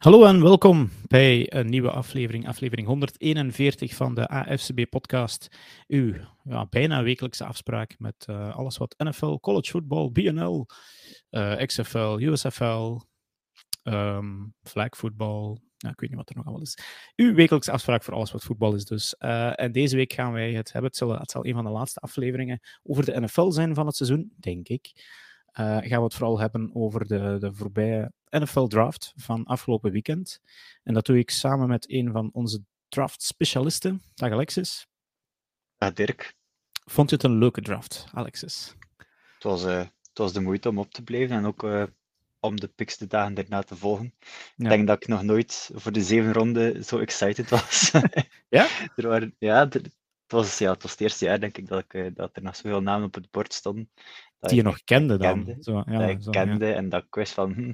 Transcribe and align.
Hallo 0.00 0.24
en 0.24 0.42
welkom 0.42 0.90
bij 1.06 1.52
een 1.52 1.66
nieuwe 1.66 1.90
aflevering, 1.90 2.48
aflevering 2.48 2.86
141 2.86 3.94
van 3.94 4.14
de 4.14 4.28
AFCB-podcast. 4.28 5.48
Uw 5.86 6.14
ja, 6.44 6.66
bijna 6.66 7.02
wekelijkse 7.02 7.44
afspraak 7.44 7.94
met 7.98 8.26
uh, 8.30 8.56
alles 8.56 8.76
wat 8.76 8.94
NFL, 8.98 9.36
college 9.36 9.70
football, 9.70 10.10
BNL, 10.10 10.66
XFL, 11.66 12.18
USFL, 12.18 13.00
um, 13.82 14.54
flag 14.62 14.96
football, 14.96 15.58
nou, 15.78 15.92
ik 15.92 16.00
weet 16.00 16.10
niet 16.10 16.18
wat 16.18 16.28
er 16.28 16.36
nog 16.36 16.44
allemaal 16.44 16.62
is. 16.62 16.78
Uw 17.16 17.34
wekelijkse 17.34 17.72
afspraak 17.72 18.02
voor 18.02 18.14
alles 18.14 18.32
wat 18.32 18.44
voetbal 18.44 18.74
is 18.74 18.84
dus. 18.84 19.14
Uh, 19.18 19.60
en 19.60 19.72
deze 19.72 19.96
week 19.96 20.12
gaan 20.12 20.32
wij 20.32 20.52
het 20.52 20.72
hebben, 20.72 20.90
het 20.90 20.98
zal, 20.98 21.18
het 21.18 21.30
zal 21.30 21.46
een 21.46 21.54
van 21.54 21.64
de 21.64 21.70
laatste 21.70 22.00
afleveringen 22.00 22.60
over 22.82 23.04
de 23.04 23.20
NFL 23.20 23.50
zijn 23.50 23.74
van 23.74 23.86
het 23.86 23.96
seizoen, 23.96 24.32
denk 24.36 24.68
ik. 24.68 24.92
Uh, 25.54 25.66
gaan 25.66 25.98
we 25.98 26.04
het 26.04 26.14
vooral 26.14 26.38
hebben 26.38 26.70
over 26.74 27.06
de, 27.06 27.36
de 27.40 27.54
voorbije 27.54 28.12
NFL 28.30 28.66
Draft 28.66 29.12
van 29.16 29.44
afgelopen 29.44 29.92
weekend. 29.92 30.40
En 30.82 30.94
dat 30.94 31.06
doe 31.06 31.18
ik 31.18 31.30
samen 31.30 31.68
met 31.68 31.90
een 31.90 32.12
van 32.12 32.30
onze 32.32 32.62
draft-specialisten. 32.88 34.02
Dag 34.14 34.30
Alexis. 34.30 34.86
Dag 35.76 35.92
Dirk. 35.92 36.34
Vond 36.84 37.10
je 37.10 37.16
het 37.16 37.24
een 37.24 37.38
leuke 37.38 37.60
draft, 37.60 38.06
Alexis? 38.12 38.74
Het 39.34 39.42
was, 39.42 39.64
uh, 39.64 39.78
het 39.78 40.18
was 40.18 40.32
de 40.32 40.40
moeite 40.40 40.68
om 40.68 40.78
op 40.78 40.92
te 40.92 41.02
blijven 41.02 41.36
en 41.36 41.46
ook 41.46 41.62
uh, 41.62 41.82
om 42.40 42.60
de 42.60 42.68
picks 42.68 42.96
de 42.96 43.06
dagen 43.06 43.34
daarna 43.34 43.62
te 43.62 43.76
volgen. 43.76 44.14
Ja. 44.20 44.64
Ik 44.64 44.68
denk 44.68 44.86
dat 44.86 45.02
ik 45.02 45.08
nog 45.08 45.22
nooit 45.22 45.70
voor 45.74 45.92
de 45.92 46.02
zeven 46.02 46.32
ronde 46.32 46.84
zo 46.84 46.98
excited 46.98 47.50
was. 47.50 47.90
ja? 48.48 48.68
er 48.96 49.08
waren, 49.08 49.34
ja, 49.38 49.60
er, 49.60 49.82
het, 49.82 49.92
was, 50.26 50.58
ja, 50.58 50.72
het 50.72 50.82
was 50.82 50.90
het 50.90 51.00
eerste 51.00 51.24
jaar, 51.24 51.40
denk 51.40 51.56
ik, 51.56 51.68
dat, 51.68 51.84
ik, 51.88 52.16
dat 52.16 52.36
er 52.36 52.42
nog 52.42 52.56
zoveel 52.56 52.82
namen 52.82 53.06
op 53.06 53.14
het 53.14 53.30
bord 53.30 53.52
stonden. 53.52 53.90
Die 54.40 54.56
je 54.56 54.62
nog 54.62 54.84
kende 54.84 55.16
dan? 55.16 55.44
Kende, 55.44 55.62
zo, 55.62 55.82
ja, 55.86 55.98
dat 55.98 56.08
ik 56.08 56.22
zo, 56.22 56.30
kende 56.30 56.66
ja. 56.66 56.74
en 56.74 56.88
dat 56.88 57.02
ik 57.02 57.14
wist 57.14 57.32
van, 57.32 57.52
hm, 57.52 57.72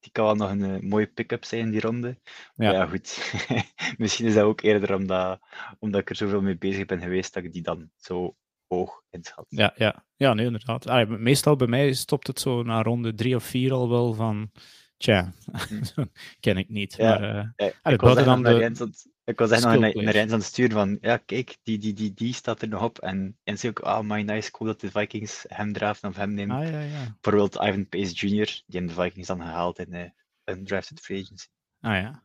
die 0.00 0.12
kan 0.12 0.24
wel 0.24 0.34
nog 0.34 0.50
een 0.50 0.82
uh, 0.82 0.90
mooie 0.90 1.06
pick-up 1.06 1.44
zijn 1.44 1.60
in 1.60 1.70
die 1.70 1.80
ronde. 1.80 2.18
Ja, 2.56 2.72
ja 2.72 2.86
goed. 2.86 3.34
Misschien 3.98 4.26
is 4.26 4.34
dat 4.34 4.44
ook 4.44 4.60
eerder 4.60 4.94
omdat, 4.94 5.40
omdat 5.78 6.00
ik 6.00 6.10
er 6.10 6.16
zoveel 6.16 6.42
mee 6.42 6.58
bezig 6.58 6.86
ben 6.86 7.00
geweest 7.00 7.34
dat 7.34 7.44
ik 7.44 7.52
die 7.52 7.62
dan 7.62 7.90
zo 7.96 8.36
hoog 8.66 9.02
inschat. 9.10 9.46
Ja, 9.48 9.72
ja. 9.76 10.04
ja 10.16 10.34
nee, 10.34 10.46
inderdaad. 10.46 11.08
Meestal 11.08 11.56
bij 11.56 11.66
mij 11.66 11.92
stopt 11.92 12.26
het 12.26 12.40
zo 12.40 12.62
na 12.62 12.82
ronde 12.82 13.14
drie 13.14 13.36
of 13.36 13.44
vier 13.44 13.72
al 13.72 13.88
wel 13.88 14.14
van. 14.14 14.50
Tja, 14.96 15.32
hm. 15.68 16.04
ken 16.40 16.56
ik 16.56 16.68
niet. 16.68 16.94
Ja, 16.96 17.18
maar, 17.18 17.36
uh, 17.36 17.48
ja, 17.56 17.72
ah, 17.82 17.92
ik, 17.92 18.00
was 18.00 18.24
dan 18.24 18.42
de... 18.42 18.92
ik 19.28 19.38
was 19.38 19.50
echt 19.50 19.64
nog 19.64 19.78
naar, 19.78 19.96
naar 19.96 20.20
aan 20.20 20.30
het 20.30 20.42
sturen 20.42 20.72
van, 20.72 20.98
ja, 21.00 21.16
kijk, 21.16 21.56
die, 21.62 21.78
die, 21.78 21.92
die, 21.92 22.14
die 22.14 22.34
staat 22.34 22.62
er 22.62 22.68
nog 22.68 22.82
op. 22.82 22.98
En 22.98 23.36
Jens 23.42 23.60
zei 23.60 23.72
ook, 23.72 23.84
ah, 23.84 23.98
oh, 23.98 24.04
my 24.04 24.22
nice, 24.22 24.50
cool 24.50 24.70
dat 24.70 24.80
de 24.80 24.90
Vikings 24.90 25.44
hem 25.48 25.72
draften 25.72 26.08
of 26.08 26.16
hem 26.16 26.34
nemen. 26.34 26.56
Ah, 26.56 26.70
ja, 26.70 26.80
ja. 26.80 27.16
Bijvoorbeeld 27.20 27.54
Ivan 27.54 27.88
Pace 27.88 28.26
Jr., 28.26 28.62
die 28.66 28.78
hebben 28.78 28.96
de 28.96 29.02
Vikings 29.02 29.26
dan 29.26 29.40
gehaald 29.40 29.78
in 29.78 29.94
uh, 29.94 30.02
een 30.44 30.64
drafted 30.64 31.00
free 31.00 31.22
agency. 31.22 31.46
Ah 31.80 31.94
ja. 31.94 32.22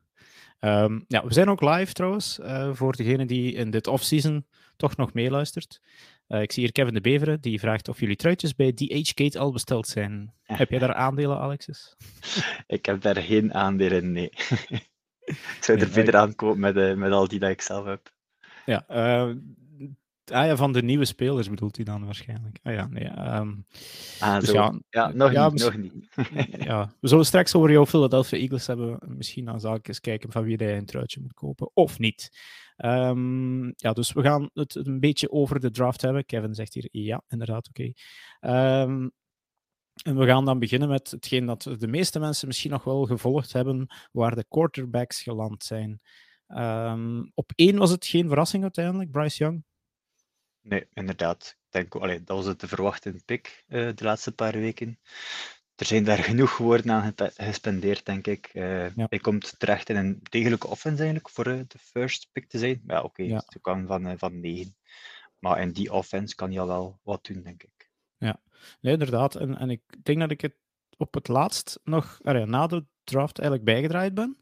Um, 0.84 1.06
ja, 1.08 1.26
we 1.26 1.34
zijn 1.34 1.50
ook 1.50 1.62
live 1.62 1.94
trouwens, 1.94 2.40
uh, 2.40 2.70
voor 2.74 2.96
degene 2.96 3.26
die 3.26 3.54
in 3.54 3.72
dit 3.72 3.88
offseason 3.88 4.46
toch 4.76 4.96
nog 4.96 5.14
meeluistert. 5.14 5.82
Uh, 6.28 6.42
ik 6.42 6.52
zie 6.52 6.64
hier 6.64 6.72
Kevin 6.72 6.94
de 6.94 7.02
Beveren, 7.02 7.42
die 7.42 7.60
vraagt 7.60 7.88
of 7.88 8.00
jullie 8.00 8.16
truitjes 8.16 8.56
bij 8.56 8.74
DH-Gate 8.74 9.40
al 9.40 9.52
besteld 9.52 9.88
zijn. 9.88 10.34
heb 10.44 10.70
jij 10.70 10.80
daar 10.80 10.94
aandelen, 10.94 11.38
Alexis? 11.38 11.96
ik 12.68 12.86
heb 12.86 13.02
daar 13.02 13.16
geen 13.16 13.54
aandelen, 13.54 14.12
nee. 14.12 14.30
ik 15.26 15.58
zou 15.60 15.78
er 15.78 15.84
nee, 15.84 15.94
verder 15.94 16.16
aankopen 16.16 16.60
met, 16.60 16.76
uh, 16.76 16.94
met 16.94 17.12
al 17.12 17.28
die 17.28 17.40
dat 17.40 17.50
ik 17.50 17.62
zelf 17.62 17.86
heb. 17.86 18.12
Ja, 18.66 18.86
uh, 18.90 19.36
ah 20.26 20.46
ja, 20.46 20.56
van 20.56 20.74
de 20.74 20.84
nieuwe 20.84 21.06
spelers 21.06 21.50
bedoelt 21.50 21.76
hij 21.76 21.86
dan 21.86 22.06
waarschijnlijk. 22.06 22.60
Ah 22.64 22.74
ja, 22.74 22.88
nee. 22.88 23.36
Um, 23.36 23.66
ah, 24.20 24.40
dus 24.40 24.52
ja, 24.52 24.80
ja, 24.90 25.12
nog 25.14 25.32
ja, 25.32 25.50
niet, 25.50 25.64
nog 25.64 25.78
niet. 25.78 25.94
ja, 26.70 26.94
we 27.00 27.08
zullen 27.08 27.26
straks 27.26 27.56
over 27.56 27.72
jouw 27.72 27.86
Philadelphia 27.86 28.40
Eagles 28.40 28.68
hebben. 28.68 29.00
Misschien 29.08 29.46
dan 29.46 29.60
zal 29.60 29.76
ik 29.76 29.88
eens 29.88 30.00
kijken 30.00 30.32
van 30.32 30.44
wie 30.44 30.56
hij 30.56 30.78
een 30.78 30.86
truitje 30.86 31.22
moet 31.22 31.34
kopen, 31.34 31.70
of 31.74 32.00
niet. 32.00 32.30
Um, 32.78 33.74
ja, 33.76 33.94
dus 33.94 34.14
we 34.14 34.22
gaan 34.22 34.50
het 34.54 34.76
een 34.76 35.00
beetje 35.00 35.32
over 35.32 35.60
de 35.60 35.72
draft 35.72 36.02
hebben. 36.02 36.26
Kevin 36.26 36.54
zegt 36.54 36.74
hier 36.74 36.88
ja, 36.92 37.22
inderdaad, 37.28 37.68
oké. 37.68 37.92
Okay. 38.42 38.82
Um, 38.82 39.12
en 40.04 40.18
we 40.18 40.26
gaan 40.26 40.46
dan 40.46 40.60
beginnen 40.60 40.90
met 40.90 41.12
hetgeen 41.12 41.46
dat 41.46 41.70
de 41.78 41.88
meeste 41.88 42.20
mensen 42.20 42.48
misschien 42.48 42.72
nog 42.72 42.84
wel 42.84 43.06
gevolgd 43.06 43.54
hebben, 43.54 43.88
waar 44.12 44.36
de 44.36 44.46
quarterbacks 44.50 45.22
geland 45.22 45.64
zijn. 45.64 46.02
Um, 46.48 47.32
op 47.34 47.52
één 47.56 47.78
was 47.78 47.90
het 47.90 48.06
geen 48.06 48.28
verrassing 48.28 48.64
uiteindelijk, 48.64 49.12
Bryce 49.12 49.44
Young? 49.44 49.64
Nee, 50.62 50.88
inderdaad. 50.94 51.58
Ik 51.58 51.72
denk, 51.72 51.96
allee, 51.96 52.24
dat 52.24 52.38
was 52.38 52.46
het 52.46 52.60
te 52.60 52.68
verwachten 52.68 53.24
pick 53.26 53.64
uh, 53.68 53.90
de 53.96 54.04
laatste 54.04 54.32
paar 54.32 54.54
weken 54.54 55.00
er 55.76 55.86
zijn 55.86 56.04
daar 56.04 56.24
genoeg 56.24 56.58
woorden 56.58 56.92
aan 56.92 57.14
gespendeerd, 57.34 58.06
denk 58.06 58.28
ik. 58.28 58.50
Uh, 58.54 58.96
ja. 58.96 59.06
Hij 59.10 59.20
komt 59.20 59.60
terecht 59.60 59.90
in 59.90 59.96
een 59.96 60.20
degelijke 60.30 60.68
offense 60.68 61.04
eigenlijk 61.04 61.30
voor 61.30 61.48
uh, 61.48 61.62
de 61.68 61.80
first 61.80 62.30
pick 62.32 62.50
te 62.50 62.58
zijn. 62.58 62.82
Ja, 62.88 62.98
oké, 62.98 63.06
okay, 63.06 63.26
ja. 63.26 63.44
ze 63.48 63.60
kan 63.60 63.88
van, 63.88 64.18
van 64.18 64.40
9. 64.40 64.76
Maar 65.40 65.62
in 65.62 65.72
die 65.72 65.94
offense 65.94 66.36
kan 66.36 66.50
hij 66.50 66.60
al 66.60 66.68
wel 66.68 67.00
wat 67.04 67.26
doen, 67.26 67.44
denk 67.44 67.64
ik. 67.64 67.73
Ja, 68.26 68.40
nee, 68.82 68.94
inderdaad. 68.94 69.36
En, 69.36 69.58
en 69.58 69.70
ik 69.70 69.82
denk 70.04 70.20
dat 70.20 70.32
ik 70.32 70.42
het 70.42 70.56
op 70.98 71.14
het 71.14 71.28
laatst 71.28 71.80
nog, 71.84 72.20
na 72.22 72.68
de 72.68 72.86
draft, 73.04 73.40
eigenlijk 73.40 73.70
bijgedraaid 73.70 74.14
ben. 74.14 74.38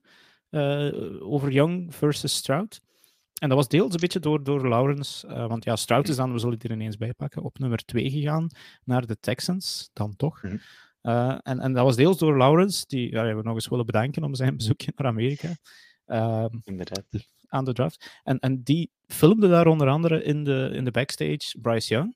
over 1.22 1.52
Young 1.52 1.96
versus 1.96 2.36
Stroud. 2.36 2.82
En 3.42 3.50
dat 3.50 3.58
was 3.58 3.68
deels 3.68 3.94
een 3.94 4.00
beetje 4.00 4.20
door, 4.20 4.44
door 4.44 4.68
Lawrence. 4.68 5.28
want 5.48 5.64
ja, 5.64 5.76
Stroud 5.76 6.08
is 6.08 6.16
dan, 6.16 6.32
we 6.32 6.40
zullen 6.40 6.54
het 6.54 6.64
er 6.64 6.72
ineens 6.72 6.98
bij 6.98 7.14
pakken, 7.14 7.42
op 7.42 7.60
nummer 7.60 7.86
2 7.86 8.10
gegaan 8.10 8.48
naar 8.84 9.06
de 9.06 9.20
Texans. 9.20 9.90
Dan 9.94 10.16
toch. 10.16 10.44
Mm 10.44 10.50
-hmm. 10.50 10.60
Uh, 11.02 11.38
en, 11.44 11.60
en 11.60 11.74
dat 11.74 11.84
was 11.84 11.96
deels 11.96 12.18
door 12.18 12.38
Lawrence, 12.38 12.84
die 12.88 13.12
ja, 13.12 13.36
we 13.36 13.42
nog 13.42 13.54
eens 13.54 13.68
willen 13.68 13.86
bedanken 13.86 14.24
om 14.24 14.36
zijn 14.36 14.58
bezoekje 14.58 14.92
naar 14.96 15.08
Amerika. 15.08 15.56
Uh, 16.08 16.46
Inderdaad. 16.64 17.06
Aan 17.48 17.66
de 17.66 17.74
draft. 17.74 18.20
En, 18.24 18.40
en 18.40 18.64
die 18.64 18.92
filmde 19.08 19.50
daar 19.50 19.68
onder 19.68 19.88
andere 19.88 20.24
in 20.24 20.44
de, 20.44 20.70
in 20.74 20.84
de 20.84 20.92
backstage 20.92 21.60
Bryce 21.62 21.94
Young. 21.94 22.16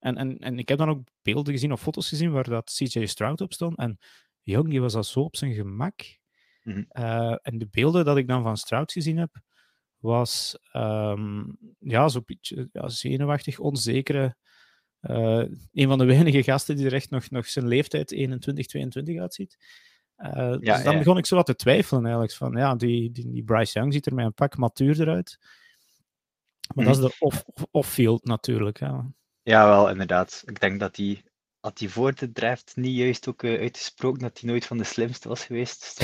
En, 0.00 0.16
en, 0.16 0.38
en 0.38 0.58
ik 0.58 0.68
heb 0.68 0.78
dan 0.78 0.88
ook 0.88 1.08
beelden 1.22 1.52
gezien 1.52 1.72
of 1.72 1.80
foto's 1.80 2.08
gezien 2.08 2.30
waar 2.30 2.48
dat 2.48 2.72
CJ 2.74 3.06
Stroud 3.06 3.40
op 3.40 3.52
stond. 3.52 3.78
En 3.78 3.98
Young 4.42 4.68
die 4.68 4.80
was 4.80 4.94
al 4.94 5.04
zo 5.04 5.20
op 5.20 5.36
zijn 5.36 5.54
gemak. 5.54 6.18
Mm 6.62 6.72
-hmm. 6.72 7.04
uh, 7.04 7.36
en 7.42 7.58
de 7.58 7.68
beelden 7.70 8.04
dat 8.04 8.16
ik 8.16 8.28
dan 8.28 8.42
van 8.42 8.56
Stroud 8.56 8.92
gezien 8.92 9.16
heb, 9.16 9.40
was 9.98 10.58
um, 10.72 11.58
ja, 11.78 12.08
zo'n 12.08 12.22
beetje 12.26 12.68
ja, 12.72 12.88
zenuwachtig, 12.88 13.58
onzekere 13.58 14.36
uh, 15.02 15.44
een 15.72 15.88
van 15.88 15.98
de 15.98 16.04
weinige 16.04 16.42
gasten 16.42 16.76
die 16.76 16.86
er 16.86 16.94
echt 16.94 17.10
nog, 17.10 17.30
nog 17.30 17.46
zijn 17.46 17.66
leeftijd 17.66 18.12
21, 18.12 18.66
22 18.66 19.20
uitziet. 19.20 19.56
Uh, 20.16 20.32
ja, 20.32 20.56
dus 20.56 20.82
dan 20.84 20.92
ja. 20.92 20.98
begon 20.98 21.18
ik 21.18 21.26
zo 21.26 21.36
wat 21.36 21.46
te 21.46 21.54
twijfelen 21.54 22.02
eigenlijk. 22.02 22.34
Van, 22.34 22.52
ja, 22.52 22.74
die, 22.74 23.10
die, 23.10 23.30
die 23.30 23.44
Bryce 23.44 23.78
Young 23.78 23.92
ziet 23.92 24.06
er 24.06 24.14
met 24.14 24.24
een 24.24 24.34
pak 24.34 24.56
matuurder 24.56 25.08
uit. 25.08 25.38
Maar 26.74 26.84
mm. 26.84 26.92
dat 26.92 27.02
is 27.02 27.10
de 27.10 27.16
off-field 27.70 28.20
off 28.20 28.28
natuurlijk. 28.28 28.78
Ja. 28.78 29.12
Ja, 29.50 29.68
wel 29.68 29.90
inderdaad. 29.90 30.42
Ik 30.46 30.60
denk 30.60 30.80
dat 30.80 30.96
hij 30.96 31.22
had 31.60 31.78
hij 31.78 31.88
voor 31.88 32.14
de 32.14 32.32
draft 32.32 32.72
niet 32.76 32.96
juist 32.96 33.28
ook 33.28 33.42
uh, 33.42 33.60
uitgesproken 33.60 34.22
dat 34.22 34.40
hij 34.40 34.50
nooit 34.50 34.66
van 34.66 34.78
de 34.78 34.84
slimste 34.84 35.28
was 35.28 35.44
geweest? 35.44 35.96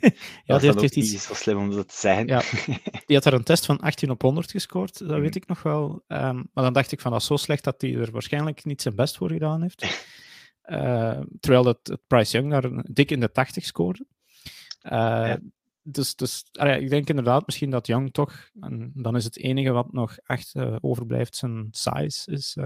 ja, 0.00 0.10
dat 0.44 0.60
die 0.60 0.70
heeft 0.70 0.96
iets... 0.96 1.10
niet 1.10 1.20
zo 1.20 1.34
slim 1.34 1.58
om 1.58 1.70
dat 1.70 1.88
te 1.88 1.96
zeggen. 1.96 2.26
Ja, 2.26 2.42
die 3.06 3.16
had 3.16 3.24
er 3.24 3.32
een 3.32 3.44
test 3.44 3.66
van 3.66 3.80
18 3.80 4.10
op 4.10 4.22
100 4.22 4.50
gescoord, 4.50 4.98
dat 4.98 5.20
weet 5.20 5.36
ik 5.36 5.46
nog 5.46 5.62
wel. 5.62 6.04
Um, 6.08 6.50
maar 6.52 6.64
dan 6.64 6.72
dacht 6.72 6.92
ik 6.92 7.00
van, 7.00 7.10
dat 7.12 7.20
is 7.20 7.26
zo 7.26 7.36
slecht 7.36 7.64
dat 7.64 7.80
hij 7.80 7.94
er 7.94 8.10
waarschijnlijk 8.10 8.64
niet 8.64 8.82
zijn 8.82 8.94
best 8.94 9.16
voor 9.16 9.30
gedaan 9.30 9.62
heeft. 9.62 9.82
Uh, 10.64 11.20
terwijl 11.40 11.62
dat, 11.62 11.98
Price 12.06 12.38
Young 12.38 12.50
daar 12.50 12.84
dik 12.92 13.10
in 13.10 13.20
de 13.20 13.30
80 13.32 13.64
scoorde. 13.64 14.06
Uh, 14.82 14.90
ja. 14.90 15.38
Dus, 15.90 16.14
dus 16.14 16.44
allee, 16.52 16.80
ik 16.80 16.90
denk 16.90 17.08
inderdaad 17.08 17.46
misschien 17.46 17.70
dat 17.70 17.86
Young 17.86 18.12
toch, 18.12 18.50
en 18.60 18.92
dan 18.94 19.16
is 19.16 19.24
het 19.24 19.38
enige 19.38 19.70
wat 19.70 19.92
nog 19.92 20.16
echt 20.16 20.54
overblijft, 20.80 21.36
zijn 21.36 21.68
size 21.70 22.30
is. 22.30 22.56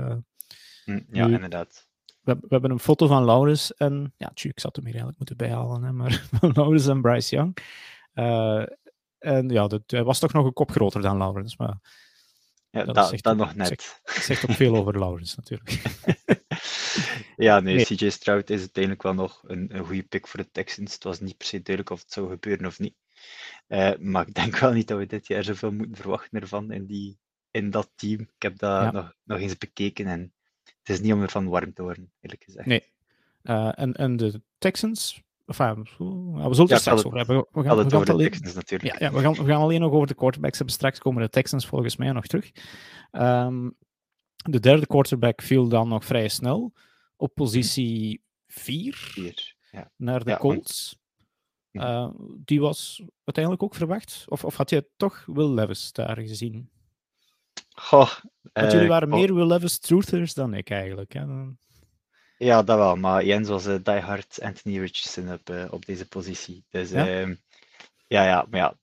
Mm, 0.84 1.06
ja, 1.10 1.26
inderdaad 1.26 1.90
we, 2.22 2.36
we, 2.40 2.46
hebben 2.48 2.70
een 2.70 2.78
foto 2.78 3.06
van 3.06 3.24
Laurens 3.24 3.74
en, 3.74 4.14
ja, 4.16 4.30
tju, 4.34 4.48
ik 4.48 4.60
zat 4.60 4.76
hem 4.76 4.84
hier 4.84 4.94
eigenlijk 4.94 5.18
moeten 5.18 5.48
bijhalen, 5.48 5.82
hè, 5.82 5.92
maar 5.92 6.26
van 6.38 6.52
Laurens 6.54 6.86
en 6.86 7.00
Bryce 7.00 7.34
Young. 7.34 7.56
Uh, 8.14 8.66
en 9.18 9.48
ja, 9.48 9.66
dat, 9.66 9.82
hij 9.86 10.04
was 10.04 10.18
toch 10.18 10.32
nog 10.32 10.44
een 10.44 10.52
kop 10.52 10.70
groter 10.70 11.02
dan 11.02 11.16
Laurens, 11.16 11.56
maar... 11.56 11.78
Ja, 12.70 12.84
dat, 12.84 12.94
dat, 12.94 13.22
dat 13.22 13.36
nog 13.36 13.54
net. 13.54 13.66
Zegt, 13.66 14.00
zegt 14.04 14.50
ook 14.50 14.56
veel 14.56 14.76
over 14.76 14.98
Laurens, 14.98 15.34
natuurlijk. 15.34 15.82
ja, 17.36 17.60
nee, 17.60 17.74
nee, 17.74 17.84
CJ 17.84 18.10
Stroud 18.10 18.50
is 18.50 18.58
uiteindelijk 18.58 19.02
wel 19.02 19.14
nog 19.14 19.42
een, 19.46 19.76
een 19.76 19.84
goede 19.84 20.02
pick 20.02 20.26
voor 20.26 20.40
de 20.40 20.50
Texans. 20.50 20.94
Het 20.94 21.04
was 21.04 21.20
niet 21.20 21.36
per 21.36 21.46
se 21.46 21.62
duidelijk 21.62 21.90
of 21.90 22.02
het 22.02 22.12
zou 22.12 22.30
gebeuren 22.30 22.66
of 22.66 22.78
niet. 22.78 22.94
Uh, 23.68 23.92
maar 23.98 24.26
ik 24.28 24.34
denk 24.34 24.56
wel 24.56 24.72
niet 24.72 24.88
dat 24.88 24.98
we 24.98 25.06
dit 25.06 25.26
jaar 25.26 25.44
zoveel 25.44 25.72
moeten 25.72 25.96
verwachten 25.96 26.40
ervan 26.40 26.72
in, 26.72 26.86
die, 26.86 27.18
in 27.50 27.70
dat 27.70 27.90
team. 27.94 28.20
Ik 28.20 28.42
heb 28.42 28.58
dat 28.58 28.82
ja. 28.82 28.90
nog, 28.90 29.14
nog 29.24 29.38
eens 29.38 29.58
bekeken 29.58 30.06
en 30.06 30.32
het 30.62 30.88
is 30.88 31.00
niet 31.00 31.12
om 31.12 31.22
ervan 31.22 31.48
warm 31.48 31.72
te 31.72 31.82
worden, 31.82 32.12
eerlijk 32.20 32.44
gezegd. 32.44 32.66
Nee. 32.66 32.82
Uh, 33.42 33.72
en, 33.74 33.92
en 33.92 34.16
de 34.16 34.42
Texans, 34.58 35.22
enfin, 35.46 35.82
we 35.82 35.88
zullen 36.34 36.56
het 36.58 36.68
ja, 36.68 36.76
straks 36.76 37.04
over 37.04 37.18
hebben. 37.18 37.36
We 37.36 37.62
gaan, 37.62 37.76
we 37.76 37.90
gaan 37.90 38.04
alleen, 38.04 38.30
Texans, 38.30 38.54
natuurlijk. 38.54 38.98
Ja, 38.98 39.06
ja, 39.06 39.12
we, 39.12 39.20
gaan, 39.20 39.32
we 39.32 39.44
gaan 39.44 39.60
alleen 39.60 39.80
nog 39.80 39.92
over 39.92 40.06
de 40.06 40.14
quarterbacks 40.14 40.56
hebben. 40.56 40.74
Straks 40.74 40.98
komen 40.98 41.22
de 41.22 41.28
Texans 41.28 41.66
volgens 41.66 41.96
mij 41.96 42.12
nog 42.12 42.26
terug. 42.26 42.50
Um, 43.12 43.76
de 44.42 44.60
derde 44.60 44.86
quarterback 44.86 45.42
viel 45.42 45.68
dan 45.68 45.88
nog 45.88 46.04
vrij 46.04 46.28
snel 46.28 46.72
op 47.16 47.34
positie 47.34 48.22
4 48.46 49.54
ja. 49.70 49.90
naar 49.96 50.24
de 50.24 50.30
ja, 50.30 50.36
Colts. 50.36 51.01
Uh, 51.72 52.08
die 52.44 52.60
was 52.60 53.02
uiteindelijk 53.24 53.64
ook 53.64 53.74
verwacht? 53.74 54.24
Of, 54.28 54.44
of 54.44 54.56
had 54.56 54.70
je 54.70 54.88
toch 54.96 55.24
Will 55.26 55.54
Levis 55.54 55.92
daar 55.92 56.16
gezien? 56.16 56.70
Goh, 57.74 58.10
Want 58.52 58.72
jullie 58.72 58.88
waren 58.88 59.08
meer 59.08 59.34
Will 59.34 59.46
Levis 59.46 59.78
truthers 59.78 60.34
dan 60.34 60.54
ik 60.54 60.70
eigenlijk. 60.70 61.12
Hè? 61.12 61.24
Ja, 62.38 62.62
dat 62.62 62.76
wel. 62.76 62.96
Maar 62.96 63.24
Jens 63.24 63.48
was 63.48 63.66
uh, 63.66 63.76
diehard 63.82 64.38
Anthony 64.40 64.78
Richardson 64.78 65.32
op, 65.32 65.50
uh, 65.50 65.64
op 65.70 65.86
deze 65.86 66.08
positie. 66.08 66.64
Dus 66.70 66.90
ja, 66.90 67.06
uh, 67.06 67.36
ja, 68.06 68.24
ja, 68.24 68.46
maar 68.50 68.60
ja, 68.60 68.76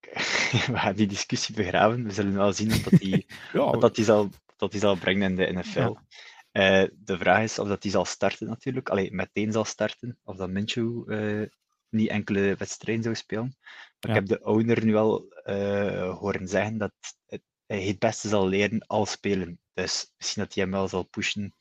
we 0.72 0.78
gaan 0.78 0.94
die 0.94 1.06
discussie 1.06 1.54
begraven. 1.54 2.04
We 2.04 2.12
zullen 2.12 2.34
wel 2.34 2.52
zien 2.52 2.68
dat 2.68 3.00
die, 3.00 3.26
ja. 3.52 3.70
dat 3.70 3.94
die, 3.94 4.04
zal, 4.04 4.30
dat 4.56 4.70
die 4.70 4.80
zal 4.80 4.96
brengen 4.96 5.30
in 5.30 5.36
de 5.36 5.52
NFL. 5.52 5.80
Ja. 5.80 6.82
Uh, 6.82 6.88
de 6.98 7.18
vraag 7.18 7.42
is 7.42 7.58
of 7.58 7.68
dat 7.68 7.82
die 7.82 7.90
zal 7.90 8.04
starten 8.04 8.46
natuurlijk. 8.46 8.88
Allee, 8.88 9.12
meteen 9.12 9.52
zal 9.52 9.64
starten. 9.64 10.18
Of 10.24 10.36
dat 10.36 10.50
Minshew 10.50 11.10
uh, 11.12 11.46
niet 11.94 12.08
enkele 12.08 12.54
wedstrijden 12.58 13.02
zou 13.02 13.14
spelen. 13.14 13.56
Maar 14.00 14.10
ik 14.10 14.16
heb 14.16 14.26
de 14.26 14.44
owner 14.44 14.84
nu 14.84 14.96
al 14.96 15.26
uh, 15.44 16.18
horen 16.18 16.48
zeggen 16.48 16.78
dat 16.78 16.92
het, 17.26 17.42
hij 17.66 17.82
het 17.82 17.98
beste 17.98 18.28
zal 18.28 18.48
leren 18.48 18.86
al 18.86 19.06
spelen. 19.06 19.60
Dus 19.72 20.12
misschien 20.16 20.42
dat 20.42 20.54
hij 20.54 20.62
hem 20.62 20.72
wel 20.72 20.88
zal 20.88 21.02
pushen 21.02 21.54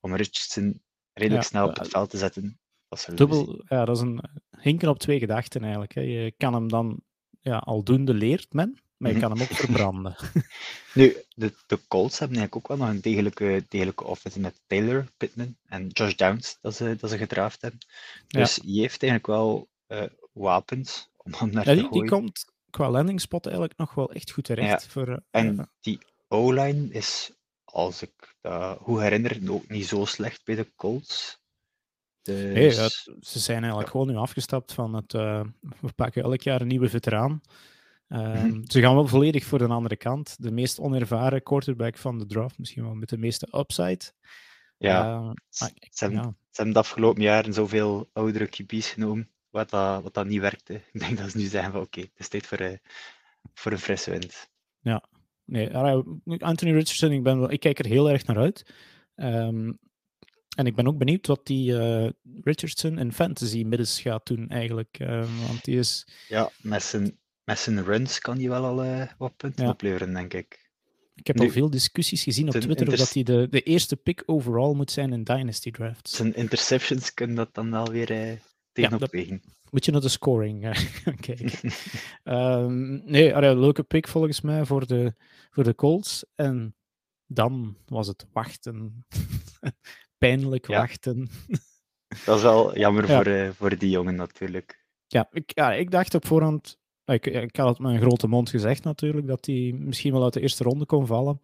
om 0.00 0.14
Richardson 0.14 0.82
redelijk 1.12 1.42
ja. 1.42 1.48
snel 1.48 1.68
op 1.68 1.78
het 1.78 1.88
veld 1.88 2.10
te 2.10 2.18
zetten. 2.18 2.58
Dat 2.88 3.08
Dubbel, 3.14 3.64
ja, 3.68 3.84
dat 3.84 3.96
is 3.96 4.02
een 4.02 4.20
hinken 4.58 4.88
op 4.88 4.98
twee 4.98 5.18
gedachten 5.18 5.62
eigenlijk. 5.62 5.94
Hè. 5.94 6.00
Je 6.00 6.32
kan 6.36 6.54
hem 6.54 6.68
dan 6.68 7.00
ja, 7.40 7.58
aldoende 7.58 8.14
leert 8.14 8.52
men, 8.52 8.78
maar 8.96 9.10
je 9.10 9.16
mhm. 9.16 9.26
kan 9.26 9.36
hem 9.36 9.46
ook 9.46 9.56
verbranden. 9.66 10.16
nu, 10.94 11.16
de, 11.34 11.54
de 11.66 11.80
Colts 11.88 12.18
hebben 12.18 12.36
eigenlijk 12.38 12.56
ook 12.56 12.78
wel 12.78 12.86
nog 12.86 12.94
een 12.96 13.00
degelijke, 13.00 13.64
degelijke 13.68 14.04
offense 14.04 14.40
met 14.40 14.60
Taylor, 14.66 15.06
Pittman 15.16 15.56
en 15.66 15.86
Josh 15.86 16.14
Downs, 16.14 16.58
dat 16.60 16.74
ze, 16.74 16.96
dat 16.98 17.10
ze 17.10 17.18
gedraafd 17.18 17.62
hebben. 17.62 17.80
Dus 18.26 18.56
ja. 18.56 18.62
je 18.64 18.80
heeft 18.80 19.02
eigenlijk 19.02 19.26
wel 19.26 19.68
wapens 20.32 21.10
om 21.16 21.34
hem 21.34 21.50
naar 21.50 21.68
ja, 21.68 21.74
te 21.74 21.80
die, 21.80 21.90
die 21.90 22.08
komt 22.08 22.44
qua 22.70 22.90
landing 22.90 23.20
spot 23.20 23.46
eigenlijk 23.46 23.78
nog 23.78 23.94
wel 23.94 24.12
echt 24.12 24.30
goed 24.30 24.44
terecht. 24.44 24.82
Ja. 24.82 24.88
Voor, 24.90 25.08
uh, 25.08 25.16
en 25.30 25.70
die 25.80 25.98
O-line 26.28 26.92
is, 26.92 27.32
als 27.64 28.02
ik 28.02 28.36
dat 28.40 28.78
goed 28.78 29.00
herinner, 29.00 29.40
ook 29.50 29.68
niet 29.68 29.86
zo 29.86 30.04
slecht 30.04 30.44
bij 30.44 30.54
de 30.54 30.74
Colts. 30.76 31.40
Dus... 32.22 32.54
Nee, 32.54 32.74
het, 32.74 33.16
ze 33.20 33.38
zijn 33.38 33.58
eigenlijk 33.58 33.90
gewoon 33.90 34.06
nu 34.06 34.16
afgestapt 34.16 34.72
van 34.72 34.94
het. 34.94 35.12
Uh, 35.12 35.44
we 35.80 35.92
pakken 35.92 36.22
elk 36.22 36.40
jaar 36.40 36.60
een 36.60 36.66
nieuwe 36.66 36.88
veteraan. 36.88 37.40
Uh, 38.08 38.18
mm-hmm. 38.18 38.70
Ze 38.70 38.80
gaan 38.80 38.94
wel 38.94 39.06
volledig 39.06 39.44
voor 39.44 39.58
de 39.58 39.66
andere 39.66 39.96
kant. 39.96 40.36
De 40.38 40.50
meest 40.50 40.78
onervaren 40.78 41.42
quarterback 41.42 41.96
van 41.96 42.18
de 42.18 42.26
draft, 42.26 42.58
misschien 42.58 42.82
wel 42.82 42.94
met 42.94 43.08
de 43.08 43.18
meeste 43.18 43.48
upside. 43.58 44.00
Ja, 44.76 45.18
uh, 45.18 45.30
ze, 45.48 45.70
hebben, 45.94 46.18
ja. 46.18 46.24
ze 46.28 46.62
hebben 46.62 46.74
de 46.74 46.80
afgelopen 46.80 47.22
jaren 47.22 47.52
zoveel 47.52 48.10
oudere 48.12 48.48
QB's 48.48 48.88
genomen, 48.88 49.30
wat 49.50 49.70
dat, 49.70 50.02
wat 50.02 50.14
dat 50.14 50.26
niet 50.26 50.40
werkte. 50.40 50.74
Ik 50.92 51.00
denk 51.00 51.18
dat 51.18 51.30
ze 51.30 51.36
nu 51.36 51.44
zeggen 51.44 51.72
van 51.72 51.80
oké, 51.80 51.98
okay, 51.98 52.10
het 52.10 52.20
is 52.20 52.28
tijd 52.28 52.46
voor, 52.46 52.60
uh, 52.60 52.76
voor 53.54 53.72
een 53.72 53.78
frisse 53.78 54.10
wind. 54.10 54.50
Ja, 54.80 55.04
nee, 55.44 55.76
Anthony 56.38 56.72
Richardson, 56.72 57.12
ik, 57.12 57.22
ben 57.22 57.40
wel, 57.40 57.50
ik 57.50 57.60
kijk 57.60 57.78
er 57.78 57.86
heel 57.86 58.10
erg 58.10 58.26
naar 58.26 58.38
uit. 58.38 58.72
Um, 59.16 59.78
en 60.58 60.66
ik 60.66 60.74
ben 60.74 60.86
ook 60.86 60.98
benieuwd 60.98 61.26
wat 61.26 61.46
die 61.46 61.72
uh, 61.72 62.08
Richardson 62.42 62.98
in 62.98 63.12
fantasy 63.12 63.62
middels 63.62 64.00
gaat 64.00 64.26
doen 64.26 64.48
eigenlijk. 64.48 64.98
Uh, 64.98 65.24
want 65.46 65.64
die 65.64 65.78
is... 65.78 66.06
Ja, 66.28 66.50
met 66.60 66.82
zijn, 66.82 67.18
met 67.44 67.58
zijn 67.58 67.84
runs 67.84 68.18
kan 68.18 68.38
hij 68.38 68.48
wel 68.48 68.64
al 68.64 68.84
uh, 68.84 69.02
wat 69.18 69.36
punten 69.36 69.64
ja. 69.64 69.70
opleveren, 69.70 70.14
denk 70.14 70.34
ik. 70.34 70.70
Ik 71.14 71.26
heb 71.26 71.36
nu, 71.36 71.44
al 71.44 71.52
veel 71.52 71.70
discussies 71.70 72.22
gezien 72.22 72.48
op 72.48 72.54
Twitter 72.54 72.88
of 72.88 72.94
dat 72.94 73.12
hij 73.12 73.22
de, 73.22 73.46
de 73.50 73.62
eerste 73.62 73.96
pick 73.96 74.22
overall 74.26 74.74
moet 74.74 74.90
zijn 74.90 75.12
in 75.12 75.24
Dynasty 75.24 75.70
Drafts. 75.70 76.16
Zijn 76.16 76.34
interceptions 76.34 77.14
kunnen 77.14 77.36
dat 77.36 77.54
dan 77.54 77.72
alweer 77.72 78.10
uh, 78.10 78.32
Ja, 78.80 78.98
moet 79.70 79.84
je 79.84 79.92
naar 79.92 80.00
de 80.00 80.08
scoring 80.08 80.60
kijken. 81.20 81.72
um, 82.24 83.02
nee, 83.12 83.32
een 83.32 83.60
leuke 83.60 83.82
pick 83.82 84.08
volgens 84.08 84.40
mij 84.40 84.64
voor 84.64 84.86
de, 84.86 85.14
voor 85.50 85.64
de 85.64 85.74
Colts. 85.74 86.24
En 86.34 86.74
dan 87.26 87.76
was 87.86 88.06
het 88.06 88.26
wachten 88.32 89.06
pijnlijk 90.18 90.68
ja. 90.68 90.78
wachten. 90.78 91.28
Dat 92.24 92.36
is 92.36 92.42
wel 92.42 92.78
jammer 92.78 93.08
ja. 93.08 93.16
voor, 93.16 93.32
uh, 93.32 93.50
voor 93.50 93.78
die 93.78 93.90
jongen 93.90 94.14
natuurlijk. 94.14 94.86
Ja 95.06 95.28
ik, 95.30 95.50
ja, 95.54 95.72
ik 95.72 95.90
dacht 95.90 96.14
op 96.14 96.26
voorhand, 96.26 96.78
ik, 97.04 97.26
ik 97.26 97.56
had 97.56 97.68
het 97.68 97.78
met 97.78 97.92
een 97.92 98.00
grote 98.00 98.26
mond 98.26 98.50
gezegd 98.50 98.84
natuurlijk, 98.84 99.26
dat 99.26 99.46
hij 99.46 99.74
misschien 99.78 100.12
wel 100.12 100.24
uit 100.24 100.32
de 100.32 100.40
eerste 100.40 100.64
ronde 100.64 100.86
kon 100.86 101.06
vallen. 101.06 101.40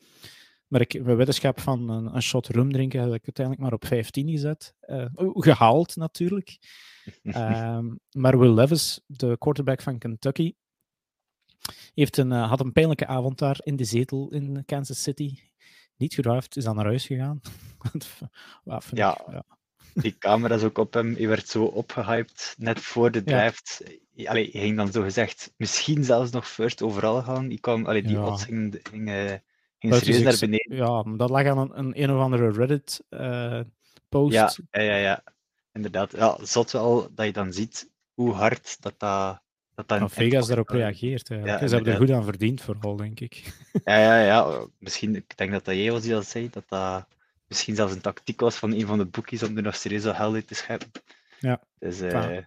Maar 0.74 0.82
ik, 0.82 1.04
mijn 1.04 1.16
weddenschap 1.16 1.60
van 1.60 1.88
een, 1.88 2.14
een 2.14 2.22
shot 2.22 2.48
rum 2.48 2.72
drinken 2.72 3.00
heb 3.00 3.12
ik 3.12 3.22
uiteindelijk 3.24 3.64
maar 3.64 3.72
op 3.72 3.86
15 3.86 4.28
gezet. 4.28 4.74
Uh, 4.86 5.06
gehaald 5.34 5.96
natuurlijk. 5.96 6.58
um, 7.22 8.00
maar 8.22 8.38
Will 8.38 8.54
Levis, 8.54 9.00
de 9.06 9.36
quarterback 9.38 9.82
van 9.82 9.98
Kentucky, 9.98 10.54
heeft 11.94 12.16
een, 12.16 12.30
uh, 12.30 12.48
had 12.48 12.60
een 12.60 12.72
pijnlijke 12.72 13.06
avond 13.06 13.38
daar 13.38 13.60
in 13.62 13.76
de 13.76 13.84
zetel 13.84 14.30
in 14.30 14.62
Kansas 14.66 15.02
City 15.02 15.38
niet 15.96 16.14
gedraft, 16.14 16.56
is 16.56 16.64
dan 16.64 16.76
naar 16.76 16.84
huis 16.84 17.06
gegaan. 17.06 17.40
ja, 18.90 19.18
ja, 19.30 19.44
die 19.94 20.18
camera's 20.18 20.62
ook 20.62 20.78
op 20.78 20.94
hem, 20.94 21.14
hij 21.14 21.28
werd 21.28 21.48
zo 21.48 21.64
opgehyped 21.64 22.54
net 22.58 22.80
voor 22.80 23.10
de 23.10 23.22
draft. 23.22 23.82
Ja. 24.12 24.30
Allee, 24.30 24.48
hij 24.52 24.60
ging 24.60 24.76
dan 24.76 24.92
zo 24.92 25.02
gezegd, 25.02 25.52
misschien 25.56 26.04
zelfs 26.04 26.30
nog 26.30 26.48
first 26.48 26.82
overal 26.82 27.22
gaan. 27.22 27.50
Ik 27.50 27.60
kwam, 27.60 27.86
allee, 27.86 28.02
die 28.02 28.16
ja. 28.16 28.26
odds 28.26 28.44
gingen 28.44 28.70
ging, 28.70 28.88
ging 28.90 29.42
serieus 29.92 30.22
naar 30.22 30.36
beneden. 30.40 30.76
Ja, 30.76 31.02
dat 31.16 31.31
lag 31.31 31.46
aan 31.46 31.58
een, 31.58 31.78
een, 31.78 32.02
een 32.02 32.10
of 32.10 32.20
andere 32.20 32.50
Reddit-post. 32.50 34.34
Uh, 34.34 34.40
ja, 34.40 34.50
ja, 34.70 34.82
ja, 34.82 34.96
ja, 34.96 35.22
inderdaad. 35.72 36.12
Ja, 36.12 36.38
zot 36.42 36.70
wel 36.70 37.08
dat 37.14 37.26
je 37.26 37.32
dan 37.32 37.52
ziet 37.52 37.90
hoe 38.14 38.32
hard 38.32 38.82
dat 38.82 38.94
dat 38.98 39.42
dat 39.75 39.88
dan 39.88 40.10
Vegas 40.10 40.46
daarop 40.46 40.69
reageert. 40.69 41.28
Ja, 41.28 41.69
Ze 41.69 41.75
hebben 41.75 41.92
er 41.92 41.98
goed 41.98 42.10
aan 42.10 42.25
verdiend, 42.25 42.60
vooral, 42.60 42.96
denk 42.96 43.20
ik. 43.20 43.42
Ja, 43.84 43.98
ja, 43.98 44.20
ja. 44.20 44.66
Misschien, 44.78 45.16
ik 45.16 45.36
denk 45.36 45.52
dat 45.52 45.64
dat 45.64 45.75
jij 45.75 45.90
was 45.90 46.02
die 46.02 46.10
dat 46.10 46.26
zei, 46.26 46.50
dat 46.50 46.64
dat 46.69 47.06
misschien 47.48 47.75
zelfs 47.75 47.94
een 47.94 48.00
tactiek 48.00 48.40
was 48.40 48.56
van 48.56 48.72
een 48.72 48.86
van 48.86 48.98
de 48.98 49.04
boekjes 49.04 49.42
om 49.42 49.56
er 49.56 49.62
nog 49.62 49.76
serieus 49.76 50.04
geld 50.04 50.34
in 50.34 50.44
te 50.44 50.54
scheppen. 50.54 50.91
Ja. 51.41 51.60
Dus, 51.79 52.00
uh... 52.00 52.38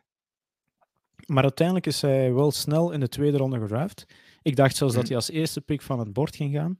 Maar 1.25 1.44
uiteindelijk 1.44 1.88
is 1.88 2.01
hij 2.01 2.34
wel 2.34 2.51
snel 2.51 2.91
in 2.91 3.00
de 3.00 3.10
tweede 3.10 3.38
ronde 3.38 3.60
gedraft. 3.60 4.06
Ik 4.41 4.56
dacht 4.56 4.75
zelfs 4.75 4.94
dat 4.94 5.03
mhm. 5.03 5.12
hij 5.12 5.22
als 5.22 5.32
eerste 5.32 5.62
pick 5.62 5.82
van 5.82 6.00
het 6.00 6.13
bord 6.13 6.36
ging 6.36 6.53
gaan. 6.53 6.79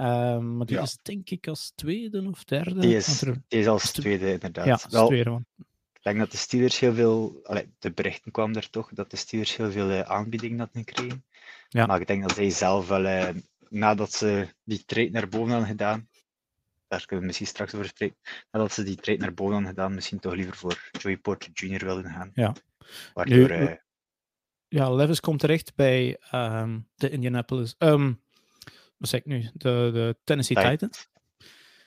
Um, 0.00 0.56
maar 0.56 0.66
die 0.66 0.76
ja. 0.76 0.82
is 0.82 0.98
denk 1.02 1.30
ik 1.30 1.48
als 1.48 1.72
tweede 1.74 2.28
of 2.28 2.44
derde. 2.44 2.80
Die 2.80 2.96
is, 2.96 3.22
er... 3.22 3.42
die 3.48 3.60
is 3.60 3.66
als 3.66 3.92
tweede, 3.92 4.32
inderdaad. 4.32 4.66
Ja, 4.66 4.72
als 4.72 4.86
wel, 4.86 5.06
tweede. 5.06 5.30
Want... 5.30 5.44
Ik 5.92 6.02
denk 6.02 6.18
dat 6.18 6.30
de 6.30 6.36
Steelers 6.36 6.78
heel 6.78 6.94
veel, 6.94 7.40
allee, 7.42 7.74
de 7.78 7.92
berichten 7.92 8.32
kwamen 8.32 8.56
er 8.56 8.70
toch, 8.70 8.90
dat 8.92 9.10
de 9.10 9.16
Steelers 9.16 9.56
heel 9.56 9.70
veel 9.70 9.90
uh, 9.90 10.00
aanbiedingen 10.00 10.58
hadden 10.58 10.84
gekregen. 10.84 11.24
Ja. 11.68 11.86
Maar 11.86 12.00
ik 12.00 12.06
denk 12.06 12.22
dat 12.22 12.34
zij 12.34 12.50
zelf 12.50 12.88
wel, 12.88 13.04
uh, 13.04 13.28
nadat 13.68 14.12
ze 14.12 14.48
die 14.64 14.84
trade 14.84 15.10
naar 15.10 15.28
boven 15.28 15.50
hadden 15.50 15.68
gedaan, 15.68 16.08
daar 16.88 17.00
kunnen 17.00 17.18
we 17.18 17.26
misschien 17.26 17.46
straks 17.46 17.74
over 17.74 17.86
spreken, 17.86 18.16
nadat 18.50 18.72
ze 18.72 18.82
die 18.82 18.96
trade 18.96 19.18
naar 19.18 19.34
boven 19.34 19.52
hadden 19.52 19.70
gedaan, 19.70 19.94
misschien 19.94 20.18
toch 20.18 20.34
liever 20.34 20.56
voor 20.56 20.90
Joey 20.90 21.16
Porter 21.16 21.50
Jr. 21.52 21.84
wilden 21.84 22.10
gaan. 22.10 22.30
Ja. 22.34 22.54
Waardoor, 23.14 23.36
nu, 23.48 23.68
uh, 23.68 23.72
ja, 24.68 24.90
Levis 24.94 25.20
komt 25.20 25.40
terecht 25.40 25.74
bij 25.74 26.18
um, 26.34 26.88
de 26.94 27.10
Indianapolis, 27.10 27.74
um, 27.78 28.22
wat 29.00 29.08
zeg 29.08 29.20
ik 29.20 29.26
nu, 29.26 29.50
de, 29.52 29.90
de 29.92 30.16
Tennessee 30.24 30.56
Titans. 30.56 31.08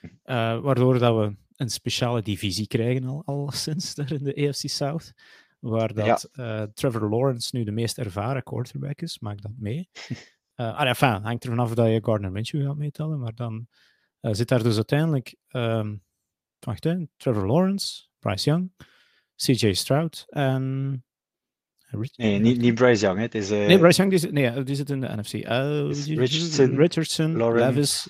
Uh, 0.02 0.60
waardoor 0.60 0.98
dat 0.98 1.16
we 1.16 1.36
een 1.56 1.70
speciale 1.70 2.22
divisie 2.22 2.66
krijgen 2.66 3.04
al, 3.04 3.22
al 3.24 3.50
sinds 3.64 3.94
daar 3.94 4.12
in 4.12 4.24
de 4.24 4.48
AFC 4.48 4.68
South. 4.68 5.12
Waar 5.58 5.94
dat 5.94 6.28
ja. 6.32 6.62
uh, 6.62 6.66
Trevor 6.74 7.08
Lawrence 7.10 7.56
nu 7.56 7.64
de 7.64 7.70
meest 7.70 7.98
ervaren 7.98 8.42
quarterback 8.42 9.00
is. 9.00 9.18
Maak 9.18 9.42
dat 9.42 9.52
mee. 9.56 9.88
Uh, 10.10 10.16
ah, 10.78 10.88
enfin, 10.88 11.22
hangt 11.22 11.44
er 11.44 11.50
vanaf 11.50 11.74
dat 11.74 11.88
je 11.88 12.04
Gardner 12.04 12.32
Minshew 12.32 12.66
gaat 12.66 12.76
meetellen. 12.76 13.20
Maar 13.20 13.34
dan 13.34 13.66
zit 14.20 14.48
daar 14.48 14.62
dus 14.62 14.76
uiteindelijk 14.76 15.36
um, 15.50 16.02
wacht, 16.58 16.84
hè, 16.84 17.06
Trevor 17.16 17.46
Lawrence, 17.46 18.06
Bryce 18.18 18.50
Young, 18.50 18.72
CJ 19.36 19.72
Stroud 19.72 20.24
en 20.28 21.04
Nee, 22.16 22.38
niet, 22.38 22.60
niet 22.60 22.74
Bryce 22.74 23.04
Young. 23.04 23.16
Hè. 23.16 23.22
Het 23.22 23.34
is, 23.34 23.50
uh... 23.50 23.66
Nee, 23.66 23.78
Bryce 23.78 23.96
Young 23.96 24.10
die 24.10 24.18
zit, 24.18 24.32
nee, 24.32 24.62
die 24.62 24.74
zit 24.74 24.90
in 24.90 25.00
de 25.00 25.16
NFC. 25.16 25.32
Uh, 25.32 25.90
Richardson, 26.16 26.76
Richardson 26.76 27.52
Levis. 27.54 28.08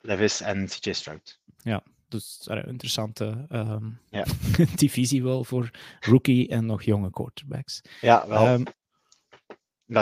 Levis 0.00 0.40
en 0.40 0.66
CJ 0.66 0.92
Stroud. 0.92 1.40
Ja, 1.62 1.82
dus 2.08 2.40
een 2.44 2.64
interessante 2.66 3.46
um, 3.52 4.00
ja. 4.08 4.24
divisie 4.74 5.22
wel 5.22 5.44
voor 5.44 5.70
rookie 6.00 6.48
en 6.48 6.66
nog 6.66 6.82
jonge 6.82 7.10
quarterbacks. 7.10 7.82
Ja, 8.00 8.28
wel. 8.28 8.46
Um, 8.46 8.64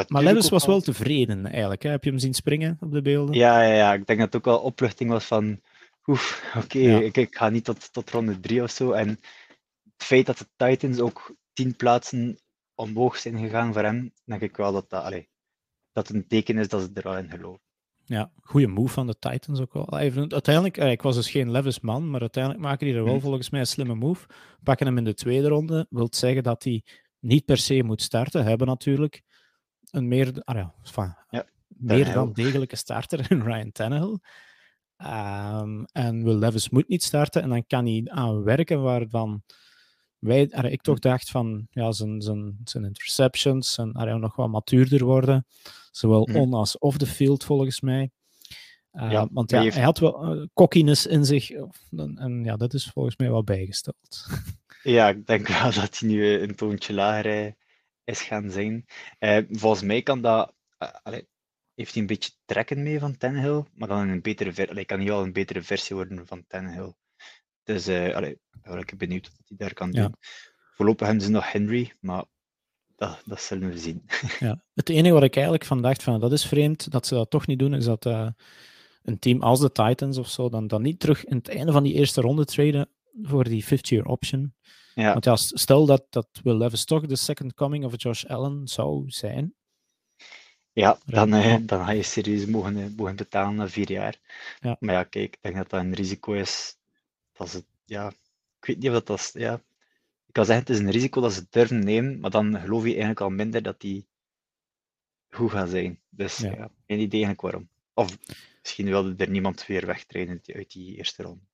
maar 0.09 0.23
Levis 0.23 0.49
was 0.49 0.67
wel 0.67 0.81
tevreden 0.81 1.47
eigenlijk. 1.47 1.83
Hè? 1.83 1.91
Heb 1.91 2.05
je 2.05 2.11
hem 2.11 2.19
zien 2.19 2.35
springen 2.35 2.77
op 2.81 2.93
de 2.93 3.03
beelden? 3.03 3.35
Ja, 3.35 3.63
ja, 3.63 3.75
ja. 3.75 3.93
ik 3.93 4.07
denk 4.07 4.19
dat 4.19 4.33
het 4.33 4.37
ook 4.37 4.45
wel 4.45 4.59
opluchting 4.59 5.11
was 5.11 5.25
van. 5.25 5.61
Oef, 6.07 6.53
oké, 6.57 6.65
okay, 6.65 6.83
ja. 6.83 6.99
ik, 6.99 7.17
ik, 7.17 7.37
ga 7.37 7.49
niet 7.49 7.65
tot, 7.65 7.93
tot 7.93 8.11
ronde 8.11 8.41
drie 8.41 8.63
of 8.63 8.71
zo. 8.71 8.93
En 8.93 9.09
het 9.09 10.05
feit 10.05 10.27
dat 10.27 10.39
de 10.39 10.47
Titans 10.57 11.01
ook 11.01 11.35
tien 11.53 11.77
plaatsen 11.77 12.39
omhoog 12.79 13.17
zijn 13.17 13.39
gegaan 13.39 13.73
voor 13.73 13.83
hem, 13.83 14.13
denk 14.25 14.41
ik 14.41 14.57
wel 14.57 14.73
dat 14.73 14.91
dat, 14.91 15.03
allee, 15.03 15.29
dat 15.93 16.09
een 16.09 16.27
teken 16.27 16.59
is 16.59 16.69
dat 16.69 16.83
ze 16.83 16.91
er 16.95 17.09
al 17.09 17.17
in 17.17 17.31
geloven. 17.31 17.61
Ja, 18.05 18.33
goede 18.41 18.67
move 18.67 18.93
van 18.93 19.07
de 19.07 19.19
Titans 19.19 19.61
ook 19.61 19.73
wel. 19.73 19.93
Uiteindelijk, 19.93 20.77
eh, 20.77 20.91
ik 20.91 21.03
was 21.03 21.15
dus 21.15 21.31
geen 21.31 21.51
Levis 21.51 21.81
man, 21.81 22.11
maar 22.11 22.21
uiteindelijk 22.21 22.65
maken 22.65 22.87
die 22.87 22.97
er 22.97 23.05
wel 23.05 23.15
hm. 23.15 23.21
volgens 23.21 23.51
mij 23.51 23.61
een 23.61 23.67
slimme 23.67 23.95
move. 23.95 24.27
Pakken 24.63 24.87
hem 24.87 24.99
in 24.99 25.05
de 25.05 25.15
tweede 25.15 25.49
ronde, 25.49 25.87
wil 25.91 26.09
zeggen 26.11 26.43
dat 26.43 26.65
hij 26.65 26.85
niet 27.19 27.45
per 27.45 27.57
se 27.57 27.83
moet 27.83 28.03
starten, 28.03 28.45
hebben 28.45 28.67
natuurlijk 28.67 29.23
een 29.91 30.09
meer, 30.09 30.43
ah 30.45 30.57
ja, 30.57 30.75
ja, 31.31 31.47
meer 31.67 32.13
dan 32.13 32.33
degelijke 32.33 32.77
starter 32.77 33.31
in 33.31 33.43
Ryan 33.49 33.73
Tannehill. 33.73 34.19
Um, 35.03 35.85
en 35.85 36.25
Will 36.25 36.39
Levis 36.39 36.69
moet 36.69 36.89
niet 36.89 37.03
starten 37.03 37.43
en 37.43 37.49
dan 37.49 37.67
kan 37.67 37.87
hij 37.87 38.03
aan 38.05 38.43
werken 38.43 38.83
waarvan 38.83 39.43
wij, 40.19 40.43
ik 40.43 40.83
toch 40.83 40.99
dacht 40.99 41.31
van 41.31 41.67
ja, 41.71 41.93
zijn, 41.93 42.23
zijn, 42.23 42.57
zijn 42.65 42.85
interceptions 42.85 43.79
en 43.79 43.97
hij 43.97 44.13
nog 44.15 44.37
wat 44.37 44.49
matuurder 44.49 45.05
worden, 45.05 45.47
zowel 45.91 46.29
hm. 46.31 46.37
on- 46.37 46.55
als 46.55 46.79
off 46.79 46.97
the 46.97 47.07
field 47.07 47.45
volgens 47.45 47.81
mij. 47.81 48.11
Uh, 48.93 49.11
ja, 49.11 49.29
want 49.31 49.51
ja, 49.51 49.63
hij 49.63 49.83
had 49.83 49.99
wel 49.99 50.37
uh, 50.37 50.47
cockiness 50.55 51.07
in 51.07 51.25
zich 51.25 51.51
en, 51.51 52.17
en, 52.17 52.45
ja, 52.45 52.57
dat 52.57 52.75
is 52.75 52.91
volgens 52.93 53.17
mij 53.17 53.31
wel 53.31 53.45
bijgesteld. 53.45 54.27
Ja, 54.83 55.09
ik 55.09 55.27
denk 55.27 55.49
wel 55.49 55.73
dat 55.73 55.99
hij 55.99 56.09
nu 56.09 56.41
een 56.41 56.55
toontje 56.55 56.93
lager 56.93 57.45
uh, 57.45 57.53
is 58.05 58.23
gaan 58.23 58.51
zijn. 58.51 58.85
volgens 59.51 59.83
mij 59.83 60.03
kan 60.03 60.23
dat, 60.23 60.55
heeft 61.79 61.93
hij 61.93 62.01
een 62.03 62.07
beetje 62.07 62.33
trekken 62.45 62.83
mee 62.83 62.99
van 62.99 63.17
Tannehill, 63.17 63.65
maar 63.75 63.89
dan 63.89 64.09
een 64.09 64.23
betere 64.23 64.53
versie. 64.53 64.85
kan 64.85 64.99
hij 64.99 65.09
wel 65.09 65.23
een 65.23 65.33
betere 65.33 65.63
versie 65.63 65.97
worden 65.97 66.27
van 66.27 66.45
Tannehill. 66.47 66.93
Dus 67.69 67.89
uh, 67.89 68.15
allee, 68.15 68.31
ik 68.63 68.87
ben 68.87 68.99
benieuwd 68.99 69.31
wat 69.37 69.49
hij 69.49 69.57
daar 69.57 69.75
kan 69.75 69.91
doen. 69.91 70.15
Voorlopig 70.75 71.07
hebben 71.07 71.25
ze 71.25 71.31
nog 71.31 71.53
Henry, 71.53 71.93
maar 72.01 72.25
dat, 72.97 73.23
dat 73.25 73.41
zullen 73.41 73.69
we 73.69 73.79
zien. 73.79 74.03
Ja. 74.39 74.63
Het 74.75 74.89
enige 74.89 75.15
wat 75.15 75.23
ik 75.23 75.35
eigenlijk 75.35 75.65
van 75.65 75.83
dacht, 75.83 76.03
van, 76.03 76.21
dat 76.21 76.33
is 76.33 76.47
vreemd 76.47 76.91
dat 76.91 77.07
ze 77.07 77.15
dat 77.15 77.31
toch 77.31 77.47
niet 77.47 77.59
doen, 77.59 77.75
is 77.75 77.85
dat 77.85 78.07
uh, 78.07 78.29
een 79.03 79.19
team 79.19 79.43
als 79.43 79.61
de 79.61 79.73
Titans 79.73 80.19
of 80.19 80.29
zo 80.29 80.49
dan, 80.49 80.67
dan 80.67 80.83
niet 80.83 81.01
terug 81.01 81.25
in 81.25 81.37
het 81.37 81.49
einde 81.49 81.73
van 81.73 81.83
die 81.83 81.95
eerste 81.95 82.21
ronde 82.21 82.45
traden 82.45 82.89
voor 83.23 83.45
die 83.45 83.63
fifth 83.63 83.89
year 83.89 84.07
option. 84.07 84.55
Ja. 84.95 85.13
Want 85.13 85.25
ja, 85.25 85.37
stel 85.37 85.87
dat, 85.87 86.07
dat 86.11 86.29
Will 86.43 86.57
Levis 86.57 86.85
toch 86.85 87.07
de 87.07 87.17
second 87.17 87.55
coming 87.55 87.85
of 87.85 88.03
Josh 88.03 88.25
Allen 88.25 88.69
zou 88.69 89.05
zijn, 89.11 89.55
ja, 90.79 90.99
dan, 91.05 91.35
eh, 91.35 91.57
dan 91.61 91.85
ga 91.85 91.91
je 91.91 92.03
serieus 92.03 92.47
mogen, 92.47 92.77
eh, 92.77 92.87
mogen 92.97 93.17
betalen 93.17 93.55
na 93.55 93.69
vier 93.69 93.91
jaar. 93.91 94.21
Ja. 94.61 94.77
Maar 94.81 94.95
ja, 94.95 95.05
kijk, 95.05 95.35
ik 95.35 95.39
denk 95.41 95.57
dat 95.57 95.71
dat 95.71 95.81
een 95.81 95.95
risico 95.95 96.33
is. 96.33 96.78
Dat 97.39 97.49
ze, 97.49 97.65
ja, 97.85 98.09
ik 98.61 98.67
weet 98.67 98.77
niet 98.79 98.87
of 98.87 98.93
dat, 98.93 99.07
dat 99.07 99.19
is. 99.19 99.33
Ja. 99.33 99.55
Ik 100.27 100.35
kan 100.35 100.45
zeggen, 100.45 100.65
het 100.67 100.75
is 100.75 100.81
een 100.81 100.91
risico 100.91 101.21
dat 101.21 101.33
ze 101.33 101.47
durven 101.51 101.85
nemen, 101.85 102.21
maar 102.21 102.31
dan 102.31 102.61
geloof 102.61 102.83
je 102.83 102.89
eigenlijk 102.89 103.21
al 103.21 103.31
minder 103.31 103.63
dat 103.63 103.81
die 103.81 104.09
goed 105.29 105.51
gaat 105.51 105.69
zijn. 105.69 106.01
Dus 106.09 106.37
ja, 106.37 106.51
ja 106.51 106.71
geen 106.87 107.01
idee 107.01 107.25
eigenlijk 107.25 107.41
waarom. 107.41 107.69
Of 107.95 108.19
misschien 108.63 108.87
wilde 108.87 109.15
er 109.25 109.31
niemand 109.31 109.67
weer 109.67 109.87
wegtrainen 109.87 110.41
uit 110.47 110.73
die 110.73 110.97
eerste 110.97 111.23
ronde. 111.23 111.45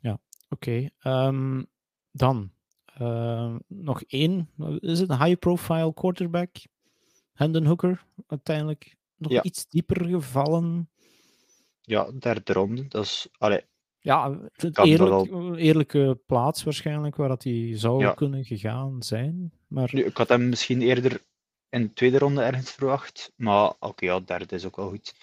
Ja, 0.00 0.20
oké. 0.48 0.88
Ehm, 0.98 1.62
dan 2.10 2.52
uh, 3.00 3.56
nog 3.66 4.02
één. 4.02 4.50
Is 4.80 4.98
het 4.98 5.10
een 5.10 5.24
high-profile 5.24 5.94
quarterback? 5.94 6.56
Hendon 7.32 7.66
Hooker 7.66 8.06
uiteindelijk 8.26 8.96
nog 9.16 9.42
iets 9.42 9.68
dieper 9.68 10.06
gevallen. 10.06 10.90
Ja, 11.80 12.12
derde 12.18 12.52
ronde. 12.52 12.88
Dat 12.88 13.04
is, 13.04 13.28
allee, 13.38 13.64
ja, 14.02 14.38
het 14.52 14.78
eerlijk, 14.78 15.30
eerlijke 15.56 16.20
plaats 16.26 16.62
waarschijnlijk 16.62 17.16
waar 17.16 17.28
dat 17.28 17.44
hij 17.44 17.72
zou 17.74 18.14
kunnen 18.14 18.44
gegaan 18.44 19.02
zijn. 19.02 19.52
Maar... 19.66 19.90
Nu, 19.92 20.04
ik 20.04 20.16
had 20.16 20.28
hem 20.28 20.48
misschien 20.48 20.82
eerder 20.82 21.20
in 21.68 21.82
de 21.82 21.92
tweede 21.92 22.18
ronde 22.18 22.42
ergens 22.42 22.70
verwacht. 22.70 23.32
Maar 23.36 23.72
oké, 23.78 24.04
ja, 24.04 24.20
derde 24.20 24.54
is 24.54 24.66
ook 24.66 24.76
wel 24.76 24.88
goed. 24.88 25.14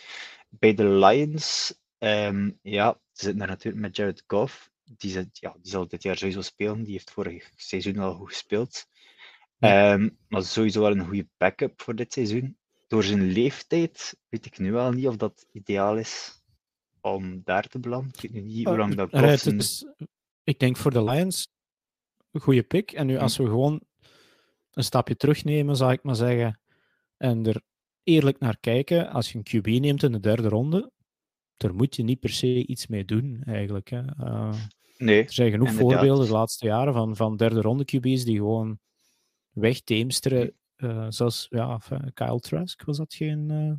Bij 0.50 0.74
de 0.74 0.88
Lions, 0.88 1.80
um, 1.98 2.60
ja, 2.62 2.92
ze 2.92 3.24
zitten 3.24 3.40
daar 3.40 3.48
natuurlijk 3.48 3.84
met 3.84 3.96
Jared 3.96 4.24
Goff. 4.28 4.72
Die, 4.84 5.12
zit, 5.12 5.28
ja, 5.32 5.56
die 5.62 5.72
zal 5.72 5.88
dit 5.88 6.04
jaar 6.04 6.18
sowieso 6.18 6.42
spelen. 6.42 6.84
Die 6.84 6.92
heeft 6.92 7.12
vorig 7.12 7.52
seizoen 7.56 7.98
al 7.98 8.14
goed 8.14 8.30
gespeeld. 8.30 8.88
Um, 9.60 10.18
maar 10.28 10.44
sowieso 10.44 10.82
wel 10.82 10.92
een 10.92 11.06
goede 11.06 11.28
backup 11.38 11.82
voor 11.82 11.96
dit 11.96 12.14
seizoen. 12.14 12.58
Door 12.88 13.04
zijn 13.04 13.32
leeftijd 13.32 14.20
weet 14.30 14.46
ik 14.46 14.58
nu 14.58 14.72
wel 14.72 14.92
niet 14.92 15.08
of 15.08 15.16
dat 15.16 15.48
ideaal 15.52 15.98
is 15.98 16.38
om 17.01 17.41
daar 17.44 17.68
te 17.68 17.79
belanden. 17.79 18.12
Ik 18.22 18.32
weet 18.32 18.44
niet 18.44 18.68
hoe 18.68 18.77
lang 18.77 18.96
dat 18.96 19.10
kost. 19.10 19.46
Is, 19.46 19.86
ik 20.44 20.60
denk 20.60 20.77
voor 20.77 20.91
de 20.91 21.03
Lions 21.03 21.48
een 22.32 22.41
goede 22.41 22.63
pick. 22.63 22.91
En 22.91 23.08
nu 23.08 23.18
als 23.18 23.38
we 23.38 23.44
gewoon 23.44 23.82
een 24.72 24.84
stapje 24.84 25.15
terugnemen, 25.15 25.75
zou 25.75 25.91
ik 25.91 26.03
maar 26.03 26.15
zeggen, 26.15 26.60
en 27.18 27.46
er 27.46 27.62
eerlijk 28.03 28.39
naar 28.39 28.58
kijken, 28.60 29.10
als 29.10 29.32
je 29.32 29.38
een 29.38 29.62
QB 29.62 29.79
neemt 29.79 30.03
in 30.03 30.12
de 30.12 30.20
derde 30.20 30.48
ronde, 30.48 30.91
daar 31.58 31.75
moet 31.75 31.96
je 31.96 32.03
niet 32.03 32.20
per 32.20 32.29
se 32.29 32.65
iets 32.65 32.88
mee 32.88 33.06
doen, 33.06 33.41
eigenlijk. 33.46 33.89
Hè. 33.89 34.01
Uh, 34.20 34.53
nee, 34.98 35.24
er 35.24 35.34
zijn 35.34 35.51
genoeg 35.51 35.72
voorbeelden 35.72 36.25
de 36.25 36.32
laatste 36.32 36.65
jaren 36.65 36.94
van, 36.94 37.15
van 37.15 37.38
derde 37.38 37.62
ronde 37.62 37.86
QB's 37.86 38.24
die 38.24 38.38
gewoon 38.38 38.79
wegteemsteren. 39.50 40.53
Uh, 40.77 41.06
zoals 41.10 41.48
ja, 41.50 41.82
Kyle 42.13 42.39
Trask, 42.39 42.84
was 42.84 42.98
dat 42.98 43.13
geen 43.13 43.50
uh, 43.51 43.74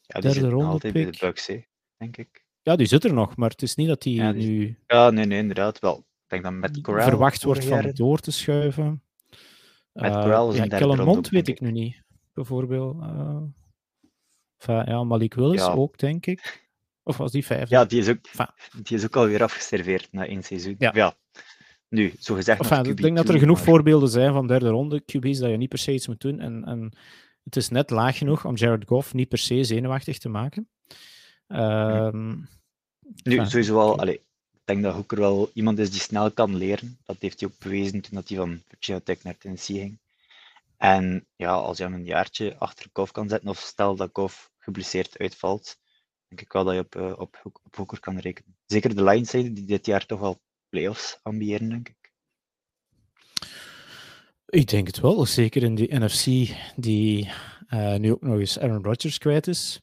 ja, 0.00 0.20
derde 0.20 0.48
ronde 0.48 0.66
altijd 0.66 0.92
pick? 0.92 1.02
bij 1.02 1.12
de 1.12 1.18
Bucks, 1.18 1.48
denk 1.96 2.16
ik. 2.16 2.44
Ja, 2.62 2.76
die 2.76 2.86
zit 2.86 3.04
er 3.04 3.12
nog, 3.12 3.36
maar 3.36 3.50
het 3.50 3.62
is 3.62 3.74
niet 3.74 3.88
dat 3.88 4.04
ja, 4.04 4.32
nu... 4.32 4.78
Ja, 4.86 5.10
nee, 5.10 5.24
nee, 5.24 5.38
inderdaad 5.38 5.78
wel. 5.78 5.96
Ik 5.98 6.04
denk 6.26 6.42
dat 6.42 6.52
met 6.52 6.80
Corral... 6.80 7.08
Verwacht 7.08 7.42
wordt 7.42 7.64
van 7.64 7.90
door 7.94 8.18
te 8.18 8.30
schuiven. 8.30 9.02
Met 9.92 10.14
uh, 10.14 10.20
Corral 10.20 10.50
is 10.50 10.56
ja, 10.56 10.66
Kellermond 10.66 11.28
weet 11.28 11.48
ik 11.48 11.60
nu 11.60 11.70
niet, 11.70 12.02
bijvoorbeeld. 12.32 13.00
Enfin, 14.58 14.92
ja, 14.92 15.04
Malik 15.04 15.34
Willis 15.34 15.60
ja. 15.60 15.72
ook, 15.72 15.98
denk 15.98 16.26
ik. 16.26 16.64
Of 17.02 17.16
was 17.16 17.32
die 17.32 17.46
vijfde? 17.46 17.74
Ja, 17.74 17.84
die 17.84 18.00
is 18.00 18.08
ook, 18.08 18.18
die 18.82 18.96
is 18.96 19.04
ook 19.04 19.16
alweer 19.16 19.42
afgeserveerd 19.42 20.08
na 20.12 20.26
één 20.26 20.42
seizoen. 20.42 20.74
Ja. 20.78 20.90
ja. 20.94 21.14
Nu, 21.88 22.12
zo 22.18 22.34
gezegd. 22.34 22.60
Enfin, 22.60 22.84
ik 22.84 23.02
denk 23.02 23.16
dat 23.16 23.28
er 23.28 23.38
genoeg 23.38 23.60
voorbeelden 23.60 24.08
zijn 24.08 24.32
van 24.32 24.46
derde 24.46 24.68
ronde 24.68 25.00
QB's 25.00 25.38
dat 25.38 25.50
je 25.50 25.56
niet 25.56 25.68
per 25.68 25.78
se 25.78 25.92
iets 25.92 26.06
moet 26.06 26.20
doen. 26.20 26.40
En, 26.40 26.64
en 26.64 26.96
het 27.44 27.56
is 27.56 27.68
net 27.68 27.90
laag 27.90 28.18
genoeg 28.18 28.44
om 28.44 28.54
Jared 28.54 28.86
Goff 28.86 29.14
niet 29.14 29.28
per 29.28 29.38
se 29.38 29.64
zenuwachtig 29.64 30.18
te 30.18 30.28
maken. 30.28 30.68
Um, 31.48 32.48
nu, 33.22 33.46
sowieso 33.46 33.74
wel. 33.74 33.98
Allez, 33.98 34.14
ik 34.52 34.60
denk 34.64 34.82
dat 34.82 34.94
Hooker 34.94 35.18
wel 35.18 35.50
iemand 35.54 35.78
is 35.78 35.90
die 35.90 36.00
snel 36.00 36.30
kan 36.30 36.56
leren. 36.56 36.98
Dat 37.04 37.16
heeft 37.18 37.40
hij 37.40 37.48
ook 37.48 37.58
bewezen 37.58 38.00
toen 38.00 38.22
hij 38.26 38.36
van 38.36 38.62
Virginia 38.68 39.00
Tech 39.04 39.22
naar 39.22 39.38
Tennessee 39.38 39.78
ging. 39.78 39.98
En 40.76 41.26
ja, 41.36 41.52
als 41.52 41.76
je 41.76 41.82
hem 41.82 41.94
een 41.94 42.04
jaartje 42.04 42.56
achter 42.58 42.86
Goff 42.92 43.12
kan 43.12 43.28
zetten, 43.28 43.48
of 43.48 43.58
stel 43.58 43.96
dat 43.96 44.10
Goff 44.12 44.50
geblesseerd 44.58 45.18
uitvalt, 45.18 45.78
denk 46.28 46.40
ik 46.40 46.52
wel 46.52 46.64
dat 46.64 46.74
je 46.74 46.80
op, 46.80 46.94
uh, 46.94 47.18
op, 47.18 47.40
op 47.64 47.76
Hooker 47.76 48.00
kan 48.00 48.18
rekenen. 48.18 48.56
Zeker 48.66 48.94
de 48.94 49.04
Lions 49.04 49.30
die 49.30 49.64
dit 49.64 49.86
jaar 49.86 50.06
toch 50.06 50.20
wel 50.20 50.40
playoffs 50.68 51.18
ambiëren, 51.22 51.68
denk 51.68 51.88
ik. 51.88 52.12
Ik 54.46 54.68
denk 54.68 54.86
het 54.86 55.00
wel, 55.00 55.26
zeker 55.26 55.62
in 55.62 55.74
die 55.74 55.94
NFC 55.98 56.54
die 56.76 57.30
uh, 57.68 57.96
nu 57.96 58.12
ook 58.12 58.22
nog 58.22 58.38
eens 58.38 58.58
Aaron 58.58 58.84
Rodgers 58.84 59.18
kwijt 59.18 59.46
is. 59.46 59.80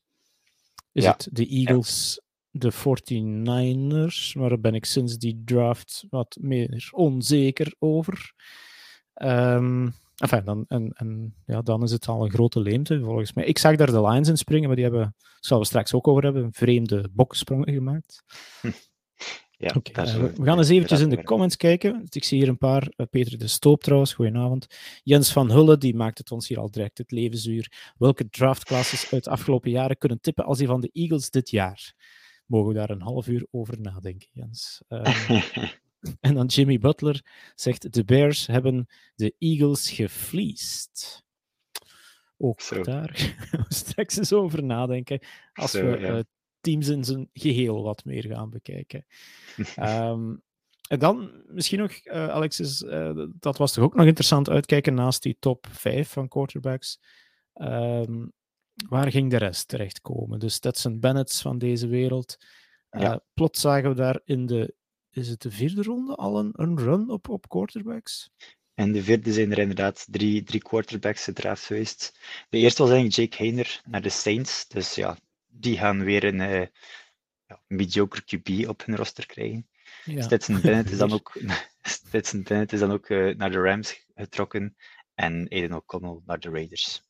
Is 0.94 1.06
het 1.06 1.28
de 1.32 1.48
Eagles, 1.48 2.22
de 2.50 2.72
49ers, 2.74 4.38
maar 4.40 4.50
daar 4.50 4.60
ben 4.60 4.74
ik 4.74 4.86
sinds 4.86 5.18
die 5.18 5.42
draft 5.46 6.06
wat 6.10 6.38
meer 6.42 6.90
onzeker 6.92 7.76
over. 7.80 8.34
Um, 9.14 9.94
enfin, 10.18 10.46
dan, 10.46 10.66
en, 10.68 10.92
en, 10.96 11.36
ja, 11.46 11.62
dan 11.62 11.84
is 11.84 11.92
het 11.92 12.08
al 12.08 12.24
een 12.24 12.32
grote 12.32 12.60
leemte 12.60 13.02
volgens 13.04 13.34
mij. 13.34 13.46
Ik 13.46 13.58
zag 13.58 13.76
daar 13.76 13.92
de 13.92 14.02
Lions 14.02 14.28
in 14.28 14.38
springen, 14.38 14.68
maar 14.68 14.76
die 14.76 14.86
hebben, 14.86 15.16
zullen 15.40 15.62
we 15.62 15.68
straks 15.68 15.94
ook 15.94 16.08
over 16.08 16.24
hebben, 16.24 16.44
een 16.44 16.54
vreemde 16.54 17.10
boksprongen 17.12 17.74
gemaakt. 17.74 18.24
Hm. 18.62 18.72
Ja, 19.64 20.06
uh, 20.06 20.14
we 20.14 20.44
gaan 20.44 20.58
eens 20.58 20.70
eventjes 20.70 21.00
in 21.00 21.10
de 21.10 21.24
comments 21.24 21.56
kijken. 21.56 22.06
Ik 22.10 22.24
zie 22.24 22.38
hier 22.40 22.48
een 22.48 22.58
paar. 22.58 22.94
Uh, 22.98 23.08
Peter 23.10 23.38
de 23.38 23.48
Stoop 23.48 23.84
trouwens, 23.84 24.14
goedenavond. 24.14 24.68
Jens 25.04 25.32
van 25.32 25.52
Hulle, 25.52 25.78
die 25.78 25.96
maakt 25.96 26.18
het 26.18 26.32
ons 26.32 26.48
hier 26.48 26.60
al 26.60 26.72
direct 26.72 26.98
het 26.98 27.12
levensduur. 27.12 27.94
Welke 27.98 28.30
draftklasses 28.30 29.12
uit 29.12 29.24
de 29.24 29.30
afgelopen 29.30 29.72
jaren 29.72 29.98
kunnen 29.98 30.22
tippen 30.22 30.46
als 30.46 30.58
die 30.58 30.68
van 30.68 30.82
de 30.82 30.90
Eagles 30.94 31.30
dit 31.30 31.50
jaar? 31.50 31.94
Mogen 32.46 32.68
we 32.68 32.74
daar 32.74 32.90
een 32.90 33.02
half 33.02 33.28
uur 33.28 33.48
over 33.52 33.82
nadenken, 33.82 34.28
Jens? 34.32 34.82
Uh, 34.90 35.30
en 36.28 36.34
dan 36.34 36.46
Jimmy 36.46 36.78
Butler 36.80 37.26
zegt, 37.56 37.94
de 37.94 38.04
Bears 38.04 38.48
hebben 38.48 38.88
de 39.16 39.36
Eagles 39.40 39.92
gefleeced. 39.92 41.24
Ook 42.38 42.62
Zo. 42.62 42.82
daar 42.82 43.36
straks 43.68 44.18
eens 44.18 44.34
over 44.34 44.64
nadenken. 44.64 45.20
Als 45.54 45.72
Zo, 45.72 45.92
we 45.92 46.00
ja 46.00 46.24
teams 46.64 46.88
in 46.88 47.04
zijn 47.04 47.30
geheel 47.34 47.84
wat 47.84 48.06
meer 48.06 48.24
gaan 48.24 48.50
bekijken. 48.50 49.06
um, 49.80 50.42
en 50.94 51.00
dan 51.00 51.32
misschien 51.48 51.80
nog, 51.80 51.92
uh, 52.04 52.28
Alexis, 52.28 52.82
uh, 52.82 53.26
dat 53.40 53.58
was 53.58 53.74
toch 53.74 53.84
ook 53.84 53.96
nog 53.96 54.06
interessant 54.06 54.50
uitkijken 54.50 54.94
naast 54.94 55.24
die 55.24 55.38
top 55.40 55.68
5 55.72 56.10
van 56.10 56.28
quarterbacks. 56.28 57.00
Um, 57.54 58.32
waar 58.88 59.12
ging 59.12 59.30
de 59.30 59.38
rest 59.38 59.68
terechtkomen? 59.68 60.40
De 60.40 60.50
Stetson 60.50 61.00
Bennett's 61.00 61.42
van 61.42 61.58
deze 61.58 61.88
wereld. 61.88 62.38
Uh, 62.92 63.02
ja. 63.02 63.24
Plots 63.34 63.62
zagen 63.62 63.90
we 63.90 63.96
daar 63.96 64.22
in 64.26 64.46
de, 64.46 64.76
is 65.12 65.30
het 65.30 65.42
de 65.42 65.52
vierde 65.52 65.82
ronde 65.82 66.16
al 66.16 66.40
een, 66.40 66.52
een 66.56 66.78
run 66.78 67.10
op, 67.10 67.30
op 67.30 67.50
quarterbacks? 67.50 68.30
En 68.74 68.92
de 68.92 69.04
vierde 69.04 69.34
zijn 69.34 69.52
er 69.52 69.58
inderdaad 69.58 70.06
drie, 70.10 70.44
drie 70.44 70.62
quarterbacks 70.62 71.24
gedraft 71.24 71.66
geweest. 71.66 72.20
De 72.50 72.58
eerste 72.58 72.82
was 72.82 72.92
eigenlijk 72.92 73.32
Jake 73.32 73.44
Hayner 73.44 73.82
naar 73.86 74.02
de 74.02 74.10
Saints. 74.10 74.68
Dus 74.68 74.96
ja, 74.96 75.18
die 75.54 75.78
gaan 75.78 76.04
weer 76.04 76.24
een 76.24 76.40
uh, 76.40 76.68
ja, 77.46 77.62
mediocre 77.68 78.22
QB 78.22 78.68
op 78.68 78.86
hun 78.86 78.96
roster 78.96 79.26
krijgen. 79.26 79.68
Ja. 80.06 80.22
Stetson 80.22 80.62
Bennett 80.62 80.92
is 80.92 80.98
dan 80.98 81.12
ook, 81.12 81.38
Stetson 81.82 82.44
Bennett 82.44 82.74
is 82.74 82.80
dan 82.80 82.92
ook 82.92 83.10
uh, 83.10 83.36
naar 83.36 83.52
de 83.52 83.62
Rams 83.62 84.06
getrokken. 84.16 84.76
En 85.14 85.48
Aiden 85.50 85.74
O'Connell 85.74 86.22
naar 86.26 86.40
de 86.40 86.50
Raiders. 86.50 87.04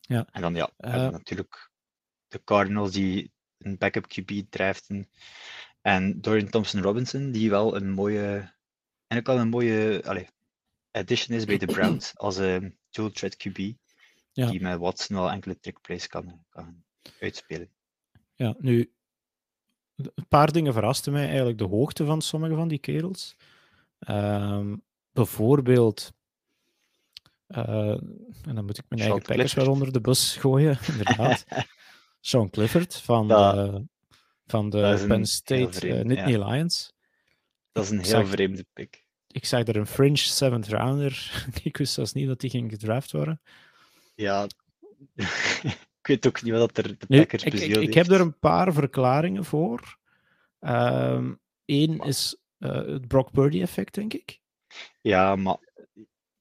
Ja. 0.00 0.26
En 0.32 0.40
dan 0.40 0.54
ja, 0.54 0.70
uh, 0.78 1.08
natuurlijk 1.08 1.70
de 2.28 2.44
Cardinals 2.44 2.92
die 2.92 3.32
een 3.58 3.78
backup 3.78 4.06
QB 4.06 4.42
drijften. 4.50 5.10
En 5.80 6.20
Dorian 6.20 6.48
Thompson 6.48 6.82
Robinson, 6.82 7.30
die 7.30 7.50
wel 7.50 7.76
een 7.76 7.90
mooie, 7.90 8.54
en 9.06 9.18
ook 9.18 9.28
al 9.28 9.38
een 9.38 9.48
mooie 9.48 10.02
allez, 10.04 10.28
addition 10.90 11.36
is 11.36 11.44
bij 11.44 11.58
de 11.58 11.66
Browns 11.66 12.12
als 12.16 12.36
een 12.36 12.78
dual 12.90 13.10
threat 13.10 13.36
QB. 13.36 13.58
Ja. 14.32 14.50
Die 14.50 14.60
met 14.60 14.78
Watson 14.78 15.16
wel 15.16 15.30
enkele 15.30 15.58
trickplays 15.58 16.06
kan, 16.06 16.44
kan 16.48 16.84
uitspelen. 17.20 17.70
Ja, 18.34 18.54
nu, 18.58 18.92
een 19.96 20.28
paar 20.28 20.52
dingen 20.52 20.72
verrasten 20.72 21.12
mij 21.12 21.26
eigenlijk. 21.26 21.58
De 21.58 21.64
hoogte 21.64 22.04
van 22.04 22.22
sommige 22.22 22.54
van 22.54 22.68
die 22.68 22.78
kerels. 22.78 23.36
Um, 24.08 24.82
bijvoorbeeld, 25.12 26.12
uh, 27.48 27.90
en 28.44 28.54
dan 28.54 28.64
moet 28.64 28.78
ik 28.78 28.84
mijn 28.88 29.00
eigen 29.00 29.22
packers 29.22 29.54
wel 29.54 29.70
onder 29.70 29.92
de 29.92 30.00
bus 30.00 30.36
gooien, 30.36 30.78
inderdaad. 30.92 31.44
Sean 32.20 32.50
Clifford 32.50 32.96
van, 32.96 33.28
de, 33.28 33.84
van 34.46 34.70
de 34.70 35.04
Penn 35.08 35.26
State 35.26 35.88
uh, 35.88 36.04
Nittany 36.04 36.30
ja. 36.30 36.48
Lions. 36.48 36.92
Dat 37.72 37.84
is 37.84 37.90
een 37.90 38.04
heel 38.04 38.26
vreemde 38.26 38.66
pick. 38.72 39.04
Ik 39.26 39.44
zag 39.44 39.66
er 39.66 39.76
een 39.76 39.86
fringe 39.86 40.16
seventh 40.16 40.68
rounder. 40.68 41.44
ik 41.62 41.76
wist 41.76 41.92
zelfs 41.92 42.12
niet 42.12 42.26
dat 42.26 42.40
die 42.40 42.50
ging 42.50 42.70
gedraft 42.70 43.12
worden. 43.12 43.40
Ja, 44.14 44.46
ik 46.00 46.06
weet 46.06 46.26
ook 46.26 46.42
niet 46.42 46.52
wat 46.52 46.78
er 46.78 46.98
de 46.98 47.06
Packers 47.06 47.44
nu, 47.44 47.50
ik, 47.50 47.60
ik, 47.60 47.76
ik, 47.76 47.94
heb 47.94 48.08
er 48.08 48.20
een 48.20 48.38
paar 48.38 48.72
verklaringen 48.72 49.44
voor. 49.44 49.98
Eén 50.58 51.38
ehm, 51.64 52.02
is 52.02 52.36
uh, 52.58 52.70
het 52.70 53.08
Brock 53.08 53.30
Purdy 53.30 53.60
effect, 53.60 53.94
denk 53.94 54.14
ik. 54.14 54.40
Ja, 55.00 55.36
maar 55.36 55.58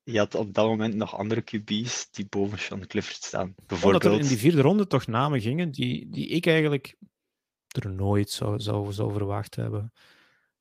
je 0.03 0.17
had 0.17 0.35
op 0.35 0.53
dat 0.53 0.67
moment 0.67 0.95
nog 0.95 1.17
andere 1.17 1.41
QB's 1.41 2.07
die 2.11 2.27
boven 2.29 2.59
Sean 2.59 2.87
Clifford 2.87 3.23
staan. 3.23 3.53
Bijvoorbeeld... 3.65 4.03
Omdat 4.03 4.19
er 4.19 4.23
in 4.23 4.29
die 4.29 4.37
vierde 4.37 4.61
ronde 4.61 4.87
toch 4.87 5.07
namen 5.07 5.41
gingen 5.41 5.71
die, 5.71 6.09
die 6.09 6.27
ik 6.27 6.45
eigenlijk 6.45 6.95
er 7.67 7.89
nooit 7.89 8.29
zou, 8.29 8.59
zou, 8.59 8.93
zou 8.93 9.11
verwacht 9.11 9.55
hebben. 9.55 9.93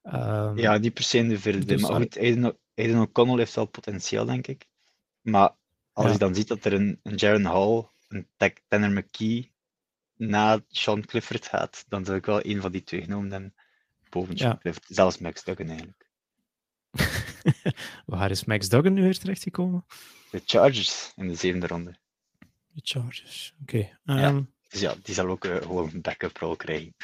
Um, 0.02 0.58
ja, 0.58 0.76
niet 0.78 0.94
per 0.94 1.04
se 1.04 1.18
in 1.18 1.28
de 1.28 1.38
vierde. 1.38 1.64
Dus, 1.64 1.82
maar 1.82 2.00
goed, 2.00 2.18
Aiden, 2.18 2.58
Aiden 2.74 3.00
O'Connell 3.00 3.38
heeft 3.38 3.54
wel 3.54 3.66
potentieel, 3.66 4.24
denk 4.24 4.46
ik. 4.46 4.66
Maar 5.20 5.56
als 5.92 6.06
ja. 6.06 6.12
je 6.12 6.18
dan 6.18 6.34
ziet 6.34 6.48
dat 6.48 6.64
er 6.64 6.72
een, 6.72 7.00
een 7.02 7.14
Jaron 7.14 7.44
Hall, 7.44 7.88
een 8.08 8.26
Tanner 8.68 8.90
McKee 8.90 9.52
na 10.16 10.60
Sean 10.68 11.04
Clifford 11.04 11.46
gaat, 11.46 11.84
dan 11.88 12.04
zou 12.04 12.16
ik 12.16 12.26
wel 12.26 12.44
een 12.44 12.60
van 12.60 12.72
die 12.72 12.82
twee 12.82 13.02
genoemd 13.02 13.32
hebben 13.32 13.54
boven 14.08 14.38
Sean 14.38 14.50
ja. 14.50 14.58
Clifford. 14.58 14.86
Zelfs 14.88 15.18
Max 15.18 15.44
Duggan 15.44 15.68
eigenlijk. 15.68 16.06
Waar 18.06 18.30
is 18.30 18.44
Max 18.44 18.68
Duggan 18.68 18.92
nu 18.92 19.02
weer 19.02 19.18
terechtgekomen? 19.18 19.84
De 20.30 20.42
Chargers 20.44 21.12
in 21.16 21.28
de 21.28 21.34
zevende 21.34 21.66
ronde. 21.66 21.96
De 22.70 22.80
Chargers, 22.82 23.54
oké. 23.62 23.90
Okay. 24.04 24.24
Um, 24.24 24.34
ja, 24.34 24.46
dus 24.68 24.80
ja, 24.80 24.94
die 25.02 25.14
zal 25.14 25.28
ook 25.28 25.44
uh, 25.44 25.56
gewoon 25.56 25.90
een 25.92 26.00
backup 26.00 26.36
rol 26.36 26.56
krijgen. 26.56 26.94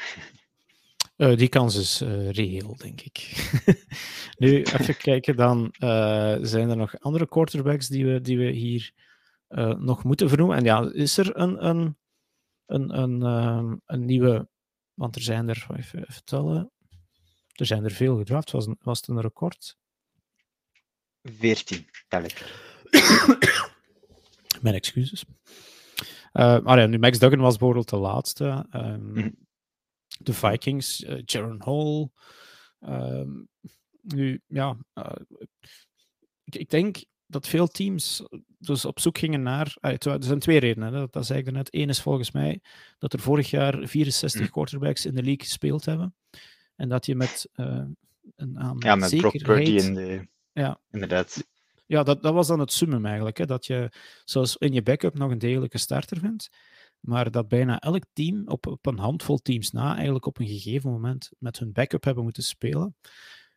Uh, 1.17 1.37
die 1.43 1.49
kans 1.49 1.77
is 1.77 2.03
uh, 2.03 2.31
reëel, 2.31 2.77
denk 2.77 3.01
ik. 3.01 3.49
nu, 4.39 4.63
even 4.63 4.97
kijken, 4.97 5.37
dan 5.37 5.75
zijn 6.47 6.71
er 6.71 6.77
nog 6.77 7.01
andere 7.01 7.29
quarterbacks 7.29 7.89
die 7.89 8.07
we, 8.07 8.21
die 8.21 8.39
we 8.39 8.51
hier 8.51 8.93
nog 9.79 10.05
moeten 10.05 10.29
vernoemen. 10.29 10.57
En 10.57 10.65
ja, 10.65 10.91
is 10.93 11.19
er 11.19 11.37
een, 11.37 11.67
een, 11.67 11.99
een, 12.67 12.99
een, 12.99 13.23
um, 13.23 13.81
een 13.87 14.05
nieuwe, 14.05 14.49
want 14.95 15.17
er 15.17 15.23
zijn 15.23 15.49
er, 15.49 15.67
even, 15.77 16.09
even 16.09 16.25
tellen, 16.25 16.73
er 17.53 17.67
zijn 17.67 17.85
er 17.85 17.91
veel 17.91 18.17
gedraft. 18.17 18.51
Was, 18.51 18.69
was 18.81 18.99
het 18.99 19.09
een 19.09 19.21
record? 19.21 19.77
14, 21.23 21.89
tel 22.09 22.23
ik. 22.23 22.63
Mijn 24.63 24.75
excuses. 24.75 25.25
Uh, 26.33 26.61
maar 26.61 26.79
ja, 26.79 26.87
nu 26.87 26.99
Max 26.99 27.19
Duggan 27.19 27.41
was 27.41 27.57
bijvoorbeeld 27.57 27.89
de 27.89 27.97
laatste. 27.97 28.67
Um, 28.73 29.13
mm. 29.13 29.37
De 30.19 30.33
Vikings, 30.33 31.01
uh, 31.01 31.23
Jaron 31.25 31.63
Hall. 31.65 32.09
Um, 32.81 33.49
nu, 34.01 34.43
ja, 34.47 34.77
uh, 34.95 35.13
ik, 36.45 36.55
ik, 36.55 36.71
denk 36.71 37.05
dat 37.35 37.49
veel 37.49 37.67
teams 37.67 38.23
dus 38.59 38.85
op 38.85 39.01
zoek 39.01 39.19
gingen 39.19 39.43
naar. 39.43 39.77
er 39.81 40.17
zijn 40.19 40.39
twee 40.39 40.59
redenen, 40.59 40.93
hè, 40.93 40.99
dat, 40.99 41.13
dat 41.13 41.27
zei 41.27 41.39
ik 41.39 41.53
net. 41.53 41.75
Eén 41.75 41.89
is 41.89 42.01
volgens 42.01 42.31
mij 42.31 42.61
dat 42.99 43.13
er 43.13 43.21
vorig 43.21 43.51
jaar 43.51 43.89
64 43.89 44.41
mm. 44.41 44.51
quarterbacks 44.51 45.07
in 45.07 45.15
de 45.15 45.23
league 45.23 45.45
gespeeld 45.45 45.85
hebben. 45.85 46.15
En 46.77 46.89
dat 46.89 47.07
je 47.07 47.15
met 47.15 47.49
een 48.37 48.59
aan 48.59 48.77
ja, 48.79 48.95
met 48.95 49.09
zekerheid... 49.09 49.43
Brock 49.43 49.57
Purdy 49.57 49.71
in 49.71 49.95
de 49.95 50.27
ja. 50.53 50.81
Inderdaad. 50.91 51.47
Ja, 51.87 52.03
dat, 52.03 52.23
dat 52.23 52.35
was 52.35 52.47
dan 52.47 52.61
het 52.61 52.73
summum 52.73 53.07
eigenlijk. 53.07 53.39
Hè? 53.39 53.47
Dat 53.47 53.67
je 53.67 53.93
zoals 54.25 54.57
in 54.57 54.73
je 54.73 54.83
backup 54.83 55.15
nog 55.15 55.31
een 55.31 55.39
degelijke 55.39 55.79
starter 55.79 56.19
vindt. 56.19 56.49
Maar 57.01 57.31
dat 57.31 57.49
bijna 57.49 57.79
elk 57.79 58.05
team 58.13 58.49
op, 58.49 58.67
op 58.67 58.87
een 58.87 58.99
handvol 58.99 59.39
teams 59.39 59.71
na 59.71 59.95
eigenlijk 59.95 60.27
op 60.27 60.39
een 60.39 60.47
gegeven 60.47 60.91
moment 60.91 61.31
met 61.39 61.59
hun 61.59 61.73
backup 61.73 62.05
hebben 62.05 62.23
moeten 62.25 62.43
spelen. 62.43 62.97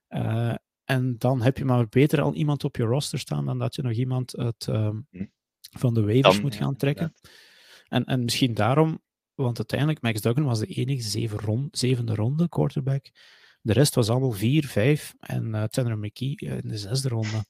Uh, 0.09 0.55
en 0.87 1.15
dan 1.17 1.41
heb 1.41 1.57
je 1.57 1.65
maar 1.65 1.87
beter 1.87 2.21
al 2.21 2.33
iemand 2.33 2.63
op 2.63 2.75
je 2.75 2.83
roster 2.83 3.19
staan 3.19 3.45
dan 3.45 3.59
dat 3.59 3.75
je 3.75 3.81
nog 3.81 3.91
iemand 3.91 4.37
uit, 4.37 4.67
uh, 4.69 4.89
van 5.77 5.93
de 5.93 6.01
waivers 6.01 6.41
moet 6.41 6.55
gaan 6.55 6.75
trekken. 6.75 7.13
En, 7.87 8.05
en 8.05 8.23
misschien 8.23 8.53
daarom, 8.53 9.01
want 9.33 9.57
uiteindelijk 9.57 10.01
Max 10.01 10.21
Duggan 10.21 10.45
was 10.45 10.59
de 10.59 10.65
enige 10.65 11.01
zeven 11.01 11.39
rond, 11.39 11.77
zevende 11.77 12.15
ronde 12.15 12.49
quarterback 12.49 13.11
de 13.67 13.73
rest 13.73 13.95
was 13.95 14.09
allemaal 14.09 14.31
4, 14.31 14.67
5 14.67 15.15
en 15.19 15.47
uh, 15.47 15.63
Tanner 15.63 15.97
McKee 15.97 16.35
in 16.35 16.67
de 16.69 16.77
zesde 16.77 17.09
ronde. 17.09 17.45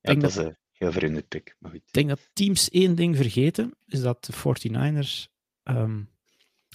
Ja, 0.00 0.14
dat, 0.14 0.30
is 0.30 0.36
een 0.36 0.56
heel 0.72 0.92
vreemde 0.92 1.22
pick. 1.22 1.56
Maar 1.58 1.70
goed. 1.70 1.80
Ik 1.86 1.92
denk 1.92 2.08
dat 2.08 2.30
teams 2.32 2.70
één 2.70 2.94
ding 2.94 3.16
vergeten, 3.16 3.76
is 3.86 4.00
dat 4.00 4.24
de 4.24 4.32
49ers... 4.32 5.34
Um, 5.64 6.14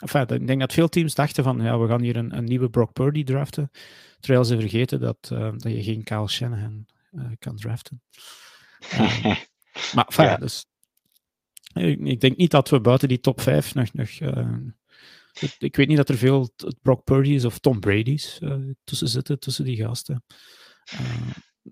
enfin, 0.01 0.41
ik 0.41 0.47
denk 0.47 0.59
dat 0.59 0.73
veel 0.73 0.89
teams 0.89 1.15
dachten 1.15 1.43
van, 1.43 1.61
ja, 1.61 1.79
we 1.79 1.87
gaan 1.87 2.01
hier 2.01 2.15
een, 2.15 2.37
een 2.37 2.43
nieuwe 2.43 2.69
Brock 2.69 2.93
Purdy 2.93 3.23
draften, 3.23 3.71
terwijl 4.19 4.45
ze 4.45 4.59
vergeten 4.59 4.99
dat, 4.99 5.29
uh, 5.33 5.51
dat 5.57 5.71
je 5.71 5.83
geen 5.83 6.03
Kyle 6.03 6.27
Shanahan 6.27 6.85
uh, 7.11 7.25
kan 7.39 7.55
draften. 7.55 8.01
Um, 8.93 8.99
maar 9.95 10.05
enfin, 10.05 10.25
ja. 10.25 10.37
dus, 10.37 10.65
ik, 11.73 11.99
ik, 11.99 12.21
denk 12.21 12.37
niet 12.37 12.51
dat 12.51 12.69
we 12.69 12.81
buiten 12.81 13.07
die 13.07 13.19
top 13.19 13.41
5 13.41 13.73
nog, 13.73 13.93
nog 13.93 14.09
ik, 15.39 15.55
ik, 15.59 15.75
weet 15.75 15.87
niet 15.87 15.97
dat 15.97 16.09
er 16.09 16.17
veel 16.17 16.49
Brock 16.81 17.03
Purdy's 17.03 17.45
of 17.45 17.59
Tom 17.59 17.79
Brady's 17.79 18.39
tussen 18.83 19.07
zitten, 19.07 19.39
tussen 19.39 19.65
die 19.65 19.77
gasten. 19.77 20.23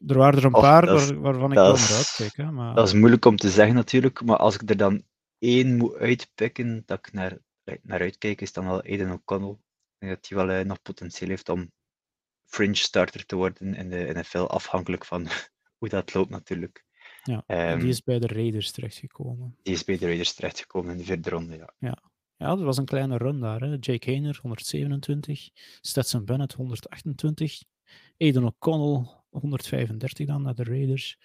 Er 0.07 0.17
waren 0.17 0.39
er 0.39 0.45
een 0.45 0.51
paar 0.51 0.85
waar, 0.85 1.19
waarvan 1.19 1.51
ik 1.51 1.57
wel 1.57 1.73
naar 1.73 1.93
uitkijk. 1.93 2.51
maar... 2.51 2.75
Dat 2.75 2.87
is 2.87 2.93
moeilijk 2.93 3.25
om 3.25 3.35
te 3.35 3.49
zeggen 3.49 3.75
natuurlijk, 3.75 4.23
maar 4.23 4.37
als 4.37 4.55
ik 4.55 4.69
er 4.69 4.77
dan 4.77 5.03
één 5.39 5.77
moet 5.77 5.95
uitpikken 5.95 6.83
dat 6.85 6.97
ik 6.97 7.13
naar, 7.13 7.37
naar 7.81 7.99
uitkijk, 7.99 8.41
is 8.41 8.53
dan 8.53 8.65
wel 8.65 8.83
Aiden 8.83 9.11
O'Connell. 9.11 9.49
Ik 9.49 10.07
denk 10.07 10.13
dat 10.15 10.29
hij 10.29 10.37
wel 10.37 10.59
uh, 10.59 10.65
nog 10.65 10.81
potentieel 10.81 11.29
heeft 11.29 11.49
om 11.49 11.71
fringe 12.45 12.75
starter 12.75 13.25
te 13.25 13.35
worden 13.35 13.73
in 13.73 13.89
de 13.89 14.11
NFL, 14.13 14.37
afhankelijk 14.37 15.05
van 15.05 15.27
hoe 15.77 15.89
dat 15.89 16.13
loopt 16.13 16.29
natuurlijk. 16.29 16.85
Ja, 17.23 17.71
um, 17.71 17.79
die 17.79 17.89
is 17.89 18.03
bij 18.03 18.19
de 18.19 18.27
Raiders 18.27 18.71
terechtgekomen. 18.71 19.57
Die 19.63 19.73
is 19.73 19.83
bij 19.83 19.97
de 19.97 20.05
Raiders 20.05 20.33
terechtgekomen 20.33 20.91
in 20.91 20.97
de 20.97 21.03
vierde 21.03 21.29
ronde, 21.29 21.55
ja. 21.55 21.73
Ja, 21.79 22.03
ja, 22.37 22.47
dat 22.55 22.61
was 22.61 22.77
een 22.77 22.85
kleine 22.85 23.17
run 23.17 23.39
daar. 23.39 23.61
Hè. 23.61 23.77
Jake 23.79 24.11
Hayner 24.11 24.39
127, 24.41 25.49
Stetson 25.81 26.25
Bennett 26.25 26.53
128, 26.53 27.63
Aiden 28.17 28.43
O'Connell 28.43 29.07
135 29.29 30.25
dan 30.27 30.41
naar 30.41 30.55
de 30.55 30.63
Raiders, 30.63 31.17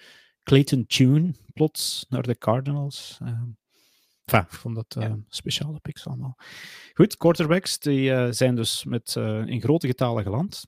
Clayton 0.43 0.87
Tune 0.87 1.35
plots 1.53 2.07
naar 2.09 2.23
de 2.23 2.39
Cardinals. 2.39 3.19
Uh, 3.23 3.43
enfin, 4.25 4.47
ik 4.51 4.55
vond 4.55 4.75
dat 4.75 4.97
uh, 4.99 5.13
speciale 5.29 5.79
picks 5.81 6.07
allemaal. 6.07 6.39
Goed, 6.93 7.17
quarterbacks 7.17 7.79
die 7.79 8.11
uh, 8.11 8.31
zijn 8.31 8.55
dus 8.55 8.85
met, 8.85 9.15
uh, 9.19 9.47
in 9.47 9.61
grote 9.61 9.87
getalen 9.87 10.23
geland. 10.23 10.67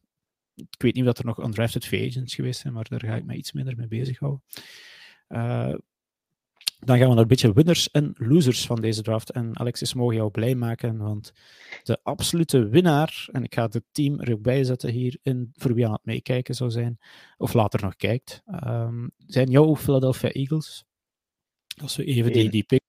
Ik 0.54 0.82
weet 0.82 0.94
niet 0.94 1.08
of 1.08 1.18
er 1.18 1.24
nog 1.24 1.44
undrafted 1.44 1.84
free 1.84 2.08
agents 2.08 2.34
geweest 2.34 2.60
zijn, 2.60 2.72
maar 2.72 2.88
daar 2.88 3.04
ga 3.04 3.14
ik 3.14 3.24
mij 3.24 3.36
iets 3.36 3.52
minder 3.52 3.76
mee 3.76 3.88
bezighouden. 3.88 4.42
Dan 6.78 6.98
gaan 6.98 7.08
we 7.08 7.14
naar 7.14 7.22
een 7.22 7.28
beetje 7.28 7.52
winners 7.52 7.90
en 7.90 8.14
losers 8.18 8.66
van 8.66 8.80
deze 8.80 9.02
draft. 9.02 9.30
En 9.30 9.58
Alexis, 9.58 9.94
mogen 9.94 10.16
jou 10.16 10.30
blij 10.30 10.54
maken, 10.54 10.96
want 10.96 11.32
de 11.82 11.98
absolute 12.02 12.68
winnaar, 12.68 13.28
en 13.32 13.44
ik 13.44 13.54
ga 13.54 13.62
het 13.62 13.82
team 13.92 14.20
er 14.20 14.32
ook 14.32 14.42
bij 14.42 14.64
zetten 14.64 14.90
hier, 14.90 15.18
in, 15.22 15.50
voor 15.52 15.74
wie 15.74 15.86
aan 15.86 15.92
het 15.92 16.04
meekijken 16.04 16.54
zou 16.54 16.70
zijn, 16.70 16.98
of 17.36 17.52
later 17.52 17.82
nog 17.82 17.96
kijkt, 17.96 18.42
um, 18.64 19.10
zijn 19.16 19.50
jouw 19.50 19.76
Philadelphia 19.76 20.30
Eagles. 20.30 20.84
Als 21.82 21.96
we 21.96 22.04
even 22.04 22.32
die, 22.32 22.50
die 22.50 22.64
pick... 22.64 22.82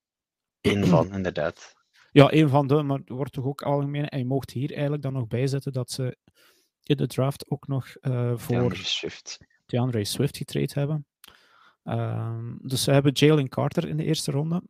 Eén 0.70 0.86
van, 0.94 1.12
inderdaad. 1.12 1.76
Ja, 2.10 2.30
één 2.30 2.48
van 2.48 2.66
de, 2.66 2.82
maar 2.82 3.00
wordt 3.04 3.32
toch 3.32 3.44
ook 3.44 3.62
algemeen. 3.62 4.08
En 4.08 4.18
je 4.18 4.24
mocht 4.24 4.50
hier 4.50 4.72
eigenlijk 4.72 5.02
dan 5.02 5.12
nog 5.12 5.26
bijzetten 5.26 5.72
dat 5.72 5.90
ze 5.90 6.16
in 6.82 6.96
de 6.96 7.06
draft 7.06 7.50
ook 7.50 7.66
nog 7.66 7.94
uh, 8.00 8.32
voor 8.36 8.56
DeAndre 8.56 8.84
Swift. 8.84 9.38
DeAndre 9.66 10.04
Swift 10.04 10.36
getraind 10.36 10.74
hebben. 10.74 11.06
Um, 11.84 12.58
dus 12.62 12.82
ze 12.82 12.90
hebben 12.90 13.12
Jalen 13.12 13.48
Carter 13.48 13.88
in 13.88 13.96
de 13.96 14.04
eerste 14.04 14.30
ronde. 14.30 14.62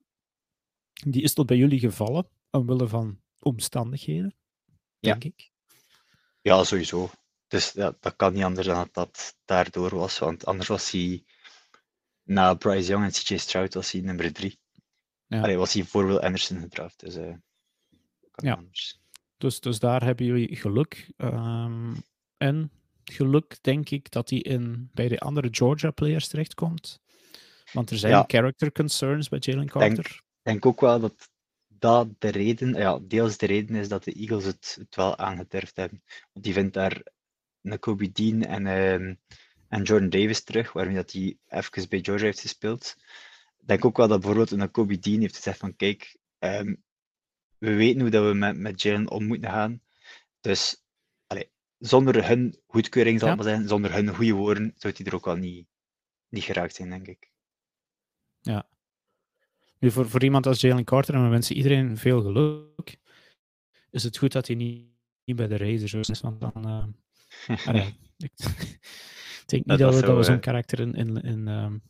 Die 0.93 1.23
is 1.23 1.33
tot 1.33 1.47
bij 1.47 1.57
jullie 1.57 1.79
gevallen, 1.79 2.29
omwille 2.51 2.89
van 2.89 3.21
omstandigheden, 3.39 4.35
denk 4.99 5.23
ja. 5.23 5.29
ik. 5.29 5.51
Ja, 6.41 6.65
sowieso. 6.65 7.11
Dus 7.47 7.73
ja, 7.73 7.97
dat 8.01 8.17
kan 8.17 8.33
niet 8.33 8.45
anders 8.45 8.67
dan 8.67 8.77
dat 8.77 8.95
dat 8.95 9.37
daardoor 9.45 9.97
was, 9.97 10.19
want 10.19 10.47
anders 10.47 10.69
was 10.69 10.91
hij 10.91 11.25
na 12.23 12.55
Bryce 12.55 12.89
Young 12.89 13.05
en 13.05 13.11
CJ 13.11 13.37
Stroud 13.37 13.75
was 13.75 13.91
hij 13.91 14.01
nummer 14.01 14.33
drie. 14.33 14.59
Ja. 15.29 15.43
Allee, 15.43 15.57
was 15.57 15.73
hij 15.73 15.85
voor 15.85 16.07
Will 16.07 16.17
Anderson 16.19 16.61
gedraft. 16.61 17.01
Dus, 17.01 17.17
uh, 17.17 17.35
ja. 18.35 18.63
Dus, 19.37 19.61
dus 19.61 19.79
daar 19.79 20.05
hebben 20.05 20.27
jullie 20.27 20.57
geluk. 20.57 21.11
Um, 21.17 22.03
en 22.37 22.71
geluk, 23.05 23.59
denk 23.61 23.91
ik, 23.91 24.11
dat 24.11 24.31
hij 24.31 24.39
in, 24.39 24.91
bij 24.93 25.09
de 25.09 25.19
andere 25.19 25.49
Georgia 25.51 25.91
players 25.91 26.29
terechtkomt. 26.29 27.01
Want 27.73 27.91
er 27.91 27.99
zijn 27.99 28.25
character 28.27 28.73
concerns 28.73 29.29
bij 29.29 29.39
Jalen 29.43 29.67
Carter. 29.67 30.05
Ik 30.05 30.23
denk 30.43 30.67
ook 30.67 30.81
wel 30.81 31.01
dat 31.01 31.31
dat 31.79 32.09
de 32.19 32.29
reden, 32.29 32.75
ja, 32.75 32.99
deels 33.03 33.37
de 33.37 33.47
reden 33.47 33.77
is 33.77 33.89
dat 33.89 34.05
de 34.05 34.13
Eagles 34.13 34.45
het, 34.45 34.77
het 34.81 34.97
wel 34.97 35.19
aangedurfd 35.19 35.77
hebben. 35.77 36.03
Want 36.33 36.45
die 36.45 36.55
vindt 36.55 36.75
daar 36.75 37.03
een 37.63 37.79
Kobe 37.79 38.13
Dean 38.13 38.43
en, 38.43 38.67
uh, 38.67 38.93
en 39.69 39.83
Jordan 39.83 40.11
Davis 40.11 40.45
terug, 40.45 40.73
waarmee 40.73 40.95
dat 40.95 41.13
hij 41.13 41.37
even 41.49 41.89
bij 41.89 42.03
Georgia 42.03 42.27
heeft 42.27 42.41
gespeeld. 42.41 42.97
Ik 43.69 43.75
denk 43.75 43.85
ook 43.85 43.97
wel 43.97 44.09
dat 44.09 44.21
bijvoorbeeld 44.21 44.51
een 44.51 44.71
Kobe 44.71 44.99
Dean 44.99 45.21
heeft 45.21 45.37
gezegd 45.37 45.59
van 45.59 45.77
kijk, 45.77 46.17
um, 46.39 46.83
we 47.59 47.75
weten 47.75 48.01
hoe 48.01 48.11
dat 48.11 48.27
we 48.27 48.35
met, 48.35 48.57
met 48.57 48.83
Jalen 48.83 49.11
om 49.11 49.27
moeten 49.27 49.51
gaan. 49.51 49.81
Dus 50.41 50.85
allez, 51.27 51.47
zonder 51.79 52.27
hun 52.29 52.61
goedkeuring 52.67 53.19
zal 53.19 53.29
ja. 53.29 53.35
maar 53.35 53.45
zijn, 53.45 53.69
zonder 53.69 53.93
hun 53.93 54.15
goede 54.15 54.33
woorden, 54.33 54.73
zou 54.77 54.95
hij 54.97 55.07
er 55.07 55.15
ook 55.15 55.25
wel 55.25 55.37
niet, 55.37 55.67
niet 56.29 56.45
geraakt 56.45 56.75
zijn, 56.75 56.91
denk 56.91 57.07
ik. 57.07 57.31
Ja. 58.41 58.69
Nu, 59.79 59.91
voor, 59.91 60.09
voor 60.09 60.23
iemand 60.23 60.47
als 60.47 60.61
Jalen 60.61 60.85
Carter, 60.85 61.15
en 61.15 61.23
we 61.23 61.29
wensen 61.29 61.57
iedereen 61.57 61.97
veel 61.97 62.23
geluk, 62.23 62.99
is 63.91 64.03
het 64.03 64.19
goed 64.19 64.33
dat 64.33 64.47
hij 64.47 64.57
niet, 64.57 64.89
niet 65.25 65.37
bij 65.37 65.47
de 65.47 65.57
Raiders 65.57 65.95
is, 65.95 66.21
want 66.21 66.41
dan... 66.41 66.95
Uh, 67.49 67.87
ik, 68.17 68.33
denk 69.47 69.65
niet 69.65 69.79
dat, 69.79 69.95
we, 69.95 70.01
dat 70.01 70.17
we 70.17 70.23
zo'n 70.23 70.41
karakter 70.41 70.81
in, 70.81 70.95
in, 70.95 71.17
in, 71.17 71.49
um, 71.49 71.73
in 71.73 71.83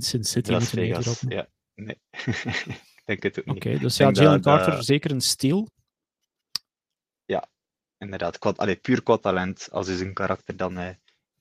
Sin 0.00 0.24
City 0.24 0.60
Vegas, 0.60 1.20
Ja, 1.28 1.48
nee. 1.74 2.00
denk 3.04 3.22
het 3.22 3.38
ook 3.38 3.46
niet. 3.46 3.56
Oké, 3.56 3.78
dus 3.78 3.96
ja, 3.96 4.10
Jalen 4.10 4.40
Carter 4.40 4.84
zeker 4.84 5.10
een 5.10 5.20
steal. 5.20 5.68
Ja, 7.24 7.48
inderdaad. 7.98 8.38
Qua, 8.38 8.50
allee, 8.56 8.76
puur 8.76 9.02
qua 9.02 9.16
talent. 9.16 9.70
Als 9.70 9.86
je 9.86 9.96
zijn 9.96 10.14
karakter 10.14 10.56
dan 10.56 10.78
uh, 10.78 10.90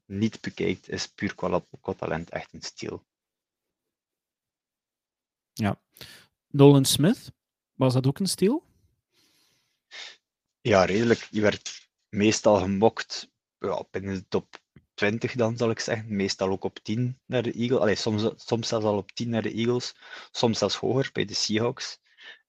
niet 0.06 0.42
bekijkt, 0.42 0.90
is 0.90 1.08
puur 1.08 1.36
qua, 1.36 1.66
qua 1.82 1.94
talent 1.94 2.30
echt 2.30 2.54
een 2.54 2.62
steal. 2.62 3.06
Ja. 5.54 5.82
Nolan 6.48 6.86
Smith, 6.86 7.32
was 7.74 7.94
dat 7.94 8.08
ook 8.08 8.20
een 8.20 8.28
steal? 8.28 8.64
Ja, 10.62 10.86
redelijk. 10.86 11.28
Je 11.32 11.42
werd 11.42 11.90
meestal 12.10 12.60
gemokt 12.60 13.32
ja, 13.58 13.86
binnen 13.92 14.14
de 14.14 14.28
top 14.28 14.61
20 15.02 15.36
dan, 15.36 15.58
zal 15.58 15.70
ik 15.70 15.80
zeggen. 15.80 16.16
Meestal 16.16 16.50
ook 16.50 16.64
op 16.64 16.80
10 16.80 17.20
naar 17.26 17.42
de 17.42 17.52
Eagles. 17.52 17.80
Allee, 17.80 17.96
soms, 17.96 18.30
soms 18.36 18.68
zelfs 18.68 18.86
al 18.86 18.98
op 18.98 19.12
10 19.12 19.30
naar 19.30 19.42
de 19.42 19.54
Eagles. 19.54 19.96
Soms 20.32 20.58
zelfs 20.58 20.76
hoger 20.76 21.10
bij 21.14 21.26
de 21.26 21.34
Seahawks. 21.34 22.00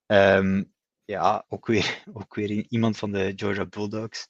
Um, 0.06 0.72
ja, 1.04 1.44
ook 1.48 1.66
weer, 1.66 2.02
ook 2.12 2.34
weer 2.34 2.50
iemand 2.50 2.98
van 2.98 3.12
de 3.12 3.32
Georgia 3.36 3.66
Bulldogs. 3.66 4.28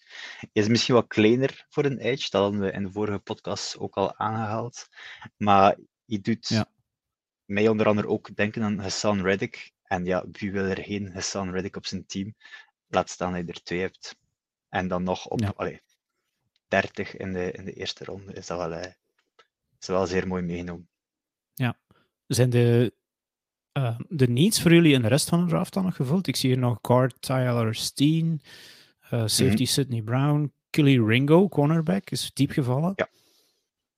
Is 0.53 0.69
misschien 0.69 0.95
wat 0.95 1.07
kleiner 1.07 1.67
voor 1.69 1.85
een 1.85 1.99
edge. 1.99 2.31
Dat 2.31 2.43
hadden 2.43 2.61
we 2.61 2.73
in 2.73 2.83
de 2.83 2.93
vorige 2.93 3.19
podcast 3.19 3.79
ook 3.79 3.95
al 3.95 4.17
aangehaald. 4.17 4.89
Maar 5.37 5.79
je 6.05 6.21
doet 6.21 6.49
ja 6.49 6.71
mij 7.53 7.69
onder 7.69 7.87
andere 7.87 8.09
ook 8.09 8.37
denken 8.37 8.63
aan 8.63 8.79
Hassan 8.79 9.23
Reddick. 9.23 9.73
En 9.83 10.05
ja, 10.05 10.25
wie 10.33 10.53
wil 10.53 10.65
er 10.65 10.83
geen 10.83 11.13
Hassan 11.13 11.51
Reddick 11.51 11.77
op 11.77 11.87
zijn 11.87 12.07
team? 12.07 12.35
Laat 12.89 13.11
staan 13.11 13.33
dat 13.33 13.47
je 13.47 13.53
er 13.53 13.63
twee 13.63 13.81
hebt. 13.81 14.17
En 14.69 14.89
dan 14.89 15.03
nog 15.03 15.27
op 15.27 15.41
ja. 15.41 15.53
allee, 15.57 15.81
30 16.73 17.17
in 17.17 17.33
de, 17.33 17.53
in 17.53 17.65
de 17.65 17.73
eerste 17.73 18.05
ronde. 18.05 18.33
Is 18.33 18.47
dat 18.47 18.59
wel, 18.59 18.73
uh, 18.73 18.85
is 19.81 19.87
wel 19.87 20.07
zeer 20.07 20.27
mooi 20.27 20.43
meegenomen. 20.43 20.89
Ja. 21.55 21.79
Zijn 22.27 22.51
de, 22.51 22.95
uh, 23.79 23.99
de 24.09 24.29
needs 24.29 24.63
voor 24.63 24.73
jullie 24.73 24.93
in 24.93 25.03
de 25.03 25.09
rest 25.09 25.29
van 25.29 25.41
de 25.45 25.51
draft 25.51 25.73
dan 25.73 25.85
nog 25.85 25.97
gevuld? 25.97 26.27
Ik 26.27 26.37
zie 26.37 26.51
hier 26.51 26.59
nog 26.59 26.79
guard 26.83 27.17
Tyler 27.21 27.75
Steen, 27.75 28.43
uh, 29.05 29.11
safety 29.11 29.45
mm 29.45 29.57
-hmm. 29.57 29.67
Sidney 29.67 30.03
Brown, 30.03 30.53
Kelly 30.71 31.05
Ringo, 31.05 31.49
cornerback, 31.49 32.11
is 32.11 32.31
diep 32.35 32.51
gevallen. 32.51 32.93
Ja. 32.97 33.09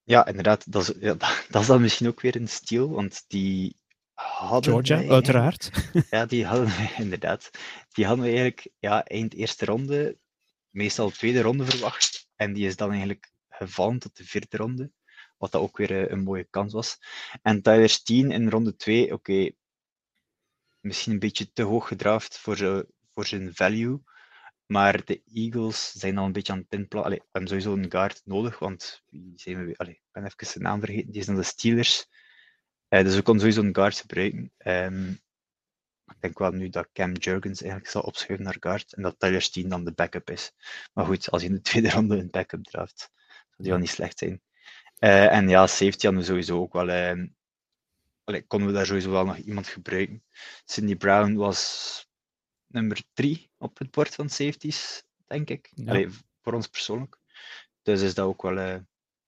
Ja, 0.04 0.26
inderdaad. 0.26 0.72
Dat 0.72 0.82
is, 0.82 0.94
ja, 1.00 1.14
dat 1.50 1.60
is 1.60 1.66
dan 1.66 1.80
misschien 1.80 2.08
ook 2.08 2.20
weer 2.20 2.36
een 2.36 2.48
stil, 2.48 2.90
want 2.90 3.24
die 3.26 3.76
hadden 4.14 4.72
Georgia, 4.72 5.12
uiteraard. 5.12 5.70
Ja, 6.10 6.26
die 6.26 6.46
hadden 6.46 6.66
wij 6.66 6.92
inderdaad. 7.04 7.50
Die 7.92 8.06
hadden 8.06 8.24
we 8.24 8.30
eigenlijk 8.30 8.68
ja, 8.78 9.04
eind 9.04 9.34
eerste 9.34 9.64
ronde, 9.64 10.18
meestal 10.70 11.10
tweede 11.10 11.42
ronde 11.42 11.64
verwacht. 11.64 12.23
En 12.36 12.52
die 12.52 12.66
is 12.66 12.76
dan 12.76 12.90
eigenlijk 12.90 13.32
gevallen 13.48 13.98
tot 13.98 14.16
de 14.16 14.24
vierde 14.24 14.56
ronde, 14.56 14.90
wat 15.38 15.52
dat 15.52 15.62
ook 15.62 15.76
weer 15.76 15.90
eh, 15.90 16.10
een 16.10 16.22
mooie 16.22 16.46
kans 16.50 16.72
was. 16.72 16.98
En 17.42 17.62
Tyler 17.62 17.88
Steen 17.88 18.30
in 18.30 18.48
ronde 18.48 18.76
2, 18.76 19.12
oké, 19.12 19.50
misschien 20.80 21.12
een 21.12 21.18
beetje 21.18 21.52
te 21.52 21.62
hoog 21.62 21.88
gedraft 21.88 22.38
voor, 22.38 22.86
voor 23.12 23.26
zijn 23.26 23.54
value. 23.54 24.02
Maar 24.66 25.04
de 25.04 25.22
Eagles 25.32 25.92
zijn 25.92 26.18
al 26.18 26.24
een 26.24 26.32
beetje 26.32 26.52
aan 26.52 26.58
het 26.58 26.72
inplannen. 26.72 27.12
we 27.12 27.24
hebben 27.32 27.48
sowieso 27.48 27.72
een 27.72 27.90
guard 27.90 28.22
nodig, 28.24 28.58
want 28.58 29.02
wie 29.10 29.32
zijn 29.36 29.66
we? 29.66 29.76
Allee, 29.76 29.94
ik 29.94 30.02
ben 30.12 30.24
even 30.24 30.46
zijn 30.46 30.64
naam 30.64 30.80
vergeten. 30.80 31.10
Die 31.10 31.20
is 31.20 31.26
dan 31.26 31.34
de 31.34 31.42
Steelers. 31.42 32.06
Uh, 32.88 33.04
dus 33.04 33.14
we 33.14 33.22
konden 33.22 33.42
sowieso 33.42 33.68
een 33.68 33.74
guard 33.74 34.00
gebruiken. 34.00 34.52
Um, 34.66 35.20
ik 36.06 36.20
denk 36.20 36.38
wel 36.38 36.50
nu 36.50 36.68
dat 36.68 36.88
Cam 36.92 37.12
Jurgens 37.12 37.60
eigenlijk 37.60 37.90
zal 37.90 38.02
opschuiven 38.02 38.44
naar 38.46 38.56
guard 38.60 38.92
en 38.92 39.02
dat 39.02 39.18
Tyler 39.18 39.42
Steen 39.42 39.68
dan 39.68 39.84
de 39.84 39.92
backup 39.92 40.30
is. 40.30 40.52
Maar 40.92 41.04
goed, 41.04 41.30
als 41.30 41.42
je 41.42 41.48
in 41.48 41.54
de 41.54 41.60
tweede 41.60 41.90
ronde 41.96 42.16
een 42.16 42.30
backup 42.30 42.64
draft, 42.64 43.10
zou 43.26 43.56
die 43.56 43.70
wel 43.70 43.78
niet 43.78 43.88
slecht 43.88 44.18
zijn. 44.18 44.42
Uh, 44.98 45.32
en 45.32 45.48
ja, 45.48 45.66
safety 45.66 46.06
hadden 46.06 46.22
we 46.22 46.28
sowieso 46.28 46.60
ook 46.60 46.72
wel. 46.72 46.88
Uh, 46.88 47.26
allee, 48.24 48.46
konden 48.46 48.68
we 48.68 48.74
daar 48.74 48.86
sowieso 48.86 49.10
wel 49.10 49.24
nog 49.24 49.36
iemand 49.36 49.68
gebruiken. 49.68 50.24
Cindy 50.64 50.96
Brown 50.96 51.34
was 51.34 52.06
nummer 52.66 53.02
drie 53.12 53.50
op 53.58 53.78
het 53.78 53.90
bord 53.90 54.14
van 54.14 54.28
safeties, 54.28 55.02
denk 55.26 55.50
ik. 55.50 55.70
Ja. 55.74 56.08
voor 56.42 56.52
ons 56.52 56.66
persoonlijk. 56.66 57.18
Dus 57.82 58.02
is 58.02 58.14
dat 58.14 58.26
ook 58.26 58.42
wel 58.42 58.56
uh, 58.56 58.76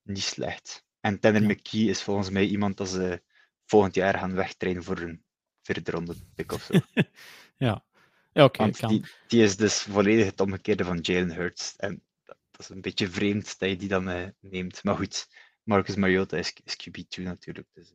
niet 0.03 0.23
slecht. 0.23 0.85
En 1.01 1.21
Tanner. 1.21 1.43
McKee 1.43 1.89
is 1.89 2.03
volgens 2.03 2.31
mij 2.31 2.45
iemand 2.45 2.77
dat 2.77 2.89
ze 2.89 3.23
volgend 3.65 3.95
jaar 3.95 4.19
gaan 4.19 4.35
wegtrainen 4.35 4.85
voor 4.85 4.99
een 4.99 5.25
vierde 5.67 5.91
ronde 5.91 6.15
pick 6.35 6.53
of 6.53 6.63
zo. 6.63 6.73
ja, 7.67 7.85
ja 8.33 8.45
oké. 8.45 8.63
Okay, 8.63 8.89
die, 8.89 9.05
die, 9.29 9.43
is 9.43 9.57
dus 9.57 9.75
volledig 9.75 10.27
het 10.27 10.41
omgekeerde 10.41 10.85
van 10.85 10.99
Jalen 11.03 11.35
Hurts. 11.35 11.75
En 11.77 12.03
dat, 12.25 12.37
dat, 12.51 12.61
is 12.61 12.69
een 12.69 12.81
beetje 12.81 13.09
vreemd 13.09 13.59
dat 13.59 13.69
je 13.69 13.77
die 13.77 13.89
dan 13.89 14.09
uh, 14.09 14.27
neemt. 14.41 14.85
Maar 14.85 14.97
goed, 14.97 15.29
Marcus 15.63 15.97
Mariota 15.97 16.37
is, 16.37 16.53
is 16.65 16.77
QB2 16.77 17.23
natuurlijk. 17.23 17.69
Dus, 17.75 17.93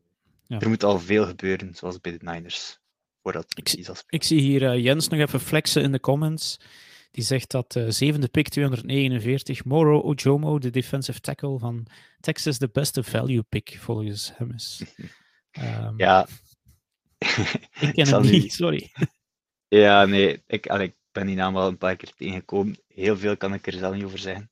ja. 0.48 0.60
Er 0.60 0.70
moet 0.70 0.84
al 0.84 1.00
veel 1.00 1.26
gebeuren, 1.26 1.76
zoals 1.76 2.00
bij 2.00 2.18
de 2.18 2.32
Niners 2.32 2.80
voordat 3.22 3.46
ik, 3.56 3.88
ik 4.10 4.24
zie 4.24 4.40
hier 4.40 4.62
uh, 4.62 4.84
Jens 4.84 5.08
nog 5.08 5.20
even 5.20 5.40
flexen 5.40 5.84
in 5.84 5.92
de 5.92 6.00
comments. 6.00 6.60
Die 7.12 7.24
zegt 7.24 7.52
dat 7.52 7.76
uh, 7.76 7.90
zevende 7.90 8.28
pick 8.28 8.50
249, 8.50 9.66
Moro 9.66 10.02
Ojomo, 10.02 10.60
de 10.60 10.70
defensive 10.70 11.20
tackle 11.20 11.60
van 11.60 11.88
Texas, 12.20 12.58
de 12.58 12.70
beste 12.72 13.04
value 13.04 13.44
pick 13.44 13.78
volgens 13.80 14.32
hem 14.36 14.52
is. 14.52 14.84
Um, 15.60 15.94
ja. 16.06 16.28
ik 17.88 17.94
ken 17.94 18.08
hem 18.08 18.22
niet, 18.22 18.54
sorry. 18.54 18.92
ja, 19.84 20.06
nee, 20.06 20.44
ik, 20.48 20.68
allee, 20.68 20.88
ik 20.88 20.96
ben 21.12 21.28
die 21.28 21.36
naam 21.36 21.58
al 21.58 21.68
een 21.68 21.78
paar 21.78 21.96
keer 21.96 22.14
tegengekomen. 22.14 22.78
Heel 22.88 23.18
veel 23.18 23.38
kan 23.38 23.54
ik 23.54 23.68
er 23.68 23.74
zelf 23.74 23.96
niet 23.96 24.04
over 24.04 24.20
zeggen. 24.20 24.52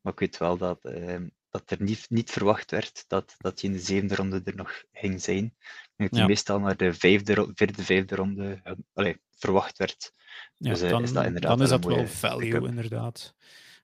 Maar 0.00 0.12
ik 0.12 0.18
weet 0.18 0.38
wel 0.38 0.56
dat, 0.56 0.78
uh, 0.82 1.16
dat 1.50 1.70
er 1.70 1.82
niet, 1.82 2.06
niet 2.08 2.30
verwacht 2.30 2.70
werd 2.70 3.04
dat, 3.06 3.34
dat 3.38 3.60
je 3.60 3.66
in 3.66 3.72
de 3.72 3.78
zevende 3.78 4.14
ronde 4.14 4.40
er 4.44 4.56
nog 4.56 4.84
ging 4.92 5.22
zijn 5.22 5.54
dat 5.96 6.10
die 6.10 6.26
meestal 6.26 6.60
naar 6.60 6.76
de 6.76 6.94
vijfde, 6.94 7.50
vierde, 7.54 7.82
vijfde 7.82 8.14
ronde 8.14 8.62
allee, 8.94 9.20
verwacht 9.30 9.78
werd. 9.78 10.12
Ja, 10.54 10.70
dus 10.70 10.82
uh, 10.82 10.88
dan, 10.88 11.02
is 11.02 11.12
dat 11.12 11.24
inderdaad 11.24 11.50
dan 11.50 11.62
is 11.62 11.68
dat 11.68 11.84
wel 11.84 12.06
value, 12.06 12.68
inderdaad. 12.68 13.34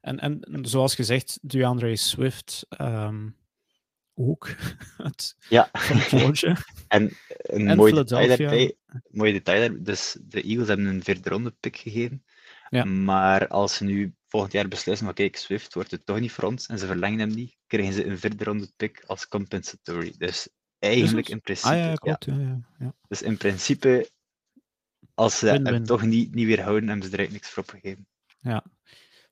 En, 0.01 0.18
en 0.18 0.59
zoals 0.62 0.95
gezegd, 0.95 1.38
DeAndre 1.42 1.97
Swift 1.97 2.66
um, 2.81 3.37
ook. 4.14 4.48
het, 4.96 5.37
ja. 5.48 5.68
Georgia. 5.72 6.57
en 6.88 7.16
een 7.37 7.68
en 7.68 7.77
mooi, 7.77 7.92
detail 7.92 8.29
daarbij, 8.29 8.77
mooi 9.11 9.33
detail 9.33 9.83
Dus 9.83 10.16
de 10.20 10.42
Eagles 10.42 10.68
hebben 10.68 10.87
een 10.87 11.03
vierde 11.03 11.29
ronde 11.29 11.55
pick 11.61 11.77
gegeven. 11.77 12.25
Ja. 12.68 12.85
Maar 12.85 13.48
als 13.48 13.75
ze 13.75 13.85
nu 13.85 14.14
volgend 14.29 14.53
jaar 14.53 14.68
beslissen, 14.68 15.07
van 15.07 15.14
kijk, 15.14 15.37
Swift 15.37 15.75
wordt 15.75 15.90
het 15.90 16.07
toch 16.07 16.20
niet 16.20 16.33
voor 16.33 16.44
ons 16.44 16.66
en 16.66 16.79
ze 16.79 16.87
verlengen 16.87 17.18
hem 17.18 17.35
niet, 17.35 17.57
krijgen 17.66 17.92
ze 17.92 18.07
een 18.07 18.18
vierde 18.18 18.44
ronde 18.44 18.68
pick 18.77 19.03
als 19.07 19.29
compensatory. 19.29 20.14
Dus 20.18 20.48
Eigenlijk 20.83 21.29
in 21.29 21.40
principe. 21.40 21.75
Ah, 21.75 21.79
ja, 21.79 21.94
klopt. 21.94 22.25
Ja. 22.25 22.61
Ja. 22.79 22.94
Dus 23.09 23.22
in 23.22 23.37
principe, 23.37 24.11
als 25.14 25.38
ze 25.38 25.46
hem 25.48 25.85
toch 25.85 26.03
niet, 26.03 26.35
niet 26.35 26.46
weer 26.46 26.62
houden, 26.62 26.88
hebben 26.88 27.05
ze 27.05 27.11
direct 27.11 27.33
niks 27.33 27.51
voor 27.51 27.62
opgegeven. 27.62 28.07
Ja. 28.40 28.64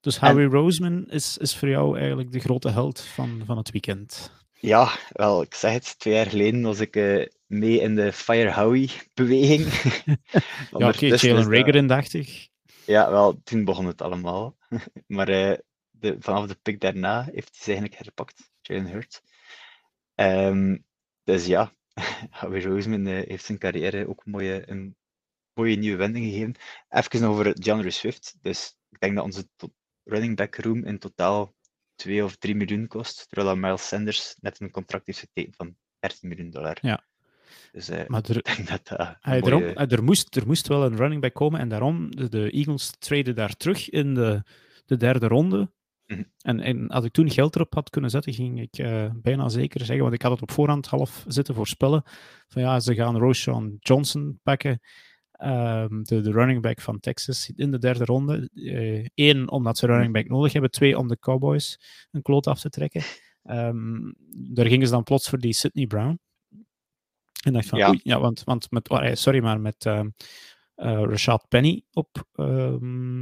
Dus 0.00 0.18
Harry 0.18 0.44
en... 0.44 0.50
Roseman 0.50 1.08
is, 1.08 1.38
is 1.38 1.56
voor 1.56 1.68
jou 1.68 1.98
eigenlijk 1.98 2.32
de 2.32 2.40
grote 2.40 2.70
held 2.70 3.00
van, 3.00 3.42
van 3.46 3.56
het 3.56 3.70
weekend. 3.70 4.32
Ja, 4.60 4.98
wel, 5.08 5.42
ik 5.42 5.54
zeg 5.54 5.72
het, 5.72 5.98
twee 5.98 6.14
jaar 6.14 6.26
geleden 6.26 6.62
was 6.62 6.80
ik 6.80 6.96
uh, 6.96 7.26
mee 7.46 7.80
in 7.80 7.94
de 7.94 8.12
Fire 8.12 8.52
Howie-beweging. 8.52 9.66
ja, 10.78 10.88
oké, 10.88 11.06
Jalen 11.06 11.52
Rager 11.52 11.86
dacht 11.86 12.14
ik. 12.14 12.48
Ja, 12.86 13.10
wel, 13.10 13.40
toen 13.44 13.64
begon 13.64 13.86
het 13.86 14.02
allemaal. 14.02 14.56
maar 15.06 15.28
uh, 15.28 15.56
de, 15.90 16.16
vanaf 16.18 16.46
de 16.46 16.54
pick 16.62 16.80
daarna 16.80 17.22
heeft 17.22 17.48
hij 17.48 17.58
ze 17.60 17.70
eigenlijk 17.70 18.02
herpakt, 18.02 18.50
Jalen 18.60 18.86
Hurts. 18.86 19.20
Um, 20.14 20.84
dus 21.24 21.46
ja, 21.46 21.74
Howie 22.40 22.62
Roseman 22.62 23.06
heeft 23.06 23.44
zijn 23.44 23.58
carrière 23.58 24.08
ook 24.08 24.22
een 24.24 24.32
mooie, 24.32 24.70
een 24.70 24.96
mooie 25.54 25.76
nieuwe 25.76 25.96
wending 25.96 26.24
gegeven. 26.24 26.54
Even 26.88 27.24
over 27.24 27.60
DeAndre 27.60 27.90
Swift. 27.90 28.36
Dus 28.40 28.78
ik 28.90 29.00
denk 29.00 29.14
dat 29.14 29.24
onze 29.24 29.48
running 30.04 30.36
back 30.36 30.56
room 30.56 30.84
in 30.84 30.98
totaal 30.98 31.54
2 32.00 32.24
of 32.24 32.36
3 32.36 32.54
miljoen 32.54 32.86
kost, 32.86 33.26
terwijl 33.28 33.56
Miles 33.56 33.88
Sanders 33.88 34.36
net 34.40 34.60
een 34.60 34.70
contract 34.70 35.06
heeft 35.06 35.18
getekend 35.18 35.56
van 35.56 35.76
13 35.98 36.28
miljoen 36.28 36.50
dollar. 36.50 36.78
Ja. 36.80 37.04
Dus 37.72 37.90
uh, 37.90 38.06
maar 38.06 38.22
er, 38.28 38.36
ik 38.46 38.56
denk 38.56 38.68
dat 38.68 38.88
dat 38.88 39.16
hij, 39.20 39.40
mooie... 39.40 39.74
daarom, 39.74 39.90
er, 39.90 40.04
moest, 40.04 40.36
er 40.36 40.46
moest 40.46 40.68
wel 40.68 40.84
een 40.84 40.96
running 40.96 41.20
back 41.20 41.34
komen 41.34 41.60
en 41.60 41.68
daarom 41.68 42.10
de, 42.10 42.28
de 42.28 42.50
Eagles 42.50 42.92
traden 42.98 43.34
daar 43.34 43.56
terug 43.56 43.90
in 43.90 44.14
de, 44.14 44.42
de 44.86 44.96
derde 44.96 45.26
ronde. 45.26 45.70
Mhm. 46.06 46.22
En, 46.40 46.60
en 46.60 46.88
als 46.88 47.04
ik 47.04 47.12
toen 47.12 47.30
geld 47.30 47.54
erop 47.54 47.74
had 47.74 47.90
kunnen 47.90 48.10
zetten, 48.10 48.32
ging 48.32 48.60
ik 48.60 48.78
uh, 48.78 49.10
bijna 49.14 49.48
zeker 49.48 49.80
zeggen, 49.80 50.02
want 50.02 50.14
ik 50.14 50.22
had 50.22 50.32
het 50.32 50.42
op 50.42 50.50
voorhand 50.50 50.86
half 50.86 51.24
zitten 51.26 51.54
voorspellen, 51.54 52.02
van 52.48 52.62
ja, 52.62 52.80
ze 52.80 52.94
gaan 52.94 53.18
Roshan 53.18 53.76
Johnson 53.78 54.40
pakken 54.42 54.80
Um, 55.44 56.04
de, 56.04 56.20
de, 56.20 56.30
running 56.30 56.62
back 56.62 56.80
van 56.80 57.00
Texas 57.00 57.52
in 57.56 57.70
de 57.70 57.78
derde 57.78 58.04
ronde. 58.04 58.50
Eén, 59.14 59.36
uh, 59.36 59.46
omdat 59.46 59.78
ze 59.78 59.86
running 59.86 60.12
back 60.12 60.28
nodig 60.28 60.52
hebben. 60.52 60.70
Twee, 60.70 60.98
om 60.98 61.08
de 61.08 61.18
Cowboys 61.18 61.80
een 62.10 62.22
kloot 62.22 62.46
af 62.46 62.60
te 62.60 62.68
trekken. 62.68 63.02
Um, 63.44 64.14
daar 64.54 64.66
gingen 64.66 64.86
ze 64.86 64.92
dan 64.92 65.02
plots 65.02 65.28
voor 65.28 65.38
die 65.38 65.52
Sidney 65.52 65.86
Brown. 65.86 66.20
En 67.44 67.52
dacht 67.52 67.66
van, 67.66 67.78
ja, 67.78 67.88
oei, 67.88 68.00
ja 68.02 68.20
want, 68.20 68.44
want 68.44 68.70
met, 68.70 68.88
oh, 68.88 69.12
sorry, 69.12 69.42
maar 69.42 69.60
met 69.60 69.84
um, 69.84 70.14
uh, 70.76 71.02
Rashad 71.02 71.48
Penny 71.48 71.82
op 71.92 72.24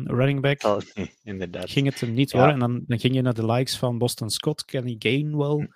running 0.05 0.41
back 0.41 0.65
oh, 0.65 0.79
inderdaad. 1.23 1.71
ging 1.71 1.87
het 1.87 2.01
hem 2.01 2.13
niet 2.13 2.31
ja. 2.31 2.39
worden. 2.39 2.55
En 2.55 2.61
dan, 2.61 2.85
dan 2.87 2.99
ging 2.99 3.15
je 3.15 3.23
naar 3.23 3.35
de 3.35 3.47
likes 3.47 3.77
van 3.77 3.99
Boston 3.99 4.31
Scott, 4.31 4.65
Kenny 4.65 4.97
Gainwell. 4.99 5.69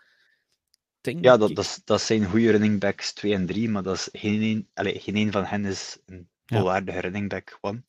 Denk 1.00 1.24
ja, 1.24 1.36
dat, 1.36 1.54
dat, 1.54 1.82
dat 1.84 2.00
zijn 2.00 2.24
goede 2.24 2.50
running 2.50 2.80
backs 2.80 3.12
2 3.12 3.34
en 3.34 3.46
3, 3.46 3.68
maar 3.68 3.82
dat 3.82 3.94
is 3.94 4.08
geen, 4.12 4.42
een, 4.42 4.68
allez, 4.74 5.02
geen 5.02 5.16
een 5.16 5.32
van 5.32 5.44
hen 5.44 5.64
is 5.64 5.98
een 6.06 6.30
volwaardige 6.52 7.00
running 7.00 7.28
back 7.28 7.58
one. 7.60 7.82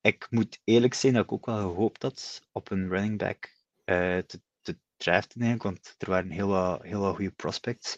Ik 0.00 0.26
moet 0.30 0.60
eerlijk 0.64 0.94
zijn 0.94 1.12
dat 1.12 1.24
ik 1.24 1.32
ook 1.32 1.46
wel 1.46 1.56
gehoopt 1.56 2.02
had 2.02 2.42
op 2.52 2.70
een 2.70 2.88
running 2.88 3.18
back 3.18 3.54
uh, 3.84 4.18
te, 4.18 4.40
te 4.62 4.78
draften, 4.96 5.40
eigenlijk, 5.40 5.62
want 5.62 5.94
er 5.98 6.10
waren 6.10 6.30
heel 6.30 6.48
wat, 6.48 6.82
heel 6.82 7.00
wat 7.00 7.14
goede 7.14 7.30
prospects. 7.30 7.96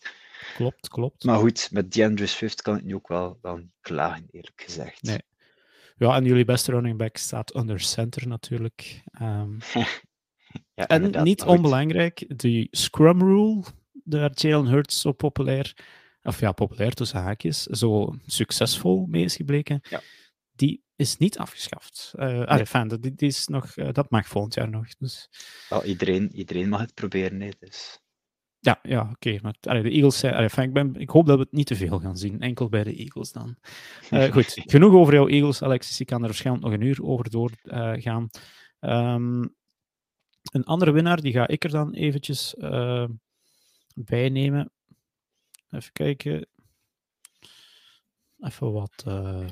Klopt, 0.55 0.89
klopt. 0.89 1.25
Maar 1.25 1.39
goed, 1.39 1.69
met 1.73 1.93
DeAndre 1.93 2.27
Swift 2.27 2.63
kan 2.63 2.77
ik 2.77 2.85
nu 2.85 2.95
ook 2.95 3.09
wel, 3.09 3.39
niet 3.43 3.67
klagen, 3.81 4.29
eerlijk 4.31 4.63
gezegd. 4.65 5.03
Nee. 5.03 5.21
Ja, 5.97 6.15
en 6.15 6.25
jullie 6.25 6.45
beste 6.45 6.71
running 6.71 6.99
back 6.99 7.17
staat 7.17 7.57
under 7.57 7.81
center 7.81 8.29
natuurlijk. 8.29 9.03
Um, 9.21 9.59
ja, 10.75 10.87
en 10.87 11.23
niet 11.23 11.43
onbelangrijk, 11.43 12.39
de 12.39 12.69
scrum 12.71 13.21
rule, 13.21 13.63
daar 14.05 14.31
Jalen 14.35 14.67
Hurts 14.67 15.01
zo 15.01 15.13
populair 15.13 15.75
of 16.23 16.41
ja, 16.41 16.53
populair 16.53 16.93
tussen 16.93 17.21
haakjes, 17.21 17.63
zo 17.63 18.17
succesvol 18.27 19.07
mee 19.07 19.25
is 19.25 19.37
gebleken, 19.37 19.81
ja. 19.83 20.01
die 20.53 20.83
is 20.97 21.17
niet 21.17 21.39
afgeschaft. 21.39 22.13
Uh, 22.17 22.57
nee. 22.83 22.99
die 22.99 23.29
is 23.29 23.47
nog, 23.47 23.77
uh, 23.77 23.93
dat 23.93 24.11
mag 24.11 24.27
volgend 24.27 24.55
jaar 24.55 24.71
nog. 24.71 24.87
Dus. 24.99 25.29
Iedereen, 25.85 26.35
iedereen 26.35 26.69
mag 26.69 26.81
het 26.81 26.95
proberen, 26.95 27.37
nee, 27.37 27.53
dus. 27.59 28.01
Ja, 28.59 28.79
ja 28.83 29.01
oké. 29.01 29.11
Okay. 29.13 29.39
Maar 29.43 29.55
allee, 29.61 29.83
de 29.83 29.91
Eagles 29.91 30.19
zijn. 30.19 30.35
Allee, 30.35 30.49
ik, 30.57 30.73
ben, 30.73 30.95
ik 30.95 31.11
hoop 31.11 31.27
dat 31.27 31.37
we 31.37 31.43
het 31.43 31.53
niet 31.53 31.67
te 31.67 31.77
veel 31.77 31.99
gaan 31.99 32.17
zien. 32.17 32.41
Enkel 32.41 32.69
bij 32.69 32.85
de 32.85 32.95
Eagles 32.95 33.33
dan. 33.33 33.57
Uh, 34.11 34.33
goed, 34.35 34.63
genoeg 34.67 34.93
over 34.93 35.15
jouw 35.15 35.29
Eagles, 35.29 35.63
Alexis. 35.63 36.01
Ik 36.01 36.07
kan 36.07 36.21
er 36.21 36.27
waarschijnlijk 36.27 36.65
nog 36.65 36.75
een 36.75 36.87
uur 36.87 37.03
over 37.03 37.31
doorgaan. 37.31 38.29
Um, 38.81 39.55
een 40.53 40.65
andere 40.65 40.91
winnaar, 40.91 41.21
die 41.21 41.33
ga 41.33 41.49
ik 41.49 41.65
er 41.65 41.71
dan 41.71 41.95
eventjes 41.95 42.55
bij 43.95 44.29
nemen. 44.29 44.73
Even 45.73 45.93
kijken. 45.93 46.47
Even 48.39 48.73
wat. 48.73 49.05
Uh... 49.09 49.49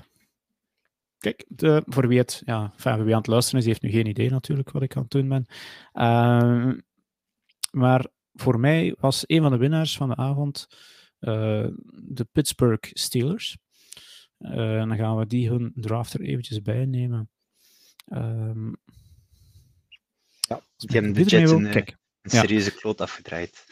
Kijk, 1.18 1.44
de, 1.48 1.82
voor 1.86 2.08
wie 2.08 2.18
het, 2.18 2.42
ja, 2.44 2.72
enfin, 2.76 3.04
wie 3.04 3.12
aan 3.12 3.20
het 3.20 3.26
luisteren 3.26 3.58
is, 3.58 3.64
die 3.64 3.72
heeft 3.72 3.84
nu 3.84 3.98
geen 3.98 4.10
idee 4.10 4.30
natuurlijk 4.30 4.70
wat 4.70 4.82
ik 4.82 4.96
aan 4.96 5.02
het 5.02 5.10
doen 5.10 5.28
ben. 5.28 5.46
Uh, 5.92 6.72
maar 7.70 8.06
voor 8.32 8.60
mij 8.60 8.94
was 8.98 9.24
een 9.26 9.42
van 9.42 9.50
de 9.50 9.56
winnaars 9.56 9.96
van 9.96 10.08
de 10.08 10.16
avond 10.16 10.66
uh, 11.20 11.68
de 11.90 12.26
Pittsburgh 12.32 12.90
Steelers. 12.92 13.58
en 14.38 14.88
dan 14.88 14.96
gaan 14.96 15.16
we 15.16 15.26
die 15.26 15.48
hun 15.48 15.72
draft 15.74 16.12
er 16.12 16.20
eventjes 16.20 16.62
bij 16.62 16.84
nemen. 16.84 17.30
Um, 18.06 18.76
ja, 20.40 20.60
die 20.76 20.90
hebben 20.90 21.12
de 21.12 21.24
Jets 21.24 21.50
een, 21.50 21.76
een 21.76 21.96
serieuze 22.22 22.70
ja. 22.70 22.76
kloot 22.76 23.00
afgedraaid. 23.00 23.64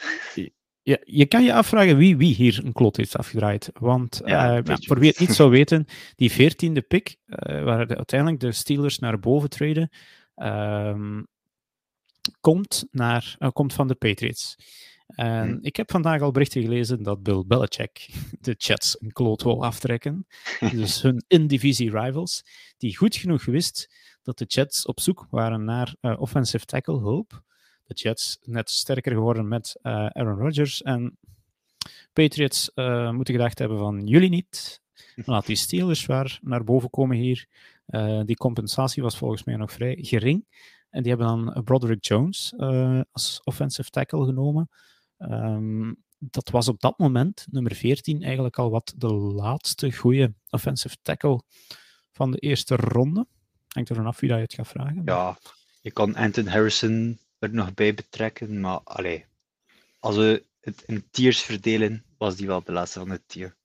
Ja, 0.81 0.97
je 1.03 1.25
kan 1.25 1.43
je 1.43 1.53
afvragen 1.53 1.97
wie, 1.97 2.17
wie 2.17 2.35
hier 2.35 2.61
een 2.63 2.73
klot 2.73 2.97
heeft 2.97 3.17
afgedraaid. 3.17 3.69
Want 3.73 4.21
ja, 4.25 4.57
uh, 4.57 4.63
ja, 4.63 4.77
voor 4.79 4.99
wie 4.99 5.09
het 5.09 5.19
niet 5.19 5.33
zou 5.33 5.49
weten, 5.49 5.85
die 6.15 6.31
veertiende 6.31 6.81
pick, 6.81 7.15
uh, 7.25 7.63
waar 7.63 7.87
de, 7.87 7.95
uiteindelijk 7.95 8.39
de 8.39 8.51
Steelers 8.51 8.99
naar 8.99 9.19
boven 9.19 9.49
treden, 9.49 9.89
uh, 10.35 11.19
komt, 12.41 12.85
naar, 12.91 13.35
uh, 13.39 13.49
komt 13.49 13.73
van 13.73 13.87
de 13.87 13.95
Patriots. 13.95 14.55
En 15.07 15.47
hmm. 15.47 15.59
ik 15.61 15.75
heb 15.75 15.91
vandaag 15.91 16.21
al 16.21 16.31
berichten 16.31 16.61
gelezen 16.61 17.03
dat 17.03 17.23
Bill 17.23 17.43
Belichick 17.47 18.09
de 18.41 18.55
Jets 18.57 19.01
een 19.01 19.11
kloot 19.11 19.43
wil 19.43 19.63
aftrekken. 19.63 20.27
dus 20.71 21.01
hun 21.01 21.23
in-divisie 21.27 21.91
rivals, 21.91 22.43
die 22.77 22.97
goed 22.97 23.15
genoeg 23.15 23.45
wist 23.45 23.95
dat 24.23 24.37
de 24.37 24.45
Jets 24.45 24.85
op 24.85 24.99
zoek 24.99 25.27
waren 25.29 25.63
naar 25.63 25.95
offensive 26.01 26.65
tackle 26.65 26.99
hulp 26.99 27.43
de 27.89 27.95
Jets 27.95 28.37
net 28.41 28.69
sterker 28.69 29.11
geworden 29.11 29.47
met 29.47 29.79
uh, 29.83 30.05
Aaron 30.05 30.39
Rodgers. 30.39 30.81
En 30.81 31.17
Patriots 32.13 32.71
uh, 32.75 33.11
moeten 33.11 33.33
gedacht 33.33 33.59
hebben 33.59 33.77
van 33.77 34.07
jullie 34.07 34.29
niet. 34.29 34.81
Laat 35.25 35.45
die 35.45 35.55
Steelers 35.55 36.05
waar 36.05 36.39
naar 36.41 36.63
boven 36.63 36.89
komen 36.89 37.17
hier. 37.17 37.47
Uh, 37.87 38.21
die 38.25 38.35
compensatie 38.35 39.03
was 39.03 39.17
volgens 39.17 39.43
mij 39.43 39.55
nog 39.55 39.71
vrij 39.71 39.97
gering. 40.01 40.45
En 40.89 41.03
die 41.03 41.11
hebben 41.15 41.27
dan 41.27 41.63
Broderick 41.63 42.05
Jones 42.05 42.53
als 43.11 43.41
offensive 43.43 43.89
tackle 43.89 44.25
genomen. 44.25 44.69
Um, 45.17 46.03
dat 46.19 46.49
was 46.49 46.67
op 46.67 46.79
dat 46.79 46.97
moment, 46.97 47.47
nummer 47.51 47.75
14, 47.75 48.23
eigenlijk 48.23 48.57
al 48.57 48.69
wat 48.69 48.93
de 48.97 49.13
laatste 49.13 49.91
goede 49.91 50.33
offensive 50.49 50.97
tackle 51.01 51.41
van 52.11 52.31
de 52.31 52.37
eerste 52.37 52.75
ronde. 52.75 53.27
Hangt 53.67 53.89
er 53.89 53.95
vanaf 53.95 54.19
wie 54.19 54.29
dat 54.29 54.37
je 54.37 54.43
het 54.43 54.53
gaat 54.53 54.67
vragen. 54.67 55.01
Ja, 55.05 55.37
je 55.81 55.91
kan 55.91 56.15
Anton 56.15 56.47
Harrison 56.47 57.19
er 57.39 57.53
nog 57.53 57.73
bij 57.73 57.93
betrekken. 57.93 58.59
Maar 58.59 58.79
allee, 58.83 59.25
als 59.99 60.15
we 60.15 60.45
het 60.59 60.83
in 60.85 61.07
tiers 61.11 61.41
verdelen, 61.41 62.05
was 62.17 62.35
die 62.35 62.47
wel 62.47 62.63
de 62.63 62.71
laatste 62.71 62.99
van 62.99 63.09
het 63.09 63.23
tier. 63.27 63.55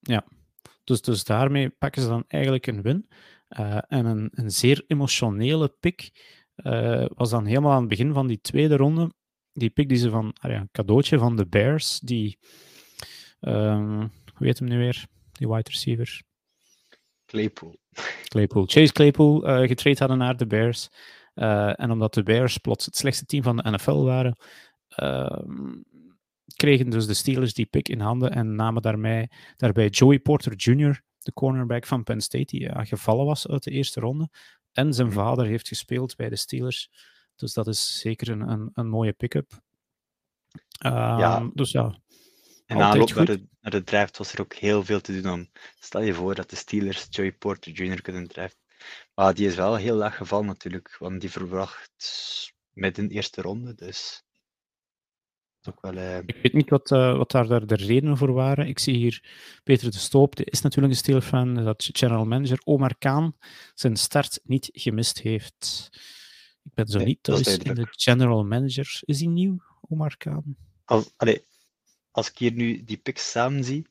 Ja, 0.00 0.24
dus, 0.84 1.00
dus 1.00 1.24
daarmee 1.24 1.68
pakken 1.68 2.02
ze 2.02 2.08
dan 2.08 2.24
eigenlijk 2.28 2.66
een 2.66 2.82
win. 2.82 3.08
Uh, 3.48 3.78
en 3.88 4.04
een, 4.04 4.28
een 4.32 4.50
zeer 4.50 4.84
emotionele 4.86 5.68
pick 5.80 6.10
uh, 6.56 7.06
was 7.14 7.30
dan 7.30 7.46
helemaal 7.46 7.72
aan 7.72 7.80
het 7.80 7.88
begin 7.88 8.12
van 8.12 8.26
die 8.26 8.40
tweede 8.40 8.76
ronde. 8.76 9.12
Die 9.52 9.70
pick 9.70 9.88
die 9.88 9.98
ze 9.98 10.10
van, 10.10 10.32
ah 10.40 10.50
ja, 10.50 10.60
een 10.60 10.70
cadeautje 10.72 11.18
van 11.18 11.36
de 11.36 11.46
Bears, 11.46 12.00
die, 12.00 12.38
um, 13.40 13.98
hoe 14.34 14.46
heet 14.46 14.58
hem 14.58 14.68
nu 14.68 14.78
weer, 14.78 15.06
die 15.32 15.48
wide 15.48 15.70
receiver? 15.70 16.22
Claypool. 17.26 17.80
Claypool. 18.28 18.64
Chase 18.66 18.92
Claypool 18.92 19.48
uh, 19.48 19.68
getraind 19.68 19.98
hadden 19.98 20.18
naar 20.18 20.36
de 20.36 20.46
Bears. 20.46 20.88
Uh, 21.38 21.80
en 21.80 21.90
omdat 21.90 22.14
de 22.14 22.22
Bears 22.22 22.58
plots 22.58 22.84
het 22.84 22.96
slechtste 22.96 23.24
team 23.24 23.42
van 23.42 23.56
de 23.56 23.70
NFL 23.70 24.02
waren, 24.02 24.36
uh, 24.96 25.38
kregen 26.56 26.90
dus 26.90 27.06
de 27.06 27.14
Steelers 27.14 27.54
die 27.54 27.66
pick 27.66 27.88
in 27.88 28.00
handen 28.00 28.30
en 28.30 28.54
namen 28.54 28.82
daarmee, 28.82 29.28
daarbij 29.56 29.88
Joey 29.88 30.18
Porter 30.18 30.54
Jr., 30.54 31.02
de 31.18 31.32
cornerback 31.32 31.86
van 31.86 32.04
Penn 32.04 32.20
State, 32.20 32.44
die 32.44 32.60
ja, 32.60 32.84
gevallen 32.84 33.26
was 33.26 33.48
uit 33.48 33.62
de 33.62 33.70
eerste 33.70 34.00
ronde. 34.00 34.30
En 34.72 34.94
zijn 34.94 35.12
vader 35.12 35.46
heeft 35.46 35.68
gespeeld 35.68 36.16
bij 36.16 36.28
de 36.28 36.36
Steelers. 36.36 36.90
Dus 37.36 37.52
dat 37.52 37.66
is 37.66 38.00
zeker 38.00 38.28
een, 38.28 38.48
een, 38.48 38.70
een 38.74 38.88
mooie 38.88 39.12
pick-up. 39.12 39.50
Uh, 40.86 41.16
ja. 41.18 41.50
Dus 41.54 41.70
ja. 41.70 42.00
En 42.66 42.80
aanloop 42.80 43.14
naar 43.14 43.24
de, 43.24 43.46
naar 43.60 43.72
de 43.72 43.84
draft 43.84 44.18
was 44.18 44.32
er 44.32 44.40
ook 44.40 44.54
heel 44.54 44.84
veel 44.84 45.00
te 45.00 45.20
doen 45.20 45.32
om. 45.32 45.48
Stel 45.78 46.02
je 46.02 46.14
voor 46.14 46.34
dat 46.34 46.50
de 46.50 46.56
Steelers 46.56 47.06
Joey 47.10 47.32
Porter 47.32 47.72
Jr. 47.72 48.02
kunnen 48.02 48.28
draften. 48.28 48.60
Maar 49.14 49.34
die 49.34 49.46
is 49.46 49.54
wel 49.54 49.76
heel 49.76 49.96
laag 49.96 50.16
gevallen 50.16 50.46
natuurlijk, 50.46 50.96
want 50.98 51.20
die 51.20 51.30
verwacht 51.30 52.52
met 52.72 52.98
een 52.98 53.10
eerste 53.10 53.42
ronde. 53.42 53.74
Dus 53.74 54.22
ook 55.68 55.80
wel, 55.80 55.94
uh... 55.94 56.18
Ik 56.18 56.36
weet 56.42 56.52
niet 56.52 56.70
wat, 56.70 56.90
uh, 56.90 57.16
wat 57.16 57.30
daar 57.30 57.66
de 57.66 57.74
redenen 57.74 58.16
voor 58.16 58.32
waren. 58.32 58.66
Ik 58.66 58.78
zie 58.78 58.96
hier 58.96 59.24
Peter 59.64 59.90
de 59.90 59.98
Stoop, 59.98 60.36
die 60.36 60.46
is 60.46 60.60
natuurlijk 60.60 60.92
een 60.92 60.98
Steelers-fan, 60.98 61.54
dat 61.54 61.88
general 61.92 62.24
manager 62.24 62.60
Omar 62.64 62.98
Kaan 62.98 63.36
zijn 63.74 63.96
start 63.96 64.40
niet 64.44 64.68
gemist 64.72 65.18
heeft. 65.20 65.88
Ik 66.62 66.74
ben 66.74 66.86
zo 66.86 66.98
nee, 66.98 67.06
niet 67.06 67.22
thuis 67.22 67.58
in 67.58 67.74
de 67.74 67.86
general 67.90 68.44
manager. 68.44 69.00
Is 69.04 69.18
hij 69.18 69.28
nieuw, 69.28 69.62
Omar 69.80 70.16
Kaan? 70.16 70.56
Als, 70.84 71.12
allee, 71.16 71.44
als 72.10 72.30
ik 72.30 72.38
hier 72.38 72.52
nu 72.52 72.84
die 72.84 72.96
picks 72.96 73.30
samen 73.30 73.64
zie, 73.64 73.86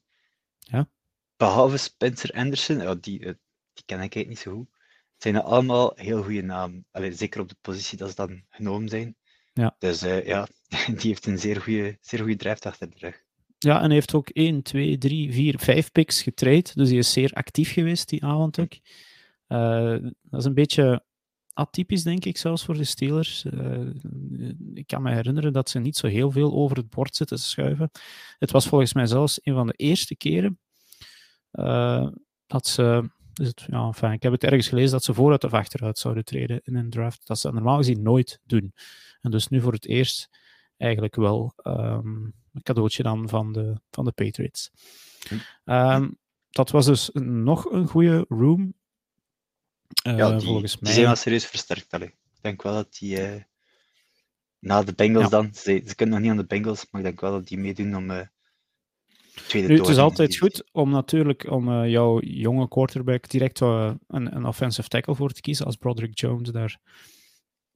ja? 0.60 0.90
behalve 1.38 1.78
Spencer 1.78 2.32
Anderson, 2.32 3.00
die, 3.00 3.20
eh, 3.20 3.34
die 3.74 3.84
ken 3.86 4.02
ik 4.02 4.16
eigenlijk 4.16 4.28
niet 4.28 4.40
zo 4.40 4.52
goed, 4.52 4.70
zijn 5.18 5.42
allemaal 5.42 5.92
heel 5.96 6.24
goede 6.24 6.42
namen. 6.42 6.86
Allee, 6.92 7.14
zeker 7.14 7.42
op 7.42 7.50
de 7.50 7.56
positie 7.62 7.98
dat 7.98 8.10
ze 8.10 8.16
dan 8.16 8.44
genomen 8.50 8.90
zijn. 8.90 9.16
Ja. 9.54 9.76
Dus 9.80 10.04
uh, 10.04 10.26
ja, 10.26 10.48
die 10.98 11.08
heeft 11.08 11.26
een 11.26 11.40
zeer 11.40 11.62
goede, 11.62 11.98
zeer 12.02 12.20
goede 12.20 12.50
achter 12.50 12.90
de 12.90 12.96
rug. 12.98 13.24
ja, 13.58 13.78
en 13.78 13.86
hij 13.86 13.94
heeft 13.94 14.14
ook 14.14 14.30
1, 14.30 14.62
2, 14.62 14.98
3, 14.98 15.34
4, 15.34 15.60
5 15.60 15.92
picks 15.92 16.22
getraind. 16.22 16.76
Dus 16.76 16.90
hij 16.90 16.98
is 16.98 17.12
zeer 17.12 17.32
actief 17.34 17.74
geweest 17.74 18.10
die 18.10 18.24
avond 18.24 18.60
ook. 18.60 18.74
Uh, 19.48 19.98
dat 20.22 20.40
is 20.40 20.46
een 20.46 20.54
beetje 20.54 21.06
atypisch, 21.54 22.04
denk 22.04 22.26
ik, 22.26 22.38
zelfs 22.38 22.66
voor 22.66 22.78
de 22.78 22.84
Steelers. 22.84 23.46
Uh, 23.46 23.90
ik 24.74 24.88
kan 24.88 25.02
me 25.02 25.12
herinneren 25.12 25.54
dat 25.54 25.70
ze 25.70 25.80
niet 25.80 25.98
zo 25.98 26.08
heel 26.08 26.32
veel 26.32 26.54
over 26.54 26.78
het 26.78 26.90
bord 26.90 27.16
zitten 27.16 27.38
te 27.38 27.44
schuiven. 27.44 27.92
Het 28.38 28.52
was 28.52 28.68
volgens 28.68 28.94
mij 28.94 29.06
zelfs 29.06 29.40
een 29.44 29.54
van 29.54 29.68
de 29.68 29.74
eerste 29.74 30.16
keren 30.16 30.60
uh, 31.52 32.08
dat 32.48 32.68
ze. 32.68 33.16
Dus 33.38 33.48
het, 33.48 33.66
ja, 33.68 33.86
enfin, 33.86 34.12
ik 34.12 34.24
heb 34.24 34.32
het 34.32 34.44
ergens 34.44 34.68
gelezen 34.68 34.92
dat 34.92 35.04
ze 35.04 35.14
vooruit 35.14 35.44
of 35.44 35.54
achteruit 35.54 36.00
zouden 36.00 36.26
treden 36.26 36.62
in 36.64 36.76
een 36.76 36.90
draft. 36.90 37.28
Dat 37.28 37.40
ze 37.40 37.52
normaal 37.52 37.78
gezien 37.78 38.02
nooit 38.02 38.40
doen. 38.44 38.74
En 39.22 39.32
dus 39.32 39.48
nu 39.48 39.62
voor 39.62 39.74
het 39.74 39.86
eerst 39.86 40.30
eigenlijk 40.78 41.16
wel 41.16 41.54
um, 41.64 42.34
een 42.54 42.64
cadeautje 42.64 43.04
dan 43.04 43.30
van 43.30 43.54
de, 43.54 43.82
van 43.92 44.06
de 44.06 44.12
Patriots. 44.12 44.72
Um, 45.66 46.18
dat 46.50 46.72
was 46.72 46.86
dus 46.86 47.10
nog 47.14 47.72
een 47.72 47.88
goede 47.88 48.26
room 48.28 48.74
uh, 50.08 50.18
ja, 50.18 50.32
die, 50.32 50.48
volgens 50.48 50.74
mij. 50.74 50.84
Die 50.84 50.94
zijn 50.94 51.06
wel 51.06 51.16
serieus 51.16 51.46
versterkt. 51.46 51.94
Allee. 51.94 52.08
Ik 52.08 52.42
denk 52.42 52.62
wel 52.62 52.74
dat 52.74 52.98
die 53.00 53.36
uh, 53.36 53.42
na 54.60 54.84
de 54.84 54.94
Bengals 54.94 55.24
ja. 55.24 55.30
dan, 55.30 55.54
ze, 55.54 55.82
ze, 55.86 55.96
kunnen 55.96 56.16
nog 56.16 56.24
niet 56.24 56.32
aan 56.32 56.38
de 56.38 56.56
Bengals, 56.56 56.88
maar 56.92 57.02
ik 57.02 57.08
denk 57.08 57.22
wel 57.22 57.32
dat 57.32 57.48
die 57.48 57.58
meedoen 57.58 57.96
om 57.96 58.12
uh, 58.12 58.22
tweede 59.42 59.68
nu, 59.68 59.78
Het 59.78 59.88
is 59.88 59.98
altijd 59.98 60.38
goed 60.38 60.64
om 60.72 60.90
natuurlijk 60.90 61.52
om 61.52 61.86
jouw 61.86 62.20
jonge 62.20 62.68
quarterback 62.68 63.30
direct 63.30 63.60
een, 63.60 64.00
een 64.08 64.46
offensive 64.46 64.88
tackle 64.88 65.16
voor 65.16 65.32
te 65.32 65.42
kiezen 65.42 65.66
als 65.66 65.76
Broderick 65.76 66.20
Jones 66.20 66.50
daar 66.50 66.80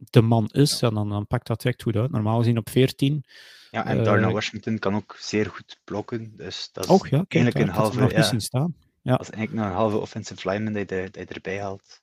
de 0.09 0.21
man 0.21 0.49
is, 0.51 0.79
ja. 0.79 0.87
en 0.87 0.93
dan, 0.93 1.09
dan 1.09 1.27
pakt 1.27 1.47
dat 1.47 1.61
direct 1.61 1.83
goed 1.83 1.95
uit. 1.95 2.11
Normaal 2.11 2.37
gezien 2.37 2.57
op 2.57 2.69
14. 2.69 3.23
Ja, 3.71 3.85
en 3.85 4.03
Darnell 4.03 4.31
Washington 4.31 4.79
kan 4.79 4.95
ook 4.95 5.15
zeer 5.19 5.45
goed 5.45 5.79
blokken, 5.83 6.33
dus 6.37 6.69
dat 6.71 6.83
is 6.83 6.89
ja, 6.89 6.97
kijk, 7.09 7.33
eigenlijk 7.33 7.67
een 7.67 7.75
halve... 7.75 7.99
Nog 7.99 8.11
ja, 8.11 8.21
zien 8.21 8.41
staan. 8.41 8.75
Ja. 9.01 9.11
Dat 9.11 9.21
is 9.21 9.29
eigenlijk 9.29 9.63
nog 9.63 9.71
een 9.71 9.79
halve 9.81 9.97
offensive 9.97 10.49
lineman 10.49 10.73
die 10.73 10.85
je, 10.95 11.09
die 11.11 11.21
je 11.21 11.27
erbij 11.27 11.61
haalt. 11.61 12.01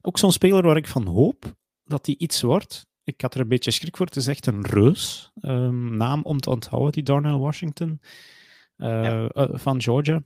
Ook 0.00 0.18
zo'n 0.18 0.32
speler 0.32 0.62
waar 0.62 0.76
ik 0.76 0.88
van 0.88 1.06
hoop 1.06 1.54
dat 1.84 2.06
hij 2.06 2.14
iets 2.18 2.42
wordt. 2.42 2.86
Ik 3.04 3.20
had 3.20 3.34
er 3.34 3.40
een 3.40 3.48
beetje 3.48 3.70
schrik 3.70 3.96
voor. 3.96 4.06
Het 4.06 4.16
is 4.16 4.26
echt 4.26 4.46
een 4.46 4.66
reus. 4.66 5.32
Um, 5.42 5.96
naam 5.96 6.22
om 6.22 6.40
te 6.40 6.50
onthouden, 6.50 6.92
die 6.92 7.02
Darnell 7.02 7.36
Washington 7.36 8.00
ja. 8.78 9.30
uh, 9.34 9.48
van 9.52 9.82
Georgia. 9.82 10.22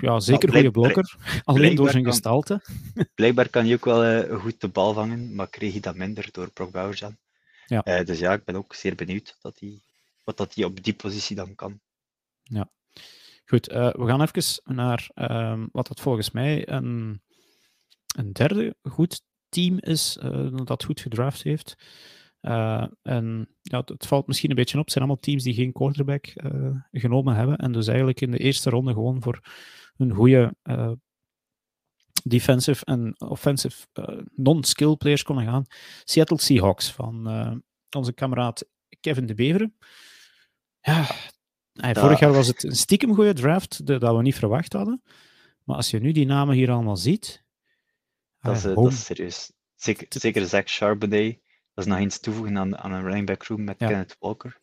Ja, 0.00 0.20
zeker 0.20 0.48
nou, 0.48 0.60
goede 0.60 0.70
blokker. 0.70 1.16
Alleen 1.44 1.74
door 1.74 1.90
zijn 1.90 2.02
kan, 2.02 2.12
gestalte. 2.12 2.62
Blijkbaar 3.14 3.48
kan 3.48 3.64
hij 3.64 3.74
ook 3.74 3.84
wel 3.84 4.04
uh, 4.06 4.40
goed 4.40 4.60
de 4.60 4.68
bal 4.68 4.94
vangen, 4.94 5.34
maar 5.34 5.48
kreeg 5.48 5.72
hij 5.72 5.80
dat 5.80 5.96
minder 5.96 6.28
door 6.32 6.50
Brock 6.50 6.70
Bauerjan. 6.70 7.16
Ja. 7.66 8.02
dus 8.04 8.18
ja, 8.18 8.32
ik 8.32 8.44
ben 8.44 8.56
ook 8.56 8.74
zeer 8.74 8.94
benieuwd 8.94 9.36
dat 9.40 9.58
hij, 9.58 9.80
wat 10.24 10.36
dat 10.36 10.54
hij 10.54 10.64
op 10.64 10.82
die 10.82 10.94
positie 10.94 11.36
dan 11.36 11.54
kan. 11.54 11.80
Ja. 12.42 12.70
Goed, 13.46 13.66
we 13.66 14.06
gaan 14.06 14.22
even 14.22 14.60
naar 14.64 15.10
um, 15.14 15.68
wat 15.72 15.86
dat 15.86 16.00
volgens 16.00 16.30
mij 16.30 16.68
een 16.68 17.22
een 18.16 18.32
derde 18.32 18.76
goed 18.82 19.22
team 19.48 19.78
is 19.78 20.18
dat 20.64 20.84
goed 20.84 21.00
gedraft 21.00 21.42
heeft. 21.42 21.76
Uh, 22.42 22.86
en 23.02 23.48
ja, 23.62 23.82
het, 23.84 24.06
valt 24.06 24.26
misschien 24.26 24.50
een 24.50 24.56
beetje 24.56 24.78
op. 24.78 24.84
Het 24.84 24.92
zijn 24.92 25.04
allemaal 25.04 25.22
teams 25.22 25.42
die 25.42 25.54
geen 25.54 25.72
quarterback 25.72 26.26
uh, 26.34 26.76
genomen 26.90 27.34
hebben. 27.34 27.56
En 27.56 27.72
dus 27.72 27.86
eigenlijk 27.86 28.20
in 28.20 28.30
de 28.30 28.38
eerste 28.38 28.70
ronde 28.70 28.92
gewoon 28.92 29.22
voor 29.22 29.40
een 29.96 30.12
goede 30.12 30.54
defensive 32.24 32.84
en 32.84 33.14
offensive 33.18 33.86
non-skill 34.34 34.96
players 34.96 35.22
konden 35.22 35.44
gaan. 35.44 35.64
Seattle 36.04 36.40
Seahawks 36.40 36.90
van 36.90 37.26
onze 37.96 38.12
kameraad 38.12 38.68
Kevin 39.00 39.26
de 39.26 39.34
Beveren. 39.34 39.76
Ja, 40.80 41.06
vorig 41.72 42.18
jaar 42.18 42.32
was 42.32 42.46
het 42.46 42.64
een 42.64 42.76
stiekem 42.76 43.14
goede 43.14 43.32
draft 43.32 43.86
dat 43.86 44.16
we 44.16 44.22
niet 44.22 44.34
verwacht 44.34 44.72
hadden. 44.72 45.02
Maar 45.64 45.76
als 45.76 45.90
je 45.90 46.00
nu 46.00 46.12
die 46.12 46.26
namen 46.26 46.54
hier 46.54 46.70
allemaal 46.70 46.96
ziet, 46.96 47.44
dat 48.40 48.56
is, 48.56 48.64
uh, 48.64 48.74
dat 48.74 48.92
is 48.92 49.04
serieus. 49.04 49.52
Zeker, 49.74 50.06
zeker 50.08 50.46
Zach 50.46 50.64
Charbonnet. 50.66 51.38
Dat 51.74 51.84
is 51.84 51.90
nog 51.92 52.00
eens 52.00 52.20
toevoegen 52.20 52.58
aan, 52.58 52.78
aan 52.78 52.92
een 52.92 53.02
running 53.02 53.26
back 53.26 53.42
room 53.42 53.64
met 53.64 53.78
ja. 53.78 53.86
Kenneth 53.86 54.16
Walker. 54.18 54.60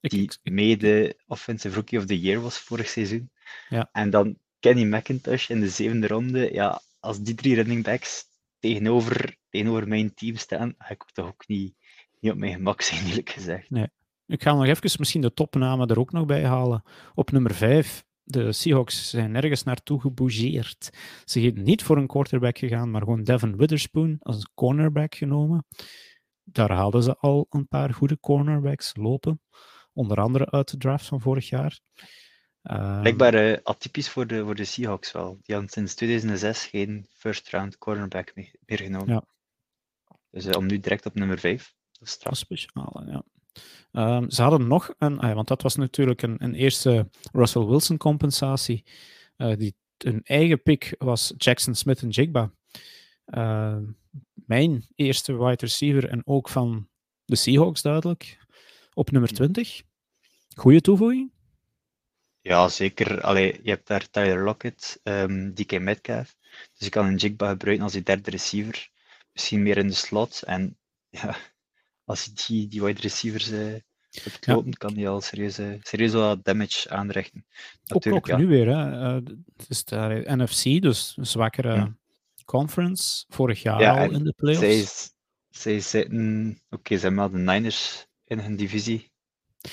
Die 0.00 0.22
ik, 0.22 0.38
ik, 0.42 0.52
mede 0.52 1.16
Offensive 1.26 1.74
Rookie 1.74 1.98
of 1.98 2.04
the 2.04 2.20
Year 2.20 2.40
was 2.40 2.58
vorig 2.58 2.88
seizoen. 2.88 3.30
Ja. 3.68 3.88
En 3.92 4.10
dan 4.10 4.38
Kenny 4.60 4.84
McIntosh 4.84 5.48
in 5.48 5.60
de 5.60 5.68
zevende 5.68 6.06
ronde. 6.06 6.52
Ja, 6.52 6.80
als 7.00 7.22
die 7.22 7.34
drie 7.34 7.54
running 7.54 7.84
backs 7.84 8.24
tegenover, 8.58 9.36
tegenover 9.48 9.88
mijn 9.88 10.14
team 10.14 10.36
staan, 10.36 10.74
ga 10.78 10.90
ik 10.90 11.04
toch 11.12 11.26
ook 11.26 11.48
niet, 11.48 11.74
niet 12.20 12.32
op 12.32 12.38
mijn 12.38 12.52
gemak 12.52 12.82
zijn, 12.82 13.06
eerlijk 13.06 13.30
gezegd. 13.30 13.70
Nee. 13.70 13.88
Ik 14.26 14.42
ga 14.42 14.54
nog 14.54 14.66
even 14.66 14.90
misschien 14.98 15.20
de 15.20 15.34
topnamen 15.34 15.88
er 15.88 15.98
ook 15.98 16.12
nog 16.12 16.26
bij 16.26 16.44
halen. 16.44 16.82
Op 17.14 17.30
nummer 17.30 17.54
5 17.54 18.04
de 18.30 18.52
Seahawks 18.52 19.10
zijn 19.10 19.30
nergens 19.30 19.62
naartoe 19.62 20.00
gebougeerd. 20.00 20.90
Ze 21.24 21.40
zijn 21.40 21.62
niet 21.62 21.82
voor 21.82 21.96
een 21.96 22.06
quarterback 22.06 22.58
gegaan, 22.58 22.90
maar 22.90 23.00
gewoon 23.00 23.22
Devin 23.22 23.56
Witherspoon 23.56 24.16
als 24.20 24.48
cornerback 24.54 25.14
genomen. 25.14 25.66
Daar 26.44 26.72
haalden 26.72 27.02
ze 27.02 27.16
al 27.16 27.46
een 27.50 27.68
paar 27.68 27.94
goede 27.94 28.20
cornerbacks 28.20 28.96
lopen. 28.96 29.40
Onder 29.92 30.20
andere 30.20 30.50
uit 30.50 30.70
de 30.70 30.76
draft 30.76 31.06
van 31.06 31.20
vorig 31.20 31.48
jaar. 31.48 31.80
Uh, 32.62 33.00
Blijkbaar 33.00 33.34
uh, 33.34 33.56
atypisch 33.62 34.08
voor 34.08 34.26
de, 34.26 34.44
voor 34.44 34.54
de 34.54 34.64
Seahawks 34.64 35.12
wel. 35.12 35.38
Die 35.42 35.54
hadden 35.54 35.72
sinds 35.72 35.94
2006 35.94 36.66
geen 36.66 37.06
first 37.12 37.48
round 37.48 37.78
cornerback 37.78 38.32
meer, 38.34 38.78
genomen. 38.78 39.14
Ja. 39.14 39.24
Dus 40.30 40.46
uh, 40.46 40.52
om 40.56 40.66
nu 40.66 40.80
direct 40.80 41.06
op 41.06 41.14
nummer 41.14 41.38
5. 41.38 41.74
Dat 41.92 42.08
is 42.08 42.14
straf. 42.14 42.36
Speciaal, 42.36 43.02
ja. 43.06 43.24
Um, 43.92 44.30
ze 44.30 44.42
hadden 44.42 44.66
nog 44.66 44.94
een, 44.98 45.18
ah 45.18 45.34
want 45.34 45.48
dat 45.48 45.62
was 45.62 45.76
natuurlijk 45.76 46.22
een, 46.22 46.44
een 46.44 46.54
eerste 46.54 47.10
Russell 47.32 47.64
Wilson 47.64 47.96
compensatie. 47.96 48.84
Uh, 49.36 49.56
die, 49.56 49.74
een 49.96 50.20
eigen 50.22 50.62
pick 50.62 50.94
was 50.98 51.34
Jackson 51.36 51.74
Smith 51.74 52.02
en 52.02 52.08
Jigba. 52.08 52.52
Uh, 53.30 53.76
mijn 54.34 54.86
eerste 54.94 55.36
wide 55.38 55.56
receiver 55.66 56.08
en 56.08 56.22
ook 56.24 56.48
van 56.48 56.88
de 57.24 57.36
Seahawks 57.36 57.82
duidelijk. 57.82 58.38
Op 58.94 59.10
nummer 59.10 59.32
20. 59.32 59.82
Goede 60.54 60.80
toevoeging. 60.80 61.32
Ja, 62.40 62.68
zeker. 62.68 63.20
Allee, 63.20 63.60
je 63.62 63.70
hebt 63.70 63.86
daar 63.86 64.10
Tyler 64.10 64.44
Lockett, 64.44 65.00
um, 65.02 65.54
DK 65.54 65.80
Metcalf. 65.80 66.36
Dus 66.50 66.86
je 66.86 66.88
kan 66.88 67.06
een 67.06 67.16
Jigba 67.16 67.48
gebruiken 67.48 67.84
als 67.84 67.92
je 67.92 68.02
derde 68.02 68.30
receiver. 68.30 68.88
Misschien 69.32 69.62
meer 69.62 69.76
in 69.76 69.86
de 69.86 69.92
slot. 69.92 70.42
En 70.42 70.78
ja, 71.08 71.36
als 72.04 72.24
je 72.24 72.32
die, 72.46 72.68
die 72.68 72.82
wide 72.82 73.00
receivers 73.00 73.50
uh, 73.50 73.74
hebt 74.10 74.46
lopen, 74.46 74.72
kan 74.72 74.94
hij 74.94 75.08
al 75.08 75.20
serieus, 75.20 75.58
uh, 75.58 75.74
serieus 75.82 76.12
wat 76.12 76.44
damage 76.44 76.90
aanrichten. 76.90 77.46
Natuurlijk, 77.84 78.28
ook, 78.28 78.32
ook 78.32 78.40
nu 78.40 78.46
weer. 78.46 78.76
Hè. 78.76 79.14
Uh, 79.16 79.26
het 79.56 79.68
is 79.68 79.84
de 79.84 80.22
NFC, 80.26 80.82
dus 80.82 81.14
een 81.16 81.26
zwakkere 81.26 81.74
ja. 81.74 81.94
Conference. 82.50 83.24
Vorig 83.28 83.62
jaar 83.62 83.80
ja, 83.80 84.04
al 84.04 84.10
in 84.10 84.24
de 84.24 84.34
playoffs. 84.36 85.12
Zij, 85.50 85.80
zitten... 85.80 86.60
Oké, 86.64 86.76
okay, 86.76 86.96
ze 86.98 87.02
hebben 87.06 87.20
wel 87.20 87.44
de 87.44 87.52
Niners 87.52 88.06
in 88.24 88.38
hun 88.38 88.56
divisie. 88.56 89.10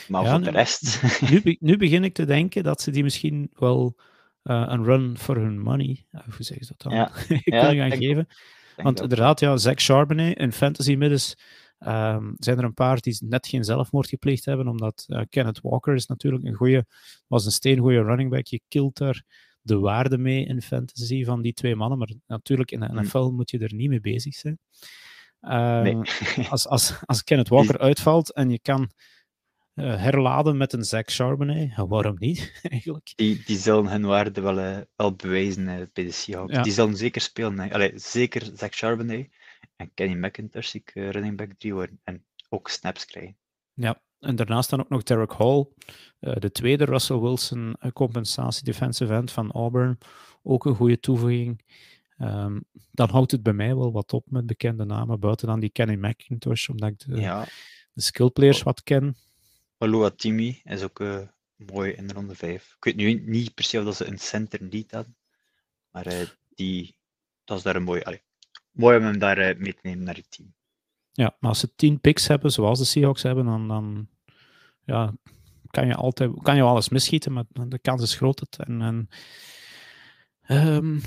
Maar 0.08 0.24
ja, 0.24 0.32
voor 0.32 0.44
de 0.44 0.50
rest... 0.50 1.02
Nu, 1.30 1.42
nu 1.60 1.78
begin 1.78 2.04
ik 2.04 2.14
te 2.14 2.26
denken 2.26 2.64
dat 2.64 2.82
ze 2.82 2.92
die 2.92 3.04
misschien 3.04 3.50
wel 3.54 3.96
een 4.44 4.84
run 4.84 5.18
for 5.18 5.36
hun 5.36 5.60
money... 5.60 6.06
hoe 6.12 6.34
zeggen 6.38 6.66
ze 6.66 6.74
dat 6.78 6.92
dan? 6.92 6.94
Ja. 6.94 7.12
kunnen 7.44 7.76
gaan 7.76 7.98
geven. 7.98 8.28
Want 8.76 9.02
inderdaad, 9.02 9.40
ja, 9.40 9.58
Zach 9.58 9.80
Charbonnet 9.80 10.38
in 10.38 10.54
fantasy 10.54 10.96
middens 10.96 11.36
Um, 11.80 12.36
zijn 12.38 12.58
er 12.58 12.64
een 12.64 12.74
paar 12.74 13.00
die 13.00 13.18
net 13.20 13.48
geen 13.48 13.64
zelfmoord 13.64 14.10
gepleegd 14.10 14.46
hebben, 14.46 14.68
omdat 14.68 15.06
uh, 15.08 15.22
Kenneth 15.30 15.62
Walker 15.62 15.94
is 15.94 16.06
natuurlijk 16.06 16.44
een 16.44 16.54
goede, 16.54 16.86
was 17.28 17.46
een 17.46 17.52
steengoede 17.52 18.02
running 18.02 18.30
back. 18.30 18.46
Je 18.46 18.62
kilt 18.68 18.98
daar 18.98 19.24
de 19.68 19.80
waarde 19.80 20.18
mee 20.18 20.46
in 20.46 20.62
fantasy 20.62 21.24
van 21.24 21.42
die 21.42 21.54
twee 21.54 21.76
mannen, 21.76 21.98
maar 21.98 22.14
natuurlijk 22.28 22.72
in 22.72 22.80
de 22.80 22.86
hmm. 22.86 23.02
NFL 23.02 23.30
moet 23.30 23.50
je 23.50 23.60
er 23.60 23.74
niet 23.74 23.90
mee 23.90 24.02
bezig 24.02 24.36
zijn. 24.36 24.60
Nee. 25.40 25.96
als, 26.50 26.68
als, 26.68 26.94
als 27.06 27.24
Kenneth 27.24 27.50
Walker 27.50 27.80
uitvalt 27.80 28.34
en 28.34 28.50
je 28.50 28.60
kan 28.60 28.92
uh, 29.76 30.02
herladen 30.02 30.58
met 30.58 30.74
een 30.74 30.84
Zach 30.84 31.06
Charbonnet, 31.06 31.76
waarom 31.76 32.16
niet 32.18 32.60
eigenlijk? 32.72 33.12
Die, 33.16 33.44
die 33.46 33.58
zullen 33.58 33.88
hun 33.88 34.06
waarde 34.06 34.42
wel, 34.42 34.60
uh, 34.60 34.78
wel 34.96 35.16
bewijzen 35.16 35.66
bij 35.94 36.04
de 36.04 36.12
Seahawks. 36.12 36.54
Ja. 36.54 36.62
Die 36.62 36.72
zullen 36.72 36.96
zeker 36.96 37.22
spelen. 37.22 37.72
Allee, 37.72 37.92
zeker 37.96 38.52
Zach 38.54 38.74
Charbonnet 38.74 39.30
en 39.76 39.92
Kenny 39.94 40.26
McIntosh 40.26 40.74
ik 40.74 40.92
running 40.94 41.38
back 41.38 41.54
3 41.58 41.74
worden. 41.74 42.00
En 42.04 42.26
ook 42.50 42.70
snaps 42.70 43.06
krijgen. 43.06 43.38
Ja, 43.74 44.02
en 44.20 44.36
daarnaast 44.36 44.70
dan 44.70 44.80
ook 44.80 44.90
nog 44.90 45.04
Derek 45.04 45.32
Hall, 45.32 45.66
uh, 46.20 46.36
de 46.36 46.52
tweede 46.52 46.86
Russell 46.86 47.20
Wilson 47.20 47.76
uh, 47.82 47.92
compensatie 47.92 48.64
defensive 48.64 49.14
end 49.14 49.32
van 49.32 49.52
Auburn. 49.52 49.98
Ook 50.44 50.66
een 50.66 50.76
goede 50.76 51.00
toevoeging. 51.00 51.64
Um, 52.20 52.64
dan 52.92 53.10
houdt 53.10 53.32
het 53.32 53.44
bij 53.44 53.54
mij 53.54 53.76
wel 53.76 53.92
wat 53.92 54.14
op 54.14 54.26
met 54.30 54.46
bekende 54.46 54.86
namen, 54.86 55.20
buiten 55.20 55.48
dan 55.48 55.60
die 55.60 55.70
Kenny 55.70 55.96
McIntosh, 55.96 56.70
omdat 56.70 56.90
ik 56.90 57.00
de, 57.00 57.22
ja. 57.22 57.46
de 57.94 58.02
skillplayers 58.02 58.64
wat 58.64 58.84
ken. 58.84 59.16
Aloha 59.78 60.10
Timmy 60.10 60.62
is 60.64 60.84
ook 60.84 61.00
uh, 61.00 61.20
mooi 61.56 61.92
in 61.92 62.12
ronde 62.12 62.36
5. 62.36 62.76
Ik 62.78 62.84
weet 62.84 62.96
nu 62.96 63.14
niet 63.14 63.54
per 63.54 63.64
se 63.64 63.80
of 63.80 63.86
dat 63.86 63.96
ze 63.96 64.08
een 64.08 64.20
center 64.20 64.64
niet 64.64 64.92
hadden, 64.92 65.18
maar 65.92 66.36
die, 66.56 66.98
dat 67.44 67.58
is 67.58 67.64
daar 67.64 67.76
een 67.76 67.84
mooi. 67.84 68.02
Allee, 68.02 68.22
mooi 68.72 68.98
om 68.98 69.04
hem 69.04 69.20
daar 69.20 69.58
mee 69.58 69.74
te 69.74 69.80
nemen 69.82 70.04
naar 70.04 70.16
het 70.16 70.32
team. 70.32 70.56
Ja, 71.18 71.36
maar 71.40 71.50
als 71.50 71.60
ze 71.60 71.76
tien 71.76 72.02
picks 72.02 72.28
hebben, 72.28 72.52
zoals 72.52 72.80
de 72.80 72.86
Seahawks 72.86 73.24
hebben, 73.24 73.46
dan, 73.46 73.68
dan 73.68 74.08
ja, 74.84 75.14
kan 75.68 75.88
je 75.88 75.96
altijd 75.96 76.32
kan 76.42 76.56
je 76.56 76.62
alles 76.62 76.90
misschieten, 76.90 77.34
maar 77.34 77.44
de 77.68 77.80
kans 77.80 78.02
is 78.02 78.16
groot. 78.16 78.58
En, 78.58 78.82
en 78.82 79.10
um, 80.48 81.02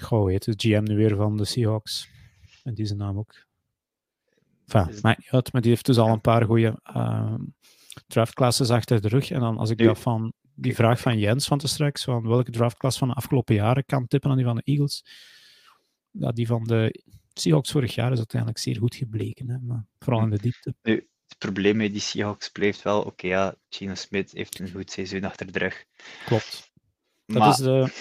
goh, 0.00 0.24
weet 0.24 0.44
de 0.44 0.54
GM 0.56 0.82
nu 0.82 0.96
weer 0.96 1.16
van 1.16 1.36
de 1.36 1.44
Seahawks. 1.44 2.08
En 2.62 2.74
die 2.74 2.86
zijn 2.86 2.98
naam 2.98 3.18
ook. 3.18 3.46
Enfin, 4.66 4.98
maar, 5.02 5.26
ja, 5.30 5.42
maar 5.52 5.62
die 5.62 5.70
heeft 5.70 5.86
dus 5.86 5.98
al 5.98 6.08
een 6.08 6.20
paar 6.20 6.44
goede 6.44 6.80
uh, 6.96 7.34
draftclasses 8.06 8.70
achter 8.70 9.00
de 9.00 9.08
rug. 9.08 9.30
En 9.30 9.40
dan 9.40 9.58
als 9.58 9.70
ik 9.70 9.78
dat 9.78 9.98
van 9.98 10.32
die 10.54 10.74
vraag 10.74 11.00
van 11.00 11.18
Jens 11.18 11.46
van 11.46 11.58
te 11.58 11.68
straks, 11.68 12.04
van 12.04 12.28
welke 12.28 12.50
draftclass 12.50 12.98
van 12.98 13.08
de 13.08 13.14
afgelopen 13.14 13.54
jaren 13.54 13.84
kan 13.84 14.06
tippen 14.06 14.30
aan 14.30 14.36
die 14.36 14.46
van 14.46 14.56
de 14.56 14.62
Eagles, 14.64 15.04
ja, 16.10 16.30
die 16.30 16.46
van 16.46 16.64
de 16.64 17.02
Seahawks 17.32 17.70
vorig 17.70 17.94
jaar 17.94 18.12
is 18.12 18.18
uiteindelijk 18.18 18.60
zeer 18.60 18.76
goed 18.76 18.94
gebleken, 18.94 19.48
hè, 19.48 19.58
maar 19.58 19.86
vooral 19.98 20.22
in 20.22 20.30
de 20.30 20.38
diepte. 20.38 20.74
Nu, 20.82 21.08
het 21.28 21.38
probleem 21.38 21.76
met 21.76 21.92
die 21.92 22.00
Seahawks 22.00 22.48
blijft 22.48 22.82
wel, 22.82 23.02
oké, 23.02 23.26
ja, 23.26 23.54
Gino 23.68 23.94
Smith 23.94 24.32
heeft 24.32 24.58
een 24.58 24.70
goed 24.70 24.90
seizoen 24.90 25.24
achter 25.24 25.52
de 25.52 25.58
rug. 25.58 25.84
Klopt. 26.24 26.72
Dat 27.26 27.58
is 27.58 27.64
de... 27.64 27.92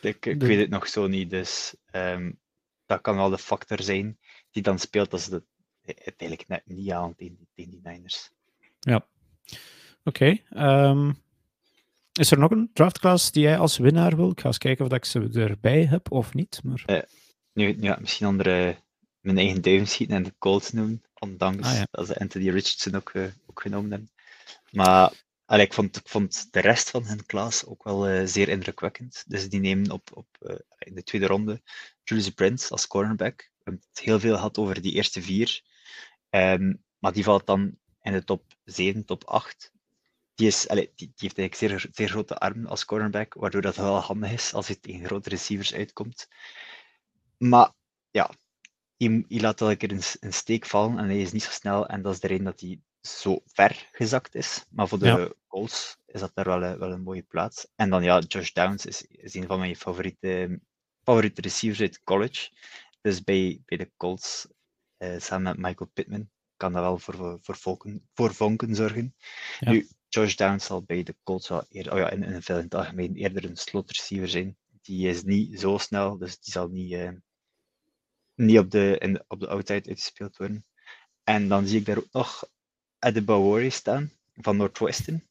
Ik, 0.00 0.26
ik 0.26 0.40
weet 0.40 0.58
het 0.58 0.70
nog 0.70 0.88
zo 0.88 1.06
niet, 1.06 1.30
dus 1.30 1.74
um, 1.92 2.38
dat 2.86 3.00
kan 3.00 3.16
wel 3.16 3.30
de 3.30 3.38
factor 3.38 3.82
zijn 3.82 4.18
die 4.50 4.62
dan 4.62 4.78
speelt 4.78 5.12
als 5.12 5.26
het 5.26 5.44
uiteindelijk 5.84 6.48
net 6.48 6.62
niet 6.64 6.90
aan 6.90 7.14
tegen, 7.14 7.48
tegen 7.54 7.70
die 7.70 7.80
Niners. 7.82 8.30
Ja. 8.80 8.96
Oké. 8.96 9.58
Okay, 10.04 10.44
um, 10.50 11.08
ehm, 11.08 11.12
is 12.12 12.30
er 12.30 12.38
nog 12.38 12.50
een 12.50 12.70
draftclass 12.72 13.32
die 13.32 13.42
jij 13.42 13.58
als 13.58 13.78
winnaar 13.78 14.16
wil? 14.16 14.30
Ik 14.30 14.40
ga 14.40 14.46
eens 14.46 14.58
kijken 14.58 14.84
of 14.84 14.92
ik 14.92 15.04
ze 15.04 15.28
erbij 15.32 15.84
heb 15.84 16.10
of 16.10 16.34
niet. 16.34 16.60
Maar... 16.64 16.82
Uh, 16.86 17.02
nu, 17.54 17.76
ja, 17.80 17.98
misschien 18.00 18.26
andere 18.26 18.76
mijn 19.20 19.38
eigen 19.38 19.62
duim 19.62 19.86
schieten 19.86 20.16
en 20.16 20.22
de 20.22 20.34
Colts 20.38 20.72
noemen, 20.72 21.02
ondanks 21.14 21.68
ah, 21.68 21.82
dat 21.90 22.06
ze 22.06 22.18
Anthony 22.18 22.50
Richardson 22.50 22.94
ook, 22.94 23.12
uh, 23.12 23.26
ook 23.46 23.62
genomen 23.62 23.90
hebben. 23.90 24.10
Maar 24.70 25.12
allee, 25.44 25.64
ik, 25.64 25.72
vond, 25.72 25.96
ik 25.96 26.08
vond 26.08 26.52
de 26.52 26.60
rest 26.60 26.90
van 26.90 27.04
hun 27.04 27.26
klas 27.26 27.64
ook 27.66 27.84
wel 27.84 28.10
uh, 28.10 28.26
zeer 28.26 28.48
indrukwekkend. 28.48 29.24
Dus 29.26 29.48
die 29.48 29.60
nemen 29.60 29.90
op, 29.90 30.10
op 30.14 30.26
in 30.78 30.94
de 30.94 31.02
tweede 31.02 31.26
ronde 31.26 31.62
Julius 32.02 32.30
Brent 32.30 32.70
als 32.70 32.86
cornerback. 32.86 33.36
We 33.36 33.62
hebben 33.62 33.84
het 33.88 34.04
heel 34.04 34.20
veel 34.20 34.34
gehad 34.34 34.58
over 34.58 34.82
die 34.82 34.92
eerste 34.92 35.22
vier. 35.22 35.62
Um, 36.30 36.82
maar 36.98 37.12
die 37.12 37.24
valt 37.24 37.46
dan 37.46 37.78
in 38.02 38.12
de 38.12 38.24
top 38.24 38.44
7, 38.64 39.04
top 39.04 39.24
8 39.24 39.72
die, 40.34 40.46
is, 40.46 40.68
allee, 40.68 40.92
die, 40.94 41.12
die, 41.14 41.28
heeft 41.28 41.38
eigenlijk 41.38 41.82
zeer, 41.82 41.92
zeer 41.94 42.08
grote 42.08 42.38
armen 42.38 42.66
als 42.66 42.84
cornerback, 42.84 43.34
waardoor 43.34 43.62
dat 43.62 43.76
wel 43.76 43.98
handig 43.98 44.32
is 44.32 44.54
als 44.54 44.66
hij 44.66 44.76
tegen 44.76 45.06
grote 45.06 45.28
receivers 45.28 45.74
uitkomt. 45.74 46.28
Maar 47.38 47.72
ja, 48.10 48.30
hij, 48.96 49.24
hij 49.28 49.40
laat 49.40 49.60
elke 49.60 49.76
keer 49.76 49.92
een, 49.92 50.02
een, 50.20 50.32
steek 50.32 50.66
vallen 50.66 50.98
en 50.98 51.04
hij 51.04 51.20
is 51.20 51.32
niet 51.32 51.42
zo 51.42 51.50
snel. 51.50 51.86
En 51.86 52.02
dat 52.02 52.12
is 52.12 52.20
de 52.20 52.26
reden 52.26 52.44
dat 52.44 52.60
hij 52.60 52.80
zo 53.00 53.40
ver 53.46 53.88
gezakt 53.92 54.34
is. 54.34 54.64
Maar 54.70 54.88
voor 54.88 54.98
de 54.98 55.06
ja. 55.06 55.32
goals 55.46 55.96
is 56.06 56.20
dat 56.20 56.34
daar 56.34 56.44
wel, 56.44 56.62
een, 56.62 56.78
wel 56.78 56.92
een 56.92 57.02
mooie 57.02 57.22
plaats. 57.22 57.68
En 57.76 57.90
dan 57.90 58.02
ja, 58.02 58.18
Josh 58.18 58.52
Downs 58.52 58.86
is, 58.86 59.02
is 59.02 59.34
een 59.34 59.46
van 59.46 59.58
mijn 59.58 59.76
favoriete, 59.76 60.60
favoriete 61.02 61.40
receivers 61.40 61.80
uit 61.80 62.02
college. 62.02 62.50
Dus 63.00 63.24
bij, 63.24 63.62
bij 63.64 63.78
de 63.78 63.90
Colts, 63.96 64.48
uh, 64.98 65.20
samen 65.20 65.42
met 65.42 65.56
Michael 65.56 65.90
Pittman, 65.92 66.30
kan 66.56 66.72
dat 66.72 66.82
wel 66.82 66.98
voor, 66.98 67.14
voor, 67.14 67.38
voor, 67.42 67.56
vonken, 67.56 68.08
voor 68.14 68.34
vonken 68.34 68.74
zorgen. 68.74 69.14
Ja. 69.60 69.70
Nu, 69.70 69.88
Josh 70.08 70.34
Downs 70.34 70.64
zal 70.64 70.82
bij 70.82 71.02
de 71.02 71.16
Colts 71.22 71.48
wel 71.48 71.64
eerder, 71.68 71.92
oh 71.92 71.98
ja, 71.98 72.10
in, 72.10 72.22
in, 72.22 72.32
in 72.32 72.54
het 72.54 72.74
algemeen 72.74 73.14
eerder 73.14 73.44
een 73.44 73.56
slot 73.56 73.90
receiver 73.90 74.28
zijn. 74.28 74.56
Die 74.84 75.08
is 75.08 75.22
niet 75.22 75.60
zo 75.60 75.78
snel, 75.78 76.18
dus 76.18 76.38
die 76.40 76.52
zal 76.52 76.68
niet, 76.68 76.92
uh, 76.92 77.10
niet 78.34 78.58
op, 78.58 78.70
de, 78.70 78.96
in 78.98 79.24
op 79.28 79.40
de 79.40 79.48
outside 79.48 79.88
uitgespeeld 79.88 80.36
worden. 80.36 80.64
En 81.22 81.48
dan 81.48 81.66
zie 81.66 81.78
ik 81.78 81.86
daar 81.86 81.96
ook 81.96 82.12
nog 82.12 82.48
Adebayor 82.98 83.70
staan 83.70 84.12
van 84.34 84.56
Northwestern. 84.56 85.24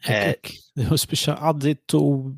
Kijk, 0.00 0.60
uh, 0.74 0.90
speciaal 0.94 1.36
Adeto 1.36 2.32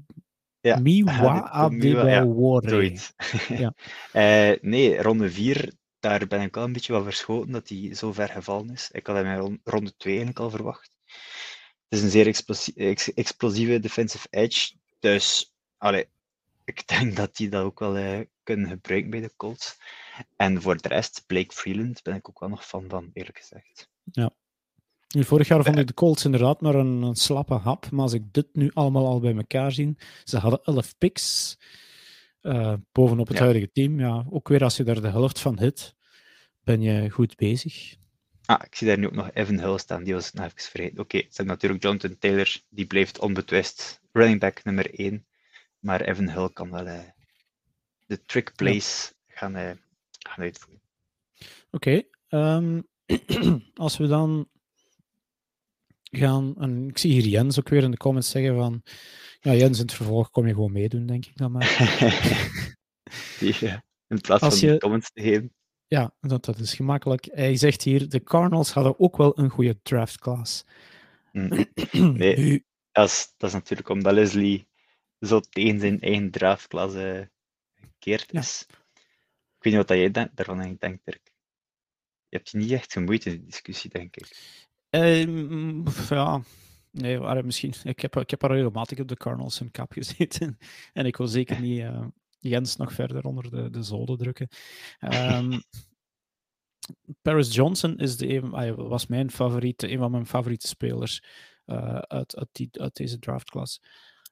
ja, 0.61 0.79
Miwa 0.79 1.41
Adebayor. 1.51 2.85
Ja, 2.85 3.01
ja. 3.49 3.75
uh, 4.53 4.59
nee, 4.61 5.03
ronde 5.03 5.31
4, 5.31 5.73
daar 6.01 6.27
ben 6.27 6.41
ik 6.41 6.57
al 6.57 6.65
een 6.65 6.73
beetje 6.73 6.93
wel 6.93 7.03
verschoten 7.03 7.53
dat 7.53 7.69
hij 7.69 7.95
zo 7.95 8.13
ver 8.13 8.29
gevallen 8.29 8.71
is. 8.71 8.89
Ik 8.93 9.07
had 9.07 9.17
hem 9.17 9.43
in 9.43 9.61
ronde 9.65 9.97
2 9.97 10.15
eigenlijk 10.15 10.45
al 10.45 10.51
verwacht. 10.51 10.91
Het 11.89 11.99
is 11.99 12.03
een 12.03 12.11
zeer 12.11 12.27
explosieve, 12.27 13.13
explosieve 13.15 13.81
defensive 13.81 14.27
edge. 14.31 14.75
Dus 14.99 15.55
allee, 15.77 16.07
ik 16.69 16.87
denk 16.87 17.17
dat 17.17 17.37
die 17.37 17.49
dat 17.49 17.65
ook 17.65 17.79
wel 17.79 17.97
eh, 17.97 18.21
kunnen 18.43 18.69
gebruiken 18.69 19.11
bij 19.11 19.21
de 19.21 19.33
Colts. 19.37 19.77
En 20.37 20.63
voor 20.63 20.77
de 20.77 20.89
rest, 20.89 21.25
Blake 21.27 21.55
Freeland 21.55 22.03
ben 22.03 22.15
ik 22.15 22.29
ook 22.29 22.41
wel 22.41 22.49
nog 22.49 22.69
van 22.69 22.85
van, 22.89 23.11
eerlijk 23.13 23.39
gezegd. 23.39 23.89
Ja. 24.05 24.31
Nu, 25.09 25.25
vorig 25.25 25.49
jaar 25.49 25.65
vond 25.65 25.79
ik 25.79 25.87
de 25.87 25.95
Colts 25.95 26.25
inderdaad 26.25 26.61
maar 26.61 26.75
een, 26.75 27.03
een, 27.03 27.15
slappe 27.15 27.55
hap. 27.55 27.91
Maar 27.91 28.03
als 28.03 28.13
ik 28.13 28.33
dit 28.33 28.47
nu 28.53 28.71
allemaal 28.75 29.07
al 29.07 29.21
bij 29.21 29.37
elkaar 29.37 29.73
zie, 29.73 29.97
ze 30.25 30.39
hadden 30.39 30.63
11 30.63 30.99
picks 30.99 31.57
uh, 32.43 32.75
bovenop 32.93 33.29
het 33.29 33.37
ja. 33.37 33.43
huidige 33.43 33.73
team. 33.73 34.01
Ja, 34.01 34.27
ook 34.31 34.49
weer 34.49 34.63
als 34.63 34.77
je 34.77 34.85
daar 34.85 35.01
de 35.01 35.09
helft 35.09 35.41
van 35.41 35.59
hit, 35.59 35.95
ben 36.61 36.81
je 36.81 37.11
goed 37.11 37.37
bezig. 37.37 37.97
Ah, 38.45 38.63
ik 38.65 38.75
zie 38.75 38.87
daar 38.87 38.99
nu 38.99 39.07
ook 39.07 39.15
nog 39.15 39.31
Evan 39.33 39.59
Hill 39.59 39.79
staan, 39.79 40.05
die 40.05 40.15
was 40.15 40.33
nog 40.33 40.45
even 40.45 40.61
vergeten. 40.61 40.99
Oké, 40.99 41.01
okay, 41.01 41.21
ze 41.21 41.37
hebben 41.37 41.55
natuurlijk 41.55 41.83
Jonathan 41.83 42.19
Taylor, 42.19 42.57
die 42.69 42.87
blijft 42.87 43.19
onbetwist 43.19 44.01
running 44.13 44.41
back 44.41 44.65
nummer 44.65 44.95
1. 44.95 45.27
Maar 45.79 46.01
Evan 46.01 46.29
Hill 46.29 46.51
kan 46.53 46.71
wel 46.71 46.87
uh, 46.87 47.01
de 48.07 48.25
trick 48.25 48.53
plays 48.57 49.13
ja. 49.27 49.35
gaan, 49.35 49.57
uh, 49.57 49.71
gaan 50.19 50.45
uitvoeren. 50.45 50.83
Oké, 51.71 52.05
okay, 52.31 52.57
um, 52.57 52.87
als 53.75 53.97
we 53.97 54.07
dan 54.07 54.49
gaan, 56.03 56.55
en 56.59 56.89
ik 56.89 56.99
zie 56.99 57.13
hier 57.13 57.27
Jens 57.27 57.59
ook 57.59 57.69
weer 57.69 57.83
in 57.83 57.91
de 57.91 57.97
comments 57.97 58.31
zeggen 58.31 58.55
van, 58.55 58.83
ja 59.41 59.55
Jens, 59.55 59.79
in 59.79 59.85
het 59.85 59.95
vervolg 59.95 60.31
kom 60.31 60.47
je 60.47 60.55
gewoon 60.55 60.73
meedoen, 60.73 61.07
denk 61.07 61.27
ik 61.27 61.37
dan 61.37 61.53
maar. 61.53 61.69
ja, 63.61 63.85
in 64.07 64.21
plaats 64.21 64.43
als 64.43 64.59
van 64.61 64.69
je, 64.69 64.79
comments 64.79 65.11
te 65.13 65.23
geven. 65.23 65.53
Ja, 65.87 66.15
dat, 66.21 66.45
dat 66.45 66.59
is 66.59 66.75
gemakkelijk. 66.75 67.29
Hij 67.33 67.57
zegt 67.57 67.83
hier, 67.83 68.09
de 68.09 68.23
Cardinals 68.23 68.73
hadden 68.73 68.99
ook 68.99 69.17
wel 69.17 69.39
een 69.39 69.51
goede 69.51 69.79
draftclass. 69.83 70.65
Mm. 71.33 71.67
Nee, 72.17 72.65
dat, 72.93 73.09
is, 73.09 73.35
dat 73.37 73.49
is 73.49 73.55
natuurlijk 73.55 73.89
omdat 73.89 74.13
Leslie 74.13 74.68
zo 75.21 75.41
tegen 75.41 75.81
zijn 75.81 76.01
eigen 76.01 76.31
draftclass 76.31 76.95
uh, 76.95 77.21
gekeerd 77.75 78.33
is. 78.33 78.65
Ja. 78.69 78.77
Ik 79.57 79.65
weet 79.65 79.73
niet 79.73 79.89
wat 79.89 79.99
jij 79.99 80.31
daarvan 80.35 80.77
denkt, 80.79 81.05
Dirk. 81.05 81.33
Je 82.29 82.37
hebt 82.37 82.51
je 82.51 82.59
niet 82.59 82.71
echt 82.71 82.93
gemoeid 82.93 83.27
in 83.27 83.33
de 83.33 83.45
discussie, 83.45 83.91
denk 83.91 84.17
ik. 84.17 84.57
Um, 84.91 85.85
ja, 86.09 86.43
nee, 86.91 87.19
maar 87.19 87.45
misschien. 87.45 87.75
Ik 87.83 88.01
heb, 88.01 88.17
ik 88.17 88.31
heb 88.31 88.45
al 88.45 88.51
regelmatig 88.51 88.99
op 88.99 89.09
de 89.09 89.17
Cardinals 89.17 89.61
in 89.61 89.71
kap 89.71 89.93
gezeten. 89.93 90.59
en 90.93 91.07
ik 91.07 91.17
wil 91.17 91.27
zeker 91.27 91.61
niet 91.61 91.81
uh, 91.81 92.07
Jens 92.39 92.77
nog 92.77 92.93
verder 92.93 93.25
onder 93.25 93.51
de, 93.51 93.71
de 93.71 94.17
drukken. 94.17 94.49
Um, 95.01 95.63
Paris 97.23 97.55
Johnson 97.55 97.99
is 97.99 98.17
de, 98.17 98.41
was 98.77 99.07
mijn 99.07 99.31
favoriete, 99.31 99.91
een 99.91 99.99
van 99.99 100.11
mijn 100.11 100.27
favoriete 100.27 100.67
spelers 100.67 101.23
uh, 101.67 101.99
uit, 101.99 102.37
uit, 102.37 102.49
die, 102.53 102.69
uit 102.73 102.97
deze 102.97 103.19
draftclass. 103.19 103.81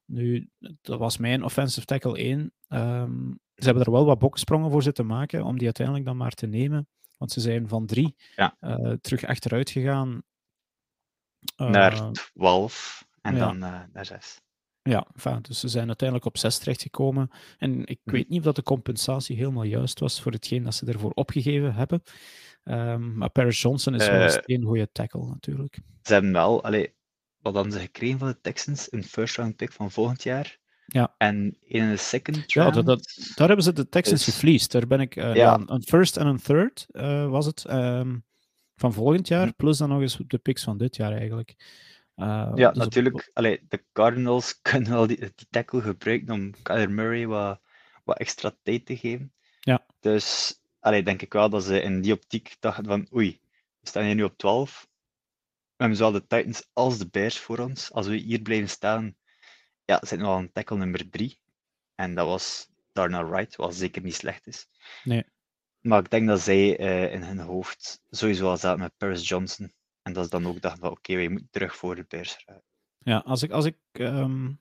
Nu, 0.07 0.49
dat 0.83 0.99
was 0.99 1.17
mijn 1.17 1.45
offensive 1.45 1.87
tackle 1.87 2.19
1. 2.19 2.39
Um, 2.39 2.53
ehm, 2.69 3.31
ze 3.55 3.65
hebben 3.65 3.85
er 3.85 3.91
wel 3.91 4.05
wat 4.05 4.19
boksprongen 4.19 4.71
voor 4.71 4.83
zitten 4.83 5.07
maken 5.07 5.45
om 5.45 5.55
die 5.55 5.65
uiteindelijk 5.65 6.07
dan 6.07 6.17
maar 6.17 6.33
te 6.33 6.47
nemen. 6.47 6.89
Want 7.19 7.33
ze 7.33 7.41
zijn 7.41 7.69
van 7.69 7.87
drie 7.87 8.15
ja. 8.37 8.57
uh, 8.61 8.93
terug 9.01 9.25
achteruit 9.25 9.71
gegaan. 9.71 10.23
Uh, 11.57 11.71
naar 11.71 12.13
12 12.13 13.07
en 13.21 13.37
ja. 13.37 13.47
dan 13.47 13.57
uh, 13.57 13.81
naar 13.93 14.07
6. 14.07 14.41
Ja, 14.83 15.07
enfin, 15.15 15.39
dus 15.43 15.61
ze 15.61 15.69
zijn 15.69 15.87
uiteindelijk 15.87 16.29
op 16.29 16.39
6 16.39 16.59
terechtgekomen. 16.59 17.31
En 17.59 17.87
ik 17.87 18.01
mm. 18.05 18.13
weet 18.13 18.29
niet 18.29 18.39
of 18.39 18.45
dat 18.45 18.57
de 18.57 18.63
compensatie 18.63 19.37
helemaal 19.37 19.63
juist 19.63 20.01
was 20.01 20.21
voor 20.21 20.33
hetgeen 20.33 20.63
dat 20.63 20.75
ze 20.75 20.87
ervoor 20.87 21.13
opgegeven 21.15 21.75
hebben. 21.75 22.03
Um, 22.65 23.17
maar 23.17 23.31
Paris 23.31 23.61
Johnson 23.61 23.95
is 23.95 24.09
wel 24.09 24.29
uh, 24.29 24.35
een 24.45 24.65
goede 24.65 24.89
tackle 24.93 25.27
natuurlijk. 25.27 25.79
Ze 26.03 26.13
hebben 26.13 26.33
wel, 26.33 26.65
allee, 26.65 26.95
wat 27.53 27.63
hadden 27.63 27.81
ze 27.81 27.87
gekregen 27.87 28.19
van 28.19 28.29
de 28.29 28.41
Texans? 28.41 28.93
Een 28.93 29.05
first 29.05 29.37
round 29.37 29.57
pick 29.57 29.73
van 29.73 29.91
volgend 29.91 30.23
jaar. 30.23 30.59
Ja. 30.87 31.15
En 31.19 31.57
in 31.61 31.83
een 31.83 31.99
second 31.99 32.37
round. 32.37 32.75
Ja, 32.75 32.83
dat, 32.83 32.87
dat, 32.87 33.33
daar 33.35 33.47
hebben 33.47 33.65
ze 33.65 33.73
de 33.73 33.89
Texans 33.89 34.41
dus. 34.41 34.69
Daar 34.69 34.87
ben 34.87 35.01
ik. 35.01 35.17
Uh, 35.17 35.35
ja. 35.35 35.63
Een 35.67 35.83
first 35.83 36.17
en 36.17 36.27
een 36.27 36.43
third 36.43 36.87
uh, 36.91 37.29
was 37.29 37.47
het. 37.47 37.65
Um, 37.71 38.25
van 38.77 38.93
volgend 38.93 39.29
jaar. 39.29 39.47
Mm. 39.47 39.55
Plus 39.57 39.79
dan 39.79 39.89
nog 39.89 40.01
eens 40.01 40.19
de 40.27 40.39
picks 40.39 40.65
van 40.65 40.79
dit 40.79 40.97
jaar 40.97 41.13
eigenlijk. 41.13 41.55
Uh, 42.17 42.53
ja, 42.55 42.71
dus 42.71 42.79
natuurlijk. 42.79 43.15
Op... 43.15 43.31
Allee, 43.33 43.65
de 43.69 43.85
Cardinals 43.93 44.59
kunnen 44.63 44.91
wel 44.91 45.07
die, 45.07 45.19
die 45.19 45.47
tackle 45.51 45.81
gebruiken 45.81 46.35
om 46.35 46.63
Kyler 46.63 46.91
Murray 46.91 47.27
wat, 47.27 47.61
wat 48.05 48.19
extra 48.19 48.57
tijd 48.63 48.87
te 48.87 48.97
geven. 48.97 49.33
Ja. 49.61 49.87
Dus 50.01 50.59
allee, 50.81 51.03
denk 51.03 51.23
ik 51.23 51.33
wel 51.33 51.49
dat 51.49 51.65
ze 51.65 51.81
in 51.81 52.01
die 52.01 52.13
optiek 52.13 52.57
dachten 52.61 52.85
van 52.85 53.09
oei, 53.15 53.41
we 53.81 53.89
staan 53.89 54.05
hier 54.05 54.15
nu 54.15 54.23
op 54.23 54.37
12. 54.37 54.89
We 55.77 55.83
hebben 55.83 55.97
zowel 55.97 56.21
de 56.21 56.27
Titans 56.27 56.69
als 56.73 56.99
de 56.99 57.09
Bears 57.09 57.39
voor 57.39 57.59
ons. 57.59 57.93
Als 57.93 58.07
we 58.07 58.17
hier 58.17 58.41
blijven 58.43 58.69
staan, 58.69 59.17
ja, 59.85 59.99
zitten 60.01 60.19
we 60.19 60.33
al 60.33 60.39
een 60.39 60.53
tackle 60.53 60.77
nummer 60.77 61.11
3. 61.11 61.41
En 61.95 62.15
dat 62.15 62.27
was 62.27 62.69
Darnell 62.93 63.25
Wright, 63.25 63.57
wat 63.57 63.75
zeker 63.75 64.03
niet 64.03 64.15
slecht 64.15 64.47
is. 64.47 64.69
Nee. 65.05 65.25
Maar 65.81 65.99
ik 65.99 66.11
denk 66.11 66.29
dat 66.29 66.41
zij 66.41 66.81
uh, 66.81 67.13
in 67.13 67.23
hun 67.23 67.39
hoofd 67.39 68.03
sowieso 68.11 68.49
al 68.49 68.57
zaten 68.57 68.81
met 68.81 68.97
Paris 68.97 69.29
Johnson. 69.29 69.73
En 70.03 70.13
dat 70.13 70.25
is 70.25 70.31
dan 70.31 70.47
ook 70.47 70.61
dat 70.61 70.79
van 70.79 70.91
oké, 70.91 70.99
okay, 70.99 71.17
wij 71.17 71.29
moeten 71.29 71.49
terug 71.51 71.77
voor 71.77 71.97
de 71.97 72.05
pers. 72.05 72.45
Ja, 72.99 73.19
als 73.19 73.43
ik, 73.43 73.51
als 73.51 73.65
ik 73.65 73.77
ehm, 73.93 74.53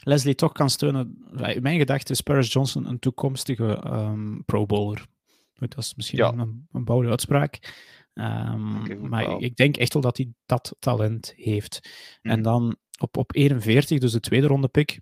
Leslie 0.00 0.34
toch 0.34 0.52
kan 0.52 0.70
steunen, 0.70 1.26
in 1.54 1.62
mijn 1.62 1.78
gedachte 1.78 2.12
is 2.12 2.20
Paris 2.20 2.52
Johnson 2.52 2.86
een 2.86 2.98
toekomstige 2.98 3.82
um, 3.86 4.44
Pro 4.44 4.66
Bowler. 4.66 5.06
Dat 5.54 5.78
is 5.78 5.94
misschien 5.94 6.38
een, 6.38 6.68
een 6.72 6.84
bouwde 6.84 7.08
uitspraak. 7.08 7.58
Um, 8.20 9.08
maar 9.08 9.38
ik 9.38 9.56
denk 9.56 9.76
echt 9.76 9.92
wel 9.92 10.02
dat 10.02 10.16
hij 10.16 10.32
dat 10.46 10.76
talent 10.78 11.32
heeft. 11.36 11.88
En 12.22 12.32
mhm. 12.32 12.42
dan 12.42 12.76
op, 12.98 13.16
op 13.16 13.34
41, 13.34 13.98
dus 13.98 14.12
de 14.12 14.20
tweede 14.20 14.46
ronde 14.46 14.68
pick, 14.68 15.00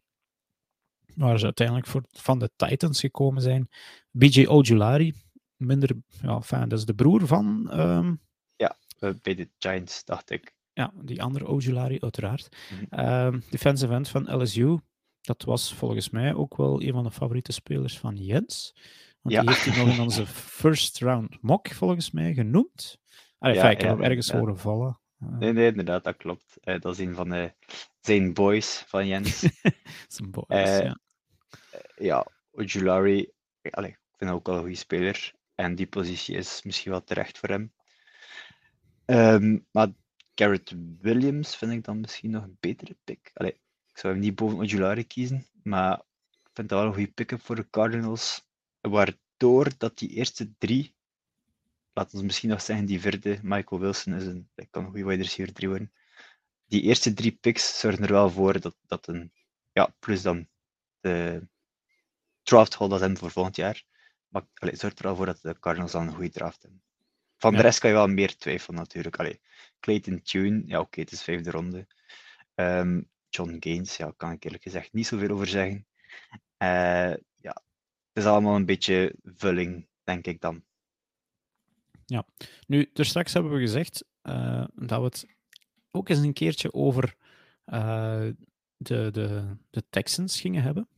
waar 1.15 1.39
ze 1.39 1.45
uiteindelijk 1.45 1.87
voor, 1.87 2.03
van 2.11 2.39
de 2.39 2.51
Titans 2.57 3.01
gekomen 3.01 3.43
zijn. 3.43 3.69
BJ 4.11 4.47
Ojulari, 4.47 5.15
minder, 5.57 5.97
ja, 6.23 6.43
fijn, 6.43 6.69
dat 6.69 6.79
is 6.79 6.85
de 6.85 6.95
broer 6.95 7.27
van. 7.27 7.81
Um, 7.81 8.21
ja, 8.57 8.77
bij 9.23 9.35
de 9.35 9.49
Giants, 9.59 10.05
dacht 10.05 10.31
ik. 10.31 10.57
Ja, 10.73 10.93
die 11.03 11.23
andere 11.23 11.47
Ojulari, 11.47 11.99
uiteraard. 12.01 12.57
Mm 12.91 13.43
defensive 13.51 13.93
end 13.93 14.09
van 14.09 14.43
LSU. 14.43 14.79
Dat 15.21 15.43
was 15.45 15.75
volgens 15.75 16.11
mij 16.11 16.35
ook 16.35 16.57
wel 16.57 16.83
een 16.83 16.93
van 16.93 17.05
de 17.05 17.11
favoriete 17.11 17.53
spelers 17.53 17.99
van 17.99 18.17
Jens. 18.17 18.75
Want 19.21 19.35
ja. 19.35 19.41
die 19.41 19.51
heeft 19.51 19.65
hij 19.65 19.85
nog 19.85 19.95
in 19.95 20.01
onze 20.01 20.27
first 20.27 20.99
round 20.99 21.43
mock, 21.43 21.69
volgens 21.69 22.11
mij, 22.11 22.35
genoemd. 22.35 22.99
Ah, 23.39 23.55
ja, 23.55 23.71
ik 23.71 23.81
heb 23.81 24.01
ergens 24.01 24.31
horen 24.31 24.59
vallen. 24.59 25.01
Nee, 25.19 25.53
nee, 25.53 25.67
inderdaad, 25.67 26.05
dat 26.05 26.17
klopt. 26.17 26.59
Uh, 26.65 26.81
dat 26.81 26.93
is 26.93 27.07
een 27.07 27.15
van 27.15 27.29
de, 27.29 27.55
zijn 28.01 28.35
boys 28.35 28.85
van 28.87 29.07
Jens. 29.07 29.41
zijn 30.09 30.31
boys, 30.31 30.69
uh, 30.69 30.81
ja. 30.81 30.99
ja, 31.97 32.27
Ojulari, 32.51 33.31
allee, 33.71 33.91
ik 33.91 33.99
vind 34.17 34.31
ook 34.31 34.47
wel 34.47 34.55
een 34.55 34.61
goede 34.61 34.77
speler. 34.77 35.33
En 35.55 35.75
die 35.75 35.87
positie 35.87 36.37
is 36.37 36.63
misschien 36.63 36.91
wel 36.91 37.05
terecht 37.05 37.39
voor 37.39 37.49
hem. 37.49 37.73
Um, 39.07 39.67
maar 39.71 39.89
Garrett 40.35 40.75
Williams 41.01 41.57
vind 41.57 41.73
ik 41.73 41.85
dan 41.85 42.01
misschien 42.01 42.31
nog 42.31 42.43
een 42.43 42.57
betere 42.61 42.97
pick. 43.05 43.31
Allee, 43.35 43.53
ik 43.89 43.99
zou 43.99 44.13
hem 44.13 44.23
niet 44.23 44.35
boven 44.35 44.59
Ojulari 44.59 45.07
kiezen, 45.07 45.47
maar 45.63 45.95
ik 46.31 46.51
vind 46.53 46.69
dat 46.69 46.79
wel 46.79 46.87
een 46.87 46.95
goede 46.95 47.13
pick-up 47.13 47.41
voor 47.41 47.57
de 47.57 47.71
Cardinals. 47.71 48.48
Waardoor 48.81 49.71
dat 49.79 49.99
die 49.99 50.09
eerste 50.09 50.53
drie, 50.59 50.95
laten 51.93 52.19
we 52.19 52.25
misschien 52.25 52.49
nog 52.49 52.63
zeggen, 52.63 52.87
die 52.87 53.01
vierde, 53.01 53.39
Michael 53.43 53.81
Wilson 53.81 54.15
is 54.15 54.25
een, 54.25 54.49
ik 54.55 54.69
kan 54.71 54.85
een 54.85 54.91
goede 54.91 55.05
wide 55.05 55.23
receiver 55.23 55.55
drie 55.55 55.69
worden. 55.69 55.93
Die 56.67 56.83
eerste 56.83 57.15
drie 57.15 57.33
picks 57.33 57.79
zorgen 57.79 58.03
er 58.03 58.13
wel 58.13 58.31
voor 58.31 58.61
dat, 58.61 58.77
dat 58.87 59.07
een, 59.07 59.33
ja, 59.73 59.95
plus 59.99 60.23
dan 60.23 60.49
de 61.01 61.47
draft 62.43 62.75
hall 62.75 62.89
dat 62.89 63.19
voor 63.19 63.31
volgend 63.31 63.57
jaar. 63.57 63.85
Maar 64.29 64.47
allee, 64.55 64.77
zorgt 64.77 64.99
er 64.99 65.05
wel 65.05 65.17
voor 65.17 65.27
dat 65.27 65.41
de 65.43 65.59
Cardinals 65.59 65.93
dan 65.93 66.07
een 66.07 66.15
goede 66.15 66.31
draft 66.31 66.63
hebben. 66.63 66.83
Van 67.37 67.55
de 67.55 67.61
rest 67.61 67.79
kan 67.79 67.91
je 67.91 67.97
wel 67.97 68.09
meer 68.09 68.37
twijfelen 68.37 68.81
natuurlijk. 68.81 69.19
Allee, 69.19 69.41
Clayton 69.81 70.23
Tune, 70.23 70.63
ja 70.67 70.81
oké, 70.81 71.01
het 71.01 71.13
is 71.13 71.23
vijfde 71.23 71.51
ronde. 71.51 71.87
Um, 72.55 73.11
John 73.29 73.57
Gaines, 73.61 73.97
ja, 73.97 74.13
kan 74.17 74.33
ik 74.33 74.45
eerlijk 74.45 74.63
gezegd 74.63 74.93
niet 74.93 75.07
zoveel 75.07 75.31
over 75.31 75.47
zeggen. 75.47 75.87
Uh, 76.59 77.11
het 77.11 77.38
is 78.19 78.25
allemaal 78.25 78.57
een 78.57 78.67
beetje 78.67 79.15
vulling, 79.25 79.87
denk 80.05 80.27
ik 80.27 80.41
dan. 80.41 80.63
Ja, 82.07 82.27
nu, 82.67 82.91
er 82.95 83.05
straks 83.05 83.33
hebben 83.33 83.53
we 83.53 83.59
gezegd 83.59 84.05
uh, 84.23 84.65
dat 84.75 84.99
we 84.99 85.05
het 85.05 85.27
ook 85.91 86.09
eens 86.09 86.19
een 86.19 86.33
keertje 86.33 86.73
over 86.73 87.15
uh, 87.67 88.29
de, 88.77 89.11
de, 89.11 89.57
de 89.71 89.85
Texans 89.91 90.41
gingen 90.41 90.63
hebben. 90.63 90.89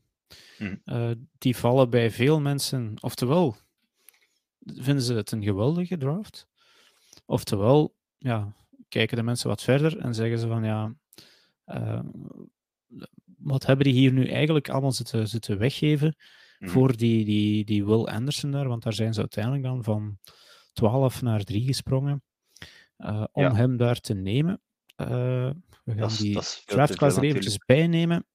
Uh, 0.85 1.11
die 1.39 1.57
vallen 1.57 1.91
bij 1.91 2.11
veel 2.11 2.41
mensen, 2.41 2.95
oftewel 3.01 3.57
vinden 4.61 5.05
ze 5.05 5.15
het 5.15 5.33
een 5.33 5.43
geweldige 5.43 5.97
draft, 5.97 6.49
oftewel 7.25 7.95
ja, 8.19 8.55
kijken 8.89 9.17
de 9.17 9.23
mensen 9.23 9.49
wat 9.49 9.63
verder 9.63 9.99
en 9.99 10.15
zeggen 10.15 10.39
ze 10.39 10.47
van 10.47 10.65
ja, 10.65 10.95
wat 13.39 13.67
hebben 13.67 13.85
die 13.85 13.95
hier 13.95 14.13
nu 14.13 14.29
eigenlijk 14.29 14.69
allemaal 14.69 14.93
zitten, 14.93 15.29
zitten 15.29 15.59
weggeven 15.59 16.17
mhm. 16.61 16.71
voor 16.71 16.97
die, 16.97 17.25
die, 17.25 17.65
die 17.65 17.85
Will 17.85 18.05
Anderson 18.05 18.51
daar, 18.51 18.69
want 18.69 18.83
daar 18.83 18.93
zijn 18.93 19.15
ze 19.15 19.21
uiteindelijk 19.21 19.65
dan 19.65 19.85
van 19.85 20.19
12 20.73 21.23
naar 21.23 21.43
3 21.43 21.65
gesprongen 21.65 22.23
uh, 22.99 23.25
om 23.33 23.43
ja. 23.43 23.55
hem 23.55 23.77
daar 23.77 24.01
te 24.01 24.15
nemen. 24.15 24.61
Uh, 24.97 25.51
we 25.85 25.95
gaan 25.95 26.11
die 26.19 26.39
draftclass 26.65 27.17
er 27.17 27.23
eventjes 27.23 27.59
bijnemen. 27.59 28.27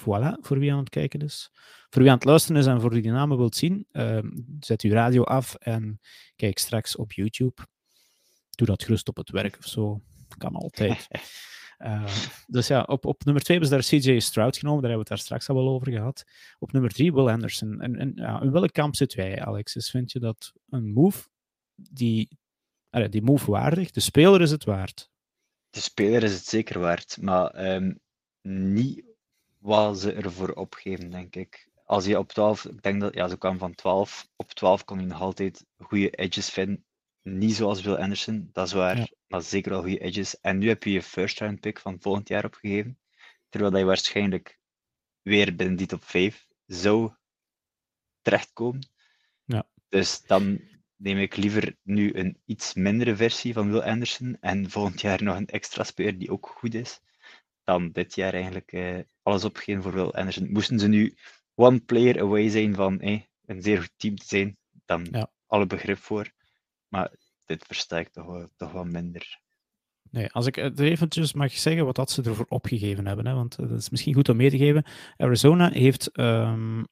Voilà, 0.00 0.40
voor 0.40 0.58
wie 0.58 0.72
aan 0.72 0.78
het 0.78 0.88
kijken 0.88 1.20
is. 1.20 1.50
Voor 1.90 2.02
wie 2.02 2.10
aan 2.10 2.16
het 2.16 2.24
luisteren 2.24 2.60
is 2.60 2.66
en 2.66 2.80
voor 2.80 2.90
wie 2.90 3.02
die 3.02 3.10
namen 3.10 3.36
wilt 3.36 3.56
zien, 3.56 3.86
uh, 3.92 4.18
zet 4.60 4.82
uw 4.82 4.92
radio 4.92 5.22
af 5.22 5.54
en 5.54 6.00
kijk 6.36 6.58
straks 6.58 6.96
op 6.96 7.12
YouTube. 7.12 7.66
Doe 8.50 8.66
dat 8.66 8.82
gerust 8.82 9.08
op 9.08 9.16
het 9.16 9.30
werk 9.30 9.56
of 9.58 9.66
zo. 9.66 10.00
Kan 10.38 10.54
altijd. 10.54 11.08
Uh, 11.84 12.06
dus 12.46 12.66
ja, 12.66 12.82
op, 12.82 13.04
op 13.04 13.24
nummer 13.24 13.42
2 13.42 13.58
hebben 13.58 13.78
ze 13.78 13.90
daar 13.90 14.00
CJ 14.00 14.20
Stroud 14.20 14.56
genomen, 14.56 14.82
daar 14.82 14.90
hebben 14.90 15.08
we 15.08 15.14
het 15.14 15.26
daar 15.26 15.38
straks 15.38 15.48
al 15.48 15.64
wel 15.64 15.74
over 15.74 15.92
gehad. 15.92 16.24
Op 16.58 16.72
nummer 16.72 16.90
3 16.90 17.12
Will 17.12 17.28
Anderson. 17.28 17.80
En, 17.80 17.96
en 17.96 18.12
ja, 18.14 18.40
in 18.40 18.50
welk 18.50 18.72
kamp 18.72 18.96
zitten 18.96 19.18
wij, 19.18 19.44
Alexis? 19.44 19.90
Vind 19.90 20.12
je 20.12 20.18
dat 20.18 20.52
een 20.68 20.92
move 20.92 21.28
die, 21.74 22.38
die 23.10 23.22
move 23.22 23.50
waardig? 23.50 23.90
De 23.90 24.00
speler 24.00 24.40
is 24.40 24.50
het 24.50 24.64
waard. 24.64 25.10
De 25.70 25.80
speler 25.80 26.22
is 26.22 26.32
het 26.32 26.46
zeker 26.46 26.80
waard, 26.80 27.18
maar 27.20 27.74
um, 27.74 28.00
niet 28.42 29.04
wat 29.58 30.00
ze 30.00 30.12
ervoor 30.12 30.50
opgeven, 30.50 31.10
denk 31.10 31.36
ik. 31.36 31.68
Als 31.84 32.04
je 32.04 32.18
op 32.18 32.28
12, 32.28 32.64
ik 32.64 32.82
denk 32.82 33.00
dat 33.00 33.14
ja, 33.14 33.28
ze 33.28 33.38
kwam 33.38 33.58
van 33.58 33.74
12, 33.74 34.28
op 34.36 34.52
12 34.52 34.84
kon 34.84 35.00
je 35.00 35.06
nog 35.06 35.20
altijd 35.20 35.64
goede 35.78 36.10
edges 36.10 36.50
vinden. 36.50 36.84
Niet 37.24 37.54
zoals 37.54 37.82
Will 37.82 37.94
Anderson, 37.94 38.48
dat 38.52 38.66
is 38.66 38.72
waar, 38.72 39.10
maar 39.26 39.42
zeker 39.42 39.70
wel 39.70 39.80
goede 39.80 39.98
edges. 39.98 40.40
En 40.40 40.58
nu 40.58 40.68
heb 40.68 40.82
je 40.82 40.90
je 40.90 41.02
first 41.02 41.40
round 41.40 41.60
pick 41.60 41.78
van 41.78 42.00
volgend 42.00 42.28
jaar 42.28 42.44
opgegeven, 42.44 42.98
terwijl 43.48 43.76
je 43.76 43.84
waarschijnlijk 43.84 44.58
weer 45.22 45.56
binnen 45.56 45.76
die 45.76 45.86
top 45.86 46.04
5 46.04 46.46
zou 46.66 47.12
terechtkomen. 48.22 48.88
Ja. 49.44 49.68
Dus 49.88 50.22
dan 50.22 50.60
neem 50.96 51.18
ik 51.18 51.36
liever 51.36 51.76
nu 51.82 52.14
een 52.14 52.40
iets 52.44 52.74
mindere 52.74 53.16
versie 53.16 53.52
van 53.52 53.70
Will 53.70 53.80
Anderson 53.80 54.36
en 54.40 54.70
volgend 54.70 55.00
jaar 55.00 55.22
nog 55.22 55.36
een 55.36 55.46
extra 55.46 55.84
speler 55.84 56.18
die 56.18 56.30
ook 56.30 56.46
goed 56.46 56.74
is, 56.74 57.00
dan 57.62 57.90
dit 57.92 58.14
jaar 58.14 58.32
eigenlijk 58.32 58.72
eh, 58.72 58.98
alles 59.22 59.44
opgeven 59.44 59.82
voor 59.82 59.92
Will 59.92 60.10
Anderson. 60.10 60.52
Moesten 60.52 60.78
ze 60.78 60.88
nu 60.88 61.16
one 61.54 61.80
player 61.80 62.20
away 62.20 62.48
zijn 62.48 62.74
van 62.74 63.00
eh, 63.00 63.20
een 63.44 63.62
zeer 63.62 63.80
goed 63.80 63.92
team 63.96 64.16
te 64.16 64.26
zijn, 64.26 64.56
dan 64.84 65.08
ja. 65.10 65.30
alle 65.46 65.66
begrip 65.66 65.98
voor. 65.98 66.32
Maar 66.94 67.12
dit 67.44 67.64
versta 67.66 67.98
ik 67.98 68.08
toch, 68.08 68.48
toch 68.56 68.72
wel 68.72 68.84
minder. 68.84 69.40
Nee, 70.10 70.30
als 70.30 70.46
ik 70.46 70.54
het 70.54 70.80
eventjes 70.80 71.32
mag 71.32 71.52
zeggen 71.52 71.84
wat 71.84 71.96
dat 71.96 72.10
ze 72.10 72.22
ervoor 72.22 72.46
opgegeven 72.48 73.06
hebben, 73.06 73.26
hè, 73.26 73.34
want 73.34 73.56
dat 73.56 73.70
is 73.70 73.90
misschien 73.90 74.14
goed 74.14 74.28
om 74.28 74.36
mee 74.36 74.50
te 74.50 74.56
geven. 74.56 74.84
Arizona 75.16 75.70
heeft 75.70 76.18
um, 76.18 76.86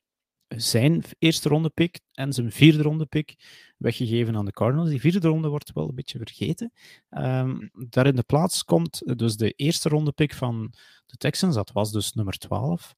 zijn 0.48 1.04
eerste 1.18 1.48
ronde 1.48 1.70
pick 1.70 2.00
en 2.12 2.32
zijn 2.32 2.52
vierde 2.52 2.82
ronde 2.82 3.06
pick 3.06 3.34
weggegeven 3.76 4.36
aan 4.36 4.44
de 4.44 4.52
Cardinals. 4.52 4.88
Die 4.88 5.00
vierde 5.00 5.28
ronde 5.28 5.48
wordt 5.48 5.72
wel 5.72 5.88
een 5.88 5.94
beetje 5.94 6.18
vergeten. 6.18 6.72
Um, 7.10 7.70
daar 7.72 8.06
in 8.06 8.16
de 8.16 8.22
plaats 8.22 8.64
komt 8.64 9.18
dus 9.18 9.36
de 9.36 9.50
eerste 9.50 9.88
ronde 9.88 10.12
pick 10.12 10.34
van 10.34 10.74
de 11.06 11.16
Texans, 11.16 11.54
dat 11.54 11.72
was 11.72 11.92
dus 11.92 12.12
nummer 12.12 12.38
12. 12.38 12.94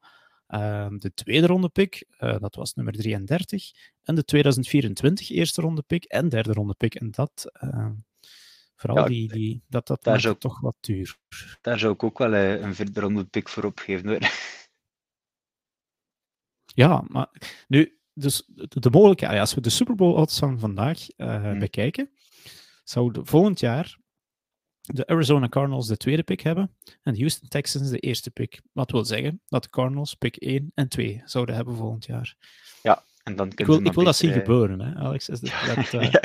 Uh, 0.48 0.84
ehm, 0.84 0.98
de 0.98 1.14
tweede 1.14 1.46
ronde 1.46 1.68
pick, 1.68 2.04
uh, 2.18 2.38
dat 2.38 2.54
was 2.54 2.74
nummer 2.74 2.94
33. 2.94 3.70
En 4.02 4.14
de 4.14 4.24
2024 4.24 5.30
eerste 5.30 5.60
ronde 5.60 5.82
pick 5.82 6.04
en 6.04 6.28
derde 6.28 6.52
ronde 6.52 6.74
pick. 6.74 6.94
En 6.94 7.10
dat, 7.10 7.50
uh, 7.64 7.90
vooral 8.76 8.98
ja, 8.98 9.04
die, 9.04 9.32
die, 9.32 9.62
dat, 9.68 9.86
dat 9.86 10.02
daar 10.02 10.20
zou, 10.20 10.36
toch 10.38 10.60
wat 10.60 10.76
duur. 10.80 11.18
Daar 11.60 11.78
zou 11.78 11.92
ik 11.92 12.02
ook 12.02 12.18
wel 12.18 12.32
eh, 12.32 12.60
een 12.60 12.74
vierde 12.74 13.00
ronde 13.00 13.24
pick 13.24 13.48
voor 13.48 13.64
opgeven 13.64 14.08
hoor. 14.08 14.18
Ja, 16.76 17.04
maar 17.08 17.28
nu, 17.68 17.98
dus 18.12 18.42
de, 18.46 18.90
mogelijkheid, 18.90 19.40
als 19.40 19.54
we 19.54 19.60
de 19.60 19.70
Super 19.70 19.94
Bowl 19.94 20.14
odds 20.14 20.38
van 20.38 20.58
vandaag 20.58 21.06
uh, 21.16 21.58
bekijken, 21.58 22.10
zou 22.84 23.20
volgend 23.22 23.60
jaar 23.60 23.98
de 24.92 25.06
Arizona 25.06 25.48
Cardinals 25.48 25.86
de 25.86 25.96
tweede 25.96 26.22
pick 26.22 26.40
hebben 26.40 26.76
en 27.02 27.12
de 27.12 27.18
Houston 27.18 27.48
Texans 27.48 27.90
de 27.90 27.98
eerste 27.98 28.30
pick. 28.30 28.60
Wat 28.72 28.90
wil 28.90 29.04
zeggen 29.04 29.40
dat 29.48 29.62
de 29.62 29.70
Cardinals 29.70 30.14
pick 30.14 30.36
1 30.36 30.70
en 30.74 30.88
2 30.88 31.22
zouden 31.24 31.54
hebben 31.54 31.76
volgend 31.76 32.04
jaar. 32.04 32.36
Ja, 32.82 33.02
en 33.22 33.36
dan 33.36 33.50
ik 33.54 33.66
wil, 33.66 33.86
ik 33.86 33.92
wil 33.92 34.04
dat 34.04 34.16
zien 34.16 34.32
gebeuren, 34.32 34.80
hè, 34.80 34.94
Alex. 34.94 35.26
Dat, 35.26 35.40
dat, 35.74 35.92
uh, 35.92 36.10
ja, 36.10 36.22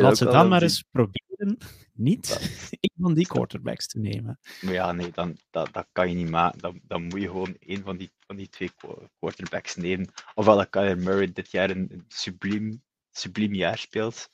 laat 0.00 0.16
ze 0.16 0.24
dan 0.24 0.48
maar 0.48 0.62
eens 0.62 0.84
proberen 0.90 1.58
niet 1.92 2.38
een 2.80 2.92
van 2.98 3.14
die 3.14 3.26
quarterbacks 3.26 3.86
te 3.86 3.98
nemen. 3.98 4.38
Maar 4.60 4.72
ja, 4.72 4.92
nee, 4.92 5.10
dan, 5.10 5.36
dat, 5.50 5.72
dat 5.72 5.86
kan 5.92 6.08
je 6.08 6.14
niet 6.14 6.30
maken. 6.30 6.58
Dan, 6.58 6.80
dan 6.82 7.02
moet 7.02 7.20
je 7.20 7.26
gewoon 7.26 7.56
een 7.58 7.82
van 7.82 7.96
die, 7.96 8.10
van 8.26 8.36
die 8.36 8.48
twee 8.48 8.70
quarterbacks 9.18 9.76
nemen. 9.76 10.12
Ofwel 10.34 10.56
dat 10.56 10.70
Kyler 10.70 10.98
Murray 10.98 11.32
dit 11.32 11.50
jaar 11.50 11.70
een, 11.70 11.86
een 11.90 12.04
subliem, 12.08 12.82
subliem 13.10 13.54
jaar 13.54 13.78
speelt. 13.78 14.30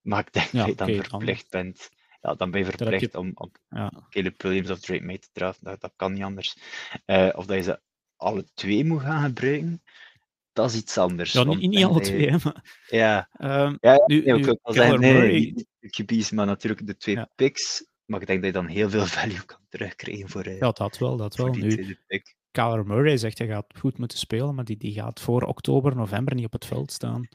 Maar 0.00 0.20
ik 0.20 0.32
denk 0.32 0.46
ja, 0.46 0.58
dat 0.58 0.68
je 0.68 0.74
dan 0.74 0.88
okay, 0.88 1.04
verplicht 1.04 1.50
dan. 1.50 1.62
bent 1.62 1.90
ja, 2.22 2.34
dan 2.34 2.50
ben 2.50 2.60
je 2.60 2.66
verplicht 2.66 3.12
je... 3.12 3.18
om, 3.18 3.30
om 3.34 3.50
ja. 3.68 3.92
Caleb 4.10 4.42
Williams 4.42 4.70
of 4.70 4.80
Drake 4.80 5.04
May 5.04 5.18
te 5.18 5.28
draften. 5.32 5.64
Dat, 5.64 5.80
dat 5.80 5.92
kan 5.96 6.12
niet 6.12 6.22
anders. 6.22 6.56
Uh, 7.06 7.28
of 7.34 7.46
dat 7.46 7.56
je 7.56 7.62
ze 7.62 7.80
alle 8.16 8.44
twee 8.54 8.84
moet 8.84 9.00
gaan 9.00 9.24
gebruiken, 9.24 9.82
dat 10.52 10.70
is 10.70 10.76
iets 10.76 10.98
anders. 10.98 11.32
Ja, 11.32 11.44
niet, 11.44 11.70
niet 11.70 11.84
alle 11.84 12.00
twee, 12.00 12.30
maar... 12.30 12.82
Ja, 12.88 13.28
um, 13.40 13.78
ja, 13.80 14.02
nu, 14.06 14.22
ik 14.22 14.44
wil 14.44 14.58
zeggen, 14.62 15.00
nee, 15.00 15.54
maar 16.34 16.46
natuurlijk 16.46 16.86
de 16.86 16.96
twee 16.96 17.14
ja. 17.14 17.30
picks, 17.34 17.86
Maar 18.04 18.20
ik 18.20 18.26
denk 18.26 18.42
dat 18.42 18.54
je 18.54 18.60
dan 18.60 18.66
heel 18.66 18.90
veel 18.90 19.06
value 19.16 19.44
kan 19.44 19.60
terugkrijgen 19.68 20.28
voor. 20.28 20.46
Uh, 20.46 20.58
ja, 20.58 20.70
dat 20.70 20.98
wel, 20.98 21.16
dat 21.16 21.36
wel. 21.36 21.54
Nu, 21.54 21.98
Kyler 22.50 22.86
Murray 22.86 23.16
zegt 23.16 23.38
hij 23.38 23.46
gaat 23.46 23.66
goed 23.78 23.98
moeten 23.98 24.18
spelen, 24.18 24.54
maar 24.54 24.64
die, 24.64 24.76
die 24.76 24.92
gaat 24.92 25.20
voor 25.20 25.42
oktober, 25.42 25.96
november 25.96 26.34
niet 26.34 26.44
op 26.44 26.52
het 26.52 26.64
veld 26.64 26.92
staan. 26.92 27.28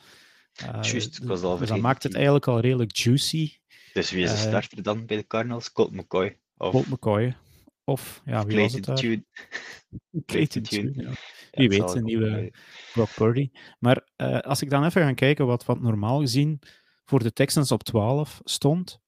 Uh, 0.64 0.82
Just, 0.82 1.24
was 1.24 1.42
al 1.42 1.58
dus 1.58 1.68
dat 1.68 1.80
maakt 1.80 2.04
het 2.04 2.14
eigenlijk 2.14 2.48
al 2.48 2.60
redelijk 2.60 2.96
juicy. 2.96 3.52
Dus 3.94 4.12
wie 4.12 4.24
is 4.24 4.30
de 4.30 4.38
uh, 4.38 4.48
starter 4.48 4.84
dan 4.84 5.06
bij 5.06 5.18
de 5.18 5.28
Cardinals? 5.28 5.72
Colt 5.72 5.92
McCoy? 5.92 6.40
Of... 6.58 6.72
Colt 6.72 6.88
McCoy. 6.88 7.36
Of, 7.84 8.22
ja, 8.26 8.46
wie 8.46 8.60
was 8.60 8.74
het? 8.74 8.96
Tune. 8.96 9.26
Clayton 10.26 10.62
Tune, 10.62 10.92
ja. 10.94 11.12
Wie 11.52 11.70
weet, 11.70 11.96
een 11.96 12.04
nieuwe 12.04 12.54
Brock 12.94 13.10
Purdy. 13.16 13.52
Maar 13.80 14.08
uh, 14.18 14.40
als 14.40 14.62
ik 14.62 14.70
dan 14.70 14.84
even 14.86 15.02
ga 15.02 15.14
kijken 15.14 15.46
wat, 15.46 15.66
wat 15.66 15.82
normaal 15.82 16.20
gezien 16.20 16.60
voor 17.06 17.20
de 17.20 17.34
Texans 17.34 17.72
op 17.72 17.84
12 17.84 18.42
stond, 18.44 19.00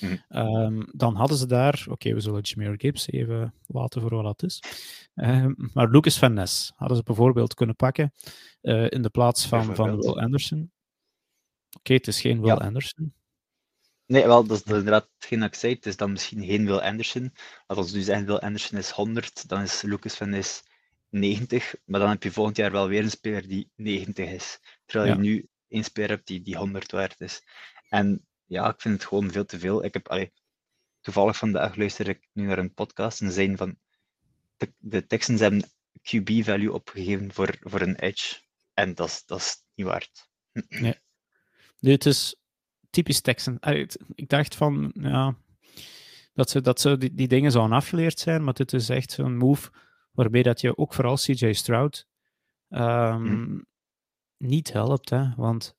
Mm. 0.00 0.22
Um, 0.28 0.88
dan 0.92 1.14
hadden 1.14 1.36
ze 1.36 1.46
daar, 1.46 1.80
oké, 1.80 1.92
okay, 1.92 2.14
we 2.14 2.20
zullen 2.20 2.40
Jameer 2.40 2.74
Gibbs 2.76 3.10
even 3.10 3.54
laten 3.66 4.00
voor 4.00 4.10
wat 4.10 4.24
dat 4.24 4.42
is. 4.42 4.62
Um, 5.14 5.70
maar 5.72 5.90
Lucas 5.90 6.18
Van 6.18 6.32
Ness 6.32 6.72
hadden 6.76 6.96
ze 6.96 7.02
bijvoorbeeld 7.02 7.54
kunnen 7.54 7.76
pakken 7.76 8.12
uh, 8.62 8.90
in 8.90 9.02
de 9.02 9.10
plaats 9.10 9.46
van, 9.46 9.74
van 9.74 9.96
Will 9.96 10.18
Anderson. 10.18 10.58
Oké, 10.58 11.78
okay, 11.78 11.96
het 11.96 12.06
is 12.06 12.20
geen 12.20 12.40
Will 12.40 12.54
ja. 12.54 12.54
Anderson. 12.54 13.14
Nee, 14.06 14.26
wel, 14.26 14.46
dat 14.46 14.56
is 14.56 14.72
inderdaad 14.72 15.08
hetgeen 15.18 15.42
ik 15.42 15.54
zei. 15.54 15.74
Het 15.74 15.86
is 15.86 15.96
dan 15.96 16.12
misschien 16.12 16.44
geen 16.44 16.66
Will 16.66 16.78
Anderson. 16.78 17.34
Als 17.66 17.90
we 17.90 17.96
nu 17.96 18.02
zeggen 18.02 18.26
Will 18.26 18.36
Anderson 18.36 18.78
is 18.78 18.90
100, 18.90 19.48
dan 19.48 19.62
is 19.62 19.82
Lucas 19.82 20.14
Van 20.14 20.30
Ness 20.30 20.62
90. 21.08 21.74
Maar 21.84 22.00
dan 22.00 22.08
heb 22.08 22.22
je 22.22 22.32
volgend 22.32 22.56
jaar 22.56 22.72
wel 22.72 22.88
weer 22.88 23.02
een 23.02 23.10
speler 23.10 23.48
die 23.48 23.70
90 23.76 24.28
is. 24.28 24.58
Terwijl 24.84 25.10
ja. 25.10 25.16
je 25.16 25.22
nu 25.28 25.48
een 25.68 25.84
speler 25.84 26.10
hebt 26.10 26.26
die, 26.26 26.42
die 26.42 26.56
100 26.56 26.90
waard 26.90 27.20
is. 27.20 27.42
En 27.88 28.26
ja, 28.44 28.68
ik 28.68 28.80
vind 28.80 28.94
het 28.94 29.04
gewoon 29.04 29.30
veel 29.30 29.44
te 29.44 29.58
veel. 29.58 29.84
Ik 29.84 29.92
heb, 29.92 30.08
allee, 30.08 30.32
toevallig 31.00 31.36
vandaag 31.36 31.76
luister 31.76 32.08
ik 32.08 32.28
nu 32.32 32.46
naar 32.46 32.58
een 32.58 32.74
podcast 32.74 33.20
en 33.20 33.32
zijn 33.32 33.56
van 33.56 33.78
de, 34.56 34.72
de 34.78 35.06
Texans 35.06 35.40
hebben 35.40 35.70
QB-value 36.02 36.72
opgegeven 36.72 37.32
voor, 37.32 37.56
voor 37.60 37.80
een 37.80 37.96
edge. 37.96 38.40
En 38.74 38.94
dat 38.94 39.08
is, 39.08 39.24
dat 39.24 39.38
is 39.38 39.62
niet 39.74 39.86
waard. 39.86 40.30
Nee. 40.68 41.00
nee, 41.78 41.92
het 41.92 42.06
is 42.06 42.36
typisch 42.92 43.20
Texan. 43.20 43.58
Ik 44.14 44.28
dacht 44.28 44.54
van, 44.54 44.90
ja, 44.94 45.36
dat 46.34 46.50
ze, 46.50 46.60
dat 46.60 46.80
ze 46.80 46.98
die, 46.98 47.14
die 47.14 47.28
dingen 47.28 47.50
zouden 47.50 47.76
afgeleerd 47.76 48.18
zijn, 48.18 48.44
maar 48.44 48.54
dit 48.54 48.72
is 48.72 48.88
echt 48.88 49.10
zo'n 49.10 49.36
move 49.36 49.70
waarbij 50.12 50.42
dat 50.42 50.60
je 50.60 50.76
ook 50.76 50.94
vooral 50.94 51.16
CJ 51.16 51.52
Stroud 51.52 52.06
um, 52.68 53.26
hm. 53.26 53.60
niet 54.36 54.72
helpt. 54.72 55.10
Hè? 55.10 55.34
Want 55.36 55.76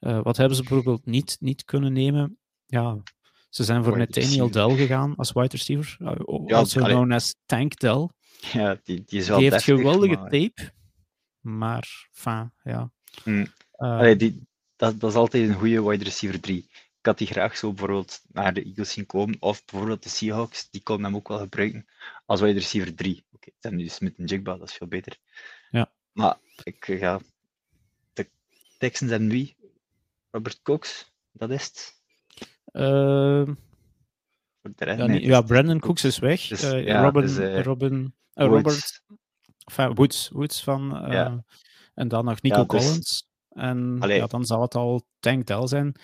uh, 0.00 0.22
wat 0.22 0.36
hebben 0.36 0.56
ze 0.56 0.62
bijvoorbeeld 0.62 1.06
niet, 1.06 1.36
niet 1.40 1.64
kunnen 1.64 1.92
nemen? 1.92 2.38
Ja, 2.66 3.02
ze 3.48 3.64
zijn 3.64 3.84
voor 3.84 3.98
Nathaniel 3.98 4.50
Dell 4.50 4.76
gegaan 4.76 5.16
als 5.16 5.32
wide 5.32 5.48
receiver. 5.48 5.96
Uh, 5.98 6.46
ja, 6.46 6.56
also 6.56 6.80
known 6.80 7.12
as 7.12 7.34
Tank 7.46 7.78
Dell. 7.78 8.08
Ja, 8.52 8.80
die, 8.84 9.02
die 9.06 9.18
is 9.18 9.28
wel 9.28 9.38
Die 9.38 9.50
heeft 9.50 9.64
geweldige 9.64 10.14
maar... 10.14 10.30
tape, 10.30 10.72
maar 11.40 12.08
enfin, 12.12 12.52
ja. 12.62 12.92
Mm. 13.24 13.38
Uh, 13.40 13.46
Allee, 13.98 14.16
die, 14.16 14.48
dat, 14.80 15.00
dat 15.00 15.10
is 15.10 15.16
altijd 15.16 15.48
een 15.48 15.54
goede 15.54 15.82
wide 15.82 16.04
receiver 16.04 16.40
3. 16.40 16.68
Ik 16.98 17.06
had 17.06 17.18
die 17.18 17.26
graag 17.26 17.56
zo 17.56 17.68
bijvoorbeeld 17.68 18.22
naar 18.32 18.54
de 18.54 18.62
Eagles 18.64 18.92
zien 18.92 19.06
komen, 19.06 19.36
of 19.40 19.64
bijvoorbeeld 19.64 20.02
de 20.02 20.08
Seahawks, 20.08 20.70
die 20.70 20.82
konden 20.82 21.04
hem 21.04 21.16
ook 21.16 21.28
wel 21.28 21.38
gebruiken 21.38 21.86
als 22.26 22.40
wide 22.40 22.58
receiver 22.58 22.94
3. 22.94 23.16
Oké, 23.16 23.34
okay, 23.34 23.54
zijn 23.58 23.76
nu 23.76 23.82
dus 23.82 23.98
met 23.98 24.18
een 24.18 24.24
jigba, 24.24 24.56
dat 24.56 24.68
is 24.68 24.74
veel 24.74 24.86
beter. 24.86 25.18
Ja. 25.70 25.92
Maar 26.12 26.36
ik 26.62 26.84
ga. 26.84 27.20
De 28.12 28.30
Texans 28.78 29.10
en 29.10 29.28
wie? 29.28 29.56
Robert 30.30 30.62
Cox, 30.62 31.12
dat 31.32 31.50
is 31.50 31.64
het. 31.64 31.98
Uh, 32.72 33.46
ja, 34.76 35.06
nee, 35.06 35.26
ja, 35.26 35.40
Brandon 35.40 35.80
Cooks 35.80 36.04
is 36.04 36.18
weg. 36.18 36.46
Dus, 36.46 36.62
uh, 36.62 36.84
ja, 36.84 37.02
Robin, 37.02 37.22
dus, 37.22 37.38
uh, 37.38 37.62
Robin 37.62 38.14
uh, 38.34 38.46
Robert 38.46 39.02
enfin, 39.64 39.94
Woods, 39.94 40.28
Woods 40.28 40.62
van. 40.62 41.06
Ja. 41.10 41.44
En 41.94 42.08
dan 42.08 42.24
nog 42.24 42.42
Nico 42.42 42.66
Collins. 42.66 43.29
En 43.50 43.98
ja, 44.06 44.26
dan 44.26 44.44
zal 44.44 44.62
het 44.62 44.74
al 44.74 45.06
Tank 45.20 45.46
Dell 45.46 45.66
zijn. 45.66 45.94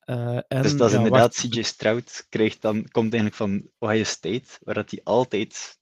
en, 0.00 0.44
dus 0.62 0.76
dat 0.76 0.90
is 0.90 0.96
inderdaad. 0.96 1.34
CJ 1.34 1.62
Stroud 1.62 2.26
krijgt 2.28 2.62
dan, 2.62 2.88
komt 2.88 3.12
eigenlijk 3.12 3.34
van 3.34 3.70
Ohio 3.78 4.04
State, 4.04 4.58
waar 4.60 4.74
dat 4.74 4.90
hij 4.90 5.00
altijd 5.04 5.78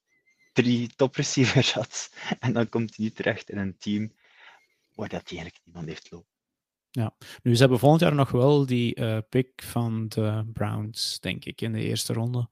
drie 0.53 0.93
top 0.97 1.15
receivers 1.15 1.73
had. 1.81 2.13
En 2.39 2.53
dan 2.53 2.69
komt 2.69 2.97
hij 2.97 3.05
nu 3.05 3.11
terecht 3.11 3.51
in 3.51 3.59
een 3.59 3.77
team 3.79 4.13
waar 4.95 5.09
dat 5.09 5.29
hij 5.29 5.39
eigenlijk 5.39 5.61
niemand 5.65 5.87
heeft 5.87 6.11
lopen. 6.11 6.31
Ja, 6.91 7.15
nu 7.43 7.55
ze 7.55 7.61
hebben 7.61 7.79
volgend 7.79 8.01
jaar 8.01 8.15
nog 8.15 8.31
wel 8.31 8.67
die 8.67 9.01
uh, 9.01 9.19
pick 9.29 9.63
van 9.63 10.09
de 10.09 10.51
Browns, 10.53 11.21
denk 11.21 11.45
ik, 11.45 11.61
in 11.61 11.73
de 11.73 11.83
eerste 11.83 12.13
ronde. 12.13 12.49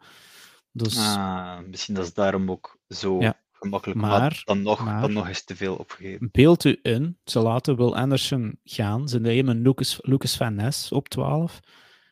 Dus... 0.73 0.99
Ah, 0.99 1.59
misschien 1.59 1.95
dat 1.95 2.05
is 2.05 2.15
daarom 2.15 2.51
ook 2.51 2.79
zo 2.89 3.21
ja. 3.21 3.41
Gemakkelijk, 3.61 4.01
maar, 4.01 4.43
dan, 4.45 4.63
nog, 4.63 4.85
maar, 4.85 5.01
dan 5.01 5.13
nog 5.13 5.29
eens 5.29 5.45
te 5.45 5.57
veel 5.57 5.77
opgegeven. 5.77 6.29
Beeld 6.33 6.65
u 6.65 6.79
in, 6.83 7.19
ze 7.25 7.39
laten 7.39 7.77
Will 7.77 7.93
Anderson 7.93 8.59
gaan, 8.65 9.09
ze 9.09 9.21
nemen 9.21 9.63
Lucas, 9.63 9.99
Lucas 10.01 10.37
Van 10.37 10.55
Ness 10.55 10.93
op 10.93 11.09
12 11.09 11.61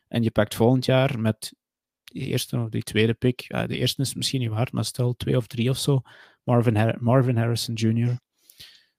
en 0.07 0.23
je 0.23 0.31
pakt 0.31 0.55
volgend 0.55 0.85
jaar 0.85 1.19
met 1.19 1.53
die 2.03 2.25
eerste 2.25 2.57
of 2.57 2.69
die 2.69 2.83
tweede 2.83 3.13
pick, 3.13 3.39
ja, 3.39 3.67
de 3.67 3.77
eerste 3.77 4.01
is 4.01 4.13
misschien 4.13 4.39
niet 4.39 4.49
waard, 4.49 4.71
maar 4.71 4.85
stel 4.85 5.15
twee 5.15 5.37
of 5.37 5.47
drie 5.47 5.69
of 5.69 5.77
zo, 5.77 6.01
Marvin, 6.43 6.75
Har 6.75 6.97
Marvin 6.99 7.37
Harrison 7.37 7.73
Jr., 7.73 8.17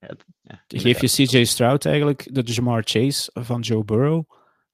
ja, 0.00 0.16
ja, 0.40 0.64
Geef 0.66 1.00
je 1.00 1.26
CJ 1.26 1.44
Stroud 1.44 1.84
eigenlijk 1.84 2.28
de 2.34 2.42
Jamar 2.42 2.82
Chase 2.84 3.30
van 3.34 3.60
Joe 3.60 3.84
Burrow. 3.84 4.24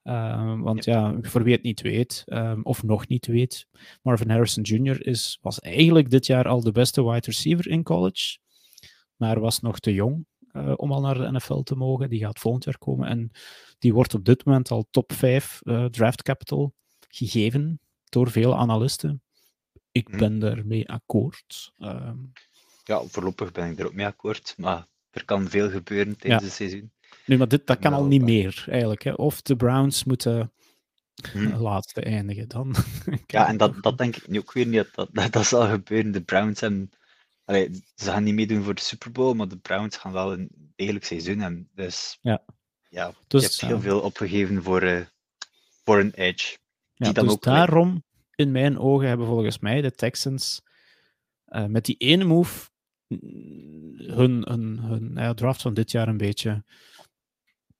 Uh, 0.06 0.60
want 0.60 0.84
ja. 0.84 1.16
voor 1.20 1.42
wie 1.42 1.52
het 1.52 1.62
niet 1.62 1.80
weet, 1.80 2.22
um, 2.26 2.62
of 2.62 2.82
nog 2.82 3.08
niet 3.08 3.26
weet, 3.26 3.66
Marvin 4.02 4.30
Harrison 4.30 4.62
Jr. 4.62 5.06
Is, 5.06 5.38
was 5.40 5.60
eigenlijk 5.60 6.10
dit 6.10 6.26
jaar 6.26 6.48
al 6.48 6.60
de 6.62 6.72
beste 6.72 7.04
wide 7.04 7.26
receiver 7.26 7.68
in 7.68 7.82
college, 7.82 8.38
maar 9.16 9.40
was 9.40 9.60
nog 9.60 9.78
te 9.78 9.94
jong 9.94 10.26
uh, 10.56 10.72
om 10.76 10.92
al 10.92 11.00
naar 11.00 11.18
de 11.18 11.32
NFL 11.32 11.60
te 11.60 11.74
mogen. 11.74 12.08
Die 12.08 12.20
gaat 12.20 12.38
volgend 12.38 12.64
jaar 12.64 12.78
komen 12.78 13.08
en 13.08 13.30
die 13.78 13.94
wordt 13.94 14.14
op 14.14 14.24
dit 14.24 14.44
moment 14.44 14.70
al 14.70 14.86
top 14.90 15.12
5 15.12 15.60
uh, 15.62 15.84
eh, 15.84 15.90
draft 15.90 16.22
capital 16.22 16.74
gegeven 17.08 17.80
door 18.04 18.30
veel 18.30 18.56
analisten. 18.56 19.22
Ik 19.92 20.08
hm. 20.08 20.18
ben 20.18 20.38
daarmee 20.38 20.88
akkoord. 20.88 21.72
Um, 21.78 22.32
ja, 22.84 23.02
voorlopig 23.04 23.52
ben 23.52 23.70
ik 23.70 23.78
er 23.78 23.86
ook 23.86 23.94
mee 23.94 24.06
akkoord, 24.06 24.54
maar 24.56 24.86
er 25.10 25.24
kan 25.24 25.48
veel 25.48 25.70
gebeuren 25.70 26.16
tijdens 26.16 26.42
ja. 26.42 26.48
het 26.48 26.56
seizoen. 26.56 26.92
Nu, 27.26 27.36
maar 27.36 27.48
dit, 27.48 27.66
dat 27.66 27.78
kan 27.78 27.92
al 27.92 28.04
niet 28.04 28.22
meer, 28.22 28.64
eigenlijk. 28.68 29.02
Hè. 29.02 29.12
Of 29.12 29.42
de 29.42 29.56
Browns 29.56 30.04
moeten 30.04 30.52
hmm. 31.32 31.54
laatste 31.54 32.00
eindigen 32.00 32.48
dan. 32.48 32.74
ja, 33.26 33.48
en 33.48 33.56
dat, 33.56 33.82
dat 33.82 33.98
denk 33.98 34.16
ik 34.16 34.28
nu 34.28 34.38
ook 34.38 34.52
weer 34.52 34.66
niet, 34.66 34.88
dat, 34.94 35.08
dat, 35.12 35.32
dat 35.32 35.46
zal 35.46 35.68
gebeuren. 35.68 36.12
De 36.12 36.22
Browns 36.22 36.60
hebben... 36.60 36.90
Allee, 37.44 37.84
ze 37.94 38.10
gaan 38.10 38.22
niet 38.22 38.34
meedoen 38.34 38.62
voor 38.62 38.74
de 38.74 38.80
Super 38.80 39.12
Bowl, 39.12 39.34
maar 39.34 39.48
de 39.48 39.58
Browns 39.58 39.96
gaan 39.96 40.12
wel 40.12 40.32
een 40.32 40.72
degelijk 40.76 41.04
seizoen 41.04 41.38
hebben. 41.38 41.68
Dus 41.74 42.18
ja, 42.20 42.44
ja 42.88 43.12
dus, 43.26 43.42
je 43.42 43.48
hebt 43.48 43.60
heel 43.60 43.80
veel 43.80 44.00
opgegeven 44.00 44.62
voor, 44.62 44.82
uh, 44.82 45.00
voor 45.84 45.98
een 45.98 46.12
edge. 46.12 46.56
Die 46.94 47.06
ja, 47.06 47.12
dan 47.12 47.24
dus 47.24 47.32
ook 47.32 47.42
daarom, 47.42 48.04
in 48.34 48.52
mijn 48.52 48.78
ogen, 48.78 49.08
hebben 49.08 49.26
volgens 49.26 49.58
mij 49.58 49.80
de 49.80 49.94
Texans 49.94 50.62
uh, 51.48 51.64
met 51.64 51.84
die 51.84 51.96
ene 51.96 52.24
move 52.24 52.68
hun, 53.08 54.44
hun, 54.48 54.78
hun 54.78 55.10
ja, 55.14 55.34
draft 55.34 55.62
van 55.62 55.74
dit 55.74 55.90
jaar 55.90 56.08
een 56.08 56.16
beetje. 56.16 56.64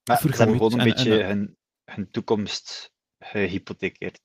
Maar 0.07 0.19
ze 0.21 0.29
hebben 0.37 0.57
gewoon 0.57 0.73
een 0.73 0.79
en, 0.79 0.85
beetje 0.85 1.23
en, 1.23 1.29
hun, 1.29 1.57
hun 1.85 2.11
toekomst 2.11 2.93
gehypothekeerd. 3.19 4.21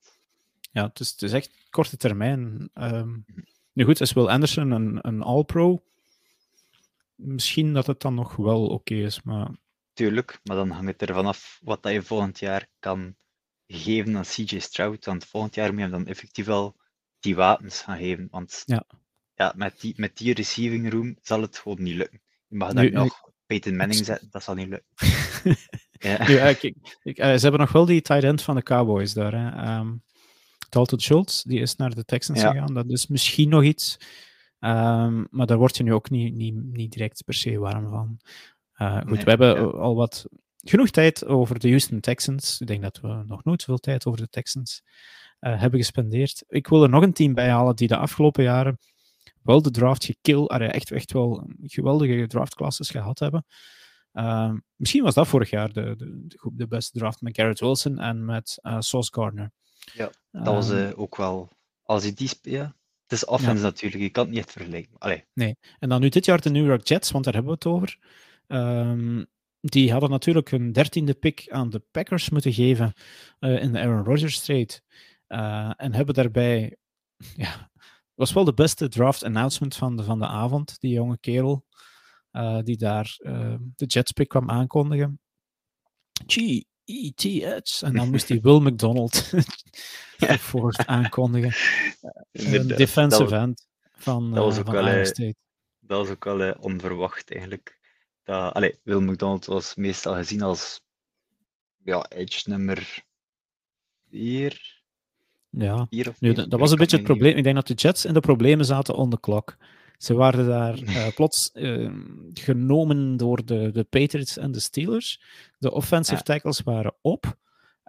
Ja, 0.72 0.88
het 0.88 1.00
is, 1.00 1.12
het 1.12 1.22
is 1.22 1.32
echt 1.32 1.68
korte 1.70 1.98
termijn. 1.98 2.70
Um, 2.74 3.26
nu 3.74 3.84
goed, 3.84 4.02
is 4.02 4.14
Will 4.14 4.28
Anderson 4.28 4.72
een, 4.72 5.00
een 5.02 5.22
All-Pro? 5.22 5.84
Misschien 7.16 7.74
dat 7.74 7.88
het 7.88 8.02
dan 8.02 8.14
nog 8.14 8.36
wel 8.36 8.68
oké 8.68 8.94
is, 8.94 9.22
maar... 9.22 9.50
Tuurlijk, 9.94 10.40
maar 10.44 10.56
dan 10.56 10.70
hangt 10.70 11.00
het 11.00 11.10
ervan 11.10 11.26
af 11.26 11.60
wat 11.64 11.84
dat 11.84 11.92
je 11.92 12.02
volgend 12.02 12.40
jaar 12.40 12.68
kan 12.80 13.16
geven 13.68 14.18
aan 14.18 14.24
CJ 14.24 14.60
Stroud. 14.60 15.06
Want 15.06 15.26
volgend 15.26 15.56
jaar 15.56 15.74
moet 15.74 15.84
je 15.84 15.90
dan 15.90 16.08
effectief 16.08 16.46
wel 16.46 16.76
die 17.20 17.36
wapens 17.36 17.82
gaan 17.82 17.98
geven. 17.98 18.28
Want 18.32 18.64
ja 18.66 18.86
ja, 19.42 19.54
met, 19.56 19.80
die, 19.80 19.94
met 19.98 20.18
die 20.18 20.34
receiving 20.34 20.92
room 20.92 21.18
zal 21.22 21.42
het 21.42 21.58
gewoon 21.58 21.84
niet 21.84 21.96
lukken. 21.96 22.22
Je 22.48 22.58
mag 22.58 22.74
daar 22.74 22.92
nog 22.92 23.31
Peyton 23.52 23.76
Manning 23.76 24.06
zetten, 24.06 24.28
dat 24.32 24.44
zal 24.44 24.56
niet 24.56 24.68
lukken. 24.68 24.90
ja. 26.10 26.28
Nu, 26.28 26.36
ik, 26.36 26.74
ik, 27.04 27.20
uh, 27.20 27.26
ze 27.26 27.40
hebben 27.42 27.60
nog 27.60 27.72
wel 27.72 27.86
die 27.86 28.02
tight 28.02 28.24
end 28.24 28.42
van 28.42 28.56
de 28.56 28.64
Cowboys 28.64 29.14
daar. 29.14 29.34
Hè. 29.34 29.78
Um, 29.80 30.04
Dalton 30.70 31.00
Schultz, 31.00 31.44
die 31.44 31.60
is 31.60 31.76
naar 31.76 31.96
de 31.96 32.06
Texans 32.06 32.42
ja. 32.42 32.52
gegaan. 32.52 32.74
Dat 32.74 32.90
is 32.90 33.08
misschien 33.08 33.50
nog 33.50 33.64
iets. 33.64 33.98
Um, 34.60 35.28
maar 35.30 35.46
daar 35.46 35.58
word 35.58 35.78
je 35.78 35.84
nu 35.84 35.94
ook 35.94 36.10
niet, 36.10 36.34
niet, 36.34 36.56
niet 36.56 36.92
direct 36.92 37.24
per 37.26 37.34
se 37.34 37.58
warm 37.58 37.90
van. 37.90 38.20
Uh, 38.78 38.98
goed, 38.98 39.06
nee, 39.06 39.24
we 39.24 39.30
hebben 39.30 39.56
ja. 39.56 39.62
al 39.62 39.96
wat 39.96 40.26
genoeg 40.58 40.90
tijd 40.90 41.26
over 41.26 41.60
de 41.60 41.68
Houston 41.68 42.00
Texans. 42.00 42.62
Ik 42.62 42.68
denk 42.68 42.82
dat 42.82 43.00
we 43.00 43.24
nog 43.28 43.44
nooit 43.44 43.62
zoveel 43.62 43.78
tijd 43.78 44.06
over 44.06 44.22
de 44.22 44.30
Texans 44.30 44.84
uh, 45.40 45.60
hebben 45.60 45.80
gespendeerd. 45.80 46.44
Ik 46.48 46.68
wil 46.68 46.84
er 46.84 46.90
nog 46.90 47.04
een 47.04 47.14
team 47.14 47.34
bij 47.34 47.50
halen 47.50 47.76
die 47.76 47.88
de 47.88 47.98
afgelopen 47.98 48.44
jaren 48.44 48.80
wel 49.44 49.62
de 49.62 49.72
draft 49.72 50.06
gekill, 50.06 50.46
echt, 50.46 50.92
echt 50.92 51.12
wel 51.12 51.50
geweldige 51.62 52.28
draftklasses 52.28 52.90
gehad 52.90 53.20
hebben. 53.20 53.46
Uh, 54.14 54.54
misschien 54.76 55.04
was 55.04 55.14
dat 55.14 55.28
vorig 55.28 55.50
jaar 55.50 55.74
de, 55.74 55.96
de, 55.96 56.28
de, 56.54 56.68
beste 56.68 57.00
draft 57.00 57.22
met 57.22 57.36
Garrett 57.36 57.60
Wilson 57.60 58.00
en 58.00 58.26
met 58.26 58.60
uh, 58.62 58.76
Sauce 58.80 59.14
Gardner. 59.14 59.52
Ja, 59.94 60.12
dat 60.32 60.54
was 60.54 60.72
uh, 60.72 60.90
ook 60.96 61.16
wel. 61.16 61.52
Als 61.84 62.04
je 62.04 62.14
die 62.14 62.30
ja, 62.42 62.76
het 63.04 63.12
is 63.12 63.26
offense 63.26 63.64
natuurlijk, 63.64 64.04
je 64.04 64.10
kan 64.10 64.24
het 64.24 64.34
niet 64.34 64.44
echt 64.44 64.52
vergelijken. 64.52 64.96
Allee. 64.98 65.26
Nee, 65.34 65.58
en 65.80 65.90
dan 65.90 66.02
nu 66.02 66.10
dit 66.10 66.26
jaar 66.26 66.42
de 66.42 66.50
New 66.50 66.66
York 66.66 66.88
Jets, 66.88 67.12
want 67.12 67.24
daar 67.24 67.34
hebben 67.34 67.52
we 67.52 67.58
het 67.58 67.74
over. 67.74 67.98
Um, 68.48 69.26
die 69.60 69.92
hadden 69.92 70.10
natuurlijk 70.10 70.50
hun 70.50 70.72
dertiende 70.72 71.14
pick 71.14 71.46
aan 71.50 71.70
de 71.70 71.84
Packers 71.92 72.30
moeten 72.30 72.54
geven 72.54 72.94
uh, 73.40 73.64
in 73.64 73.72
de 73.72 73.80
Aaron 73.80 74.04
Rodgers 74.04 74.44
trade. 74.44 74.80
En 75.78 75.94
hebben 75.94 76.16
daarbij, 76.16 76.78
ja, 77.36 77.71
was 78.14 78.34
wel 78.34 78.44
de 78.44 78.54
beste 78.54 78.88
draft 78.88 79.24
announcement 79.24 79.76
van 79.76 79.96
de, 79.96 80.04
van 80.04 80.20
de 80.20 80.28
avond, 80.28 80.80
die 80.80 80.94
jonge 80.94 81.18
kerel, 81.20 81.66
uh, 82.32 82.60
die 82.64 82.78
daar 82.78 83.16
de 83.76 83.86
Jets 83.86 84.12
pick 84.12 84.28
kwam 84.28 84.50
aankondigen. 84.50 85.20
G-E-T-H. 86.26 87.84
En 87.84 87.94
dan 87.94 88.10
moest 88.10 88.28
hij 88.28 88.40
Will 88.46 88.60
McDonald 88.60 89.32
voor 90.50 90.74
aankondigen. 90.86 91.54
Een 92.32 92.68
defensive 92.68 93.36
end 93.36 93.68
van, 93.94 94.34
dat 94.34 94.44
was 94.44 94.60
ook 94.60 94.66
van 94.66 94.74
wel, 94.74 95.06
State. 95.06 95.36
Dat 95.80 96.00
was 96.00 96.10
ook 96.10 96.24
wel 96.24 96.52
onverwacht 96.52 97.32
eigenlijk 97.32 97.80
dat, 98.24 98.54
allez, 98.54 98.76
Will 98.84 99.02
McDonald 99.02 99.46
was 99.46 99.76
meestal 99.76 100.14
gezien 100.14 100.42
als 100.42 100.82
ja, 101.84 102.06
edge 102.10 102.50
nummer 102.50 103.04
4. 104.10 104.71
Ja, 105.52 105.88
nu, 106.20 106.34
dat, 106.34 106.60
was 106.60 106.72
een 106.72 106.78
beetje 106.78 106.98
het 106.98 107.06
probleem. 107.06 107.38
Ik 107.38 107.44
denk 107.44 107.56
dat 107.56 107.68
de 107.68 107.74
Jets 107.74 108.06
in 108.06 108.14
de 108.14 108.20
problemen 108.20 108.66
zaten 108.66 108.96
on 108.96 109.10
the 109.10 109.20
clock. 109.20 109.58
Ze 109.98 110.14
waren 110.14 110.48
daar 110.48 110.80
uh, 110.80 111.08
plots 111.16 111.50
uh, 111.54 111.92
genomen 112.34 113.18
door 113.18 113.46
de, 113.46 113.72
de 113.72 113.84
Patriots 113.84 114.38
en 114.38 114.52
de 114.52 114.60
Steelers. 114.60 115.22
De 115.58 115.72
offensive 115.72 116.16
ja. 116.18 116.22
tackles 116.24 116.62
waren 116.62 116.96
op. 117.02 117.38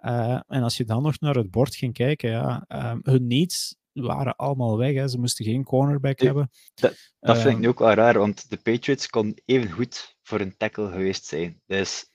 Uh, 0.05 0.39
en 0.47 0.63
als 0.63 0.77
je 0.77 0.85
dan 0.85 1.03
nog 1.03 1.19
naar 1.19 1.35
het 1.35 1.51
bord 1.51 1.75
ging 1.75 1.93
kijken, 1.93 2.29
ja, 2.29 2.65
hun 3.03 3.27
needs 3.27 3.75
waren 3.93 4.35
allemaal 4.35 4.77
weg. 4.77 4.93
Hè. 4.93 5.07
Ze 5.07 5.19
moesten 5.19 5.45
geen 5.45 5.63
cornerback 5.63 6.19
hebben. 6.19 6.49
Dat, 6.73 7.11
dat 7.19 7.37
vind 7.37 7.53
ik 7.53 7.59
nu 7.59 7.67
ook 7.67 7.79
wel 7.79 7.93
raar, 7.93 8.17
want 8.17 8.49
de 8.49 8.57
Patriots 8.57 9.07
kon 9.07 9.37
even 9.45 9.71
goed 9.71 10.15
voor 10.21 10.39
een 10.39 10.57
tackle 10.57 10.91
geweest 10.91 11.25
zijn. 11.25 11.61
Dus 11.65 12.11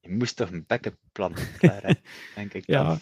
je 0.00 0.10
moest 0.10 0.36
toch 0.36 0.50
een 0.50 0.64
backup 0.66 0.96
plan 1.12 1.34
klaar 1.58 2.00
denk 2.34 2.54
ik. 2.54 2.66
ja, 2.66 2.98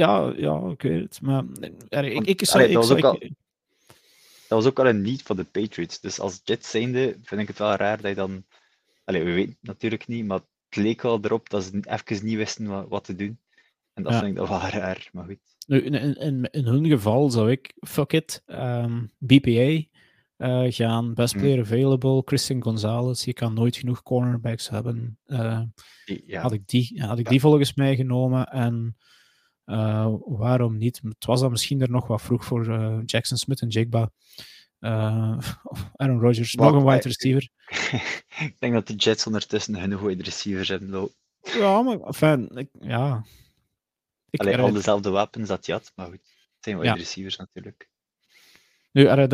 ja, 0.00 0.32
ja, 0.36 0.70
ik 0.70 0.82
weet 0.82 1.02
het. 1.02 1.20
Maar 1.22 1.44
ik, 1.88 2.26
ik, 2.26 2.44
zou, 2.44 2.66
dat, 2.66 2.72
was 2.72 2.90
ook 2.90 3.04
al, 3.04 3.18
dat 3.18 4.58
was 4.58 4.66
ook 4.66 4.78
al 4.78 4.86
een 4.86 5.02
niet 5.02 5.22
van 5.22 5.36
de 5.36 5.44
Patriots. 5.44 6.00
Dus 6.00 6.20
als 6.20 6.40
Jets 6.44 6.70
zijnde 6.70 7.16
vind 7.22 7.40
ik 7.40 7.48
het 7.48 7.58
wel 7.58 7.74
raar 7.74 8.00
dat 8.00 8.10
je 8.10 8.16
dan... 8.16 8.44
Allee, 9.04 9.24
we 9.24 9.32
weten 9.32 9.50
het 9.50 9.62
natuurlijk 9.62 10.06
niet, 10.06 10.26
maar 10.26 10.40
het 10.68 10.76
leek 10.76 11.02
wel 11.02 11.18
erop 11.22 11.50
dat 11.50 11.64
ze 11.64 11.80
even 11.82 12.26
niet 12.26 12.36
wisten 12.36 12.66
wat, 12.66 12.88
wat 12.88 13.04
te 13.04 13.14
doen. 13.14 13.38
En 13.94 14.02
dat 14.02 14.12
vind 14.12 14.26
ik 14.26 14.34
dan 14.34 14.48
wel 14.48 14.60
raar, 14.80 15.08
maar 15.12 15.24
goed. 15.24 15.38
Nu, 15.66 15.80
in, 15.80 16.16
in, 16.16 16.48
in 16.50 16.64
hun 16.66 16.86
geval 16.86 17.30
zou 17.30 17.50
ik, 17.50 17.74
fuck 17.80 18.12
it, 18.12 18.42
um, 18.46 18.56
ehm, 18.56 19.06
BPA 19.18 19.88
uh, 20.40 20.72
gaan. 20.72 21.14
Best 21.14 21.32
hmm. 21.32 21.42
player 21.42 21.60
available, 21.60 22.22
Christian 22.24 22.62
Gonzalez. 22.62 23.24
Je 23.24 23.32
kan 23.32 23.54
nooit 23.54 23.76
genoeg 23.76 24.02
cornerbacks 24.02 24.68
hebben. 24.68 25.18
Uh, 25.26 25.60
ja. 26.04 26.40
Had 26.40 26.52
ik 26.52 26.66
die, 26.66 27.02
had 27.02 27.18
ik 27.18 27.28
die 27.28 27.40
volgens 27.40 27.74
mij 27.74 27.96
genomen. 27.96 28.46
En 28.46 28.96
uh, 29.66 30.14
waarom 30.24 30.78
niet? 30.78 31.00
Het 31.02 31.24
was 31.26 31.40
dan 31.40 31.50
misschien 31.50 31.80
er 31.80 31.90
nog 31.90 32.06
wat 32.06 32.22
vroeg 32.22 32.44
voor 32.44 32.64
Jackson 33.06 33.36
Smith 33.36 33.60
en 33.60 33.68
Jigba. 33.68 34.10
Aaron 35.96 36.20
Rodgers, 36.20 36.54
nog 36.54 36.72
een 36.72 36.84
wide 36.84 37.08
receiver. 37.08 37.48
ik 38.48 38.56
denk 38.58 38.72
dat 38.72 38.86
de 38.86 38.94
Jets 38.94 39.26
ondertussen 39.26 39.76
hun 39.76 40.00
wide 40.00 40.22
receivers 40.22 40.68
hebben. 40.68 41.10
Ja, 41.42 41.82
maar 41.82 42.00
enfin, 42.00 42.48
ik, 42.54 42.68
ja. 42.80 43.24
Ik 44.30 44.40
Allee, 44.40 44.58
al 44.58 44.72
dezelfde 44.72 45.10
wapens 45.10 45.48
dat 45.48 45.66
je 45.66 45.72
had, 45.72 45.92
maar 45.94 46.06
goed. 46.06 46.14
Het 46.14 46.58
zijn 46.60 46.76
wide 46.76 46.88
ja. 46.88 46.94
receivers 46.94 47.36
natuurlijk. 47.36 47.88
Nu, 48.92 49.28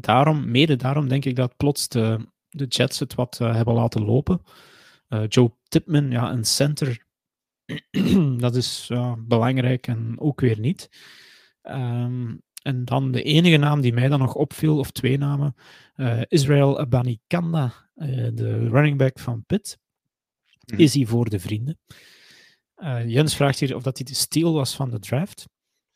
daarom, 0.00 0.50
mede 0.50 0.76
daarom 0.76 1.08
denk 1.08 1.24
ik 1.24 1.36
dat 1.36 1.56
plots 1.56 1.88
de, 1.88 2.26
de 2.48 2.64
Jets 2.64 2.98
het 2.98 3.14
wat 3.14 3.38
uh, 3.42 3.54
hebben 3.54 3.74
laten 3.74 4.04
lopen. 4.04 4.42
Uh, 5.08 5.22
Joe 5.28 5.52
Tipman, 5.68 6.10
ja, 6.10 6.30
een 6.32 6.44
center, 6.44 7.01
dat 8.38 8.56
is 8.56 8.88
uh, 8.92 9.14
belangrijk 9.18 9.86
en 9.86 10.14
ook 10.18 10.40
weer 10.40 10.58
niet. 10.60 10.90
Um, 11.62 12.42
en 12.62 12.84
dan 12.84 13.12
de 13.12 13.22
enige 13.22 13.56
naam 13.56 13.80
die 13.80 13.92
mij 13.92 14.08
dan 14.08 14.18
nog 14.18 14.34
opviel, 14.34 14.78
of 14.78 14.90
twee 14.90 15.18
namen, 15.18 15.54
Israel 16.28 16.78
Abanikanda, 16.78 17.72
de 18.32 18.68
running 18.68 18.98
back 18.98 19.18
van 19.18 19.44
Pitt. 19.46 19.78
Mm. 20.72 20.78
Is 20.78 20.94
hij 20.94 21.04
voor 21.04 21.28
de 21.28 21.40
vrienden? 21.40 21.78
Jens 23.06 23.36
vraagt 23.36 23.60
hier 23.60 23.76
of 23.76 23.82
dat 23.82 23.96
hij 23.96 24.06
de 24.06 24.14
steal 24.14 24.52
was 24.52 24.74
van 24.74 24.90
de 24.90 24.98
draft. 24.98 25.48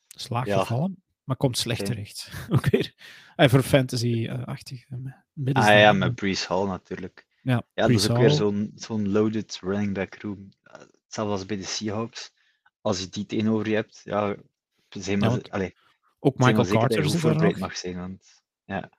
Slaag 0.07 0.45
gevallen 0.45 1.05
maar 1.27 1.37
komt 1.37 1.59
slecht 1.59 1.81
okay. 1.81 1.93
terecht. 1.93 2.31
ook 2.55 2.71
weer. 2.71 2.95
En 3.37 3.51
voor 3.51 3.63
fantasy-achtig. 3.63 4.85
Uh, 4.91 5.53
ah 5.53 5.79
ja, 5.79 5.93
met 5.93 6.15
Brees 6.15 6.47
Hall 6.47 6.67
natuurlijk. 6.67 7.27
Ja, 7.43 7.63
ja 7.75 7.87
dat 7.87 7.91
is 7.91 8.11
ook 8.11 8.19
weer 8.19 8.31
zo'n 8.31 8.73
zo'n 8.75 9.09
loaded 9.09 9.59
running 9.63 9.95
back 9.95 10.15
room. 10.15 10.49
Hetzelfde 11.17 11.39
als 11.39 11.47
bij 11.47 11.57
de 11.57 11.75
Seahawks. 11.75 12.33
Als 12.81 13.01
je 13.01 13.09
die 13.09 13.27
tegenover 13.27 13.69
je 13.69 13.75
hebt, 13.75 14.01
ja, 14.05 14.37
zijn 14.89 15.19
maar, 15.19 15.31
ja, 15.31 15.41
allez, 15.49 15.73
ook 16.19 16.39
Michael 16.39 16.67
Carter 16.67 17.11
voorbereid 17.11 17.59
mag 17.59 17.77
zijn. 17.77 17.97
Want, 17.97 18.43
ja. 18.65 18.91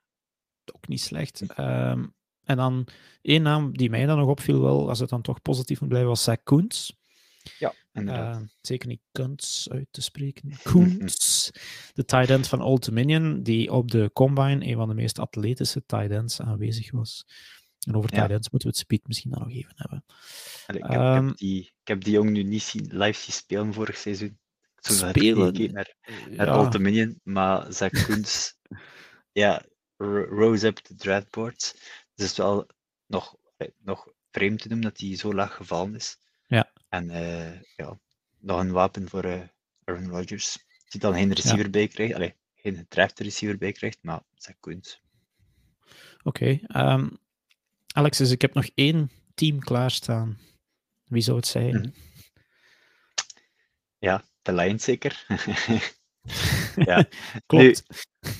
Ook 0.72 0.88
niet 0.88 1.00
slecht. 1.00 1.58
Um, 1.58 2.14
en 2.44 2.56
dan 2.56 2.86
één 3.22 3.42
naam 3.42 3.76
die 3.76 3.90
mij 3.90 4.06
dan 4.06 4.18
nog 4.18 4.28
opviel, 4.28 4.60
wel, 4.60 4.88
als 4.88 4.98
het 4.98 5.08
dan 5.08 5.22
toch 5.22 5.42
positief 5.42 5.80
moet 5.80 5.88
blijven, 5.88 6.10
was 6.10 6.22
Zach 6.22 6.42
Koens. 6.42 6.96
Ja, 7.58 7.74
uh, 7.92 8.36
zeker 8.60 8.88
niet 8.88 9.02
Kunts 9.12 9.68
uit 9.70 9.86
te 9.90 10.02
spreken. 10.02 10.52
Koens, 10.62 11.50
de 11.94 12.04
tight 12.04 12.30
end 12.30 12.48
van 12.48 12.62
Old 12.62 12.84
Dominion, 12.84 13.42
die 13.42 13.72
op 13.72 13.90
de 13.90 14.10
Combine 14.12 14.66
een 14.66 14.76
van 14.76 14.88
de 14.88 14.94
meest 14.94 15.18
atletische 15.18 15.82
tight 15.86 16.10
ends 16.10 16.40
aanwezig 16.40 16.90
was. 16.90 17.26
En 17.88 17.96
over 17.96 18.14
ja. 18.14 18.28
moeten 18.28 18.50
we 18.50 18.68
het 18.68 18.76
speed 18.76 19.06
misschien 19.06 19.30
dan 19.30 19.40
nog 19.40 19.50
even 19.50 19.72
hebben. 19.74 20.04
ik, 20.66 20.82
heb, 20.82 21.00
um, 21.00 21.16
ik, 21.16 21.28
heb 21.28 21.36
die, 21.36 21.60
ik 21.60 21.88
heb 21.88 22.04
die 22.04 22.12
jongen 22.12 22.32
nu 22.32 22.42
niet 22.42 22.62
zien, 22.62 22.88
live 22.90 23.20
zien 23.20 23.34
spelen 23.34 23.72
vorig 23.72 23.96
seizoen. 23.96 24.38
Toen 24.80 24.96
spelen? 24.96 25.54
Ik 25.54 25.72
naar, 25.72 25.94
naar 26.30 26.46
ja. 26.46 26.58
Old 26.58 26.72
Dominion, 26.72 27.20
maar 27.22 27.72
Zach 27.72 27.90
Koens, 28.06 28.58
ja, 29.32 29.62
rose 29.96 30.66
up 30.66 30.76
the 30.76 30.94
draftboards. 30.94 31.72
Dus 31.72 31.82
het 32.14 32.30
is 32.30 32.36
wel 32.36 32.66
nog, 33.06 33.36
nog 33.78 34.08
vreemd 34.30 34.62
te 34.62 34.68
noemen 34.68 34.88
dat 34.88 34.98
hij 34.98 35.16
zo 35.16 35.34
laag 35.34 35.54
gevallen 35.54 35.94
is. 35.94 36.16
Ja. 36.46 36.72
En 36.88 37.10
uh, 37.10 37.60
ja, 37.76 37.98
nog 38.38 38.60
een 38.60 38.72
wapen 38.72 39.08
voor 39.08 39.24
uh, 39.24 39.42
Aaron 39.84 40.08
Rodgers. 40.08 40.58
Die 40.88 41.00
dan 41.00 41.14
geen 41.14 41.32
receiver 41.32 41.64
ja. 41.64 41.70
bij 41.70 41.88
krijgt. 41.88 42.14
Allee, 42.14 42.34
geen 42.54 42.76
getrefte 42.76 43.22
receiver 43.22 43.58
bij 43.58 43.72
krijgt, 43.72 43.98
maar 44.02 44.22
dat 44.34 44.56
kunt. 44.60 45.00
Oké. 46.22 46.28
Okay, 46.28 46.50
um, 46.50 46.58
ehm, 46.68 47.08
Alexis, 47.94 48.30
ik 48.30 48.42
heb 48.42 48.54
nog 48.54 48.68
één 48.74 49.10
team 49.34 49.58
klaarstaan. 49.58 50.38
Wie 51.04 51.22
zou 51.22 51.36
het 51.36 51.46
zijn? 51.46 51.74
-hmm. 51.74 51.92
Ja, 53.98 54.24
de 54.42 54.52
Lions 54.52 54.84
zeker. 54.84 55.26
ja. 56.88 57.06
Klopt. 57.46 57.84
Nu, 57.88 58.30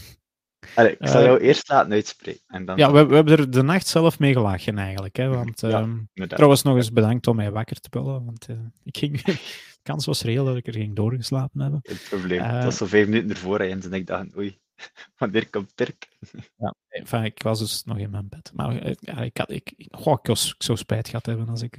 Allee, 0.74 0.96
ik 0.99 1.09
zal 1.09 1.20
uh, 1.20 1.26
jou 1.26 1.40
eerst 1.40 1.68
laten 1.68 1.92
uitspreken. 1.92 2.42
En 2.46 2.64
dan... 2.64 2.76
Ja, 2.76 2.92
we, 2.92 3.07
we, 3.07 3.14
hebben 3.14 3.38
er 3.38 3.51
de 3.51 3.62
nacht 3.62 3.86
zelf 3.86 4.18
mee 4.18 4.32
gelachen 4.32 4.78
eigenlijk. 4.78 5.16
Hè, 5.16 5.28
want, 5.28 5.61
ja, 5.61 5.80
um, 5.80 6.09
trouwens, 6.14 6.62
nog 6.62 6.76
eens 6.76 6.92
bedankt 6.92 7.26
om 7.26 7.36
mij 7.36 7.51
wakker 7.51 7.80
te 7.80 7.88
bellen. 7.88 8.24
Want 8.24 8.49
uh, 8.51 8.57
ik 8.82 8.96
ging, 8.99 9.20
de 9.22 9.36
kans 9.82 10.07
was 10.07 10.22
reëel 10.22 10.44
dat 10.44 10.57
ik 10.57 10.66
er 10.66 10.72
ging 10.72 10.96
doorgeslapen 10.96 11.61
hebben. 11.61 11.80
Geen 11.82 11.99
probleem. 12.09 12.40
Uh, 12.40 12.53
het 12.53 12.64
was 12.64 12.76
zo 12.76 12.86
vijf 12.86 13.07
minuten 13.07 13.30
ervoor 13.30 13.61
en 13.61 13.92
ik 13.92 14.07
dacht, 14.07 14.36
oei, 14.36 14.59
wanneer 15.18 15.50
komt 15.50 15.72
Dirk? 15.74 16.08
ja, 16.56 16.74
enfin, 16.88 17.24
ik 17.24 17.42
was 17.42 17.58
dus 17.58 17.84
nog 17.84 17.98
in 17.98 18.10
mijn 18.10 18.28
bed. 18.28 18.50
Maar 18.54 18.96
ja, 19.00 19.20
ik, 19.20 19.36
had, 19.36 19.50
ik, 19.50 19.74
goh, 19.90 20.18
ik, 20.20 20.26
was, 20.26 20.54
ik 20.54 20.62
zou 20.62 20.78
spijt 20.78 21.08
gehad 21.08 21.26
hebben 21.26 21.48
als 21.48 21.62
ik... 21.62 21.76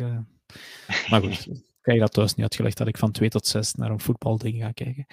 maar 1.10 1.22
goed, 1.22 1.48
krijg 1.82 2.00
dat 2.00 2.14
thuis 2.14 2.34
niet 2.34 2.42
uitgelegd 2.42 2.78
dat 2.78 2.88
ik 2.88 2.98
van 2.98 3.12
2 3.12 3.30
tot 3.30 3.48
6 3.48 3.74
naar 3.74 3.92
een 3.92 4.00
voetbalding 4.00 4.62
ga 4.62 4.72
kijken. 4.72 5.06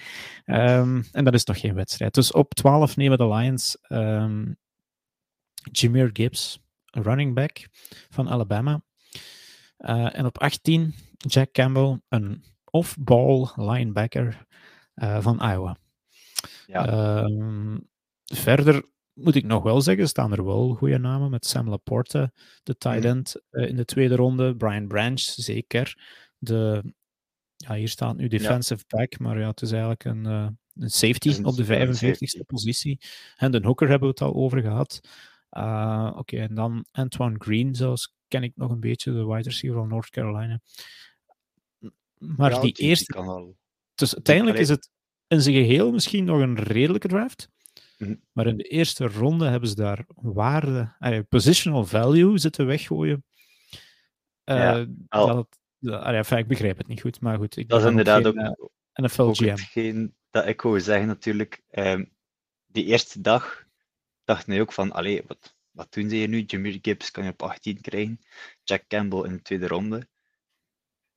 Um, 0.45 1.05
en 1.13 1.25
dat 1.25 1.35
is 1.35 1.45
nog 1.45 1.61
geen 1.61 1.75
wedstrijd. 1.75 2.15
Dus 2.15 2.33
op 2.33 2.55
12 2.55 2.97
nemen 2.97 3.19
de 3.19 3.29
Lions 3.29 3.77
um, 3.89 4.57
Jameer 5.73 6.11
Gibbs, 6.13 6.61
running 6.85 7.35
back 7.35 7.69
van 8.09 8.29
Alabama. 8.29 8.83
Uh, 9.79 10.19
en 10.19 10.27
op 10.27 10.39
18 10.39 10.95
Jack 11.17 11.53
Campbell, 11.53 12.01
een 12.09 12.45
off-ball 12.65 13.49
linebacker 13.55 14.47
uh, 14.95 15.21
van 15.21 15.51
Iowa. 15.51 15.77
Ja. 16.67 17.23
Um, 17.25 17.89
verder 18.25 18.85
moet 19.13 19.35
ik 19.35 19.45
nog 19.45 19.63
wel 19.63 19.81
zeggen, 19.81 20.09
staan 20.09 20.33
er 20.33 20.45
wel 20.45 20.75
goede 20.75 20.99
namen 20.99 21.31
met 21.31 21.47
Sam 21.47 21.69
Laporte, 21.69 22.33
de 22.63 22.77
tight 22.77 23.03
mm. 23.03 23.09
end 23.09 23.37
uh, 23.51 23.69
in 23.69 23.77
de 23.77 23.85
tweede 23.85 24.17
ronde. 24.17 24.57
Brian 24.57 24.87
Branch, 24.87 25.21
zeker 25.21 25.99
de, 26.39 26.83
ja, 27.57 27.75
hier 27.75 27.89
staat 27.89 28.17
nu 28.17 28.29
defensive 28.29 28.85
ja. 28.87 28.99
back, 28.99 29.19
maar 29.19 29.39
ja, 29.39 29.49
het 29.49 29.63
is 29.63 29.71
eigenlijk 29.71 30.05
een, 30.05 30.25
uh, 30.25 30.49
een 30.75 30.91
safety 30.91 31.43
op 31.43 31.57
de 31.57 31.65
45ste 31.65 32.47
positie. 32.47 33.01
En 33.37 33.51
de 33.51 33.61
hooker 33.63 33.89
hebben 33.89 34.09
we 34.09 34.15
het 34.15 34.23
al 34.23 34.35
over 34.35 34.61
gehad. 34.61 35.01
Uh, 35.51 36.07
Oké, 36.09 36.19
okay, 36.19 36.41
en 36.41 36.55
dan 36.55 36.85
Antoine 36.91 37.37
Green, 37.39 37.75
zelfs 37.75 38.15
ken 38.29 38.43
ik 38.43 38.53
nog 38.57 38.71
een 38.71 38.81
beetje, 38.81 39.13
de 39.13 39.27
wide 39.27 39.49
receiver 39.49 39.79
van 39.79 39.89
North 39.89 40.11
Carolina. 40.11 40.61
Maar 42.19 42.51
ja, 42.51 42.61
die, 42.61 42.75
die, 42.75 42.87
eerste. 42.87 43.23
Die 43.23 43.57
dus 43.95 44.15
uiteindelijk 44.15 44.59
is 44.59 44.69
het 44.69 44.91
in 45.29 45.41
zijn 45.41 45.55
geheel 45.55 45.93
misschien 45.93 46.25
nog 46.25 46.41
een 46.41 46.57
redelijke 46.59 47.09
draft. 47.09 47.51
Mhm. 47.99 48.15
Maar 48.33 48.47
in 48.47 48.57
de 48.57 48.63
eerste 48.65 49.07
ronde 49.07 49.47
hebben 49.49 49.69
ze 49.69 49.75
daar 49.75 50.05
waarde, 50.15 50.97
positional 51.29 51.85
value 51.87 52.39
zitten 52.39 52.67
weggooien. 52.67 53.25
Eh, 54.45 54.57
Ja, 54.57 54.87
al- 55.09 55.27
dat 55.27 55.59
allee, 56.03 56.17
enfin, 56.17 56.39
ik 56.39 56.47
begrijp 56.49 56.77
het 56.79 56.87
niet 56.87 57.01
goed, 57.01 57.21
maar 57.21 57.37
goed. 57.37 57.57
Ik 57.57 57.69
Dat 57.69 57.81
is 57.83 57.89
inderdaad 57.89 58.23
geen, 58.23 58.27
ook, 58.27 58.71
eh, 58.93 59.05
NFL 59.05 59.23
ook 59.23 59.37
GM. 59.37 59.45
hetgeen 59.45 60.15
dat 60.31 60.47
ik 60.47 60.61
wou 60.61 60.81
zeggen 60.81 61.07
natuurlijk. 61.07 61.63
Ehm, 61.71 62.05
die 62.67 62.85
eerste 62.85 63.21
dag 63.21 63.65
dacht 64.25 64.49
ik 64.49 64.61
ook 64.61 64.73
van, 64.73 64.93
allee, 64.93 65.23
wat, 65.27 65.55
wat 65.71 65.93
doen 65.93 66.09
ze 66.09 66.15
hier 66.15 66.29
nu? 66.29 66.43
Jameer 66.47 66.79
Gibbs 66.83 67.11
kan 67.11 67.25
je 67.25 67.31
op 67.31 67.43
18 67.43 67.81
krijgen. 67.81 68.21
Jack 68.65 68.85
Campbell 68.89 69.23
in 69.25 69.33
de 69.33 69.43
tweede 69.43 69.67
ronde. 69.67 70.09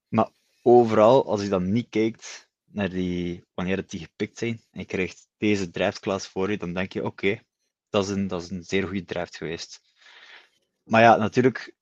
Maar 0.07 0.29
overal, 0.61 1.25
als 1.25 1.41
je 1.41 1.49
dan 1.49 1.71
niet 1.71 1.87
kijkt 1.89 2.48
naar 2.71 2.89
die, 2.89 3.45
wanneer 3.53 3.77
het 3.77 3.89
die 3.89 3.99
gepikt 3.99 4.37
zijn, 4.37 4.61
en 4.71 4.79
je 4.79 4.85
krijgt 4.85 5.27
deze 5.37 5.69
draftklasse 5.69 6.29
voor 6.29 6.51
je, 6.51 6.57
dan 6.57 6.73
denk 6.73 6.93
je, 6.93 7.05
oké, 7.05 7.39
dat, 7.89 8.03
is 8.03 8.09
een, 8.09 8.27
dat 8.27 8.41
is 8.41 8.49
een 8.49 8.63
zeer 8.63 8.83
goede 8.83 9.05
draft 9.05 9.37
geweest. 9.37 9.81
Maar 10.83 11.01
ja, 11.01 11.15
natuurlijk, 11.15 11.75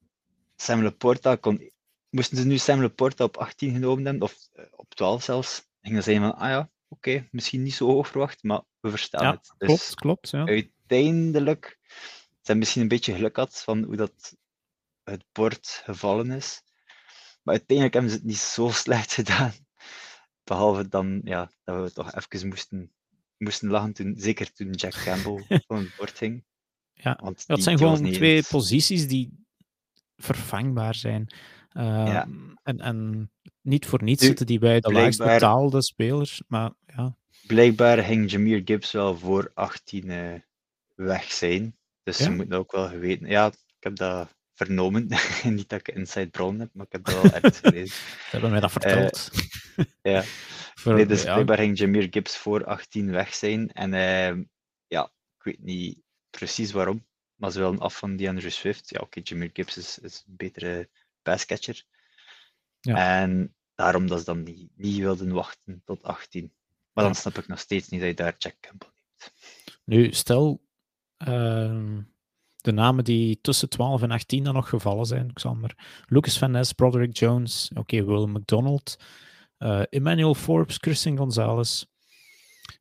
Sam 0.55 0.83
Laporta 0.83 1.35
kon... 1.35 1.71
Moesten 2.09 2.37
ze 2.37 2.45
nu 2.45 2.57
Sam 2.57 2.81
Laporta 2.81 3.23
op 3.23 3.37
18 3.37 3.73
genomen 3.73 4.05
hebben, 4.05 4.23
of 4.23 4.49
eh, 4.53 4.65
op 4.71 4.93
12 4.93 5.23
zelfs, 5.23 5.67
gingen 5.81 6.03
ze 6.03 6.11
zeggen 6.11 6.29
van, 6.29 6.39
ah 6.39 6.49
ja, 6.49 6.69
oké, 6.87 7.27
misschien 7.31 7.63
niet 7.63 7.73
zo 7.73 7.85
hoog 7.85 8.07
verwacht, 8.07 8.43
maar 8.43 8.61
we 8.79 8.89
verstaan 8.89 9.23
Ja, 9.23 9.31
het. 9.31 9.53
Dus 9.57 9.67
Klopt, 9.67 9.95
klopt. 9.95 10.29
Ja. 10.29 10.45
uiteindelijk 10.45 11.77
ze 12.47 12.53
hebben 12.53 12.57
misschien 12.57 12.81
een 12.81 12.97
beetje 12.97 13.13
geluk 13.13 13.33
gehad 13.33 13.63
van 13.63 13.83
hoe 13.83 13.95
dat 13.95 14.35
het 15.03 15.25
bord 15.31 15.81
gevallen 15.83 16.31
is. 16.31 16.61
Maar 17.43 17.55
uiteindelijk 17.55 17.93
hebben 17.93 18.11
ze 18.11 18.17
het 18.17 18.25
niet 18.25 18.37
zo 18.37 18.69
slecht 18.83 19.13
gedaan. 19.13 19.53
Behalve 20.47 20.87
dan 20.87 21.21
ja, 21.23 21.51
dat 21.63 21.83
we 21.83 21.91
toch 21.93 22.13
even 22.15 22.47
moesten, 22.47 22.91
moesten 23.37 23.69
lachen, 23.69 23.93
toen, 23.93 24.13
zeker 24.17 24.53
toen 24.53 24.71
Jack 24.71 24.93
Campbell 25.03 25.45
van 25.67 25.77
het 25.77 25.95
bord 25.97 26.17
ging. 26.17 26.43
Ja, 26.93 27.19
Want 27.21 27.47
Dat 27.47 27.55
die- 27.55 27.65
zijn 27.65 27.77
die 27.77 27.87
gewoon 27.87 28.11
twee 28.11 28.35
eens- 28.35 28.47
posities 28.49 29.07
die 29.07 29.45
vervangbaar 30.15 30.95
zijn. 30.95 31.27
Ja. 31.69 32.21
Ehm, 32.23 32.31
en, 32.63 32.79
en 32.79 33.31
niet 33.61 33.85
voor 33.85 34.03
niets 34.03 34.25
zitten 34.25 34.45
die 34.45 34.59
bij 34.59 34.79
de 34.79 34.91
laagst 34.91 35.19
betaalde 35.19 35.81
spelers. 35.81 36.41
Maar 36.47 36.71
ja, 36.95 37.17
Blijkbaar 37.47 38.03
ging 38.03 38.31
Jameer 38.31 38.61
Gibbs 38.65 38.91
wel 38.91 39.17
voor 39.17 39.51
18 39.53 40.09
eh, 40.09 40.33
weg 40.95 41.31
zijn. 41.31 41.77
Dus 42.03 42.17
Ja? 42.17 42.23
ze 42.23 42.31
moeten 42.31 42.57
ook 42.57 42.71
wel 42.71 42.87
geweten. 42.87 43.27
Ja, 43.27 43.45
ik 43.47 43.55
heb 43.83 43.95
dat 43.95 44.35
vernomen. 44.57 45.07
niet 45.43 45.69
dat 45.69 45.79
ik 45.79 45.95
inside 45.95 46.27
bron 46.29 46.59
heb, 46.59 46.69
maar 46.73 46.85
ik 46.85 46.91
heb 46.91 47.05
dat 47.05 47.21
wel 47.21 47.31
ergens 47.31 47.59
gelezen. 47.63 47.95
ze 47.95 48.27
hebben 48.31 48.51
mij 48.51 48.59
dat 48.59 48.71
verteld. 48.71 49.29
ja. 50.01 50.23
Voor- 50.75 50.93
Nee, 50.93 51.05
dus 51.05 51.23
ja, 51.23 51.33
blijkbaar 51.33 51.57
ging 51.57 51.77
Jameer 51.77 52.07
Gibbs 52.11 52.37
voor 52.37 52.65
18 52.65 53.11
weg 53.11 53.33
zijn. 53.35 53.71
En 53.71 53.93
ehm, 53.93 54.43
ja, 54.87 55.03
ik 55.37 55.43
weet 55.43 55.59
niet 55.59 55.99
precies 56.29 56.71
waarom. 56.71 57.05
Maar 57.35 57.51
ze 57.51 57.59
willen 57.59 57.79
af 57.79 57.97
van 57.97 58.15
DeAndre 58.15 58.49
Swift. 58.49 58.89
Ja, 58.89 58.99
oké, 58.99 59.19
Jameer 59.23 59.49
Gibbs 59.53 59.77
is, 59.77 59.99
is 59.99 60.23
een 60.27 60.35
betere 60.35 60.89
passcatcher. 61.21 61.83
Ja. 62.79 63.21
En 63.21 63.55
daarom 63.75 64.07
dat 64.07 64.19
ze 64.19 64.25
dan 64.25 64.43
niet, 64.43 64.69
niet 64.75 64.97
wilden 64.97 65.31
wachten 65.33 65.81
tot 65.85 66.03
18. 66.03 66.53
Maar 66.93 67.03
dan 67.03 67.15
snap 67.15 67.37
ik 67.37 67.47
nog 67.47 67.59
steeds 67.59 67.89
niet 67.89 67.99
dat 67.99 68.09
je 68.09 68.15
daar 68.15 68.35
Jack 68.37 68.55
Campbell 68.59 68.89
neemt. 68.95 69.33
Nu, 69.83 70.13
stel 70.13 70.61
ehm, 71.17 72.01
de 72.67 72.73
namen 72.73 73.03
die 73.03 73.39
tussen 73.41 73.69
12 73.69 74.01
en 74.01 74.11
18 74.11 74.43
dan 74.43 74.53
nog 74.53 74.69
gevallen 74.69 75.05
zijn. 75.05 75.29
Ik 75.29 75.39
zal 75.39 75.55
maar 75.55 76.03
Lucas 76.05 76.37
Van 76.37 76.51
Ness, 76.51 76.73
Broderick 76.73 77.17
Jones, 77.17 77.71
oké, 77.75 78.05
Will 78.05 78.27
McDonald, 78.27 78.99
eh, 79.57 79.81
Emmanuel 79.89 80.35
Forbes, 80.35 80.77
Christian 80.77 81.17
Gonzalez. 81.17 81.85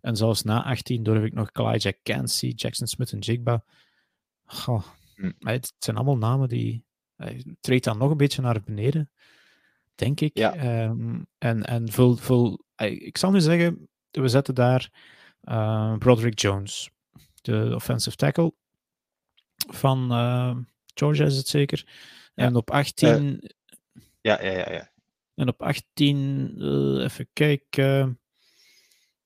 En 0.01 0.17
zelfs 0.17 0.43
na 0.43 0.65
18 0.65 1.03
durf 1.03 1.25
ik 1.25 1.33
nog 1.33 1.51
Elijah 1.53 1.93
Cansey, 2.03 2.53
Jackson 2.57 2.87
Smith 2.87 3.13
en 3.13 3.19
Jigba. 3.19 3.65
Goh, 4.45 4.83
Hm. 5.17 5.33
Het 5.39 5.73
zijn 5.79 5.97
allemaal 5.97 6.17
namen 6.17 6.49
die. 6.49 6.85
Hij 7.17 7.45
treedt 7.61 7.85
dan 7.85 7.99
nog 7.99 8.11
een 8.11 8.17
beetje 8.17 8.43
naar 8.43 8.63
beneden, 8.65 9.11
denk 9.95 10.21
ik. 10.21 10.39
Ja. 10.39 10.55
Ehm, 10.55 11.23
en 11.39 11.63
en 11.63 11.93
vul, 11.93 12.17
vul, 12.17 12.65
eh, 12.75 12.91
ik 12.91 13.19
zal 13.19 13.31
nu 13.31 13.41
zeggen, 13.41 13.89
we 14.11 14.29
zetten 14.29 14.55
daar 14.55 14.91
eh, 15.41 15.97
Broderick 15.97 16.39
Jones, 16.39 16.91
de 17.43 17.73
offensive 17.75 18.17
tackle 18.17 18.55
van 19.57 20.13
eh, 20.13 20.57
Georgia 20.95 21.25
is 21.25 21.37
het 21.37 21.49
zeker. 21.49 21.85
Ja. 22.35 22.45
En 22.45 22.57
op 22.57 22.71
18, 22.71 23.51
Ja, 24.21 24.43
ja, 24.43 24.51
ja. 24.51 24.73
ja. 24.73 24.91
en 25.35 25.49
op 25.49 25.63
18 25.63 26.55
eh, 26.59 27.05
even 27.05 27.29
kijken. 27.33 28.19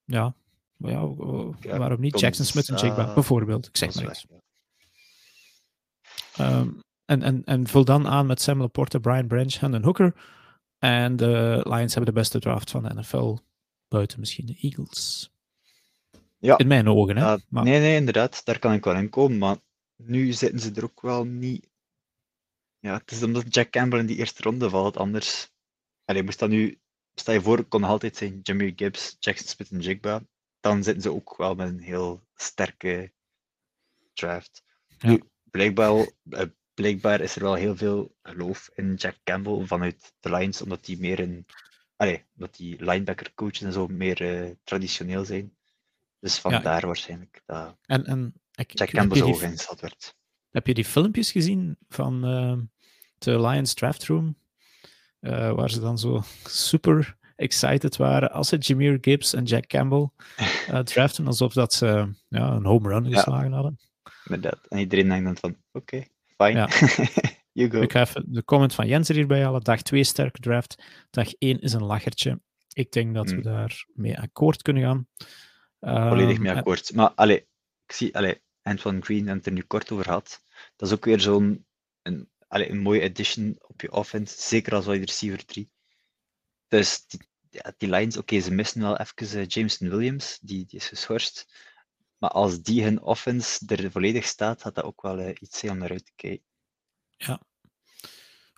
Ja, 0.04 0.34
maar 0.76 0.90
ja, 0.90 1.00
eh, 1.00 1.48
Ja, 1.60 1.78
waarom 1.78 2.00
niet? 2.00 2.20
Jackson 2.20 2.44
Smith 2.44 2.68
en 2.68 2.78
Gonzalez 2.78 3.14
bijvoorbeeld. 3.14 3.66
Ik 3.66 3.76
zeg 3.76 3.94
maar 3.94 4.04
iets. 4.04 4.26
Ehm, 6.36 6.68
en, 7.04 7.22
en, 7.22 7.44
en 7.44 7.66
vul 7.66 7.84
dan 7.84 8.06
aan 8.06 8.26
met 8.26 8.40
Sam 8.40 8.60
Laporte, 8.60 9.00
Brian 9.00 9.26
Branch, 9.26 9.54
Hendon 9.54 9.82
Hooker. 9.82 10.14
En 10.78 11.16
de 11.16 11.60
Lions 11.64 11.94
hebben 11.94 12.14
de 12.14 12.20
beste 12.20 12.38
draft 12.38 12.70
van 12.70 12.82
de 12.82 12.94
NFL. 12.94 13.38
Buiten 13.88 14.20
misschien 14.20 14.46
de 14.46 14.58
Eagles. 14.60 15.30
Ja. 16.38 16.58
In 16.58 16.66
mijn 16.66 16.88
ogen, 16.88 17.16
hè? 17.16 17.36
Maar, 17.48 17.64
Nee, 17.64 17.80
nee, 17.80 17.96
inderdaad, 17.96 18.44
daar 18.44 18.58
kan 18.58 18.72
ik 18.72 18.84
wel 18.84 18.94
in 18.94 19.08
komen, 19.08 19.38
maar 19.38 19.56
nu 20.02 20.32
zitten 20.32 20.60
ze 20.60 20.72
er 20.74 20.84
ook 20.84 21.00
wel 21.00 21.24
niet. 21.24 21.68
Ja, 22.78 22.96
het 22.96 23.10
is 23.10 23.22
omdat 23.22 23.54
Jack 23.54 23.70
Campbell 23.70 23.98
in 23.98 24.06
die 24.06 24.16
eerste 24.16 24.42
ronde 24.42 24.70
valt, 24.70 24.96
anders. 24.96 25.50
Allee, 26.04 26.22
moest 26.22 26.38
dat 26.38 26.48
nu, 26.48 26.80
stel 27.14 27.34
je 27.34 27.40
voor, 27.40 27.56
het 27.56 27.68
kon 27.68 27.80
nog 27.80 27.90
altijd 27.90 28.16
zijn 28.16 28.40
Jameer 28.42 28.72
Gibbs, 28.76 29.16
Jackson 29.18 29.46
Smith 29.48 29.70
en 29.70 29.80
Jigba, 29.80 30.22
dan 30.60 30.82
zitten 30.82 31.02
ze 31.02 31.12
ook 31.12 31.36
wel 31.36 31.54
met 31.54 31.68
een 31.68 31.80
heel 31.80 32.26
sterke 32.34 33.12
draft. 34.12 34.64
Ja. 34.86 35.08
Nu, 35.08 35.22
blijkbaar, 35.50 36.06
eh, 36.30 36.46
blijkbaar 36.74 37.20
is 37.20 37.36
er 37.36 37.42
wel 37.42 37.54
heel 37.54 37.76
veel 37.76 38.16
geloof 38.22 38.70
in 38.74 38.94
Jack 38.94 39.16
Campbell 39.24 39.66
vanuit 39.66 40.14
de 40.20 40.30
Lions, 40.30 40.62
omdat 40.62 40.84
die 40.84 40.98
meer 40.98 41.18
in, 41.18 41.46
allee, 41.96 42.24
omdat 42.34 42.56
die 42.56 42.84
linebacker 42.84 43.34
coaches 43.34 43.62
en 43.62 43.72
zo 43.72 43.86
meer 43.86 44.20
eh, 44.20 44.50
traditioneel 44.64 45.24
zijn. 45.24 45.56
Dus 46.18 46.38
vandaar 46.38 46.86
waarschijnlijk 46.86 47.42
dat 47.46 47.76
en, 47.86 48.04
en 48.04 48.34
ik, 48.60 48.78
Jack 48.78 48.88
Campbell 48.90 49.18
zo 49.18 49.26
ingesteld 49.26 49.80
werd. 49.80 50.14
heb 50.50 50.66
je 50.66 50.74
die 50.74 50.84
filmpjes 50.84 51.32
gezien 51.32 51.76
van 51.88 52.24
eh, 52.24 52.56
de 53.18 53.40
Lions 53.40 53.74
draft 53.74 54.06
room? 54.06 54.38
Eh, 55.20 55.52
waar 55.52 55.70
ze 55.70 55.80
dan 55.80 55.98
zo 55.98 56.22
super 56.44 57.16
excited 57.36 57.96
waren 57.96 58.30
als 58.32 58.48
ze 58.48 58.56
Jameer 58.56 58.98
Gibbs 59.00 59.32
en 59.34 59.44
Jack 59.44 59.66
Campbell 59.66 60.08
eh, 60.66 60.78
draften, 60.92 61.26
alsof 61.26 61.52
dat 61.52 61.72
ze 61.72 61.86
ja, 62.28 62.50
een 62.52 62.64
home 62.64 62.88
run 62.88 63.12
geslagen 63.12 63.52
hadden. 63.52 63.78
Inderdaad. 64.24 64.66
En 64.68 64.78
iedereen 64.78 65.08
denkt 65.08 65.24
dan 65.24 65.36
van, 65.36 65.56
oké, 65.72 66.04
fine. 66.36 66.52
Ja. 66.58 66.68
you 67.52 67.70
go. 67.70 67.80
Ik 67.80 67.92
ga 67.92 68.00
even 68.00 68.24
de 68.32 68.44
comment 68.44 68.74
van 68.74 68.86
Jens 68.86 69.08
er 69.08 69.14
hierbij 69.14 69.42
halen. 69.42 69.60
Dag 69.60 69.82
2 69.82 70.04
sterke 70.04 70.40
draft. 70.40 70.82
Dag 71.10 71.32
1 71.32 71.60
is 71.60 71.72
een 71.72 71.84
lachertje. 71.84 72.40
Ik 72.72 72.92
denk 72.92 73.14
dat 73.14 73.26
we 73.28 73.34
Hmm. 73.34 73.42
daar 73.42 73.84
mee 73.94 74.18
akkoord 74.20 74.62
kunnen 74.62 74.82
gaan. 74.82 75.06
Volledig 75.80 76.34
Ehm, 76.34 76.42
mee 76.42 76.52
akkoord. 76.52 76.94
Maar 76.94 77.10
allee, 77.10 77.36
ik 77.86 77.92
zie, 77.92 78.16
allee, 78.16 78.40
Antoine 78.62 79.00
Green 79.00 79.18
hebben 79.18 79.36
het 79.36 79.46
er 79.46 79.52
nu 79.52 79.62
kort 79.62 79.90
over 79.90 80.04
gehad. 80.04 80.42
Dat 80.76 80.88
is 80.88 80.94
ook 80.94 81.04
weer 81.04 81.20
zo'n 81.20 81.66
een, 82.02 82.28
mooie 82.82 83.02
addition 83.02 83.56
op 83.60 83.80
je 83.80 83.92
offense, 83.92 84.40
zeker 84.40 84.74
als 84.74 84.86
wide 84.86 85.04
receiver 85.04 85.44
3. 85.44 85.70
Dus 86.68 87.06
die, 87.06 87.20
ja, 87.50 87.72
die 87.76 87.88
lines, 87.88 88.16
oké, 88.16 88.40
ze 88.40 88.50
missen 88.54 88.80
wel 88.80 88.96
even 88.96 89.40
eh, 89.40 89.46
Jameson 89.46 89.88
Williams, 89.88 90.38
die, 90.42 90.66
die 90.66 90.78
is 90.78 90.88
geschorst. 90.88 91.54
Maar 92.18 92.30
als 92.30 92.62
die 92.62 92.82
hun 92.82 93.02
offense 93.02 93.66
er 93.66 93.90
volledig 93.90 94.24
staat, 94.24 94.62
gaat 94.62 94.74
dat 94.74 94.84
ook 94.84 95.02
wel 95.02 95.18
eh, 95.18 95.34
iets 95.40 95.58
zijn 95.58 95.72
om 95.72 95.78
naar 95.78 95.90
uit 95.90 96.04
te 96.04 96.12
kijken. 96.16 96.46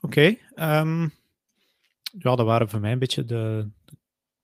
Oké. 0.00 0.36
ehm, 0.55 1.03
ja, 2.03 2.36
dat 2.36 2.46
waren 2.46 2.68
voor 2.68 2.80
mij 2.80 2.92
een 2.92 2.98
beetje 2.98 3.24
de, 3.24 3.70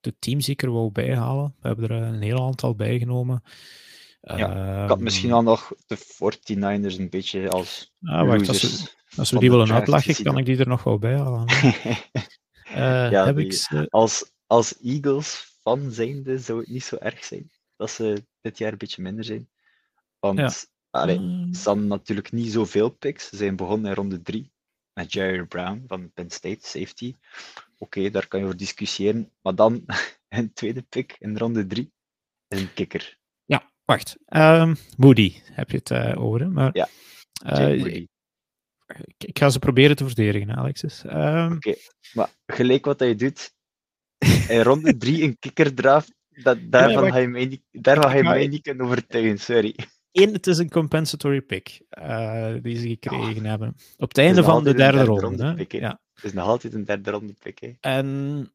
de 0.01 0.19
teams 0.19 0.45
die 0.45 0.55
ik 0.55 0.63
er 0.63 0.71
wou 0.71 0.91
bijhalen. 0.91 1.55
We 1.61 1.69
hebben 1.69 1.91
er 1.91 2.03
een 2.03 2.23
heel 2.23 2.47
aantal 2.47 2.75
bijgenomen. 2.75 3.43
Ja, 4.37 4.83
Ik 4.83 4.89
had 4.89 5.01
misschien 5.01 5.33
al 5.33 5.43
nog 5.43 5.73
de 5.87 5.97
49ers 5.97 6.99
een 6.99 7.09
beetje 7.11 7.49
als 7.51 7.93
Ah, 8.03 8.27
wacht, 8.29 8.49
als 8.49 8.63
we, 8.63 8.69
als 9.17 9.29
we 9.31 9.35
van 9.37 9.39
die 9.39 9.51
willen 9.51 9.73
uitlachen, 9.73 10.25
kan 10.25 10.39
ik 10.39 10.45
die 10.47 10.59
er 10.59 10.69
nog 10.69 10.83
wel 10.85 10.99
bij 10.99 11.17
halen. 11.19 11.45
Eh, 12.69 13.11
Ja, 13.11 13.25
heb 13.27 13.37
die- 13.37 13.45
ik 13.45 13.53
ze... 13.53 13.87
als, 13.91 14.33
als 14.47 14.79
Eagles 14.81 15.57
fan 15.63 15.91
zijnde 15.91 16.39
zou 16.39 16.59
het 16.61 16.69
niet 16.69 16.85
zo 16.85 16.97
erg 16.97 17.25
zijn 17.25 17.51
dat 17.77 17.91
ze 17.91 18.25
dit 18.41 18.59
jaar 18.59 18.73
een 18.73 18.79
beetje 18.79 19.03
minder 19.03 19.25
zijn. 19.25 19.49
Want 20.19 20.39
Ja. 20.39 20.51
allee, 20.91 21.19
Mm, 21.19 21.55
ze 21.55 21.69
hadden 21.69 21.87
natuurlijk 21.87 22.33
niet 22.33 22.53
zoveel 22.53 22.89
picks. 22.91 23.29
Ze 23.29 23.37
zijn 23.37 23.57
begonnen 23.57 23.89
in 23.91 23.97
ronde 23.97 24.23
3 24.23 24.53
met 24.93 25.13
Jerry 25.13 25.45
Brown 25.45 25.85
van 25.87 26.11
Penn 26.13 26.31
State, 26.31 26.59
safety. 26.69 27.15
Oké, 27.79 28.11
daar 28.11 28.27
kan 28.29 28.39
je 28.41 28.45
over 28.47 28.59
discussiëren. 28.59 29.33
Maar 29.43 29.55
dan 29.55 29.85
een 30.29 30.53
tweede 30.53 30.83
pick 30.83 31.17
in 31.19 31.37
ronde 31.39 31.67
3 31.67 31.93
is 32.49 32.61
een 32.61 32.73
kikker. 32.75 33.18
Wacht. 33.89 34.17
Ehm, 34.25 34.75
Moody 34.97 35.41
heb 35.45 35.71
je 35.71 35.77
het 35.77 35.91
eh, 35.91 36.23
over. 36.23 36.51
Maar, 36.51 36.71
Ja, 36.73 36.89
eh, 37.45 37.85
ik, 37.85 38.09
ik 39.19 39.39
ga 39.39 39.49
ze 39.49 39.59
proberen 39.59 39.97
te 39.97 40.07
verdedigen, 40.07 40.57
Alexis. 40.57 41.05
Ehm, 41.05 41.53
Oké, 41.53 41.75
maar 42.13 42.31
gelijk 42.47 42.85
wat 42.85 42.99
hij 42.99 43.15
doet, 43.15 43.53
in 44.49 44.61
ronde 44.61 44.97
3 44.97 45.23
een 45.23 45.39
kikker 45.39 45.75
draft, 45.75 46.15
Dat, 46.29 46.59
daarvan 46.63 47.11
ga 47.13 47.19
je 47.19 47.29
mij 47.29 47.47
niet, 47.47 47.63
daar 47.71 48.03
ga 48.03 48.35
je 48.35 48.49
niet 48.49 48.63
kunnen 48.63 48.87
overtuigen, 48.87 49.39
sorry. 49.39 49.75
Eén, 50.13 50.33
het 50.33 50.47
is 50.47 50.59
een 50.59 50.71
compensatory 50.71 51.41
pick 51.41 51.81
uh, 52.03 52.55
die 52.63 52.77
ze 52.77 52.89
gekregen 52.89 53.45
hebben. 53.45 53.75
Op 53.97 54.09
het 54.09 54.19
einde 54.19 54.43
van 54.43 54.65
de 54.65 54.75
derde, 54.75 54.97
derde 54.97 55.21
ronde. 55.21 55.55
pick, 55.55 55.73
ja. 55.73 56.01
Het 56.15 56.25
is 56.25 56.33
nog 56.33 56.47
altijd 56.47 56.75
een 56.75 56.85
derde 56.85 57.11
ronde 57.11 57.35
pick. 57.43 57.59
Hè. 57.59 57.73
En 57.81 58.07
uh, 58.07 58.47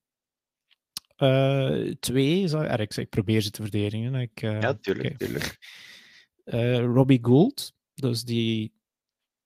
twee, 1.99 2.47
zou, 2.47 2.65
er, 2.65 2.79
ik, 2.79 2.95
ik, 2.95 3.09
probeer 3.09 3.41
ze 3.41 3.51
te 3.51 3.61
verdedigen. 3.61 4.15
Ik, 4.15 4.41
uh, 4.41 4.61
ja, 4.61 4.73
tuurlijk. 4.73 5.13
Okay. 5.13 5.27
tuurlijk. 5.27 5.57
Robbie 6.95 7.19
Gould, 7.21 7.73
dus 7.93 8.23
die 8.23 8.73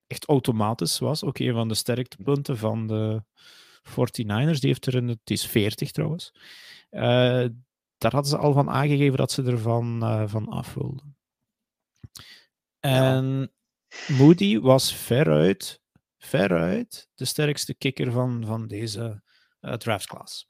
echt 0.07 0.25
automatisch 0.25 0.99
was. 0.99 1.23
Ook 1.23 1.39
een 1.39 1.53
van 1.53 1.67
de 1.67 1.75
sterktepunten 1.75 2.57
van 2.57 2.87
de 2.87 3.23
49ers. 3.83 4.59
Die 4.59 4.69
heeft 4.69 4.85
er 4.85 4.95
een, 4.95 5.07
het 5.07 5.29
is 5.29 5.45
40 5.45 5.91
trouwens. 5.91 6.31
Uh, 6.91 7.45
daar 7.97 8.11
hadden 8.11 8.25
ze 8.25 8.37
al 8.37 8.53
van 8.53 8.69
aangegeven 8.69 9.17
dat 9.17 9.31
ze 9.31 9.43
ervan 9.43 10.03
uh, 10.03 10.27
van 10.27 10.47
af 10.47 10.73
wilden. 10.73 11.17
En 12.79 13.51
Moody 14.07 14.59
was 14.59 14.93
veruit, 14.93 15.81
veruit 16.17 17.09
de 17.15 17.25
sterkste 17.25 17.75
kicker 17.75 18.11
van, 18.11 18.45
van 18.45 18.67
deze 18.67 19.23
uh, 19.61 19.73
draftclass. 19.73 20.49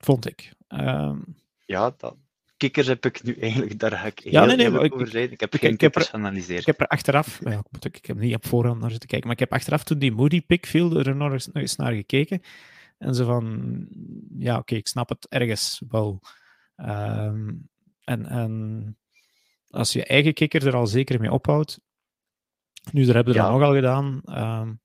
Vond 0.00 0.26
ik. 0.26 0.52
Um, 0.68 1.24
ja, 1.64 1.94
dat, 1.96 2.16
kikkers 2.56 2.86
heb 2.86 3.06
ik 3.06 3.22
nu 3.22 3.34
eigenlijk, 3.34 3.78
daar 3.78 3.92
ga 3.92 4.06
ik 4.06 4.20
ja, 4.20 4.44
nee, 4.44 4.56
nee, 4.56 4.80
ik, 4.82 4.94
over 4.94 5.06
zijn. 5.06 5.30
Ik 5.30 5.40
heb 5.40 5.54
geen 5.54 5.78
ik, 5.78 5.96
geanalyseerd. 5.96 6.60
Ik 6.60 6.66
heb 6.66 6.80
er 6.80 6.86
achteraf, 6.86 7.40
ja, 7.44 7.62
ik, 7.80 7.96
ik 7.96 8.06
heb 8.06 8.18
niet 8.18 8.34
op 8.34 8.46
voorhand 8.46 8.80
naar 8.80 8.90
zitten 8.90 9.08
kijken, 9.08 9.26
maar 9.26 9.36
ik 9.36 9.42
heb 9.42 9.52
achteraf 9.52 9.84
toen 9.84 9.98
die 9.98 10.12
Moody 10.12 10.42
pick 10.42 10.66
viel, 10.66 10.98
er 10.98 11.16
nog 11.16 11.32
eens 11.52 11.76
naar 11.76 11.92
gekeken. 11.92 12.42
En 12.98 13.14
ze 13.14 13.24
van, 13.24 13.86
ja, 14.38 14.58
oké, 14.58 14.74
ik 14.74 14.88
snap 14.88 15.08
het 15.08 15.28
ergens 15.28 15.82
wel. 15.88 16.20
Um, 16.76 17.68
en, 18.04 18.26
en 18.26 18.96
als 19.68 19.92
je 19.92 20.04
eigen 20.04 20.34
kikker 20.34 20.66
er 20.66 20.74
al 20.74 20.86
zeker 20.86 21.20
mee 21.20 21.32
ophoudt, 21.32 21.80
nu, 22.92 23.04
daar 23.04 23.14
hebben 23.14 23.32
we 23.32 23.38
ja. 23.38 23.44
dat 23.44 23.58
nogal 23.58 23.74
gedaan. 23.74 24.22
Um, 24.24 24.80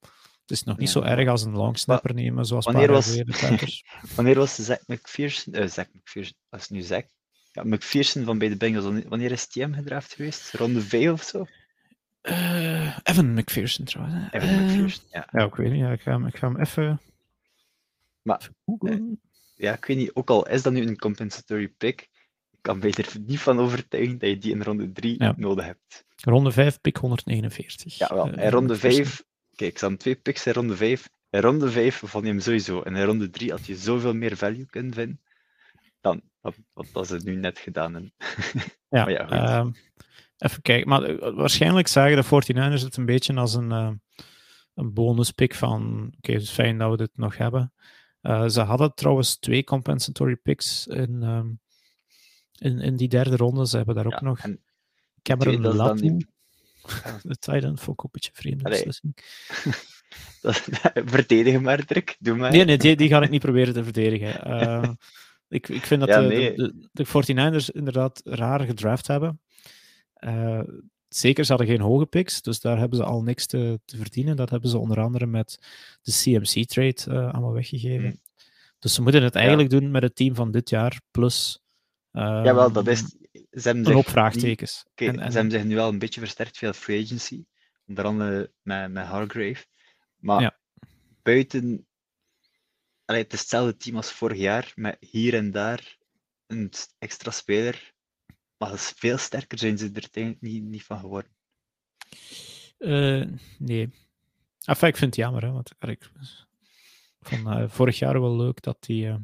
het 0.45 0.57
is 0.57 0.63
nog 0.63 0.77
niet 0.77 0.93
ja, 0.93 0.93
zo 0.93 1.07
erg 1.07 1.29
als 1.29 1.43
een 1.43 1.55
longsnapper 1.55 2.13
nemen, 2.13 2.45
zoals 2.45 2.65
wanneer 2.65 2.91
was, 2.91 3.21
wanneer 4.15 4.35
was 4.35 4.55
Zack 4.55 4.81
McPherson, 4.85 5.55
uh, 5.55 5.67
Zack 5.67 5.87
McPherson, 5.93 6.37
als 6.49 6.69
nu 6.69 6.81
Zack, 6.81 7.07
ja, 7.51 7.63
McPherson 7.63 8.23
van 8.23 8.37
bij 8.37 8.49
de 8.49 8.57
Bengals, 8.57 9.03
wanneer 9.07 9.31
is 9.31 9.47
TM 9.47 9.73
gedraft 9.73 10.13
geweest? 10.13 10.53
Ronde 10.53 10.81
5 10.81 11.11
of 11.11 11.23
zo? 11.23 11.45
Uh, 12.21 12.97
Evan 13.03 13.33
McPherson 13.33 13.85
trouwens. 13.85 14.31
Evan 14.31 14.49
uh, 14.49 14.61
McPherson, 14.61 15.03
ja. 15.11 15.27
Ja, 15.31 15.45
ik 15.45 15.55
weet 15.55 15.71
niet. 15.71 15.79
Ja, 15.79 15.91
ik, 15.91 16.01
ga, 16.01 16.25
ik 16.27 16.37
ga 16.37 16.47
hem 16.47 16.59
even. 16.59 17.01
Maar, 18.21 18.49
even 18.65 19.19
ja, 19.55 19.73
ik 19.73 19.85
weet 19.85 19.97
niet, 19.97 20.11
ook 20.13 20.29
al 20.29 20.47
is 20.47 20.61
dat 20.61 20.73
nu 20.73 20.87
een 20.87 20.97
compensatory 20.97 21.67
pick, 21.67 22.01
ik 22.51 22.59
kan 22.61 22.77
mij 22.77 22.91
er 22.91 23.19
niet 23.25 23.39
van 23.39 23.59
overtuigen 23.59 24.17
dat 24.17 24.29
je 24.29 24.37
die 24.37 24.51
in 24.51 24.61
ronde 24.61 24.91
3 24.91 25.15
ja. 25.17 25.33
nodig 25.37 25.65
hebt. 25.65 26.05
Ronde 26.15 26.51
5, 26.51 26.81
pick 26.81 26.97
149. 26.97 27.97
Ja, 27.97 28.07
wel. 28.13 28.29
In 28.29 28.49
ronde 28.49 28.75
5, 28.75 29.23
kijk, 29.55 29.71
ik 29.71 29.77
staan 29.77 29.97
twee 29.97 30.15
picks 30.15 30.45
in 30.45 30.53
ronde 30.53 30.75
5. 30.75 31.09
In 31.29 31.39
ronde 31.39 31.71
5 31.71 32.01
vond 32.05 32.25
je 32.25 32.29
hem 32.29 32.39
sowieso. 32.39 32.81
En 32.81 32.95
in 32.95 33.05
ronde 33.05 33.29
3 33.29 33.51
had 33.51 33.65
je 33.65 33.75
zoveel 33.75 34.13
meer 34.13 34.37
value 34.37 34.65
kunnen 34.65 34.93
vinden 34.93 35.21
dan 36.05 36.21
wat, 36.41 36.55
wat 36.91 37.07
ze 37.07 37.19
nu 37.23 37.35
net 37.35 37.59
gedaan 37.59 37.93
hebben. 37.93 38.13
ja, 38.89 39.09
ja 39.09 39.31
uh, 39.31 39.71
even 40.37 40.61
kijken. 40.61 40.89
Maar 40.89 41.09
uh, 41.09 41.35
waarschijnlijk 41.35 41.87
zagen 41.87 42.15
de 42.15 42.53
49ers 42.53 42.81
het 42.81 42.97
een 42.97 43.05
beetje 43.05 43.35
als 43.35 43.53
een, 43.53 43.71
uh, 43.71 43.91
een 44.73 44.93
bonuspick 44.93 45.55
van 45.55 46.03
oké, 46.05 46.17
okay, 46.17 46.35
het 46.35 46.43
is 46.43 46.49
fijn 46.49 46.77
dat 46.77 46.91
we 46.91 46.97
dit 46.97 47.11
nog 47.13 47.37
hebben. 47.37 47.73
Uh, 48.21 48.47
ze 48.47 48.61
hadden 48.61 48.93
trouwens 48.93 49.37
twee 49.37 49.63
compensatory 49.63 50.35
picks 50.35 50.87
in, 50.87 51.23
um, 51.23 51.59
in, 52.57 52.79
in 52.79 52.95
die 52.95 53.07
derde 53.07 53.35
ronde. 53.35 53.67
Ze 53.67 53.77
hebben 53.77 53.95
daar 53.95 54.05
ook 54.05 54.21
nog 54.21 54.39
Cameron 55.21 55.75
Latin. 55.75 56.34
De 57.21 57.37
Titan 57.37 57.77
vond 57.77 57.79
ik 57.81 57.89
ook 57.89 58.03
een 58.03 58.09
beetje 58.11 58.31
vreemd 58.33 58.63
beslissing. 58.63 59.13
verdedigen 61.15 61.61
maar, 61.61 61.85
Dirk. 61.85 62.15
Doe 62.19 62.35
maar. 62.35 62.51
Nee, 62.51 62.65
nee 62.65 62.77
die, 62.77 62.95
die 62.95 63.09
ga 63.09 63.21
ik 63.21 63.29
niet 63.29 63.41
proberen 63.41 63.73
te 63.73 63.83
verdedigen. 63.83 64.47
Uh, 64.47 64.89
ik, 65.57 65.69
ik 65.69 65.85
vind 65.85 65.99
dat 65.99 66.09
ja, 66.09 66.19
nee. 66.19 66.55
de, 66.55 66.73
de, 66.91 67.03
de, 67.03 67.61
49ers 67.61 67.75
inderdaad 67.75 68.21
raar 68.23 68.61
gedraft 68.61 69.07
hebben. 69.07 69.39
Uh, 70.19 70.61
zeker, 71.07 71.45
ze 71.45 71.51
hadden 71.51 71.69
geen 71.69 71.81
hoge 71.81 72.05
picks, 72.05 72.41
dus 72.41 72.59
daar 72.59 72.77
hebben 72.77 72.97
ze 72.97 73.03
al 73.03 73.21
niks 73.21 73.45
te, 73.45 73.79
te 73.85 73.97
verdienen. 73.97 74.35
Dat 74.35 74.49
hebben 74.49 74.69
ze 74.69 74.77
onder 74.77 75.01
andere 75.01 75.25
met 75.25 75.59
de 76.01 76.11
CMC-trade 76.11 77.01
uh, 77.07 77.33
allemaal 77.33 77.53
weggegeven. 77.53 78.05
Mm. 78.05 78.19
Dus 78.79 78.93
ze 78.93 79.01
moeten 79.01 79.23
het 79.23 79.35
eigenlijk 79.35 79.71
ja. 79.71 79.79
doen 79.79 79.91
met 79.91 80.03
het 80.03 80.15
team 80.15 80.35
van 80.35 80.51
dit 80.51 80.69
jaar, 80.69 81.01
plus... 81.11 81.59
Uh, 82.11 82.41
Jawel, 82.43 82.71
dat 82.71 82.87
is... 82.87 83.15
Ze 83.55 83.67
hebben 83.67 83.85
een 83.85 83.93
hoop 83.93 84.09
vraagtekens. 84.09 84.85
Okay, 84.91 85.07
en, 85.07 85.19
en, 85.19 85.31
ze 85.31 85.37
hebben 85.37 85.59
zich 85.59 85.63
nu 85.63 85.75
wel 85.75 85.89
een 85.89 85.99
beetje 85.99 86.19
versterkt 86.19 86.57
via 86.57 86.73
free 86.73 87.03
agency. 87.03 87.45
Onder 87.87 88.05
andere 88.05 88.51
met, 88.61 88.91
met 88.91 89.05
Hargrave. 89.05 89.65
Maar 90.15 90.41
ja. 90.41 90.57
buiten 91.21 91.87
allee, 93.05 93.21
het 93.21 93.33
is 93.33 93.39
hetzelfde 93.39 93.77
team 93.77 93.95
als 93.95 94.11
vorig 94.11 94.37
jaar, 94.37 94.71
met 94.75 94.97
hier 94.99 95.33
en 95.33 95.51
daar 95.51 95.97
een 96.47 96.71
extra 96.99 97.31
speler. 97.31 97.93
Maar 98.57 98.77
veel 98.77 99.17
sterker 99.17 99.57
zijn 99.57 99.77
ze 99.77 99.85
er 99.85 100.01
uiteindelijk 100.01 100.41
niet, 100.41 100.63
niet 100.63 100.83
van 100.83 100.99
geworden. 100.99 101.31
Uh, 102.79 103.25
nee. 103.57 103.89
Enfin, 104.61 104.87
ik 104.87 104.97
vind 104.97 105.15
het 105.15 105.15
jammer, 105.15 105.43
hè, 105.43 105.51
want 105.51 105.71
ik 105.79 106.11
van 107.21 107.61
uh, 107.61 107.69
vorig 107.69 107.99
jaar 107.99 108.21
wel 108.21 108.35
leuk 108.35 108.61
dat 108.61 108.77
die. 108.79 109.05
Uh... 109.05 109.15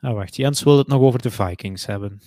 Ah, 0.00 0.14
wacht, 0.14 0.36
Jens 0.36 0.62
wil 0.62 0.78
het 0.78 0.86
nog 0.86 1.00
over 1.00 1.22
de 1.22 1.30
Vikings 1.30 1.86
hebben. 1.86 2.20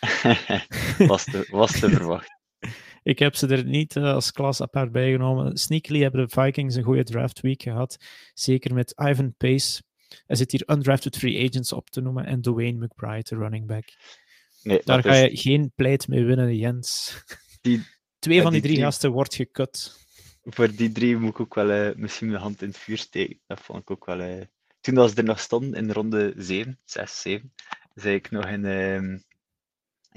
was, 1.12 1.24
te, 1.24 1.46
was 1.50 1.80
te 1.80 1.90
verwachten. 1.90 2.38
ik 3.02 3.18
heb 3.18 3.36
ze 3.36 3.46
er 3.46 3.64
niet 3.64 3.96
uh, 3.96 4.12
als 4.14 4.32
klas 4.32 4.62
apart 4.62 4.92
bijgenomen. 4.92 5.56
Sneakily 5.56 6.02
hebben 6.02 6.26
de 6.26 6.42
Vikings 6.42 6.74
een 6.74 6.82
goede 6.82 7.04
draft 7.04 7.40
week 7.40 7.62
gehad. 7.62 7.96
Zeker 8.34 8.74
met 8.74 8.94
Ivan 8.96 9.34
Pace, 9.36 9.82
er 10.26 10.36
zit 10.36 10.50
hier 10.50 10.62
undrafted 10.66 11.16
free 11.16 11.48
agents 11.48 11.72
op 11.72 11.90
te 11.90 12.00
noemen 12.00 12.26
en 12.26 12.40
Dwayne 12.40 12.84
McBride, 12.84 13.22
de 13.28 13.36
running 13.36 13.66
back. 13.66 13.84
Nee, 14.62 14.80
Daar 14.84 15.02
ga 15.02 15.14
je 15.14 15.36
geen 15.36 15.72
pleit 15.74 16.08
mee 16.08 16.24
winnen, 16.24 16.56
Jens. 16.56 17.22
Die, 17.60 17.82
Twee 18.18 18.42
van 18.42 18.52
die, 18.52 18.62
drie, 18.62 18.80
gasten 18.80 19.10
wordt 19.10 19.34
gekut. 19.34 20.06
Voor 20.42 20.74
die 20.74 20.92
drie 20.92 21.16
moet 21.16 21.30
ik 21.30 21.40
ook 21.40 21.54
wel 21.54 21.70
uh, 21.70 21.96
misschien 21.96 22.28
mijn 22.28 22.40
hand 22.40 22.62
in 22.62 22.68
het 22.68 22.78
vuur 22.78 22.98
steken. 22.98 23.40
Dat 23.46 23.60
vond 23.60 23.80
ik 23.80 23.90
ook 23.90 24.06
wel... 24.06 24.20
Uh... 24.20 24.42
Toen 24.80 24.98
als 24.98 25.10
ze 25.10 25.16
er 25.16 25.24
nog 25.24 25.40
stonden 25.40 25.74
in 25.74 25.92
ronde 25.92 26.32
7, 26.36 26.78
6, 26.84 27.20
7, 27.20 27.52
zei 27.94 28.14
ik 28.14 28.30
nog 28.30 28.46
in, 28.46 28.64
uh, 28.64 29.18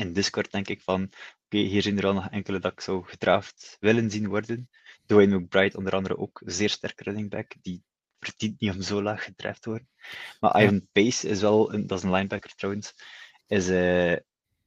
in 0.01 0.13
Discord, 0.13 0.51
denk 0.51 0.67
ik, 0.67 0.81
van 0.81 1.03
oké, 1.03 1.15
okay, 1.45 1.61
hier 1.61 1.81
zijn 1.81 1.97
er 1.97 2.05
al 2.05 2.13
nog 2.13 2.29
enkele 2.29 2.59
dat 2.59 2.71
ik 2.71 2.81
zou 2.81 3.05
gedraft 3.05 3.77
willen 3.79 4.11
zien 4.11 4.27
worden. 4.27 4.69
Dwayne 5.05 5.39
McBride 5.39 5.77
onder 5.77 5.93
andere 5.93 6.17
ook, 6.17 6.41
zeer 6.45 6.69
sterk 6.69 7.01
running 7.01 7.29
back, 7.29 7.53
die 7.61 7.83
verdient 8.19 8.59
niet 8.59 8.71
om 8.71 8.81
zo 8.81 9.01
laag 9.01 9.23
gedraft 9.23 9.61
te 9.61 9.69
worden. 9.69 9.89
Maar 10.39 10.63
Ivan 10.63 10.87
Pace 10.91 11.27
is 11.27 11.41
wel, 11.41 11.73
een, 11.73 11.87
dat 11.87 11.97
is 11.97 12.03
een 12.03 12.11
linebacker 12.11 12.55
trouwens, 12.55 12.93
is 13.47 13.69
uh, 13.69 14.15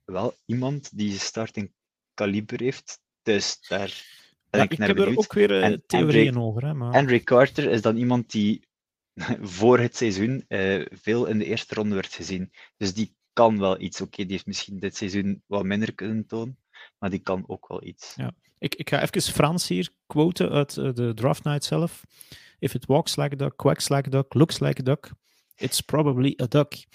wel 0.05 0.37
iemand 0.45 0.97
die 0.97 1.19
starting 1.19 1.73
kaliber 2.15 2.61
heeft. 2.61 3.01
Dus 3.23 3.61
daar 3.69 4.05
ben 4.51 4.61
ja, 4.61 4.67
ik, 4.67 4.73
ik 4.73 4.79
naar 4.79 4.89
heb 4.89 4.97
benieuwd. 4.97 5.17
er 5.17 5.25
ook 5.25 5.33
weer 5.33 5.71
uh, 5.71 5.77
theorieën 5.87 6.39
over. 6.39 6.67
Hè, 6.67 6.75
maar... 6.75 6.93
Henry 6.93 7.21
Carter 7.21 7.71
is 7.71 7.83
dan 7.83 7.97
iemand 7.97 8.31
die 8.31 8.69
voor 9.59 9.79
het 9.79 9.97
seizoen 9.97 10.45
uh, 10.49 10.87
veel 10.91 11.27
in 11.27 11.39
de 11.39 11.45
eerste 11.45 11.75
ronde 11.75 11.95
werd 11.95 12.15
gezien. 12.15 12.53
Dus 12.77 12.95
die 12.95 13.17
kan 13.35 13.59
wel 13.59 13.81
iets. 13.81 14.01
Oké, 14.01 14.13
okay, 14.13 14.25
die 14.25 14.35
heeft 14.35 14.47
misschien 14.47 14.79
dit 14.79 14.97
seizoen 14.97 15.43
wat 15.47 15.65
minder 15.65 15.95
kunnen 15.95 16.27
tonen, 16.27 16.59
maar 16.99 17.11
die 17.11 17.19
kan 17.19 17.45
ook 17.47 17.69
wel 17.69 17.85
iets. 17.85 18.15
Ja. 18.17 18.35
Ik, 18.59 18.75
ik 18.75 18.89
ga 18.89 19.03
even 19.03 19.33
Frans 19.33 19.69
hier 19.69 19.91
quoten 20.07 20.51
uit 20.51 20.75
de 20.75 21.13
draft 21.15 21.45
night 21.45 21.65
zelf. 21.65 22.05
If 22.59 22.75
it 22.75 22.87
walks 22.87 23.17
like 23.17 23.35
a 23.35 23.37
duck, 23.37 23.57
quacks 23.57 23.89
like 23.89 24.09
a 24.09 24.11
duck, 24.11 24.35
looks 24.35 24.59
like 24.61 24.81
a 24.81 24.85
duck, 24.85 25.13
it's 25.57 25.81
probably 25.81 26.39
a 26.43 26.47
duck. 26.47 26.87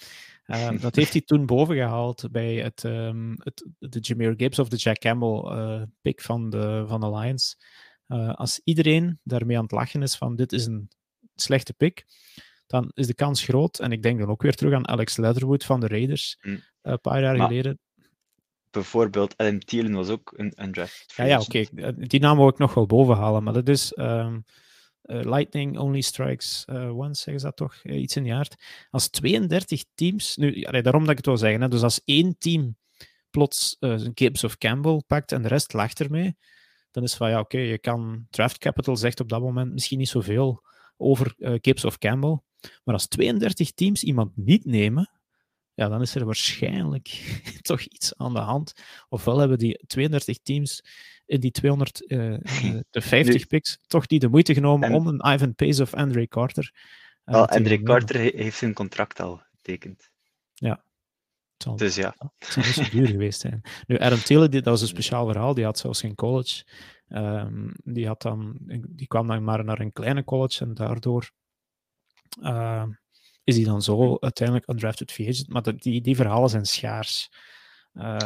Uh, 0.45 0.69
dat 0.81 0.95
heeft 0.95 1.11
hij 1.11 1.21
toen 1.21 1.45
boven 1.45 1.75
gehaald 1.75 2.31
bij 2.31 2.55
het, 2.55 2.83
um, 2.83 3.35
het, 3.37 3.67
de 3.79 3.99
Jameer 3.99 4.33
Gibbs 4.37 4.59
of 4.59 4.69
de 4.69 4.75
Jack 4.75 4.99
Campbell 4.99 5.57
uh, 5.57 5.81
pick 6.01 6.21
van 6.21 6.49
de, 6.49 6.83
van 6.87 6.99
de 6.99 7.11
Lions. 7.11 7.57
Als 8.33 8.61
iedereen 8.63 9.19
daarmee 9.23 9.57
aan 9.57 9.63
het 9.63 9.71
lachen 9.71 10.01
is 10.01 10.15
van 10.15 10.35
dit 10.35 10.51
is 10.51 10.65
een 10.65 10.89
slechte 11.35 11.73
pick, 11.73 12.05
dan 12.69 12.91
is 12.93 13.07
de 13.07 13.13
kans 13.13 13.43
groot. 13.43 13.79
En 13.79 13.91
ik 13.91 14.01
denk 14.01 14.19
dan 14.19 14.29
ook 14.29 14.41
weer 14.41 14.55
terug 14.55 14.73
aan 14.73 14.87
Alex 14.87 15.17
Leatherwood 15.17 15.63
van 15.63 15.79
de 15.79 15.87
Raiders, 15.87 16.37
mm. 16.41 16.61
een 16.81 17.01
paar 17.01 17.21
jaar 17.21 17.37
maar, 17.37 17.47
geleden. 17.47 17.79
Bijvoorbeeld 18.71 19.37
Adam 19.37 19.59
Thielen 19.59 19.93
was 19.93 20.09
ook 20.09 20.33
een 20.35 20.53
undrafted. 20.63 21.13
Ja, 21.15 21.23
ja 21.23 21.39
oké. 21.39 21.65
Okay. 21.71 21.93
Die 21.93 22.19
naam 22.19 22.37
wil 22.37 22.47
ik 22.47 22.57
nog 22.57 22.73
wel 22.73 22.85
boven 22.85 23.15
halen, 23.15 23.43
maar 23.43 23.53
dat 23.53 23.67
is... 23.67 23.93
Um, 23.97 24.43
uh, 25.09 25.23
lightning 25.23 25.77
only 25.77 26.01
strikes 26.01 26.65
uh, 26.69 26.97
once, 26.97 27.21
zeggen 27.21 27.39
ze 27.39 27.45
dat 27.45 27.55
toch? 27.55 27.79
Uh, 27.83 28.01
iets 28.01 28.15
in 28.15 28.23
de 28.23 28.33
aard. 28.33 28.55
Als 28.89 29.09
32 29.09 29.83
teams, 29.95 30.35
nu, 30.35 30.63
allee, 30.63 30.81
daarom 30.81 31.01
dat 31.01 31.11
ik 31.11 31.17
het 31.17 31.25
wil 31.25 31.37
zeggen, 31.37 31.61
hè, 31.61 31.67
dus 31.67 31.81
als 31.81 32.01
één 32.05 32.37
team 32.37 32.77
plots 33.29 33.75
een 33.79 34.35
of 34.43 34.57
Campbell 34.57 35.01
pakt 35.07 35.31
en 35.31 35.41
de 35.41 35.47
rest 35.47 35.73
lacht 35.73 35.99
ermee, 35.99 36.37
dan 36.91 37.03
is 37.03 37.15
van 37.15 37.29
ja, 37.29 37.39
oké, 37.39 37.55
okay, 37.55 37.67
je 37.67 37.79
kan 37.79 38.27
draft 38.29 38.57
capital 38.57 38.95
zegt 38.95 39.19
op 39.19 39.29
dat 39.29 39.41
moment 39.41 39.71
misschien 39.71 39.97
niet 39.97 40.09
zoveel 40.09 40.63
over 40.97 41.33
Gibbs 41.37 41.85
of 41.85 41.97
Campbell, 41.97 42.39
maar 42.83 42.93
als 42.93 43.07
32 43.07 43.71
teams 43.71 44.03
iemand 44.03 44.31
niet 44.35 44.65
nemen, 44.65 45.09
ja, 45.73 45.89
dan 45.89 46.01
is 46.01 46.15
er 46.15 46.25
waarschijnlijk 46.25 47.07
toch 47.61 47.81
iets 47.81 48.15
aan 48.17 48.33
de 48.33 48.39
hand. 48.39 48.73
Ofwel 49.09 49.37
hebben 49.37 49.57
die 49.57 49.83
32 49.87 50.39
teams 50.43 50.83
in 51.25 51.39
die 51.39 51.51
250 51.51 53.35
uh, 53.35 53.47
picks 53.47 53.77
toch 53.87 54.09
niet 54.09 54.21
de 54.21 54.27
moeite 54.27 54.53
genomen 54.53 54.93
om 54.93 55.07
een 55.07 55.33
Ivan 55.33 55.55
Pace 55.55 55.81
of 55.81 55.93
Andre 55.93 56.27
Carter. 56.27 56.71
Uh, 57.25 57.33
wel, 57.33 57.47
Andre 57.47 57.81
Carter 57.81 58.19
heeft 58.19 58.57
zijn 58.57 58.73
contract 58.73 59.19
al 59.19 59.41
getekend. 59.55 60.09
Ja. 60.53 60.83
Zal, 61.57 61.75
dus 61.75 61.95
ja. 61.95 62.15
Het 62.37 62.47
zou 62.47 62.65
niet 62.65 62.75
zo 62.75 62.89
duur 62.91 63.07
geweest 63.07 63.39
zijn. 63.39 63.61
Nu, 63.87 63.97
Adam 63.97 64.19
Taylor, 64.19 64.49
dat 64.49 64.65
was 64.65 64.81
een 64.81 64.87
speciaal 64.87 65.27
verhaal. 65.27 65.53
Die 65.53 65.63
had 65.63 65.77
zelfs 65.77 65.99
geen 65.99 66.15
college. 66.15 66.63
Um, 67.09 67.73
die, 67.83 68.07
had 68.07 68.21
dan, 68.21 68.57
die 68.89 69.07
kwam 69.07 69.27
dan 69.27 69.43
maar 69.43 69.63
naar 69.63 69.79
een 69.79 69.91
kleine 69.91 70.23
college 70.23 70.63
en 70.65 70.73
daardoor 70.73 71.31
uh, 72.41 72.83
is 73.43 73.55
hij 73.55 73.65
dan 73.65 73.81
zo 73.81 74.17
uiteindelijk 74.19 74.67
undrafted 74.67 75.11
free 75.11 75.27
agent. 75.29 75.49
Maar 75.49 75.77
die, 75.77 76.01
die 76.01 76.15
verhalen 76.15 76.49
zijn 76.49 76.65
schaars. 76.65 77.29
Uh, 77.93 78.17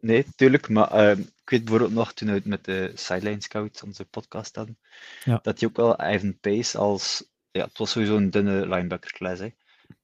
nee, 0.00 0.26
tuurlijk. 0.36 0.68
Maar 0.68 0.94
uh, 0.94 1.18
ik 1.18 1.50
weet 1.50 1.64
bijvoorbeeld 1.64 1.92
nog, 1.92 2.12
toen 2.12 2.28
we 2.28 2.34
het 2.34 2.44
met 2.44 2.64
de 2.64 2.92
Sideline 2.94 3.42
Scouts, 3.42 3.82
onze 3.82 4.04
podcast 4.04 4.56
hadden, 4.56 4.78
ja. 5.24 5.38
dat 5.42 5.60
hij 5.60 5.68
ook 5.68 5.76
wel 5.76 6.12
Ivan 6.12 6.38
Pace 6.40 6.78
als... 6.78 7.28
Ja, 7.50 7.64
het 7.64 7.78
was 7.78 7.90
sowieso 7.90 8.16
een 8.16 8.30
dunne 8.30 8.68
linebacker 8.68 9.12
class, 9.12 9.40
hè. 9.40 9.46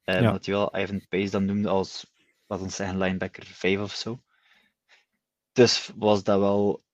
Uh, 0.04 0.20
ja. 0.20 0.32
Dat 0.32 0.46
hij 0.46 0.54
wel 0.54 0.78
Ivan 0.78 1.06
Pace 1.08 1.30
dan 1.30 1.44
noemde 1.44 1.68
als, 1.68 2.12
laten 2.46 2.66
we 2.66 2.72
zeggen, 2.72 2.98
linebacker 2.98 3.44
5 3.46 3.80
of 3.80 3.94
zo. 3.94 4.22
Dus 5.52 5.90
was 5.96 6.22
dat 6.22 6.38
wel... 6.38 6.84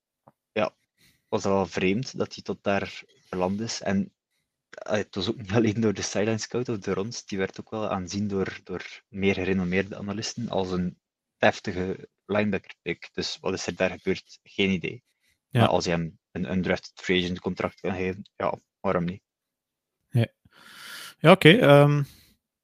Ja, 0.52 0.74
was 1.28 1.42
dat 1.42 1.52
wel 1.52 1.66
vreemd 1.66 2.18
dat 2.18 2.34
hij 2.34 2.42
tot 2.42 2.58
daar 2.62 3.02
beland 3.28 3.60
is. 3.60 3.82
En 3.82 4.12
het 4.78 5.14
was 5.14 5.28
ook 5.28 5.36
niet 5.36 5.52
alleen 5.58 5.80
door 5.80 5.94
de 5.94 6.02
sideline 6.02 6.38
scout 6.38 6.68
of 6.68 6.78
de 6.78 6.94
Rons, 6.94 7.24
die 7.24 7.38
werd 7.38 7.60
ook 7.60 7.70
wel 7.70 7.88
aanzien 7.88 8.28
door, 8.28 8.60
door 8.64 9.02
meer 9.08 9.34
gerenommeerde 9.34 9.96
analisten 9.96 10.48
als 10.48 10.70
een 10.70 10.98
deftige 11.38 12.08
linebacker 12.26 12.74
pick. 12.82 13.10
Dus 13.12 13.38
wat 13.40 13.52
is 13.52 13.66
er 13.66 13.76
daar 13.76 13.90
gebeurd? 13.90 14.38
Geen 14.42 14.70
idee. 14.70 15.02
Ja. 15.48 15.60
Maar 15.60 15.68
als 15.68 15.84
je 15.84 15.90
hem 15.90 16.18
een 16.30 16.50
undrafted 16.50 16.92
free 16.94 17.22
agent 17.22 17.40
contract 17.40 17.80
kan 17.80 17.94
geven, 17.94 18.22
ja, 18.36 18.58
waarom 18.80 19.04
niet? 19.04 19.22
Ja, 20.08 20.26
ja 21.18 21.30
oké. 21.30 21.48
Okay, 21.48 21.82
um, 21.82 21.98
ehm, 21.98 22.02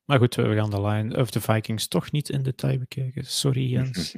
maar 0.04 0.18
goed, 0.18 0.34
we 0.34 0.54
gaan 0.54 0.70
de 0.70 0.80
line 0.80 1.16
of 1.16 1.30
de 1.30 1.40
Vikings 1.40 1.88
toch 1.88 2.10
niet 2.10 2.28
in 2.28 2.42
detail 2.42 2.78
bekijken. 2.78 3.26
Sorry 3.26 3.70
Jens. 3.70 4.14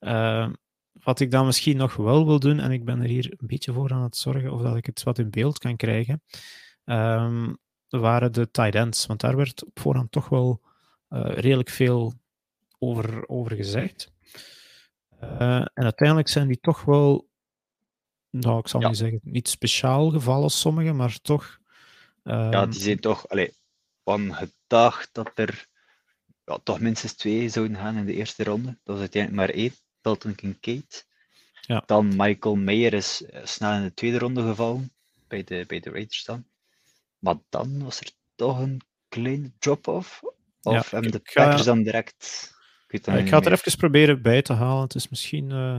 uh, 0.00 0.48
wat 1.06 1.20
ik 1.20 1.30
dan 1.30 1.46
misschien 1.46 1.76
nog 1.76 1.96
wel 1.96 2.26
wil 2.26 2.38
doen, 2.38 2.60
en 2.60 2.70
ik 2.70 2.84
ben 2.84 3.00
er 3.00 3.08
hier 3.08 3.34
een 3.36 3.46
beetje 3.46 3.72
voor 3.72 3.92
aan 3.92 4.02
het 4.02 4.16
zorgen 4.16 4.52
of 4.52 4.62
dat 4.62 4.76
ik 4.76 4.86
het 4.86 5.02
wat 5.02 5.18
in 5.18 5.30
beeld 5.30 5.58
kan 5.58 5.76
krijgen, 5.76 6.22
um, 6.86 7.58
waren 7.88 8.32
de 8.32 8.50
tight 8.50 8.74
ends. 8.74 9.06
Want 9.06 9.20
daar 9.20 9.36
werd 9.36 9.64
op 9.64 9.80
voorhand 9.80 10.12
toch 10.12 10.28
wel 10.28 10.60
uh, 11.10 11.20
redelijk 11.24 11.70
veel 11.70 12.14
over, 12.78 13.28
over 13.28 13.56
gezegd. 13.56 14.12
Uh, 15.22 15.60
en 15.60 15.84
uiteindelijk 15.84 16.28
zijn 16.28 16.48
die 16.48 16.60
toch 16.60 16.84
wel, 16.84 17.28
nou, 18.30 18.58
ik 18.58 18.68
zal 18.68 18.80
ja. 18.80 18.88
niet 18.88 18.96
zeggen, 18.96 19.20
niet 19.22 19.48
speciaal 19.48 20.10
gevallen, 20.10 20.50
sommige, 20.50 20.92
maar 20.92 21.20
toch. 21.20 21.58
Um... 22.22 22.52
Ja, 22.52 22.66
die 22.66 22.80
zijn 22.80 23.00
toch 23.00 23.28
allee, 23.28 23.52
van 24.04 24.34
gedacht 24.34 25.08
dat 25.12 25.30
er 25.34 25.66
ja, 26.44 26.58
toch 26.62 26.80
minstens 26.80 27.12
twee 27.12 27.48
zouden 27.48 27.76
gaan 27.76 27.96
in 27.96 28.06
de 28.06 28.14
eerste 28.14 28.44
ronde. 28.44 28.68
Dat 28.68 28.78
was 28.84 28.98
uiteindelijk 28.98 29.46
maar 29.46 29.56
één, 29.56 29.72
Dalton 30.00 30.34
Kincaid. 30.34 31.06
Ja. 31.60 31.82
Dan 31.86 32.16
Michael 32.16 32.54
Mayer 32.54 32.94
is 32.94 33.24
eh, 33.24 33.44
snel 33.44 33.72
in 33.72 33.82
de 33.82 33.94
tweede 33.94 34.18
ronde 34.18 34.42
gevallen, 34.42 34.92
bij 35.28 35.44
de, 35.44 35.64
bij 35.66 35.80
de 35.80 35.90
Raiders 35.90 36.24
dan. 36.24 36.46
Maar 37.18 37.36
dan 37.48 37.84
was 37.84 38.00
er 38.00 38.10
toch 38.34 38.58
een 38.58 38.80
kleine 39.08 39.52
drop-off. 39.58 40.22
Of 40.62 40.72
ja, 40.72 40.82
hebben 40.90 41.12
de 41.12 41.22
Packers 41.32 41.64
dan 41.64 41.82
direct... 41.82 42.54
Ik, 42.88 43.06
ik 43.06 43.28
ga 43.28 43.36
het 43.36 43.46
er 43.46 43.52
even 43.52 43.76
proberen 43.76 44.22
bij 44.22 44.42
te 44.42 44.52
halen. 44.52 44.82
Het 44.82 44.94
is 44.94 45.08
misschien 45.08 45.50
uh, 45.50 45.78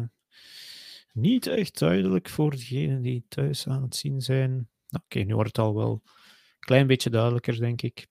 niet 1.14 1.48
echt 1.48 1.80
duidelijk 1.80 2.30
voor 2.30 2.52
degenen 2.52 3.02
die 3.02 3.26
thuis 3.28 3.68
aan 3.68 3.82
het 3.82 3.96
zien 3.96 4.22
zijn. 4.22 4.50
Nou, 4.50 4.66
Oké, 4.90 5.04
okay, 5.06 5.24
nu 5.24 5.34
wordt 5.34 5.48
het 5.48 5.66
al 5.66 5.76
wel 5.76 5.92
een 5.92 6.60
klein 6.60 6.88
beetje 6.88 7.10
duidelijker, 7.10 7.60
denk 7.60 7.82
ik. 7.82 8.08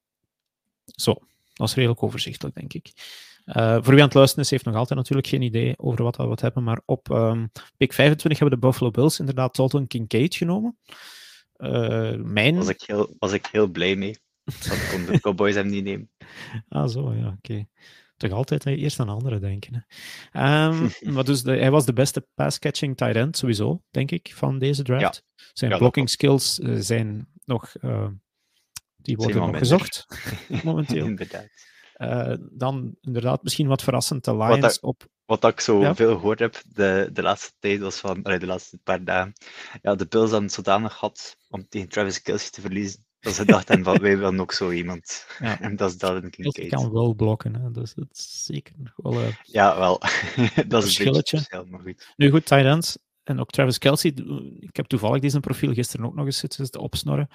Zo, 0.85 1.17
dat 1.53 1.69
is 1.69 1.75
redelijk 1.75 2.03
overzichtelijk, 2.03 2.55
denk 2.55 2.73
ik. 2.73 2.93
Uh, 3.47 3.75
voor 3.75 3.93
wie 3.93 4.01
aan 4.01 4.09
het 4.09 4.15
luisteren 4.15 4.45
is, 4.45 4.51
heeft 4.51 4.65
nog 4.65 4.75
altijd 4.75 4.99
natuurlijk 4.99 5.27
geen 5.27 5.43
idee 5.43 5.79
over 5.79 6.03
wat 6.03 6.17
we 6.17 6.25
wat 6.27 6.41
hebben. 6.41 6.63
Maar 6.63 6.81
op 6.85 7.11
um, 7.11 7.51
pick 7.77 7.93
25 7.93 8.41
hebben 8.41 8.61
de 8.61 8.67
Buffalo 8.67 8.91
Bills 8.91 9.19
inderdaad 9.19 9.57
Dalton 9.57 9.87
Kincaid 9.87 10.35
genomen. 10.35 10.79
Uh, 11.59 12.15
mijn... 12.15 12.57
was, 12.57 12.69
ik 12.69 12.83
heel, 12.87 13.15
was 13.19 13.33
ik 13.33 13.47
heel 13.47 13.69
blij 13.69 13.97
mee. 13.97 14.19
Dat 14.45 14.89
kon 14.91 15.05
de 15.05 15.21
Cowboys 15.21 15.55
hem 15.55 15.67
niet 15.67 15.85
nemen. 15.85 16.11
Ah, 16.69 16.89
zo, 16.89 17.15
ja, 17.15 17.27
oké. 17.27 17.37
Okay. 17.37 17.69
Toch 18.17 18.31
altijd 18.31 18.67
eerst 18.67 19.01
aan 19.01 19.09
anderen 19.09 19.41
denken. 19.41 19.87
Hè. 20.31 20.67
Um, 20.67 20.91
maar 21.15 21.25
dus 21.25 21.43
de, 21.43 21.51
hij 21.57 21.71
was 21.71 21.87
de 21.87 21.93
beste 21.93 22.27
pass-catching 22.35 22.97
tight 22.97 23.17
end, 23.17 23.37
sowieso, 23.37 23.83
denk 23.91 24.11
ik, 24.11 24.33
van 24.35 24.59
deze 24.59 24.83
draft. 24.83 25.23
Ja. 25.37 25.45
Zijn 25.53 25.71
ja, 25.71 25.79
blocking 25.79 26.11
skills 26.11 26.59
uh, 26.59 26.77
zijn 26.79 27.29
nog... 27.45 27.75
Uh, 27.81 28.09
die 28.97 29.17
worden 29.17 29.37
nog 29.37 29.59
gezocht, 29.59 30.07
momenteel. 30.65 31.07
inderdaad. 31.07 31.49
dan 32.53 32.97
inderdaad 33.01 33.43
misschien 33.43 33.67
wat 33.67 33.83
verrassend 33.83 34.25
de 34.25 34.37
Lions 34.37 34.81
op 34.81 35.09
wat 35.27 35.45
ik 35.45 35.61
zo 35.61 35.81
ja. 35.81 35.95
veel 35.95 36.15
gehoord 36.15 36.39
heb 36.39 36.63
de, 36.73 37.11
de 37.13 37.23
laatste 37.23 37.53
tijd 37.59 37.81
was 37.81 37.97
van, 37.97 38.23
allee, 38.23 38.39
de 38.39 38.47
laatste 38.47 38.79
paar 38.79 39.05
dagen, 39.05 39.33
ja, 39.83 39.95
de 39.95 40.07
Bills 40.07 40.31
dan 40.31 40.51
zodanig 40.51 40.95
had 40.95 41.37
om 41.49 41.69
tegen 41.69 41.89
Travis 41.89 42.23
Kelsey 42.23 42.51
te 42.51 42.61
verliezen, 42.61 43.05
dat 43.21 43.35
ze 43.35 43.45
dachten 43.45 43.85
van, 43.85 43.99
wij 44.01 44.19
willen 44.19 44.41
ook 44.41 44.53
zo 44.53 44.71
iemand. 44.71 45.27
Ja. 45.39 45.61
En 45.67 45.77
dat 45.77 45.91
is 45.91 45.99
dat 45.99 46.23
een 46.23 46.31
Kincaid. 46.31 46.69
kan 46.69 46.93
wel 46.93 47.15
blokken, 47.15 47.55
hè. 47.55 47.71
dus 47.71 47.95
dat 47.95 48.09
is 48.13 48.45
zeker 48.45 48.75
wel 48.97 49.21
uh, 49.21 49.29
Ja, 49.43 49.79
wel. 49.79 50.01
dat 50.69 50.85
is 50.85 50.99
een 50.99 51.13
beetje 51.13 51.37
verschil, 51.37 51.67
maar 51.67 51.81
goed. 51.81 52.13
Nu 52.17 52.31
goed, 52.31 52.47
tight 52.47 52.65
ends. 52.65 52.99
En 53.23 53.41
ook 53.41 53.51
Travis 53.51 53.79
Kelsey, 53.79 54.11
ik 54.61 54.77
heb 54.77 54.87
toevallig 54.87 55.21
deze 55.21 55.41
profiel 55.41 55.75
gisteren 55.75 56.07
ook 56.07 56.15
nog 56.15 56.27
eens 56.27 56.39
zitten 56.39 56.81
opsnorren. 56.81 57.29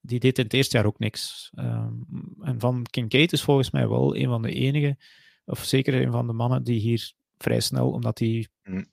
Die 0.00 0.18
deed 0.18 0.38
in 0.38 0.44
het 0.44 0.52
eerste 0.52 0.76
jaar 0.76 0.86
ook 0.86 0.98
niks. 0.98 1.50
Um, 1.58 2.06
en 2.40 2.60
van 2.60 2.86
Kincaid 2.90 3.32
is 3.32 3.42
volgens 3.42 3.70
mij 3.70 3.88
wel 3.88 4.16
een 4.16 4.28
van 4.28 4.42
de 4.42 4.52
enige, 4.52 4.96
of 5.44 5.64
zeker 5.64 5.94
een 5.94 6.12
van 6.12 6.26
de 6.26 6.32
mannen 6.32 6.62
die 6.62 6.80
hier 6.80 7.12
vrij 7.38 7.60
snel, 7.60 7.90
omdat 7.90 8.18
hij 8.18 8.48
mm. 8.62 8.86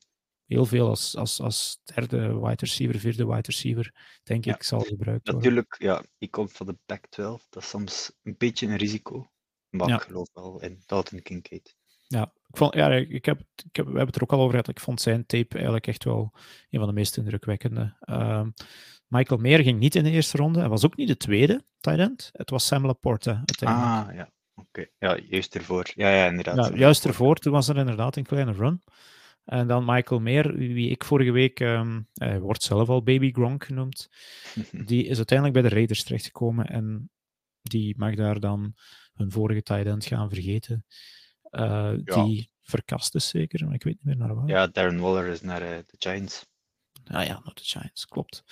heel 0.46 0.66
veel 0.66 0.88
als, 0.88 1.16
als, 1.16 1.40
als 1.40 1.80
derde 1.84 2.40
wide 2.40 2.56
receiver, 2.56 3.00
vierde 3.00 3.26
wide 3.26 3.42
receiver, 3.42 4.20
denk 4.24 4.46
ja. 4.46 4.56
ik, 4.56 4.64
zal 4.64 4.80
gebruikt 4.80 5.28
worden. 5.30 5.44
Natuurlijk, 5.44 5.76
ja, 5.80 6.04
ik 6.18 6.32
kom 6.32 6.50
van 6.50 6.66
de 6.66 6.78
Pac-12. 6.86 7.50
Dat 7.50 7.64
is 7.64 7.70
soms 7.70 8.12
een 8.24 8.36
beetje 8.38 8.68
een 8.68 8.78
risico. 8.78 9.32
Maar 9.70 9.88
ja. 9.88 9.96
ik 9.96 10.02
geloof 10.02 10.28
wel 10.34 10.62
in 10.62 10.84
Dalton 10.86 11.22
Kincaid. 11.22 11.76
Ja, 12.08 12.34
ik 12.48 12.58
vond, 12.58 12.74
ja 12.74 12.92
ik 12.92 13.26
heb, 13.26 13.40
ik 13.40 13.76
heb, 13.76 13.86
we 13.86 13.92
hebben 13.92 14.06
het 14.06 14.16
er 14.16 14.24
ook 14.24 14.32
al 14.32 14.40
over 14.40 14.52
gehad. 14.52 14.68
Ik 14.68 14.80
vond 14.80 15.02
zijn 15.02 15.26
tape 15.26 15.56
eigenlijk 15.56 15.88
echt 15.88 16.04
wel 16.04 16.34
een 16.70 16.80
van 16.80 16.88
de 16.88 16.94
meest 16.94 17.18
indrukwekkende. 17.18 17.98
Uh, 18.02 18.48
Michael 19.08 19.40
Meer 19.40 19.60
ging 19.60 19.80
niet 19.80 19.96
in 19.96 20.04
de 20.04 20.10
eerste 20.10 20.38
ronde. 20.38 20.60
Hij 20.60 20.70
was 20.70 20.86
ook 20.86 20.96
niet 20.96 21.08
de 21.08 21.18
tweede 21.18 21.66
tight 21.80 22.00
end. 22.00 22.30
Het 22.32 22.50
was 22.50 22.66
Sam 22.66 22.86
Laporte 22.86 23.44
Ah, 23.60 24.08
ja. 24.14 24.33
Oké, 24.56 24.86
ja, 25.00 25.18
juist 25.30 25.56
ervoor. 25.56 25.92
Ja, 25.96 26.10
ja, 26.10 26.26
inderdaad. 26.26 26.56
Ja, 26.56 26.76
juist 26.76 27.06
ervoor. 27.06 27.36
Toen 27.36 27.52
was 27.54 27.68
er 27.68 27.78
inderdaad 27.78 28.16
een 28.16 28.24
kleine 28.24 28.52
run. 28.52 28.82
En 29.46 29.68
dan 29.68 29.86
Michael 29.86 30.20
Meer, 30.20 30.56
wie 30.56 30.90
ik 30.90 31.04
vorige 31.04 31.32
week, 31.32 31.60
um, 31.60 32.08
hij 32.14 32.40
wordt 32.40 32.64
zelf 32.64 32.90
al 32.90 33.04
Baby 33.04 33.32
Gronk 33.32 33.64
genoemd, 33.64 34.10
die 34.90 35.06
is 35.06 35.18
uiteindelijk 35.18 35.60
bij 35.60 35.70
de 35.70 35.76
Raiders 35.76 36.04
terechtgekomen 36.04 36.66
en 36.66 37.12
die 37.62 37.98
mag 37.98 38.16
daar 38.16 38.40
dan 38.40 38.74
hun 39.14 39.32
vorige 39.32 39.64
tight 39.64 39.86
end 39.86 40.06
gaan 40.06 40.30
vergeten. 40.30 40.86
Uh, 41.52 41.94
ja. 42.04 42.24
Die 42.24 42.52
verkast 42.62 43.16
is 43.16 43.28
zeker, 43.28 43.66
maar 43.66 43.74
ik 43.74 43.84
weet 43.84 43.96
niet 43.96 44.06
meer 44.06 44.18
naar 44.28 44.36
waar. 44.36 44.48
Ja, 44.48 44.68
Darren 44.68 45.00
Waller 45.00 45.28
is 45.28 45.42
naar 45.42 45.62
uh, 45.62 45.70
de 45.70 45.96
Giants. 46.00 46.46
Ah 47.06 47.26
ja, 47.26 47.42
naar 47.44 47.54
de 47.54 47.64
Giants, 47.64 48.06
klopt. 48.06 48.44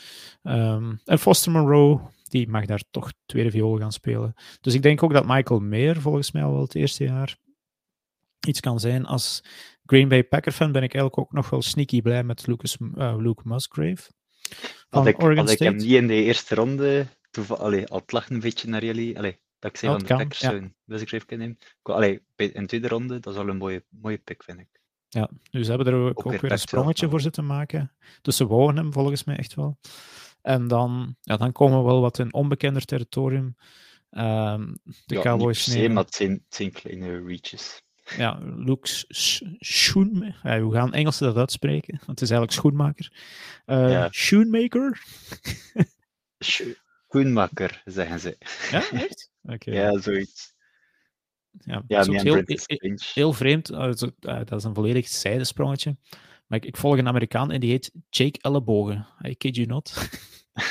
Um, 0.43 1.01
en 1.05 1.19
Foster 1.19 1.51
Monroe, 1.51 2.01
die 2.31 2.49
mag 2.49 2.65
daar 2.65 2.83
toch 2.91 3.13
tweede 3.25 3.51
viool 3.51 3.77
gaan 3.77 3.91
spelen. 3.91 4.33
Dus 4.61 4.73
ik 4.73 4.81
denk 4.81 5.03
ook 5.03 5.13
dat 5.13 5.25
Michael 5.25 5.59
Meer 5.59 6.01
volgens 6.01 6.31
mij 6.31 6.43
al 6.43 6.51
wel 6.51 6.61
het 6.61 6.75
eerste 6.75 7.03
jaar 7.03 7.37
iets 8.47 8.59
kan 8.59 8.79
zijn. 8.79 9.05
Als 9.05 9.43
Green 9.85 10.07
Bay 10.07 10.23
Packer 10.23 10.51
fan 10.51 10.71
ben 10.71 10.83
ik 10.83 10.93
eigenlijk 10.93 11.17
ook 11.17 11.33
nog 11.33 11.49
wel 11.49 11.61
sneaky 11.61 12.01
blij 12.01 12.23
met 12.23 12.47
Lucas, 12.47 12.77
uh, 12.79 13.15
Luke 13.17 13.41
Musgrave. 13.45 14.11
Had 14.89 15.07
ik, 15.07 15.15
had 15.15 15.49
ik 15.49 15.59
hem 15.59 15.75
niet 15.75 15.91
in 15.91 16.07
de 16.07 16.23
eerste 16.23 16.55
ronde, 16.55 17.07
allee, 17.47 17.87
al 17.87 18.01
het 18.05 18.29
een 18.29 18.39
beetje 18.39 18.67
naar 18.67 18.85
jullie, 18.85 19.17
allee, 19.17 19.39
dat 19.59 19.71
ik 19.71 19.77
zei 19.77 19.91
oh, 19.91 19.97
van 19.97 20.07
de 20.07 20.15
Packers. 20.15 20.71
Musgrave 20.83 21.25
kan 21.25 21.37
nemen. 21.37 21.57
Allee, 21.81 22.21
in 22.35 22.51
de 22.53 22.65
tweede 22.65 22.87
ronde, 22.87 23.19
dat 23.19 23.33
is 23.33 23.39
al 23.39 23.47
een 23.47 23.57
mooie, 23.57 23.83
mooie 23.89 24.17
pick, 24.17 24.43
vind 24.43 24.59
ik. 24.59 24.79
Ja, 25.09 25.29
dus 25.51 25.65
ze 25.65 25.73
hebben 25.73 25.93
er 25.93 25.99
ook, 25.99 26.25
ook 26.25 26.41
weer 26.41 26.51
een 26.51 26.59
sprongetje 26.59 27.09
voor 27.09 27.21
zitten 27.21 27.45
maken. 27.45 27.91
Dus 28.21 28.37
ze 28.37 28.47
wouden 28.47 28.75
hem 28.75 28.93
volgens 28.93 29.23
mij 29.23 29.37
echt 29.37 29.53
wel. 29.53 29.77
En 30.41 30.67
dan, 30.67 31.15
ja, 31.21 31.37
dan 31.37 31.51
komen 31.51 31.77
we 31.77 31.85
wel 31.85 32.01
wat 32.01 32.19
in 32.19 32.33
onbekender 32.33 32.85
territorium. 32.85 33.55
Um, 34.11 34.77
de 34.83 35.15
ja, 35.15 35.21
Cowboys 35.21 35.67
nemen. 35.67 35.93
maar 35.93 36.03
het 36.03 36.15
zijn, 36.15 36.45
zijn 36.49 36.71
kleine 36.71 37.23
reaches. 37.25 37.81
Ja, 38.17 38.39
Luke 38.41 38.87
Schoen. 39.59 40.35
Ja, 40.43 40.67
we 40.67 40.71
gaan 40.73 40.93
Engels 40.93 41.17
dat 41.17 41.37
uitspreken, 41.37 41.93
want 41.93 42.07
het 42.19 42.21
is 42.21 42.29
eigenlijk 42.29 42.59
schoenmaker. 42.59 43.11
Uh, 43.65 43.91
ja. 43.91 44.07
Schoenmaker. 44.11 45.01
Schoenmaker, 46.39 47.81
zeggen 47.85 48.19
ze. 48.19 48.37
Ja, 48.71 48.89
echt? 49.01 49.31
Okay. 49.43 49.73
Ja, 49.73 49.99
zoiets. 49.99 50.53
ja, 51.51 51.83
Ja, 51.87 52.03
dat 52.03 52.49
is 52.49 52.67
heel, 53.13 53.33
vreemd. 53.33 53.67
Zo- 53.67 53.89
uh, 53.91 53.95
dat 54.21 54.51
is 54.53 54.63
een 54.63 54.73
volledig 54.73 55.07
zijdesprongetje. 55.07 55.97
Maar 56.51 56.59
ik, 56.59 56.65
ik 56.65 56.77
volg 56.77 56.97
een 56.97 57.07
Amerikaan 57.07 57.51
en 57.51 57.59
die 57.59 57.69
heet 57.69 57.91
Jake 58.09 58.39
Ellebogen. 58.41 59.07
I 59.27 59.35
kid 59.35 59.55
you 59.55 59.67
not. 59.67 60.09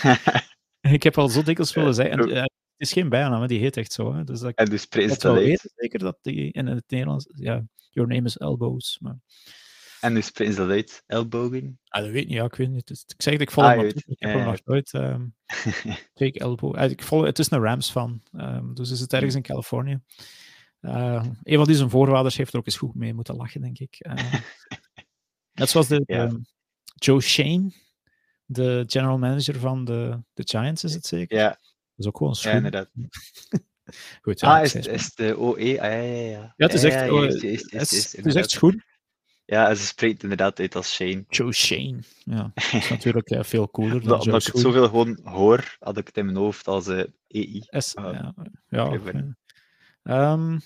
ik 0.80 1.02
heb 1.02 1.18
al 1.18 1.28
zo 1.28 1.42
dikwijls 1.42 1.74
willen 1.74 1.94
zeggen. 1.94 2.18
En, 2.18 2.28
uh, 2.28 2.34
het 2.42 2.50
is 2.76 2.92
geen 2.92 3.08
bijnaam, 3.08 3.46
die 3.46 3.58
heet 3.58 3.76
echt 3.76 3.92
zo. 3.92 4.14
Hè. 4.14 4.24
Dus 4.24 4.40
dat, 4.40 4.54
en 4.54 4.64
dus 4.66 4.88
dat 4.88 5.22
wel 5.22 5.34
dat 5.34 5.42
weten, 5.42 5.70
zeker 5.74 5.98
dat 5.98 6.18
die 6.22 6.52
in 6.52 6.66
het 6.66 6.84
Nederlands... 6.86 7.26
Ja, 7.34 7.64
your 7.90 8.08
name 8.08 8.26
is 8.26 8.36
Elbows. 8.36 8.98
Maar, 9.00 9.18
En 10.00 10.14
dus 10.14 10.32
dat 10.32 10.58
uit. 10.58 11.02
Elbowing. 11.06 11.78
ah, 11.84 12.02
dat 12.02 12.10
weet 12.10 12.26
niet, 12.26 12.36
ja, 12.36 12.44
ik 12.44 12.54
weet 12.54 12.70
niet. 12.70 12.90
Ik 12.90 13.22
zeg 13.22 13.32
het, 13.32 13.42
ik 13.42 13.50
volg 13.50 13.66
Ah, 13.66 13.76
hem 13.76 13.86
Ik 13.86 14.04
heb 14.06 14.32
hem 14.34 14.44
nog 14.44 14.64
nooit... 14.64 14.92
ehm, 14.92 15.26
Jake 16.20 16.38
Elbow. 16.38 16.76
Eh, 16.76 16.90
Ik 16.90 17.02
volg, 17.02 17.24
het 17.24 17.38
is 17.38 17.50
een 17.50 17.62
Rams 17.62 17.90
fan. 17.90 18.22
ehm, 18.32 18.74
dus 18.74 18.90
is 18.90 19.00
het 19.00 19.12
ergens 19.12 19.34
in 19.34 19.42
Californië. 19.42 20.00
Eh, 20.80 21.24
een 21.42 21.56
van 21.56 21.66
die 21.66 21.76
zijn 21.76 21.90
voorwaarders 21.90 22.36
heeft 22.36 22.52
er 22.52 22.58
ook 22.58 22.66
eens 22.66 22.76
goed 22.76 22.94
mee 22.94 23.14
moeten 23.14 23.36
lachen, 23.36 23.60
denk 23.60 23.78
ik. 23.78 23.96
Eh, 23.98 24.14
net 25.60 25.70
zoals 25.70 25.88
de, 25.88 26.02
ehm, 26.06 26.36
Joe 26.94 27.20
Shane, 27.20 27.72
de 28.44 28.84
general 28.86 29.18
manager 29.18 29.58
van 29.58 29.84
de, 29.84 30.18
de 30.34 30.42
Giants, 30.46 30.84
is 30.84 30.94
het 30.94 31.06
zeker? 31.06 31.38
ja, 31.38 31.48
Dat 31.48 31.58
is 31.96 32.06
ook 32.06 32.16
gewoon 32.16 32.34
schoen. 32.34 32.52
inderdaad. 32.52 32.90
Goed, 34.22 34.40
ja, 34.40 34.58
ah, 34.58 34.64
is, 34.74 35.14
de 35.14 35.34
OE? 35.38 35.54
Ah, 35.56 35.90
ja, 35.90 35.90
ja, 35.90 36.30
ja. 36.30 36.54
Ja, 36.56 36.66
het 36.66 36.74
is 36.74 36.82
echt, 36.82 36.94
ja, 36.94 37.06
eh, 37.06 37.52
is, 37.52 37.70
het 37.70 37.92
is 37.92 38.14
inderdaad. 38.14 38.42
echt 38.42 38.50
schoen. 38.50 38.82
Ja, 39.44 39.74
ze 39.74 39.86
spreekt 39.86 40.22
inderdaad 40.22 40.60
uit 40.60 40.74
als 40.74 40.94
Shane. 40.94 41.24
Joe 41.28 41.52
Shane. 41.52 41.98
Ja, 42.24 42.50
dat 42.54 42.72
is 42.72 42.88
natuurlijk 42.88 43.30
eh, 43.30 43.42
veel 43.42 43.70
cooler 43.70 44.02
dan 44.02 44.20
Omdat, 44.20 44.46
ik 44.46 44.52
het 44.52 44.62
zoveel 44.62 44.84
gewoon 44.88 45.20
hoor, 45.22 45.76
had 45.78 45.96
ik 45.96 46.06
het 46.06 46.16
in 46.16 46.24
mijn 46.24 46.36
hoofd 46.36 46.66
als 46.66 46.86
eh, 46.86 47.04
EI. 47.26 47.62
S, 47.68 47.94
Ah, 47.94 48.12
ja, 48.12 48.34
ja. 48.68 49.34
Ehm, 50.02 50.58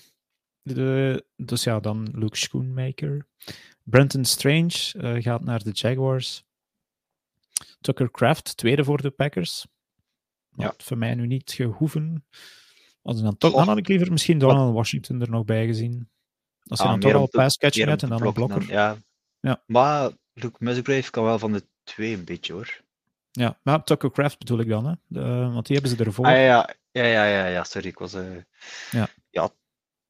de, 0.61 1.25
dus 1.35 1.63
ja, 1.63 1.79
dan 1.79 2.09
Luke 2.11 2.37
Schoenmaker. 2.37 3.27
Brenton 3.89 4.25
Strange 4.25 4.93
eh, 4.97 5.21
gaat 5.23 5.43
naar 5.43 5.63
de 5.63 5.71
Jaguars. 5.71 6.43
Tucker 7.81 8.11
Craft, 8.11 8.57
tweede 8.57 8.83
voor 8.83 9.01
de 9.01 9.09
Packers. 9.11 9.65
Ja. 10.55 10.73
Voor 10.77 10.97
mij 10.97 11.15
nu 11.15 11.27
niet 11.27 11.51
gehoeven. 11.51 12.25
Als 13.01 13.21
dan, 13.21 13.37
toch, 13.37 13.53
dan 13.53 13.67
had 13.67 13.77
ik 13.77 13.87
liever 13.87 14.11
misschien 14.11 14.37
Donald 14.39 14.73
Washington 14.73 15.21
er 15.21 15.29
nog 15.29 15.45
bij 15.45 15.65
gezien. 15.65 16.09
Als 16.67 16.79
je 16.79 16.85
Ah, 16.85 16.91
dan 16.91 16.99
toch 16.99 17.13
al 17.13 17.27
te- 17.27 17.37
pass 17.37 17.57
catching 17.57 17.85
meer 17.85 17.93
om 17.93 17.99
hebt 17.99 18.11
en 18.11 18.17
dan 18.17 18.27
een 18.27 18.33
blokker. 18.33 18.69
ja. 18.69 18.97
Ja. 19.39 19.63
Maar 19.67 20.11
Luke 20.33 20.55
Musgrave 20.63 21.11
kan 21.11 21.23
wel 21.23 21.39
van 21.39 21.51
de 21.51 21.63
twee 21.83 22.13
een 22.13 22.23
beetje 22.23 22.53
hoor. 22.53 22.81
Ja, 23.31 23.59
maar 23.63 23.83
Tucker 23.83 24.11
Craft 24.11 24.37
bedoel 24.39 24.59
ik 24.59 24.67
dan, 24.67 24.85
hè? 24.85 24.93
De, 25.07 25.21
want 25.53 25.65
die 25.65 25.77
hebben 25.77 25.97
ze 25.97 26.03
ervoor. 26.03 26.25
Ah, 26.25 26.31
ja, 26.31 26.75
ja, 26.91 27.03
ja, 27.03 27.25
ja, 27.25 27.45
ja, 27.45 27.63
sorry, 27.63 27.87
ik 27.87 27.97
was... 27.99 28.13
eh 28.13 28.35
Ja. 28.91 29.07
Ja, 29.29 29.49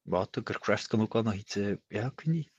maar 0.02 0.30
Tucker 0.30 0.58
Craft 0.60 0.86
kan 0.86 1.00
ook 1.00 1.12
wel 1.12 1.22
nog 1.22 1.34
iets... 1.34 1.56
eh, 1.56 1.72
ja, 1.88 2.06
ik 2.06 2.20
weet 2.24 2.34
niet. 2.34 2.50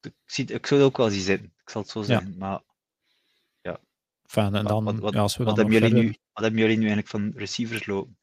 Ik, 0.00 0.12
zie, 0.26 0.44
ik 0.52 0.66
zou 0.66 0.80
het 0.80 0.90
ook 0.90 0.96
wel 0.96 1.10
zien 1.10 1.20
zitten, 1.20 1.52
ik 1.62 1.70
zal 1.70 1.80
het 1.82 1.90
zo 1.90 2.02
zeggen. 2.02 2.34
Maar 2.38 2.60
Enfin, 4.32 4.54
en 4.54 4.64
dan, 4.64 4.84
wat, 4.84 4.98
wat, 4.98 5.12
ja, 5.14 5.20
als 5.20 5.36
we 5.36 5.44
wat, 5.44 5.56
dan 5.56 5.70
hebben 5.70 5.88
jullie 5.88 6.04
nu, 6.04 6.16
wat 6.32 6.42
hebben 6.42 6.60
jullie 6.60 6.76
nu 6.76 6.86
eigenlijk 6.88 7.08
van 7.08 7.32
receivers 7.36 7.86
lopen? 7.86 8.18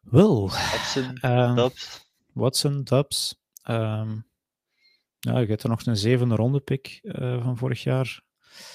Wel, 0.00 0.50
Hudson, 0.52 1.16
eh, 1.16 1.54
Dubs? 1.54 2.10
Watson, 2.32 2.82
Dubs. 2.82 3.40
ehm, 3.62 4.16
ja, 5.18 5.38
je 5.38 5.46
hebt 5.46 5.62
er 5.62 5.68
nog 5.68 5.86
een 5.86 5.96
zevende 5.96 6.34
ronde 6.34 6.60
pick 6.60 6.98
eh, 7.02 7.42
van 7.42 7.56
vorig 7.56 7.82
jaar. 7.82 8.22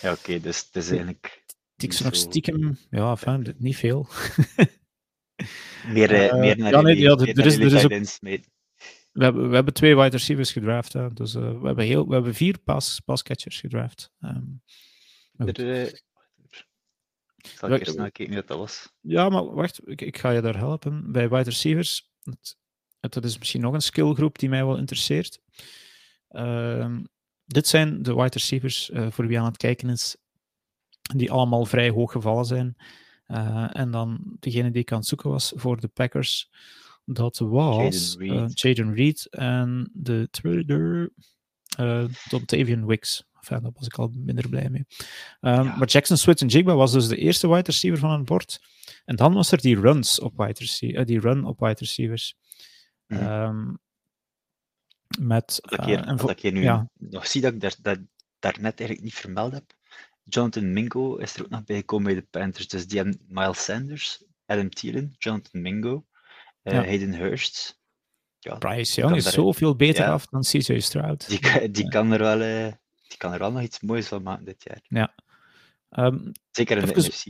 Ja, 0.02 0.12
oké, 0.12 0.40
dus 0.40 0.58
het 0.66 0.76
is 0.76 0.88
eigenlijk... 0.90 1.44
Die 1.46 1.54
ik 1.76 1.82
niet 1.90 1.96
ze 1.96 2.04
nog 2.04 2.16
stiekem, 2.16 2.78
ja, 2.90 3.16
dit- 3.38 3.60
niet 3.60 3.76
veel. 3.78 4.08
Meer, 5.88 6.12
eh, 6.12 6.26
Eh, 6.28 6.36
meer 6.36 6.58
naar 6.58 6.72
ja, 6.72 6.82
nee, 6.82 6.98
ja, 7.00 7.12
er 7.12 7.46
is- 7.46 7.58
er 7.58 7.74
is 7.74 7.86
ook-. 7.86 8.46
We 9.12 9.24
hebben, 9.24 9.50
we 9.50 9.56
hebben 9.56 9.74
twee 9.74 9.96
wide 9.96 10.10
receivers 10.10 10.52
gedraft. 10.52 10.94
Hè, 10.94 11.14
dus 11.14 11.36
eh, 11.36 11.60
we, 11.60 11.66
hebben 11.66 11.86
heel, 11.86 12.08
we 12.08 12.14
hebben 12.14 12.34
vier 12.34 12.60
pass, 12.60 13.00
passcatchers 13.00 13.60
gedraft. 13.60 14.12
Ehm, 14.20 14.44
maar 15.32 15.48
goed. 15.48 15.58
Er, 15.58 16.02
ik 17.38 17.58
zal 17.58 17.70
Ja, 17.70 17.78
eerst 17.78 17.92
snel 17.92 18.12
kijken 18.12 18.36
wat 18.36 18.48
dat 18.48 18.58
was. 18.58 18.94
Ja, 19.00 19.30
maar 19.30 19.54
wacht, 19.54 19.90
ik, 19.90 20.02
ik 20.02 20.18
ga 20.18 20.30
je 20.30 20.42
daar 20.42 20.58
helpen. 20.58 21.12
Bij 21.12 21.30
wide 21.30 21.50
receivers, 21.50 22.10
het, 22.24 22.58
het, 23.00 23.14
dat 23.14 23.26
is 23.26 23.38
misschien 23.38 23.62
nog 23.62 23.74
een 23.74 23.82
skillgroep 23.82 24.40
die 24.40 24.50
mij 24.50 24.66
wel 24.66 24.78
interesseert. 24.78 25.42
Ehm, 26.28 27.04
dit 27.46 27.68
zijn 27.68 28.04
de 28.04 28.16
wide 28.16 28.30
receivers 28.34 28.90
eh, 28.90 29.12
voor 29.12 29.28
wie 29.28 29.40
aan 29.40 29.46
het 29.46 29.58
kijken 29.58 29.90
is, 29.90 30.18
die 31.16 31.32
allemaal 31.32 31.66
vrij 31.66 31.90
hoog 31.90 32.12
gevallen 32.12 32.46
zijn. 32.46 32.76
Eh, 33.26 33.68
en 33.72 33.92
dan 33.92 34.36
degene 34.40 34.72
die 34.72 34.82
ik 34.82 34.92
aan 34.92 34.98
het 34.98 35.08
zoeken 35.08 35.30
was 35.30 35.54
voor 35.56 35.80
de 35.80 35.88
Packers, 35.88 36.52
dat 37.14 37.38
was 37.38 38.16
Jaden 38.20 38.34
eh, 38.36 38.40
Reed. 38.42 38.60
Jaden 38.60 38.94
Reed 38.94 39.28
en 39.30 39.90
de 39.94 40.28
tweede, 40.32 41.12
uh, 41.80 42.06
Dontavian 42.30 42.86
Wicks. 42.86 43.24
Enfin, 43.40 43.62
daar 43.62 43.72
was 43.74 43.86
ik 43.86 43.96
al 43.98 44.12
minder 44.16 44.50
blij 44.50 44.70
mee. 44.70 44.86
Ehm, 45.40 45.64
Ja. 45.64 45.76
Maar 45.78 45.88
Jackson 45.88 46.18
Switch 46.18 46.42
en 46.42 46.48
Jigba 46.48 46.76
was 46.76 46.92
dus 46.92 47.08
de 47.08 47.18
eerste 47.18 47.48
wide 47.48 47.62
receiver 47.62 48.00
van 48.00 48.12
het 48.12 48.26
bord. 48.26 48.60
En 49.06 49.16
dan 49.16 49.34
was 49.34 49.52
er 49.52 49.62
die 49.62 49.80
runs 49.80 50.20
op 50.20 50.38
wide 50.38 50.94
eh, 50.94 51.06
die 51.06 51.20
run 51.20 51.46
op 51.46 51.60
wide 51.60 51.80
receivers. 51.80 52.36
Mhm. 53.08 53.20
Ehm, 53.22 53.74
met, 55.20 55.60
ik 55.70 55.80
hier, 55.84 56.00
en 56.00 56.08
wat 56.12 56.20
vo- 56.22 56.30
ik 56.30 56.40
hier 56.40 56.52
nu 56.52 56.62
ja. 56.62 56.90
nog 56.94 57.28
zie 57.28 57.42
dat 57.42 57.54
ik 57.54 57.60
daar, 57.60 57.76
dat, 57.82 58.00
daarnet 58.40 58.80
eigenlijk 58.80 59.02
niet 59.02 59.14
vermeld 59.16 59.54
heb. 59.54 59.64
Jonathan 60.24 60.74
Mingo 60.74 61.16
is 61.16 61.36
er 61.36 61.44
ook 61.44 61.50
nog 61.50 61.64
bij 61.64 61.76
gekomen 61.76 62.06
bij 62.06 62.16
de 62.22 62.28
Panthers. 62.30 62.68
Dus 62.68 62.88
die 62.88 62.98
hebben 62.98 63.22
Miles 63.28 63.64
Sanders, 63.64 64.24
Adam 64.46 64.70
Thielen, 64.70 65.16
Jonathan 65.18 65.62
Mingo, 65.62 66.06
Ja. 66.64 66.74
Hayden 66.74 67.14
Hurst. 67.14 67.80
Ja, 68.40 68.56
Bryce 68.58 69.02
Young 69.02 69.16
is 69.16 69.32
zoveel 69.34 69.76
beter 69.76 70.04
ja. 70.06 70.12
af 70.12 70.26
dan 70.26 70.42
CJ 70.42 70.80
Stroud. 70.80 71.28
die, 71.30 71.40
kan- 71.40 71.72
die, 71.72 71.88
kan 71.90 72.12
er 72.12 72.20
wel, 72.20 72.42
eh, 72.42 72.74
die 73.08 73.18
kan 73.18 73.34
er 73.34 73.40
wel 73.40 73.52
nog 73.52 73.62
iets 73.62 73.80
moois 73.82 74.08
van 74.08 74.24
maken 74.24 74.46
dit 74.46 74.64
jaar. 74.64 75.10
Ehm, 75.90 76.32
Zeker 76.52 76.78
in 76.78 76.86
de 76.86 76.94
NFC. 77.00 77.26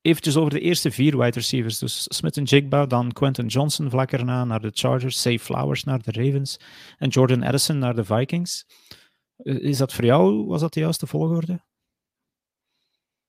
eventjes 0.00 0.36
over 0.36 0.50
de 0.50 0.60
eerste 0.60 0.90
vier 0.90 1.18
wide 1.18 1.30
receivers. 1.38 1.78
Dus 1.78 2.02
Smith 2.16 2.36
en 2.36 2.42
Jigba, 2.44 2.86
dan 2.86 3.12
Quentin 3.12 3.46
Johnson 3.46 3.90
vlak 3.90 4.12
erna 4.12 4.44
naar 4.44 4.60
de 4.60 4.70
Chargers, 4.72 5.20
Say 5.20 5.38
Flowers 5.38 5.84
naar 5.84 6.02
de 6.02 6.12
Ravens 6.12 6.60
en 6.98 7.08
Jordan 7.08 7.42
Addison 7.42 7.78
naar 7.78 7.94
de 7.94 8.04
Vikings. 8.04 8.66
Eh, 9.36 9.54
Is 9.58 9.78
dat 9.78 9.92
voor 9.92 10.04
jou, 10.04 10.46
was 10.46 10.60
dat 10.60 10.72
de 10.72 10.80
juiste 10.80 11.06
volgorde? 11.06 11.62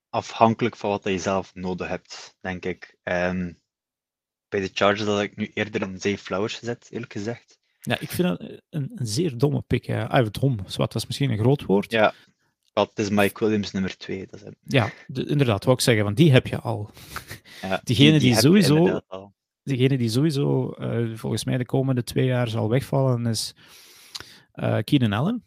Afhankelijk 0.10 0.76
van 0.76 0.90
wat 0.90 1.04
je 1.04 1.20
zelf 1.20 1.56
nodig 1.56 1.88
hebt, 1.88 2.38
denk 2.42 2.66
ik. 2.66 2.98
Ehm, 3.04 3.54
bij 4.50 4.60
de 4.60 4.70
Chargers 4.74 5.10
had 5.10 5.22
ik 5.22 5.36
nu 5.36 5.52
eerder 5.54 5.82
een 5.82 6.00
Zay 6.02 6.18
Flowers 6.18 6.54
gezet, 6.56 6.88
eerlijk 6.90 7.12
gezegd. 7.12 7.60
Ja, 7.82 8.00
ik 8.00 8.10
vind 8.12 8.28
dat 8.28 8.40
een, 8.70 8.92
een 8.96 9.08
zeer 9.08 9.38
domme 9.38 9.62
pick. 9.68 9.86
Ja. 9.86 10.04
Ah, 10.06 10.28
dom, 10.32 10.58
dat 10.76 10.96
is 10.96 11.06
misschien 11.06 11.32
een 11.32 11.38
groot 11.38 11.64
woord. 11.66 11.92
Ja, 11.92 12.14
het 12.74 13.00
is 13.00 13.10
Mike 13.10 13.44
Williams 13.46 13.72
nummer 13.72 13.98
2. 13.98 14.28
Dat 14.28 14.42
is. 14.42 14.50
Ja, 14.64 14.90
de- 15.08 15.26
inderdaad, 15.26 15.64
wou 15.64 15.76
ik 15.78 15.84
zeggen, 15.84 16.04
want 16.04 16.18
die 16.18 16.32
heb 16.32 16.48
je 16.48 16.60
al. 16.60 16.90
Ja, 17.62 17.82
Diegene 17.84 18.20
die 18.20 18.36
sowieso-. 18.36 19.02
Degene 19.64 19.98
die 19.98 20.10
sowieso 20.10 20.72
eh, 20.72 21.16
volgens 21.16 21.44
mij 21.44 21.58
de 21.58 21.66
komende 21.66 22.04
twee 22.04 22.26
jaar 22.26 22.48
zal 22.48 22.70
wegvallen 22.70 23.26
is 23.26 23.56
eh 24.52 24.78
Keenan 24.84 25.14
Allen. 25.14 25.44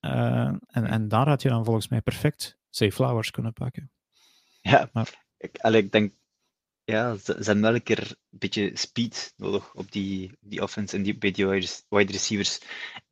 Eh, 0.00 0.52
en, 0.66 0.86
en 0.86 1.08
daar 1.08 1.28
had 1.28 1.42
je 1.42 1.48
dan 1.48 1.64
volgens 1.64 1.88
mij 1.88 2.00
perfect 2.00 2.58
Zay 2.70 2.92
Flowers 2.92 3.30
kunnen 3.30 3.52
pakken. 3.52 3.90
Ja, 4.60 4.88
Maar- 4.92 5.24
ik, 5.38 5.58
allee, 5.58 5.82
ik 5.82 5.92
denk, 5.92 6.12
ja, 6.92 7.16
ze, 7.16 7.22
ze 7.24 7.32
hebben 7.44 7.60
wel 7.60 7.74
een 7.74 7.82
keer 7.82 7.98
een 8.00 8.38
beetje 8.38 8.70
speed 8.74 9.32
nodig 9.36 9.74
op 9.74 9.92
die, 9.92 10.30
die 10.40 10.62
offense 10.62 10.96
en 10.96 11.02
die, 11.02 11.18
bij 11.18 11.30
die 11.30 11.46
wide 11.88 12.12
receivers. 12.12 12.60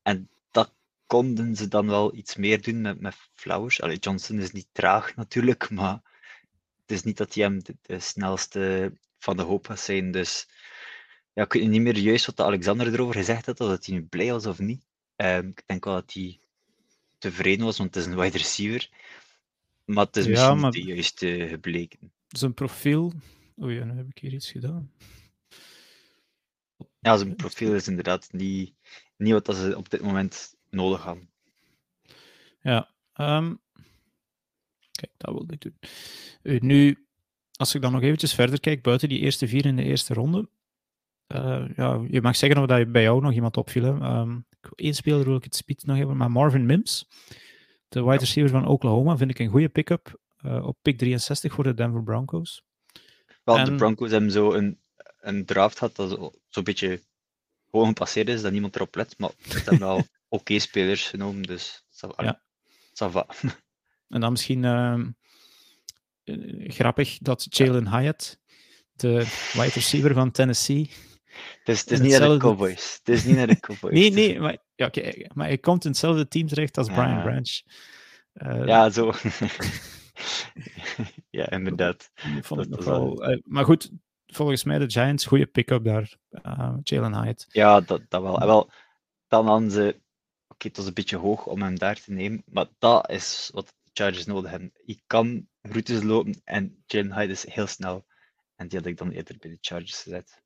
En 0.03 0.29
dat 0.51 0.73
konden 1.07 1.57
ze 1.57 1.69
dan 1.69 1.87
wel 1.87 2.15
iets 2.15 2.37
meer 2.37 2.63
doen 2.63 2.81
met, 2.81 3.01
met 3.01 3.15
Flowers. 3.35 3.81
Allee, 3.81 3.97
Johnson 3.99 4.39
is 4.41 4.53
niet 4.53 4.69
traag 4.73 5.15
natuurlijk, 5.17 5.71
maar 5.71 6.01
het 6.81 6.91
is 6.97 7.03
niet 7.03 7.17
dat 7.17 7.35
hij 7.35 7.45
hem 7.45 7.63
de, 7.65 7.77
de 7.83 8.01
snelste 8.01 8.93
van 9.19 9.37
de 9.37 9.43
hoop 9.43 9.67
gaat 9.67 9.81
zijn. 9.81 10.11
Dus 10.11 10.49
ja, 11.33 11.43
ik 11.45 11.53
weet 11.53 11.69
niet 11.69 11.81
meer 11.81 11.99
juist 11.99 12.27
wat 12.27 12.37
de 12.37 12.45
Alexander 12.45 12.93
erover 12.93 13.15
gezegd 13.15 13.47
had, 13.47 13.61
of 13.61 13.69
dat 13.69 13.87
hij 13.87 13.95
nu 13.95 14.03
blij 14.03 14.31
was 14.33 14.47
of 14.47 14.59
niet. 14.59 14.85
Ehm, 15.17 15.49
ik 15.49 15.63
denk 15.67 15.85
wel 15.85 15.95
dat 15.95 16.13
hij 16.13 16.39
tevreden 17.19 17.65
was, 17.65 17.79
want 17.79 17.95
het 17.95 18.05
is 18.05 18.11
een 18.13 18.19
wide 18.21 18.39
receiver. 18.39 18.89
Maar 19.85 20.07
het 20.07 20.17
is 20.17 20.25
Ja, 20.25 20.31
misschien 20.31 20.59
maar- 20.61 20.71
niet 20.73 20.85
de 20.87 20.93
juiste 20.93 21.47
gebleken. 21.49 22.13
Zijn 22.29 22.55
profiel. 22.55 23.13
Oei, 23.63 23.85
nu 23.85 23.93
heb 23.97 24.09
ik 24.09 24.19
hier 24.19 24.33
iets 24.33 24.51
gedaan. 24.51 24.91
Ja, 27.01 27.17
zijn 27.17 27.37
profiel 27.37 27.75
is 27.75 27.89
inderdaad 27.89 28.33
niet, 28.33 28.75
niet 29.17 29.33
wat 29.33 29.45
dat 29.47 29.57
ze 29.57 29.77
op 29.77 29.91
dit 29.91 30.01
moment 30.03 30.55
nodig 30.71 31.05
hebben. 31.05 31.31
Ja. 32.61 32.95
ehm, 33.13 33.55
kijk, 34.91 35.13
dat 35.17 35.35
wilde 35.35 35.53
ik 35.55 35.61
doen. 35.61 35.79
Eh, 36.43 36.61
nu, 36.61 37.07
als 37.53 37.75
ik 37.75 37.83
dan 37.83 37.93
nog 37.93 38.03
eventjes 38.03 38.35
verder 38.35 38.61
kijk, 38.61 38.83
buiten 38.83 39.09
die 39.09 39.19
eerste 39.21 39.49
vier 39.49 39.67
in 39.67 39.77
de 39.77 39.83
eerste 39.83 40.15
ronde. 40.15 40.49
eh, 41.27 41.69
ja, 41.77 42.05
je 42.09 42.21
mag 42.23 42.37
zeggen 42.37 42.61
of 42.61 42.67
dat 42.67 42.79
je 42.79 42.87
bij 42.87 43.03
jou 43.03 43.21
nog 43.23 43.33
iemand 43.33 43.57
opviel. 43.57 43.83
Hè. 43.83 43.91
Ehm, 44.01 44.41
Eén 44.75 44.95
speler 44.95 45.25
wil 45.25 45.37
ik 45.37 45.45
het 45.45 45.57
speed 45.57 45.85
nog 45.87 45.97
hebben, 45.97 46.17
maar 46.17 46.31
Marvin 46.31 46.67
Mims, 46.67 47.09
de 47.89 48.03
wide 48.05 48.19
receiver 48.19 48.51
van 48.51 48.67
Oklahoma, 48.67 49.17
vind 49.17 49.31
ik 49.31 49.39
een 49.39 49.49
goede 49.51 49.69
pick-up 49.69 50.21
eh, 50.37 50.67
op 50.67 50.79
pick 50.83 50.99
63 50.99 51.53
voor 51.53 51.65
de 51.65 51.75
Denver 51.75 52.03
Broncos. 52.03 52.66
Wel, 53.47 53.65
de 53.65 53.75
Broncos 53.75 54.11
hebben 54.11 54.31
zo 54.31 54.53
een, 54.53 54.81
een 55.21 55.45
draft 55.45 55.79
had 55.79 55.97
dat 55.97 56.33
zo'n 56.49 56.65
beetje 56.65 57.03
gewoon 57.71 57.87
gepasseerd 57.87 58.29
is, 58.29 58.43
dat 58.43 58.53
niemand 58.53 58.75
erop 58.75 58.95
let. 58.95 59.19
Maar 59.19 59.31
ze 59.49 59.57
hebben 59.57 59.79
wel 59.79 60.07
oké 60.29 60.59
spelers 60.59 61.09
genomen, 61.09 61.43
dus 61.43 61.85
ja. 62.17 62.43
ça 62.93 63.11
va. 63.11 63.27
En 64.09 64.21
dan 64.21 64.31
misschien 64.31 64.63
uh, 64.63 65.01
grappig 66.67 67.19
dat 67.19 67.47
Jalen 67.49 67.99
Hyatt, 67.99 68.39
de 68.93 69.13
wide 69.53 69.73
receiver 69.75 70.15
van 70.15 70.31
Tennessee. 70.31 70.91
Het 71.59 71.69
is, 71.69 71.81
het 71.81 71.91
is 71.91 72.01
niet 72.01 72.19
naar 72.19 72.29
de 72.29 72.37
Cowboys. 72.37 72.99
Het 72.99 73.09
is 73.09 73.25
niet 73.25 73.37
naar 73.37 73.47
de 73.47 73.61
Cowboys. 73.61 73.93
nee, 73.99 74.11
nee, 74.11 74.41
maar, 74.41 74.57
ja, 74.75 74.87
okay, 74.87 75.31
maar 75.35 75.47
hij 75.47 75.59
komt 75.59 75.85
in 75.85 75.91
hetzelfde 75.91 76.29
team 76.29 76.47
terecht 76.47 76.79
als 76.79 76.87
Brian 76.87 77.23
Branch. 77.23 77.63
Uh, 78.35 78.67
ja, 78.67 78.91
zo. 78.91 79.13
ja, 81.31 81.51
inderdaad. 81.51 82.11
Ik 82.37 82.45
wel, 82.45 83.31
uh, 83.31 83.39
maar 83.45 83.65
goed, 83.65 83.91
volgens 84.27 84.65
mij 84.65 84.79
de 84.79 84.91
Giants, 84.91 85.25
goede 85.25 85.47
pick-up 85.47 85.85
daar, 85.85 86.17
uh, 86.31 86.77
Jalen 86.83 87.23
Hyatt. 87.23 87.47
Ja, 87.49 87.81
dat, 87.81 88.03
dat 88.09 88.23
wel. 88.23 88.41
En 88.41 88.47
wel, 88.47 88.71
dan 89.29 89.47
hadden 89.47 89.71
ze, 89.71 89.87
oké, 89.89 89.99
okay, 90.49 90.69
het 90.69 90.77
was 90.77 90.87
een 90.87 90.95
beetje 90.95 91.17
hoog 91.17 91.47
om 91.47 91.63
hem 91.63 91.79
daar 91.79 92.01
te 92.01 92.13
nemen, 92.13 92.43
maar 92.47 92.67
dat 92.79 93.11
is 93.11 93.51
wat 93.53 93.67
de 93.67 93.91
Chargers 93.93 94.27
nodig 94.27 94.51
hebben. 94.51 94.73
Je 94.85 95.01
kan 95.07 95.49
routes 95.61 96.03
lopen 96.03 96.41
en 96.45 96.83
Jalen 96.87 97.15
Hyatt 97.15 97.31
is 97.31 97.53
heel 97.53 97.67
snel. 97.67 98.07
En 98.57 98.69
die 98.69 98.79
had 98.79 98.89
ik 98.89 98.99
dan 98.99 99.11
eerder 99.11 99.37
bij 99.39 99.51
de 99.51 99.59
Chargers 99.61 100.03
gezet. 100.03 100.43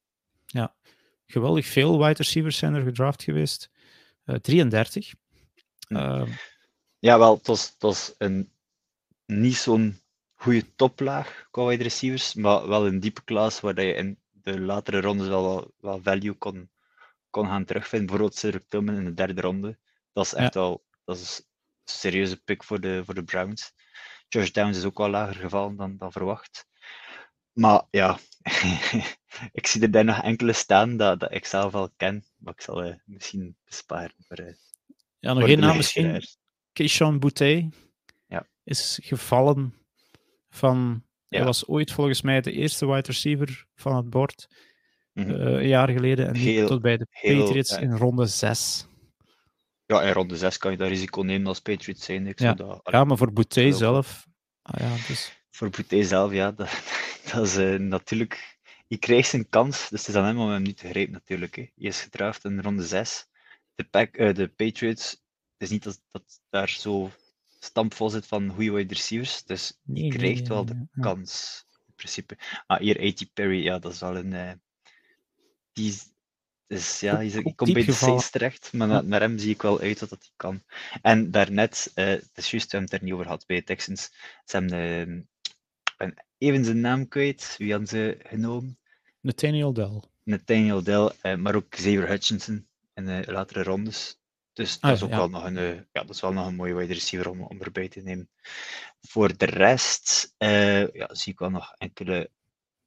Ja, 0.47 0.75
geweldig 1.27 1.67
veel 1.67 1.99
wide 1.99 2.13
receivers 2.13 2.57
zijn 2.57 2.75
er 2.75 2.83
gedraft 2.83 3.23
geweest. 3.23 3.71
Uh, 4.25 4.37
33. 4.37 5.15
Uh, 5.89 6.27
ja, 6.99 7.19
wel, 7.19 7.37
het 7.37 7.47
was, 7.47 7.69
het 7.69 7.83
was 7.83 8.15
een, 8.19 8.53
niet 9.31 9.57
zo'n 9.57 10.01
goede 10.35 10.75
toplaag 10.75 11.49
qua 11.51 11.65
wide 11.65 11.83
receivers, 11.83 12.35
maar 12.35 12.69
wel 12.69 12.87
een 12.87 13.01
diepe 13.01 13.25
klas 13.25 13.61
waar 13.61 13.83
je 13.83 13.93
in 13.93 14.19
de 14.31 14.61
latere 14.61 15.01
rondes 15.01 15.29
wel 15.29 15.75
wat, 15.81 16.01
value 16.03 16.33
kon, 16.33 16.71
kon 17.31 17.47
gaan 17.47 17.65
terugvinden. 17.65 18.09
Bijvoorbeeld 18.09 18.39
Cedric 18.39 18.65
Tillman 18.69 18.97
in 18.97 19.05
de 19.05 19.15
derde 19.15 19.41
ronde. 19.41 19.79
Dat 20.13 20.25
is 20.25 20.35
echt 20.35 20.55
wel 20.55 20.85
dat 21.05 21.19
is 21.19 21.39
een 21.39 21.93
serieuze 21.93 22.43
pick 22.43 22.65
voor 22.65 22.81
de, 22.81 23.03
voor 23.05 23.15
de 23.15 23.25
Browns. 23.25 23.73
Josh 24.29 24.51
Downs 24.51 24.77
is 24.77 24.85
ook 24.85 24.99
wel 24.99 25.09
lager 25.09 25.41
gevallen 25.41 25.77
dan, 25.77 25.97
dan 25.97 26.13
verwacht. 26.13 26.67
Maar 27.53 27.83
ja, 27.91 28.19
ik 29.53 29.67
zie 29.67 29.83
er 29.83 29.91
daar 29.91 30.05
nog 30.05 30.23
enkele 30.23 30.53
staan 30.53 30.97
dat, 30.97 31.21
dat 31.21 31.33
ik 31.33 31.45
zelf 31.45 31.75
al 31.75 31.91
ken, 31.97 32.25
maar 32.37 32.53
ik 32.53 32.61
zal 32.61 32.87
uh, 32.87 32.95
misschien 33.05 33.57
besparen. 33.65 34.15
Voor, 34.19 34.41
uh, 34.41 34.55
ja, 35.19 35.33
nog 35.33 35.49
één 35.49 35.61
naam 35.61 35.77
misschien. 35.77 36.23
Keishon 36.73 37.19
Boutte 37.19 37.69
ja. 38.31 38.47
is 38.65 38.99
gevallen 39.03 39.75
van. 40.49 41.05
Ja. 41.29 41.37
Hij 41.37 41.47
was 41.47 41.67
ooit 41.67 41.93
volgens 41.93 42.23
mij 42.23 42.41
de 42.41 42.53
eerste 42.53 42.87
wide 42.87 43.07
receiver 43.07 43.67
van 43.75 43.97
het 43.97 44.11
bord. 44.11 44.49
Mm 45.13 45.25
-hmm. 45.25 45.35
uh, 45.35 45.53
een 45.53 45.69
jaar 45.69 45.89
geleden. 45.89 46.27
En 46.27 46.35
heel, 46.35 46.67
tot 46.67 46.83
bij 46.83 46.97
de 46.97 47.07
heel, 47.11 47.43
Patriots 47.45 47.79
in 47.79 47.97
ronde 47.97 48.27
6. 48.27 48.87
Ja, 49.87 50.03
in 50.03 50.13
ronde 50.13 50.37
6 50.37 50.59
kan 50.59 50.71
je 50.71 50.77
dat 50.77 50.89
risico 50.89 51.23
nemen 51.23 51.47
als 51.47 51.61
Patriots 51.61 52.05
zijn. 52.05 52.27
Ik 52.27 52.39
ja. 52.39 52.55
Dat, 52.55 52.81
ja, 52.85 53.05
maar 53.05 53.17
voor 53.17 53.33
Boutte 53.33 53.73
zelf. 53.73 54.27
Ah, 54.63 54.81
ja, 54.81 55.07
dus... 55.07 55.45
Voor 55.51 55.71
Boutte 55.71 56.05
zelf, 56.05 56.33
ja. 56.33 56.51
Dat, 56.57 56.71
dat 57.33 57.47
is 57.47 57.57
uh, 57.57 57.79
natuurlijk. 57.79 58.59
Je 58.87 58.99
krijgt 58.99 59.29
zijn 59.29 59.49
kans, 59.49 59.89
dus 59.89 60.01
het 60.01 60.09
is 60.09 60.15
aan 60.15 60.25
hem 60.25 60.39
om 60.39 60.49
hem 60.49 60.63
niet 60.63 60.77
te 60.77 60.89
grijpen, 60.89 61.13
natuurlijk. 61.13 61.57
Hè. 61.57 61.71
Je 61.75 61.89
is 61.89 62.03
gedraft 62.03 62.45
in 62.45 62.61
ronde 62.61 62.83
6. 62.83 63.27
De, 63.75 63.85
pack, 63.85 64.17
uh, 64.17 64.35
de 64.35 64.49
Patriots, 64.49 65.11
het 65.11 65.21
is 65.57 65.71
niet 65.71 65.83
dat, 65.83 66.01
dat 66.11 66.41
daar 66.51 66.69
zo 66.69 67.11
stampvol 67.65 68.11
zit 68.11 68.27
van 68.27 68.51
goede 68.51 68.73
wide 68.73 68.95
receivers. 68.95 69.45
Dus 69.45 69.79
nee, 69.83 70.09
krijgt 70.09 70.41
nee, 70.41 70.49
wel 70.49 70.65
de 70.65 70.75
ja. 70.75 71.03
kans, 71.03 71.65
in 71.87 71.95
principe. 71.95 72.37
Ah, 72.67 72.81
hier, 72.81 73.01
A.T. 73.01 73.33
Perry, 73.33 73.63
ja, 73.63 73.79
dat 73.79 73.93
is 73.93 74.01
wel 74.01 74.17
een. 74.17 74.33
Uh, 74.33 74.53
die 75.73 75.93
dus 76.71 77.01
ja, 77.01 77.21
je, 77.21 77.31
je 77.31 77.55
komt 77.55 77.73
bij 77.73 77.85
de 77.85 77.93
Saints 77.93 78.31
terecht, 78.31 78.73
maar 78.73 78.89
naar, 78.89 79.05
naar, 79.05 79.21
hem 79.21 79.39
zie 79.39 79.51
ik 79.51 79.63
wel 79.63 79.81
uit 79.81 79.99
dat 79.99 80.09
dat 80.09 80.21
hij 80.21 80.33
kan. 80.37 80.63
En 81.03 81.31
daarnet, 81.31 81.93
uh, 81.95 82.05
het 82.05 82.31
is 82.35 82.51
juist, 82.51 82.71
we 82.71 82.77
hebben 82.77 82.91
het 82.91 82.93
er 82.93 83.03
niet 83.03 83.13
over 83.13 83.25
gehad 83.25 83.47
bij 83.47 83.57
de 83.57 83.65
Texans. 83.65 84.03
Ze 84.45 84.57
hebben, 84.57 84.79
uh, 85.09 85.23
ben 85.97 86.15
even 86.39 86.65
zijn 86.65 86.81
naam 86.81 87.09
kwijt, 87.09 87.55
wie 87.59 87.71
hadden 87.71 87.89
ze 87.89 88.19
genomen? 88.23 88.79
Nathaniel 89.21 89.73
Dell. 89.73 90.03
Nathaniel 90.23 90.83
Dell, 90.83 91.11
uh, 91.23 91.35
maar 91.35 91.55
ook 91.55 91.69
Xavier 91.69 92.09
Hutchinson 92.09 92.69
in 92.95 93.07
de 93.07 93.25
latere 93.27 93.63
rondes. 93.63 94.20
Dus 94.53 94.73
dat, 94.81 94.91
ah, 94.91 94.97
is 94.97 95.03
ook 95.03 95.11
ja. 95.11 95.17
wel 95.17 95.29
nog 95.29 95.45
een, 95.45 95.87
ja, 95.93 96.03
dat 96.03 96.11
is 96.11 96.21
wel 96.21 96.33
nog 96.33 96.47
een 96.47 96.55
mooie 96.55 96.75
wide 96.75 96.93
receiver 96.93 97.31
om, 97.31 97.43
om 97.43 97.61
erbij 97.61 97.89
te 97.89 98.01
nemen. 98.01 98.31
Voor 99.01 99.37
de 99.37 99.45
rest 99.45 100.35
ja, 100.39 101.15
zie 101.15 101.33
ik 101.33 101.39
wel 101.39 101.51
nog 101.51 101.75
enkele 101.79 102.31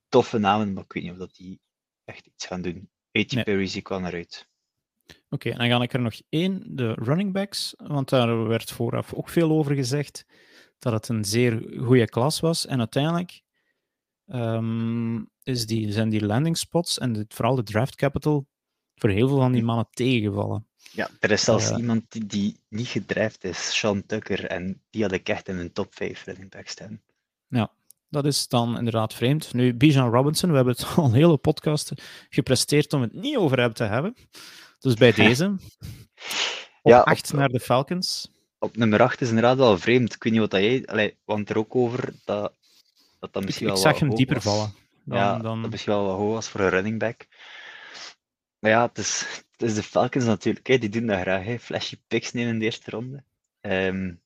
toffe 0.09 0.37
namen, 0.37 0.73
maar 0.73 0.83
ik 0.83 0.93
weet 0.93 1.03
niet 1.03 1.11
of 1.11 1.17
dat 1.17 1.35
die 1.35 1.61
echt 2.05 2.25
iets 2.25 2.45
gaan 2.45 2.61
doen. 2.61 2.89
A.T. 3.17 3.31
Nee. 3.31 3.43
Perry 3.43 3.67
zie 3.67 3.79
ik 3.79 3.87
wel 3.87 3.99
naar 3.99 4.13
uit. 4.13 4.47
Oké, 5.05 5.15
okay, 5.29 5.51
en 5.51 5.57
dan 5.57 5.77
ga 5.77 5.83
ik 5.83 5.93
er 5.93 6.01
nog 6.01 6.21
één, 6.29 6.75
de 6.75 6.93
running 6.93 7.33
backs, 7.33 7.73
want 7.77 8.09
daar 8.09 8.47
werd 8.47 8.71
vooraf 8.71 9.13
ook 9.13 9.29
veel 9.29 9.51
over 9.51 9.75
gezegd 9.75 10.25
dat 10.79 10.93
het 10.93 11.07
een 11.07 11.25
zeer 11.25 11.63
goede 11.77 12.09
klas 12.09 12.39
was. 12.39 12.65
En 12.65 12.79
uiteindelijk 12.79 13.41
um, 14.25 15.29
is 15.43 15.65
die, 15.65 15.91
zijn 15.91 16.09
die 16.09 16.25
landing 16.25 16.57
spots 16.57 16.97
en 16.97 17.25
vooral 17.27 17.55
de 17.55 17.63
draft 17.63 17.95
capital 17.95 18.47
voor 18.95 19.09
heel 19.09 19.27
veel 19.27 19.37
van 19.37 19.51
die 19.51 19.63
mannen 19.63 19.87
tegengevallen. 19.89 20.67
Ja, 20.91 21.09
er 21.19 21.31
is 21.31 21.43
zelfs 21.43 21.71
uh, 21.71 21.77
iemand 21.77 22.03
die, 22.09 22.25
die 22.25 22.59
niet 22.69 22.87
gedraft 22.87 23.43
is, 23.43 23.77
Sean 23.77 24.05
Tucker, 24.05 24.45
en 24.45 24.81
die 24.89 25.01
had 25.01 25.11
ik 25.11 25.29
echt 25.29 25.47
in 25.47 25.57
een 25.57 25.71
top 25.71 25.95
5 25.95 26.23
running 26.23 26.49
back 26.49 26.67
staan. 26.67 27.01
Ja, 27.47 27.71
dat 28.09 28.25
is 28.25 28.47
dan 28.47 28.77
inderdaad 28.77 29.13
vreemd. 29.13 29.53
Nu, 29.53 29.73
Bijan 29.73 30.11
Robinson, 30.11 30.49
we 30.49 30.55
hebben 30.55 30.73
het 30.73 30.85
al 30.95 31.05
een 31.05 31.13
hele 31.13 31.37
podcast 31.37 31.91
gepresteerd 32.29 32.93
om 32.93 33.01
het 33.01 33.13
niet 33.13 33.37
over 33.37 33.59
hem 33.59 33.73
te 33.73 33.83
hebben. 33.83 34.15
Dus 34.79 34.93
bij 34.93 35.11
deze. 35.23 35.45
Op 36.81 36.91
ja, 36.91 36.99
8 36.99 37.31
op, 37.31 37.37
naar 37.37 37.49
de 37.49 37.59
Falcons. 37.59 38.31
Op 38.59 38.75
nummer 38.75 39.01
8 39.01 39.21
is 39.21 39.27
inderdaad 39.27 39.57
wel 39.57 39.77
vreemd. 39.77 40.13
Ik 40.13 40.23
weet 40.23 40.31
niet 40.31 40.41
wat 40.41 40.51
dat 40.51 40.61
jij... 40.61 40.85
Allee, 40.85 41.17
want 41.25 41.49
er 41.49 41.57
ook 41.57 41.75
over 41.75 42.13
dat 42.25 42.53
dat, 43.23 43.33
dat 43.33 43.45
misschien 43.45 43.67
ik, 43.67 43.73
wel 43.73 43.81
ik 43.81 43.87
zag 43.87 43.99
hem 43.99 44.15
dieper 44.15 44.35
was. 44.35 44.43
vallen. 44.43 44.73
Dan, 45.03 45.17
ja, 45.17 45.37
dan... 45.37 45.61
dat 45.61 45.71
misschien 45.71 45.93
wel 45.93 46.05
wat 46.05 46.17
hoog 46.17 46.33
was 46.33 46.47
voor 46.47 46.59
een 46.59 46.69
running 46.69 46.99
back. 46.99 47.27
Maar 48.59 48.71
ja, 48.71 48.87
het 48.87 48.97
is, 48.97 49.43
is 49.63 49.75
de 49.75 49.83
Falcons 49.83 50.25
natuurlijk. 50.25 50.67
Hè. 50.67 50.77
Die 50.77 50.89
doen 50.89 51.05
dat 51.05 51.19
graag. 51.19 51.43
Hè. 51.43 51.59
Flashy 51.59 51.95
picks 52.07 52.33
nemen 52.33 52.53
in 52.53 52.59
de 52.59 52.65
eerste 52.65 52.91
ronde. 52.91 53.23
Um, 53.61 54.21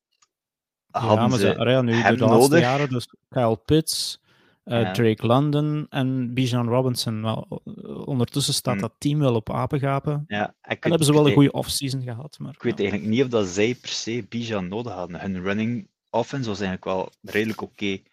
ja, 0.92 1.28
maar 1.28 1.40
ze, 1.40 1.56
ja, 1.58 1.82
nu 1.82 1.92
de 1.92 2.02
laatste 2.02 2.26
nodig. 2.26 2.60
jaren, 2.60 2.90
dus 2.90 3.08
Kyle 3.30 3.58
Pitts, 3.66 4.22
uh, 4.66 4.82
ja. 4.82 4.92
Drake 4.92 5.28
London 5.28 5.86
en 5.90 6.34
Bijan 6.34 6.68
Robinson. 6.68 7.22
Wel, 7.22 7.62
ondertussen 8.06 8.54
staat 8.54 8.74
hmm. 8.74 8.82
dat 8.82 8.94
team 8.98 9.20
wel 9.20 9.36
op 9.36 9.52
apengapen. 9.52 10.24
Ja, 10.28 10.56
en 10.62 10.78
hebben 10.80 11.06
ze 11.06 11.14
wel 11.14 11.28
een 11.28 11.34
goede 11.34 11.52
offseason 11.52 12.02
gehad. 12.02 12.38
Maar, 12.40 12.54
ik 12.54 12.62
weet 12.62 12.80
eigenlijk 12.80 13.10
niet 13.10 13.24
of 13.24 13.30
dat 13.30 13.48
zij 13.48 13.76
per 13.76 13.90
se 13.90 14.26
Bijan 14.30 14.68
nodig 14.68 14.94
hadden. 14.94 15.20
Hun 15.20 15.42
running 15.42 15.88
offense 16.10 16.50
was 16.50 16.60
eigenlijk 16.60 16.86
wel 16.86 17.12
redelijk 17.22 17.62
oké. 17.62 17.72
Okay. 17.72 18.04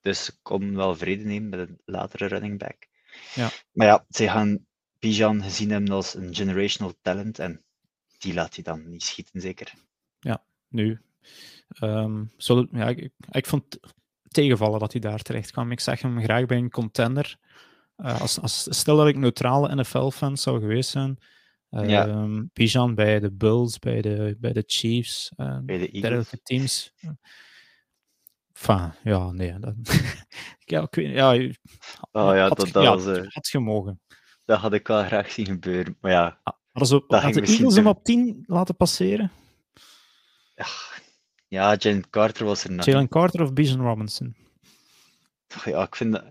Dus 0.00 0.24
ze 0.24 0.32
konden 0.42 0.76
wel 0.76 0.96
vrede 0.96 1.24
nemen 1.24 1.48
met 1.48 1.68
een 1.68 1.78
latere 1.84 2.26
running 2.26 2.58
back. 2.58 2.88
Ja. 3.34 3.50
Maar 3.72 3.86
ja, 3.86 4.04
ze 4.08 4.28
gaan 4.28 4.66
Bijan 4.98 5.42
gezien 5.42 5.70
hebben 5.70 5.92
als 5.92 6.14
een 6.14 6.34
generational 6.34 6.94
talent 7.02 7.38
en 7.38 7.64
die 8.18 8.34
laat 8.34 8.54
hij 8.54 8.64
dan 8.64 8.88
niet 8.88 9.02
schieten, 9.02 9.40
zeker. 9.40 9.72
Ja, 10.20 10.42
nu, 10.68 11.00
Um, 11.80 12.32
zullen, 12.36 12.68
ja, 12.72 12.88
ik, 12.88 13.10
ik 13.30 13.46
vond 13.46 13.78
tegenvallen 14.28 14.80
dat 14.80 14.92
hij 14.92 15.00
daar 15.00 15.22
terecht 15.22 15.50
kwam. 15.50 15.70
Ik 15.70 15.80
zeg 15.80 16.02
hem 16.02 16.22
graag 16.22 16.46
bij 16.46 16.56
een 16.56 16.70
contender. 16.70 17.36
Uh, 17.96 18.20
als, 18.20 18.40
als, 18.40 18.66
stel 18.70 18.96
dat 18.96 19.06
ik 19.06 19.16
neutrale 19.16 19.74
NFL-fan 19.74 20.36
zou 20.36 20.60
geweest 20.60 20.90
zijn. 20.90 21.18
Uh, 21.70 21.88
ja. 21.88 22.26
Bijan 22.52 22.94
bij 22.94 23.20
de 23.20 23.32
Bulls, 23.32 23.78
bij 23.78 24.00
de, 24.00 24.36
bij 24.38 24.52
de 24.52 24.62
Chiefs, 24.66 25.32
uh, 25.36 25.58
bij 25.62 25.78
de 25.78 26.00
dergelijke 26.00 26.42
teams. 26.42 26.94
Enfin, 28.52 28.92
ja, 29.02 29.30
nee. 29.30 29.58
Dat, 29.58 29.74
ja, 30.64 30.82
ik 30.82 30.94
weet, 30.94 31.14
ja, 31.14 31.32
oh, 31.32 32.34
ja, 32.34 32.48
had, 32.48 32.56
dat, 32.56 32.72
dat 32.72 32.82
ja, 32.82 32.94
was, 32.94 33.06
uh, 33.06 33.26
had 33.28 33.48
gemogen. 33.48 34.00
Dat 34.48 34.60
had 34.60 34.72
ik 34.72 34.86
wel 34.86 35.04
graag 35.04 35.30
zien 35.30 35.46
gebeuren, 35.46 35.96
maar 36.00 36.10
ja. 36.10 36.40
Ah, 36.42 36.54
hadden 36.72 36.88
ze, 36.88 37.16
had 37.16 37.34
de 37.34 37.40
Eagles 37.40 37.74
hem 37.74 37.86
op 37.86 38.04
10 38.04 38.44
laten 38.46 38.76
passeren? 38.76 39.30
Ja, 40.54 40.66
ja, 41.48 41.74
Jalen 41.78 42.10
Carter 42.10 42.44
was 42.44 42.64
er 42.64 42.72
nog. 42.72 42.84
Jalen 42.84 43.08
Carter 43.08 43.42
of 43.42 43.52
Bijan 43.52 43.80
Robinson? 43.80 44.36
Ja, 45.64 45.82
ik 45.82 45.96
vind 45.96 46.12
dat... 46.12 46.24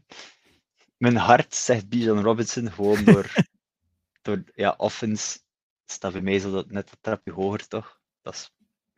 Mijn 0.97 1.15
hart 1.15 1.55
zegt 1.55 1.89
Bijan 1.89 2.21
Robinson 2.21 2.71
gewoon 2.71 3.03
door... 3.03 3.33
door 4.21 4.43
ja, 4.55 4.73
offense 4.77 5.39
staat 5.85 6.11
bij 6.11 6.21
mij 6.21 6.39
zo 6.39 6.51
dat 6.51 6.71
net 6.71 6.91
een 6.91 6.97
trapje 7.01 7.31
hoger, 7.31 7.67
toch? 7.67 7.99
Dat 8.21 8.33
is 8.33 8.51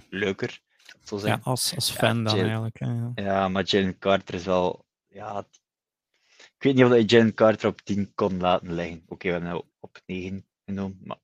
leuker. 0.10 0.60
Zo 1.04 1.20
ja, 1.28 1.40
als, 1.44 1.76
als 1.76 1.92
fan 1.92 2.18
ja, 2.18 2.24
dan 2.24 2.40
eigenlijk. 2.40 2.80
Ja. 2.80 3.12
ja, 3.16 3.48
maar 3.48 3.64
Jalen 3.64 3.98
Carter 3.98 4.36
is 4.36 4.46
wel... 4.46 4.86
Ja, 5.08 5.46
ik 6.60 6.66
weet 6.66 6.76
niet 6.76 6.86
of 6.86 6.94
je 6.94 7.06
Jalen 7.06 7.34
Carter 7.34 7.70
op 7.70 7.82
10 7.82 8.12
kon 8.16 8.40
laten 8.40 8.74
liggen. 8.74 9.02
Oké, 9.04 9.14
okay, 9.14 9.32
we 9.32 9.38
hebben 9.38 9.50
hem 9.50 9.70
op 9.80 10.02
9 10.06 10.46
genomen, 10.66 11.00
maar 11.04 11.18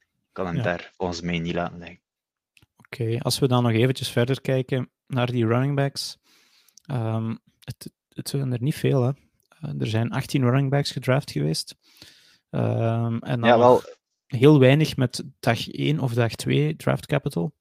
ik 0.00 0.28
kan 0.32 0.46
hem 0.46 0.56
ja. 0.56 0.62
daar 0.62 0.92
volgens 0.96 1.20
mij 1.20 1.38
niet 1.38 1.54
laten 1.54 1.78
liggen. 1.78 2.00
Oké, 2.76 3.02
okay, 3.02 3.18
als 3.18 3.38
we 3.38 3.48
dan 3.48 3.62
nog 3.62 3.72
eventjes 3.72 4.08
verder 4.10 4.40
kijken 4.40 4.90
naar 5.06 5.26
die 5.26 5.46
running 5.46 5.76
backs. 5.76 6.18
Um, 6.90 7.38
het, 7.60 7.92
het 8.08 8.28
zijn 8.28 8.52
er 8.52 8.62
niet 8.62 8.74
veel, 8.74 9.02
hè. 9.02 9.12
er 9.78 9.86
zijn 9.86 10.10
18 10.10 10.42
running 10.42 10.70
backs 10.70 10.90
gedraft 10.90 11.30
geweest. 11.30 11.76
Ehm, 12.50 13.18
en 13.18 13.40
dan 13.40 13.48
ja, 13.48 13.58
wel. 13.58 13.82
heel 14.26 14.58
weinig 14.58 14.96
met 14.96 15.24
dag 15.40 15.68
1 15.68 15.98
of 16.00 16.14
dag 16.14 16.34
2 16.34 16.76
draft 16.76 17.06
capital. 17.06 17.54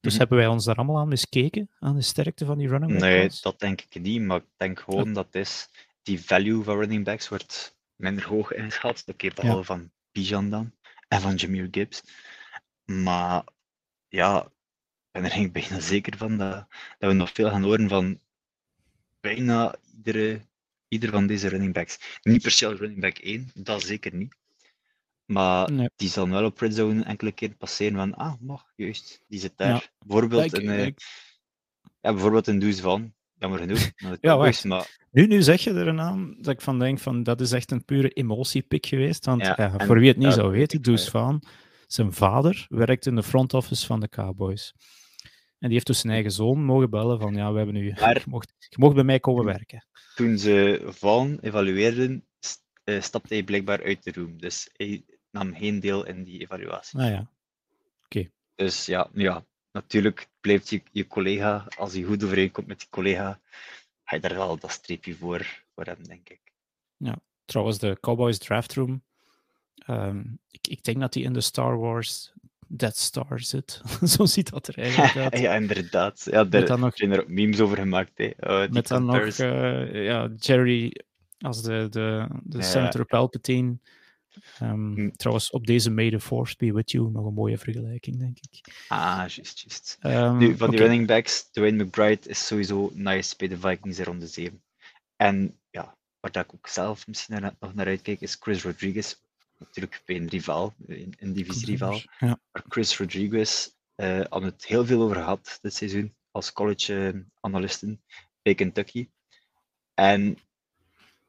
Dus 0.00 0.12
Mhm. 0.12 0.20
hebben 0.20 0.38
wij 0.38 0.46
ons 0.46 0.64
daar 0.64 0.76
allemaal 0.76 0.98
aan 0.98 1.08
miskeken, 1.08 1.70
aan 1.78 1.96
de 1.96 2.02
sterkte 2.02 2.44
van 2.44 2.58
die 2.58 2.68
running 2.68 2.92
back 2.92 3.00
Nee, 3.00 3.30
dat 3.40 3.58
denk 3.58 3.80
ik 3.80 4.02
niet, 4.02 4.20
maar 4.22 4.36
ik 4.36 4.46
denk 4.56 4.80
gewoon 4.80 5.12
dat 5.12 5.34
is, 5.34 5.68
die 6.02 6.24
value 6.24 6.62
van 6.62 6.78
running 6.78 7.04
backs 7.04 7.28
wordt 7.28 7.76
minder 7.96 8.26
hoog 8.26 8.52
ingeschat. 8.52 9.04
Oké, 9.06 9.28
behalve 9.34 9.64
van 9.64 9.90
Bijan 10.12 10.50
dan 10.50 10.72
en 11.08 11.20
van 11.20 11.34
Jameer 11.34 11.68
Gibbs. 11.70 12.02
Maar 12.84 13.44
ja, 14.08 14.42
ik 14.42 15.10
ben 15.10 15.24
er 15.24 15.30
eigenlijk 15.30 15.52
bijna 15.52 15.80
zeker 15.80 16.16
van 16.16 16.36
dat, 16.38 16.66
dat 16.98 17.10
we 17.10 17.16
nog 17.16 17.30
veel 17.32 17.50
gaan 17.50 17.62
horen 17.62 17.88
van 17.88 18.20
bijna 19.20 19.74
iedere, 19.96 20.40
ieder 20.88 21.10
van 21.10 21.26
deze 21.26 21.48
running 21.48 21.72
backs. 21.72 22.18
Niet 22.22 22.42
per 22.42 22.50
se 22.50 22.66
als 22.66 22.78
running 22.78 23.00
back 23.00 23.18
1, 23.18 23.50
dat 23.54 23.82
zeker 23.82 24.14
niet. 24.14 24.38
Maar 25.24 25.72
Nee. 25.72 25.90
die 25.96 26.08
zal 26.08 26.28
wel 26.28 26.44
op 26.44 26.58
red 26.58 26.74
zone 26.74 27.04
enkele 27.04 27.32
keer 27.32 27.54
passeren 27.54 27.96
van, 27.96 28.14
ah, 28.14 28.34
mag, 28.40 28.72
juist, 28.76 29.22
die 29.26 29.40
zit 29.40 29.56
daar. 29.56 29.68
Ja. 29.68 29.82
Bijvoorbeeld, 29.98 30.52
een, 30.52 30.68
eh, 30.68 30.86
ja, 32.00 32.12
bijvoorbeeld 32.12 32.46
een 32.46 32.58
Does 32.58 32.80
van, 32.80 33.14
jammer 33.34 33.58
genoeg. 33.58 33.90
Ja, 34.20 34.36
maar 34.64 34.99
Nu, 35.10 35.26
nu 35.26 35.42
zeg 35.42 35.60
je 35.60 35.70
er 35.70 35.88
een 35.88 35.94
naam 35.94 36.36
dat 36.42 36.54
ik 36.54 36.60
van 36.60 36.78
denk 36.78 36.98
van 36.98 37.22
dat 37.22 37.40
is 37.40 37.52
echt 37.52 37.70
een 37.70 37.84
pure 37.84 38.08
emotiepick 38.08 38.86
geweest. 38.86 39.24
Want 39.24 39.42
Ja, 39.42 39.54
ja, 39.56 39.78
en 39.78 39.86
voor 39.86 39.98
wie 39.98 40.08
het 40.08 40.16
niet 40.16 40.26
dat 40.26 40.34
zou 40.34 40.50
weten, 40.50 40.82
Deuce. 40.82 41.10
Van, 41.10 41.42
zijn 41.86 42.12
vader 42.12 42.66
werkt 42.68 43.06
in 43.06 43.14
de 43.14 43.22
front 43.22 43.54
office 43.54 43.86
van 43.86 44.00
de 44.00 44.08
Cowboys. 44.08 44.74
En 45.58 45.66
die 45.68 45.72
heeft 45.72 45.86
dus 45.86 46.00
zijn 46.00 46.12
eigen 46.12 46.30
zoon 46.32 46.64
mogen 46.64 46.90
bellen 46.90 47.20
van 47.20 47.34
ja, 47.34 47.50
we 47.50 47.56
hebben 47.56 47.74
nu, 47.74 47.92
Maar- 48.00 48.18
je, 48.18 48.24
mocht, 48.28 48.54
je 48.58 48.76
mocht 48.78 48.94
bij 48.94 49.04
mij 49.04 49.20
komen 49.20 49.44
werken. 49.44 49.86
toen 50.14 50.38
ze 50.38 50.82
Van 50.86 51.38
evalueerden, 51.40 52.24
eh, 52.84 53.00
stapte 53.00 53.34
hij 53.34 53.42
blijkbaar 53.42 53.82
uit 53.84 54.02
de 54.04 54.12
room. 54.14 54.38
Dus 54.40 54.70
hij 54.76 55.04
nam 55.30 55.54
geen 55.54 55.80
deel 55.80 56.06
in 56.06 56.24
die 56.24 56.40
evaluatie. 56.40 56.98
Nou 56.98 57.10
ja, 57.10 57.30
Dus 58.54 58.86
ja, 58.86 59.08
ja, 59.14 59.44
natuurlijk 59.72 60.28
blijft 60.40 60.70
je, 60.70 60.82
je 60.92 61.06
collega, 61.06 61.66
als 61.76 61.92
hij 61.92 62.02
goed 62.02 62.24
overeenkomt 62.24 62.66
met 62.66 62.78
die 62.78 62.88
collega, 62.90 63.40
ga 64.10 64.16
je 64.16 64.22
daar 64.28 64.34
wel 64.34 64.58
dat 64.58 64.70
streepje 64.70 65.14
voor, 65.14 65.62
voor 65.74 65.84
hem, 65.84 66.04
denk 66.06 66.28
ik. 66.28 66.40
trouwens 67.44 67.78
de 67.78 67.96
Cowboys 68.00 68.38
draft 68.38 68.74
room. 68.74 69.02
ehm, 69.74 70.22
ik, 70.50 70.66
ik 70.68 70.82
denk 70.84 71.00
dat 71.00 71.12
die 71.12 71.24
in 71.24 71.32
de 71.32 71.40
Star 71.40 71.78
Wars 71.78 72.32
Death 72.66 72.96
Star 72.96 73.40
zit. 73.40 73.82
Zo 74.16 74.24
ziet 74.24 74.50
dat 74.50 74.68
er 74.68 74.78
eigenlijk 74.78 75.16
uit. 75.32 75.38
ja, 75.38 75.54
inderdaad. 75.54 76.26
Ja, 76.30 76.44
daar 76.44 76.66
dan 76.66 76.80
nog- 76.80 76.96
zijn 76.96 77.12
er 77.12 77.20
ook 77.20 77.28
memes 77.28 77.60
over 77.60 77.76
gemaakt. 77.76 78.12
Hè. 78.18 78.26
Die 78.60 78.68
Met 78.72 78.86
dan 78.88 79.04
nog 79.04 79.16
eh, 79.26 80.04
ja, 80.04 80.30
Jerry 80.36 80.92
als 81.38 81.62
de, 81.62 81.86
de, 81.90 82.26
de 82.42 82.58
Ja. 82.58 82.62
Senator 82.64 83.04
Palpatine. 83.04 83.78
Ehm, 84.58 84.94
Hm. 84.94 85.10
Trouwens, 85.10 85.50
op 85.50 85.66
deze 85.66 85.90
May 85.90 86.10
the 86.10 86.20
Force 86.20 86.54
be 86.58 86.72
with 86.72 86.90
you. 86.90 87.10
Nog 87.10 87.26
een 87.26 87.34
mooie 87.34 87.58
vergelijking, 87.58 88.18
denk 88.18 88.38
ik. 88.50 88.74
Ah, 88.88 89.16
juist, 89.28 89.60
juist. 89.60 89.96
Ehm, 90.00 90.36
Nu, 90.36 90.56
van 90.56 90.70
die 90.70 90.78
running 90.78 91.06
backs, 91.06 91.50
Dwayne 91.50 91.84
McBride 91.84 92.28
is 92.28 92.46
sowieso 92.46 92.90
nice 92.94 93.34
bij 93.36 93.48
de 93.48 93.58
Vikings 93.58 93.98
in 93.98 94.04
ronde 94.04 94.26
7. 94.26 94.62
En 95.16 95.58
ja, 95.70 95.96
waar 96.20 96.32
dat 96.32 96.44
ik 96.44 96.54
ook 96.54 96.66
zelf 96.66 97.06
misschien 97.06 97.40
naar, 97.40 97.56
nog 97.60 97.74
naar 97.74 97.86
uitkijk, 97.86 98.20
is 98.20 98.36
Chris 98.40 98.62
Rodriguez. 98.62 99.14
Natuurlijk 99.58 100.02
bij 100.04 100.16
een 100.16 100.28
rivaal, 100.28 100.74
een, 100.86 101.14
een 101.18 101.32
divisierivaal. 101.32 102.00
Ja. 102.18 102.40
Maar 102.52 102.64
Chris 102.68 102.98
Rodriguez 102.98 103.68
eh 103.94 104.20
had 104.28 104.42
het 104.42 104.64
heel 104.66 104.86
veel 104.86 105.02
over 105.02 105.16
gehad 105.16 105.58
dit 105.62 105.74
seizoen 105.74 106.14
als 106.30 106.52
college-analisten 106.52 108.02
bij 108.42 108.54
Kentucky. 108.54 109.08
En 109.94 110.28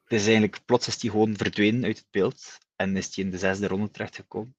het 0.04 0.20
is 0.20 0.22
eigenlijk, 0.22 0.60
plots 0.64 0.86
is 0.86 1.02
hij 1.02 1.10
gewoon 1.10 1.36
verdwenen 1.36 1.84
uit 1.84 1.98
het 1.98 2.06
beeld 2.10 2.58
en 2.76 2.96
is 2.96 3.14
hij 3.14 3.24
in 3.24 3.30
de 3.30 3.38
zesde 3.38 3.66
ronde 3.66 3.90
terechtgekomen. 3.90 4.54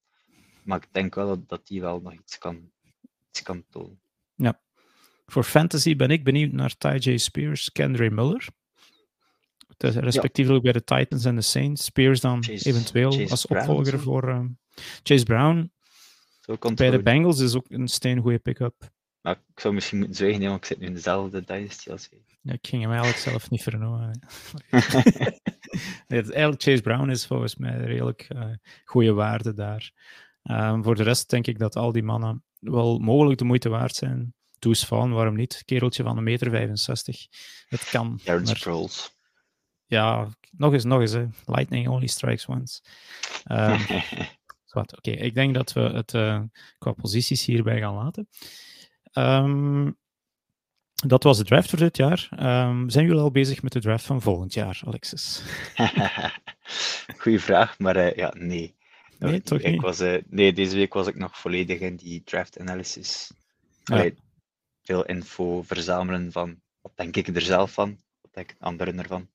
Maar 0.62 0.78
ik 0.78 0.88
denk 0.92 1.14
wel 1.14 1.26
dat, 1.26 1.48
dat 1.48 1.60
hij 1.64 1.80
wel 1.80 2.00
nog 2.00 2.12
iets 2.12 2.38
kan, 2.38 2.70
iets 3.28 3.42
kan 3.42 3.64
tonen. 3.70 4.02
Voor 5.26 5.44
fantasy 5.44 5.96
ben 5.96 6.10
ik 6.10 6.24
benieuwd 6.24 6.52
naar 6.52 6.76
Ty 6.76 6.96
J. 6.98 7.16
Spears, 7.16 7.72
Kendra 7.72 8.08
is 9.78 9.96
Respectievelijk 9.96 10.62
bij 10.62 10.72
de 10.72 10.84
Titans 10.84 11.24
en 11.24 11.34
de 11.34 11.40
Saints. 11.40 11.84
Spears 11.84 12.20
dan 12.20 12.44
Chase- 12.44 12.68
eventueel 12.68 13.12
Chase 13.12 13.30
als 13.30 13.46
opvolger 13.46 14.00
voor 14.00 14.28
ehm, 14.28 14.48
Chase 15.02 15.24
Brown. 15.24 15.72
Zo 16.40 16.56
Bij 16.74 16.90
de. 16.90 17.02
Bengals 17.02 17.40
is 17.40 17.54
ook 17.54 17.66
een 17.68 17.88
steengoede 17.88 18.38
pick-up. 18.38 18.90
Maar 19.20 19.40
ik 19.54 19.60
zou 19.60 19.74
misschien 19.74 19.98
moeten 19.98 20.16
zwijgen, 20.16 20.42
want 20.42 20.56
ik 20.56 20.64
zit 20.64 20.78
nu 20.78 20.86
in 20.86 20.94
dezelfde 20.94 21.44
dynasty 21.44 21.90
als 21.90 22.08
hij. 22.10 22.20
Ja, 22.44 22.52
ik 22.52 22.66
ging 22.66 22.82
hem 22.82 22.90
eigenlijk 22.90 23.20
zelf 23.20 23.50
niet 23.50 23.62
vernoemen. 23.62 24.20
Eigenlijk 26.08 26.62
Chase 26.62 26.82
Brown 26.82 27.10
is 27.10 27.26
volgens 27.26 27.56
mij 27.56 27.76
redelijk 27.76 28.26
eh 28.28 28.50
goede 28.84 29.12
waarde 29.12 29.54
daar. 29.54 29.92
Ehm, 30.42 30.82
voor 30.82 30.94
de 30.94 31.02
rest 31.02 31.30
denk 31.30 31.46
ik 31.46 31.58
dat 31.58 31.76
al 31.76 31.92
die 31.92 32.02
mannen 32.02 32.44
wel 32.58 32.98
mogelijk 32.98 33.38
de 33.38 33.44
moeite 33.44 33.68
waard 33.68 33.94
zijn. 33.94 34.34
Toes 34.58 34.84
van, 34.84 35.12
waarom 35.12 35.34
niet? 35.34 35.62
Kereltje 35.64 36.02
van 36.02 36.16
een 36.16 36.24
meter 36.24 36.50
65. 36.50 37.26
Het 37.68 37.88
kan. 37.90 38.20
Maar 38.24 38.46
Sproles. 38.46 39.16
ja, 39.86 40.28
nog 40.50 40.72
eens, 40.72 40.84
nog 40.84 41.00
eens. 41.00 41.12
Hè. 41.12 41.26
Lightning 41.44 41.88
only 41.88 42.06
strikes 42.06 42.46
once. 42.46 42.80
Zwart, 44.64 44.96
Oké, 44.96 45.10
ik 45.10 45.34
denk 45.34 45.54
dat 45.54 45.72
we 45.72 45.80
het 45.80 46.14
eh, 46.14 46.42
qua 46.78 46.92
posities 46.92 47.44
hierbij 47.44 47.78
gaan 47.78 47.94
laten. 47.94 48.28
Ehm, 49.12 49.90
dat 50.94 51.22
was 51.22 51.38
de 51.38 51.44
draft 51.44 51.70
voor 51.70 51.78
dit 51.78 51.96
jaar. 51.96 52.28
Ehm, 52.30 52.88
zijn 52.88 53.06
jullie 53.06 53.20
al 53.20 53.30
bezig 53.30 53.62
met 53.62 53.72
de 53.72 53.80
draft 53.80 54.04
van 54.04 54.22
volgend 54.22 54.54
jaar, 54.54 54.80
Alexis? 54.86 55.42
Goeie 57.20 57.40
vraag, 57.40 57.78
maar 57.78 57.96
eh, 57.96 58.16
ja, 58.16 58.34
nee. 58.36 58.74
Nee, 59.18 59.42
toch 59.42 59.58
ik 59.58 59.70
niet? 59.70 59.80
Was, 59.80 60.00
eh, 60.00 60.22
nee, 60.26 60.52
deze 60.52 60.76
week 60.76 60.92
was 60.92 61.06
ik 61.06 61.16
nog 61.16 61.38
volledig 61.38 61.80
in 61.80 61.96
die 61.96 62.22
draft 62.24 62.58
analysis. 62.58 63.32
Ja. 63.84 63.94
Allee, 63.94 64.14
veel 64.82 65.04
info 65.04 65.62
verzamelen 65.62 66.32
van 66.32 66.60
wat 66.80 66.92
denk 66.96 67.16
ik 67.16 67.28
er 67.28 67.42
zelf 67.42 67.72
van, 67.72 68.00
wat 68.20 68.34
denken 68.34 68.56
anderen 68.58 68.98
ervan. 68.98 69.28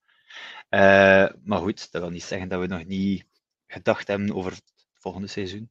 Eh, 0.70 1.28
maar 1.44 1.60
goed, 1.60 1.92
dat 1.92 2.02
wil 2.02 2.12
niet 2.12 2.24
zeggen 2.24 2.50
dat 2.50 2.60
we 2.60 2.68
nog 2.68 2.86
niet 2.86 3.26
gedacht 3.68 4.08
hebben 4.08 4.36
over 4.36 4.52
het 4.52 4.88
volgende 4.94 5.28
seizoen. 5.28 5.70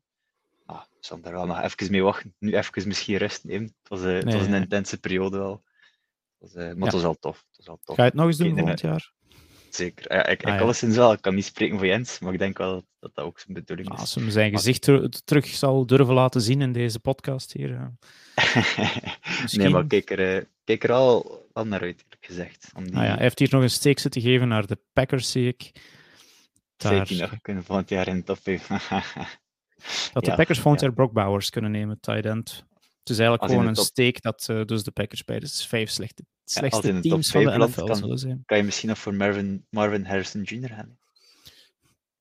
Ah, 0.66 0.80
we 0.80 0.96
zullen 1.00 1.22
daar 1.22 1.32
wel 1.32 1.46
nog 1.46 1.62
even 1.62 1.90
mee 1.90 2.02
wachten. 2.02 2.34
Nu 2.38 2.56
even 2.56 2.88
misschien 2.88 3.16
rust 3.16 3.44
nemen. 3.44 3.74
Het 3.82 3.88
was, 3.88 4.00
het 4.00 4.32
was 4.32 4.46
een 4.46 4.54
intense 4.54 5.00
periode 5.00 5.38
wel. 5.38 5.62
Eh, 6.40 6.54
maar 6.54 6.64
Ja. 6.76 6.84
het 6.84 6.92
was 6.92 7.02
wel 7.02 7.14
tof. 7.18 7.36
Het 7.36 7.56
was 7.56 7.66
wel 7.66 7.78
tof. 7.84 7.96
Ga 7.96 8.02
je 8.02 8.08
het 8.08 8.18
nog 8.18 8.26
eens 8.26 8.36
doen 8.36 8.56
volgend 8.56 8.80
jaar? 8.80 9.12
Zeker. 9.70 10.12
Ja, 10.14 10.26
ik, 10.26 10.40
ik 10.40 10.46
Ah, 10.48 10.54
ja. 10.54 10.60
alleszins 10.60 10.96
wel. 10.96 11.12
Ik 11.12 11.20
kan 11.20 11.34
niet 11.34 11.44
spreken 11.44 11.78
voor 11.78 11.86
Jens, 11.86 12.18
maar 12.18 12.32
ik 12.32 12.38
denk 12.38 12.58
wel 12.58 12.72
dat 12.98 13.14
dat 13.14 13.24
ook 13.24 13.38
zijn 13.40 13.54
bedoeling 13.54 13.88
Als 13.88 14.02
is. 14.02 14.14
hem 14.14 14.30
zijn 14.30 14.50
gezicht 14.52 14.82
ter- 14.82 15.08
terug 15.24 15.46
zal 15.46 15.86
durven 15.86 16.14
laten 16.14 16.40
zien 16.40 16.60
in 16.60 16.72
deze 16.72 17.00
podcast 17.00 17.52
hier. 17.52 17.92
nee, 19.52 19.68
maar 19.68 19.86
kijk 19.86 20.10
er, 20.10 20.36
eh, 20.36 20.44
kijk 20.64 20.84
er 20.84 20.92
al, 20.92 21.46
al 21.52 21.66
naar 21.66 21.80
uit, 21.80 22.02
eerlijk 22.02 22.24
gezegd. 22.26 22.70
Om 22.74 22.84
die 22.84 22.94
Ah 22.96 23.02
ja, 23.04 23.08
hij 23.12 23.22
heeft 23.22 23.38
hier 23.38 23.48
nog 23.50 23.62
een 23.62 23.70
steek 23.70 23.98
zitten 23.98 24.20
geven 24.22 24.48
naar 24.48 24.66
de 24.66 24.78
Packers, 24.92 25.30
zie 25.30 25.46
ik. 25.48 25.70
Daar, 26.76 27.06
zeker 27.06 27.28
nog 27.30 27.40
kunnen 27.40 27.64
volgend 27.64 27.88
jaar 27.88 28.08
in 28.08 28.16
de 28.16 28.22
top 28.22 28.38
5. 28.42 28.66
dat 30.12 30.24
de 30.24 30.34
Packers 30.34 30.58
volgend 30.58 30.80
ja. 30.80 30.86
jaar 30.86 30.94
Brock 30.96 31.12
Bowers 31.12 31.50
kunnen 31.50 31.70
nemen, 31.70 32.00
tight 32.00 32.24
end. 32.26 32.64
Het 33.08 33.18
is 33.18 33.24
eigenlijk 33.24 33.50
gewoon 33.52 33.66
een 33.68 33.74
top- 33.74 33.84
steek 33.84 34.22
dat 34.22 34.46
eh, 34.48 34.64
dus 34.64 34.82
de 34.82 34.90
Packers 34.90 35.24
bij 35.24 35.38
de 35.38 35.48
vijf 35.48 35.90
slechte, 35.90 36.24
slechtste 36.44 37.00
teams 37.00 37.30
van 37.30 37.44
de 37.44 37.58
NFL 37.58 37.84
kan- 37.84 37.96
zullen 37.96 38.18
zijn. 38.18 38.42
kan 38.46 38.56
je 38.58 38.62
misschien 38.64 38.88
nog 38.88 38.98
voor 38.98 39.14
Marvin, 39.14 39.66
Marvin 39.70 40.04
Harrison 40.04 40.42
Jr. 40.42 40.68
gaan? 40.68 40.98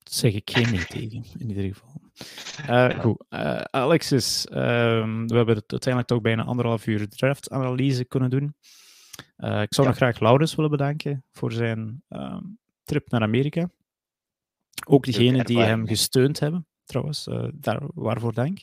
Dat 0.03 0.13
zeg 0.13 0.33
ik 0.33 0.49
geen 0.49 0.85
tegen, 0.87 1.25
in 1.37 1.49
ieder 1.49 1.63
geval. 1.73 2.01
Eh, 2.67 2.99
goed, 2.99 3.23
eh, 3.29 3.61
Alexis, 3.61 4.45
ehm, 4.45 5.25
we 5.27 5.35
hebben 5.35 5.55
het 5.55 5.71
uiteindelijk 5.71 6.07
toch 6.07 6.21
bijna 6.21 6.43
anderhalf 6.43 6.87
uur 6.87 7.09
draft-analyse 7.09 8.05
kunnen 8.05 8.29
doen. 8.29 8.55
Ik 9.37 9.73
zou 9.73 9.81
Ja. 9.81 9.83
nog 9.83 9.95
graag 9.95 10.19
Laurens 10.19 10.55
willen 10.55 10.71
bedanken 10.71 11.23
voor 11.31 11.51
zijn 11.51 12.03
ehm, 12.09 12.43
trip 12.83 13.09
naar 13.09 13.21
Amerika. 13.21 13.69
Ook 14.87 15.03
diegenen 15.05 15.45
die 15.45 15.59
hem 15.59 15.87
gesteund 15.87 16.39
hebben, 16.39 16.67
trouwens, 16.85 17.27
daar, 17.53 17.81
waarvoor 17.93 18.33
dank. 18.33 18.59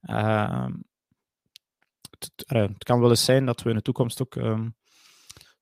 Ehm, 0.00 0.72
het, 2.24 2.68
het 2.68 2.84
kan 2.84 3.00
wel 3.00 3.10
eens 3.10 3.24
zijn 3.24 3.46
dat 3.46 3.62
we 3.62 3.70
in 3.70 3.76
de 3.76 3.82
toekomst 3.82 4.22
ook 4.22 4.36
ehm, 4.36 4.68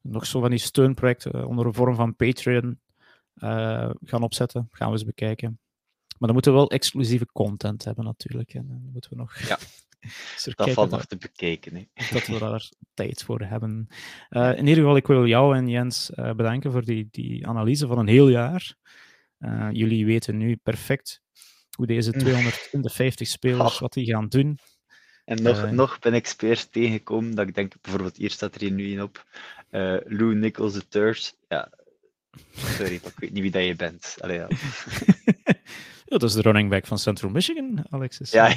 nog 0.00 0.26
zo 0.26 0.40
van 0.40 0.50
die 0.50 0.58
steunprojecten 0.58 1.46
onder 1.46 1.66
een 1.66 1.74
vorm 1.74 1.94
van 1.94 2.16
Patreon 2.16 2.80
eh, 3.34 3.90
gaan 4.00 4.22
opzetten. 4.22 4.68
Gaan 4.70 4.86
we 4.86 4.92
eens 4.92 5.04
bekijken. 5.04 5.60
Maar 6.18 6.28
dan 6.28 6.32
moeten 6.32 6.52
we 6.52 6.58
wel 6.58 6.70
exclusieve 6.70 7.26
content 7.32 7.84
hebben 7.84 8.04
natuurlijk. 8.04 8.54
En 8.54 8.66
dan 8.68 8.88
moeten 8.92 9.10
we 9.10 9.16
nog... 9.16 9.38
Ja. 9.38 9.58
Dat 10.54 10.70
valt 10.70 10.90
nog 10.90 11.04
te 11.04 11.16
bekijken. 11.16 11.74
Hè. 11.74 11.86
dat 12.14 12.26
we 12.26 12.38
daar 12.38 12.68
tijd 12.94 13.22
voor 13.22 13.40
hebben. 13.40 13.86
Eh, 14.28 14.50
in 14.50 14.66
ieder 14.66 14.74
geval, 14.74 14.96
ik 14.96 15.06
wil 15.06 15.26
jou 15.26 15.56
en 15.56 15.68
Jens 15.68 16.10
eh, 16.10 16.32
bedanken 16.32 16.72
voor 16.72 16.84
die, 16.84 17.08
die 17.10 17.46
analyse 17.46 17.86
van 17.86 17.98
een 17.98 18.08
heel 18.08 18.28
jaar. 18.28 18.76
Jullie 19.72 20.06
weten 20.06 20.36
nu 20.36 20.56
perfect 20.56 21.22
hoe 21.76 21.86
deze 21.86 22.12
250 22.12 23.28
spelers, 23.28 23.74
Oh. 23.74 23.80
wat 23.80 23.92
die 23.92 24.06
gaan 24.06 24.28
doen. 24.28 24.58
En 25.28 25.42
nog, 25.42 25.62
Eh. 25.62 25.70
nog 25.70 25.98
ben 25.98 26.14
ik 26.14 26.26
speers 26.26 26.64
tegengekomen 26.64 27.34
dat 27.34 27.48
ik 27.48 27.54
denk, 27.54 27.72
bijvoorbeeld 27.80 28.16
hier 28.16 28.30
staat 28.30 28.54
er 28.54 28.60
hier 28.60 28.70
nu 28.70 28.92
een 28.92 29.02
op, 29.02 29.24
eh, 29.70 29.96
Lou 30.04 30.34
Nichols 30.34 30.78
III. 30.90 31.14
Ja, 31.48 31.70
Sorry, 32.54 32.94
ik 32.94 33.02
weet 33.16 33.32
niet 33.32 33.42
wie 33.42 33.50
dat 33.50 33.64
je 33.64 33.76
bent. 33.76 34.16
Allee, 34.20 34.38
ja. 34.38 34.48
dat 36.04 36.22
is 36.22 36.32
de 36.32 36.40
running 36.40 36.70
back 36.70 36.86
van 36.86 36.98
Central 36.98 37.30
Michigan, 37.30 37.84
Alexis. 37.90 38.30
Ja, 38.30 38.48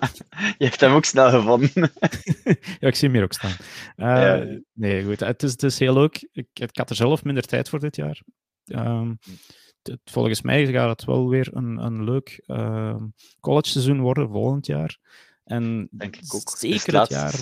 je 0.58 0.64
hebt 0.64 0.80
hem 0.80 0.92
ook 0.92 1.04
snel 1.04 1.30
gevonden. 1.30 1.70
ja, 2.80 2.88
ik 2.88 2.94
zie 2.94 3.08
hem 3.08 3.12
hier 3.16 3.22
ook 3.22 3.32
staan. 3.32 3.56
Uh, 3.96 4.56
Nee, 4.72 5.04
goed. 5.04 5.20
Het 5.20 5.42
is, 5.42 5.50
het 5.50 5.62
is 5.62 5.78
heel 5.78 5.94
leuk. 5.94 6.28
Ik, 6.32 6.48
ik, 6.52 6.76
had 6.76 6.90
er 6.90 6.96
zelf 6.96 7.24
minder 7.24 7.46
tijd 7.46 7.68
voor 7.68 7.78
dit 7.80 7.96
jaar. 7.96 8.20
Um, 8.64 9.18
het, 9.82 10.00
volgens 10.04 10.42
mij 10.42 10.66
gaat 10.66 10.88
het 10.88 11.04
wel 11.04 11.28
weer 11.28 11.48
een, 11.52 11.78
een 11.78 12.04
leuk 12.04 12.42
uh, 12.46 12.96
college 13.40 13.68
seizoen 13.68 14.00
worden 14.00 14.28
volgend 14.28 14.66
jaar. 14.66 14.98
En 15.48 15.88
Denk 15.90 16.16
ik 16.16 16.34
ook. 16.34 16.56
zeker 16.56 17.00
het, 17.00 17.08
jaar, 17.08 17.32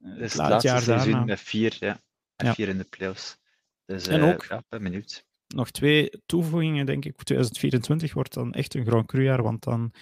het, 0.00 0.34
laatste 0.34 0.68
jaar 0.68 0.82
seizoen 0.82 1.10
daarna. 1.12 1.24
met 1.24 1.40
vier, 1.40 1.76
ja. 1.80 2.00
En 2.36 2.46
ja. 2.46 2.54
vier 2.54 2.68
in 2.68 2.78
de 2.78 2.84
playoffs. 2.84 3.38
Dus 3.84 4.06
en 4.06 4.20
uh, 4.20 4.28
ook, 4.28 4.44
ja, 4.44 4.64
ben 4.68 4.82
benieuwd. 4.82 5.26
Nog 5.46 5.70
twee 5.70 6.22
toevoegingen, 6.26 6.86
denk 6.86 7.04
ik. 7.04 7.16
2024 7.16 8.14
wordt 8.14 8.34
dan 8.34 8.52
echt 8.52 8.74
een 8.74 8.86
Grand 8.86 9.06
Cru 9.06 9.22
jaar, 9.22 9.42
want 9.42 9.64
dan, 9.64 9.92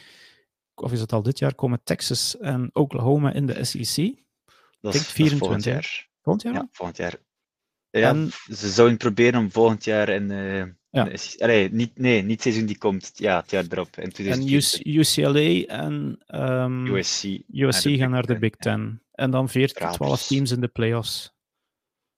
of 0.75 0.93
is 0.93 1.01
het 1.01 1.13
al 1.13 1.23
dit 1.23 1.39
jaar, 1.39 1.55
komen 1.55 1.81
Texas 1.85 2.39
en 2.39 2.71
Oklahoma 2.73 3.33
in 3.33 3.47
de 3.47 3.65
SEC. 3.65 4.25
Dat 4.81 4.95
is, 4.95 5.07
24 5.07 5.39
volgend 5.39 5.65
jaar. 5.65 6.09
Volgend 6.23 6.45
jaar? 6.45 6.55
Ja, 6.55 6.69
volgend 6.71 6.97
jaar. 6.97 7.17
Ja, 7.91 8.09
en... 8.09 8.31
ze 8.57 8.71
zouden 8.71 8.97
proberen 8.97 9.41
om 9.41 9.51
volgend 9.51 9.85
jaar 9.85 10.09
in, 10.09 10.31
uh, 10.31 10.65
ja. 10.93 11.11
Allee, 11.39 11.73
niet, 11.73 11.99
nee, 11.99 12.23
niet 12.23 12.43
seizoen 12.43 12.67
die 12.67 12.79
komt, 12.79 13.13
ja, 13.15 13.41
het 13.41 13.51
jaar 13.51 13.65
erop. 13.69 13.97
En 13.97 14.53
UCLA 14.85 15.65
en 15.67 16.19
um, 16.29 16.87
USC, 16.87 17.25
USC 17.53 17.89
gaan 17.99 18.11
naar 18.11 18.27
de 18.27 18.39
Big 18.39 18.57
Ten. 18.57 19.03
En 19.13 19.31
dan 19.31 19.49
14, 19.49 19.91
12 19.91 20.27
teams 20.27 20.51
in 20.51 20.61
de 20.61 20.69
playoffs. 20.69 21.35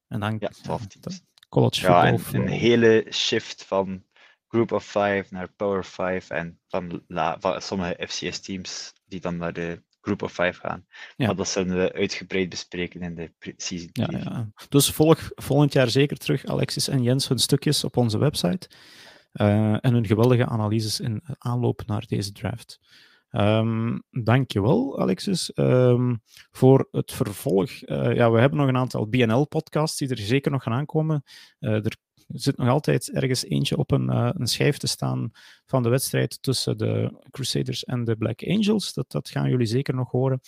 En 0.08 0.20
dan 0.20 0.36
ja, 0.40 0.48
12 0.48 0.86
teams. 0.86 1.22
college 1.48 1.86
ja, 1.86 2.04
en 2.06 2.20
een 2.32 2.48
hele 2.48 3.06
shift 3.10 3.64
van 3.64 4.04
Group 4.48 4.72
of 4.72 4.84
Five 4.84 5.24
naar 5.30 5.52
Power 5.56 5.84
Five 5.84 6.34
en 6.34 6.60
van, 6.68 7.02
la, 7.06 7.36
van 7.40 7.62
sommige 7.62 8.06
FCS-teams 8.08 8.92
die 9.04 9.20
dan 9.20 9.36
naar 9.36 9.52
de 9.52 9.82
Group 10.04 10.22
of 10.22 10.32
Five 10.32 10.52
gaan. 10.52 10.86
Ja. 11.16 11.26
Maar 11.26 11.36
dat 11.36 11.48
zullen 11.48 11.76
we 11.76 11.92
uitgebreid 11.92 12.48
bespreken 12.48 13.00
in 13.00 13.14
de 13.14 13.54
season 13.56 13.88
ja, 13.92 14.08
ja, 14.10 14.50
Dus 14.68 14.90
volg 14.90 15.30
volgend 15.34 15.72
jaar 15.72 15.88
zeker 15.88 16.16
terug 16.16 16.46
Alexis 16.46 16.88
en 16.88 17.02
Jens 17.02 17.28
hun 17.28 17.38
stukjes 17.38 17.84
op 17.84 17.96
onze 17.96 18.18
website 18.18 18.68
uh, 19.32 19.84
en 19.84 19.92
hun 19.92 20.06
geweldige 20.06 20.46
analyses 20.46 21.00
in 21.00 21.22
aanloop 21.38 21.82
naar 21.86 22.04
deze 22.06 22.32
draft. 22.32 22.80
Um, 23.30 24.02
dankjewel, 24.10 25.00
Alexis, 25.00 25.52
um, 25.54 26.22
voor 26.50 26.88
het 26.90 27.12
vervolg. 27.12 27.70
Uh, 27.70 28.14
ja, 28.14 28.30
we 28.30 28.40
hebben 28.40 28.58
nog 28.58 28.68
een 28.68 28.76
aantal 28.76 29.08
BNL-podcasts 29.08 29.98
die 29.98 30.08
er 30.08 30.18
zeker 30.18 30.50
nog 30.50 30.62
gaan 30.62 30.72
aankomen. 30.72 31.22
Uh, 31.60 31.84
er 31.84 31.96
zit 32.28 32.56
nog 32.56 32.68
altijd 32.68 33.10
ergens 33.10 33.44
eentje 33.44 33.76
op 33.76 33.90
een, 33.90 34.06
uh, 34.10 34.30
een 34.32 34.46
schijf 34.46 34.76
te 34.76 34.86
staan 34.86 35.30
van 35.66 35.82
de 35.82 35.88
wedstrijd 35.88 36.42
tussen 36.42 36.78
de 36.78 37.24
Crusaders 37.30 37.84
en 37.84 38.04
de 38.04 38.16
Black 38.16 38.42
Angels. 38.46 38.92
Dat, 38.92 39.10
dat 39.10 39.28
gaan 39.28 39.50
jullie 39.50 39.66
zeker 39.66 39.94
nog 39.94 40.10
horen. 40.10 40.40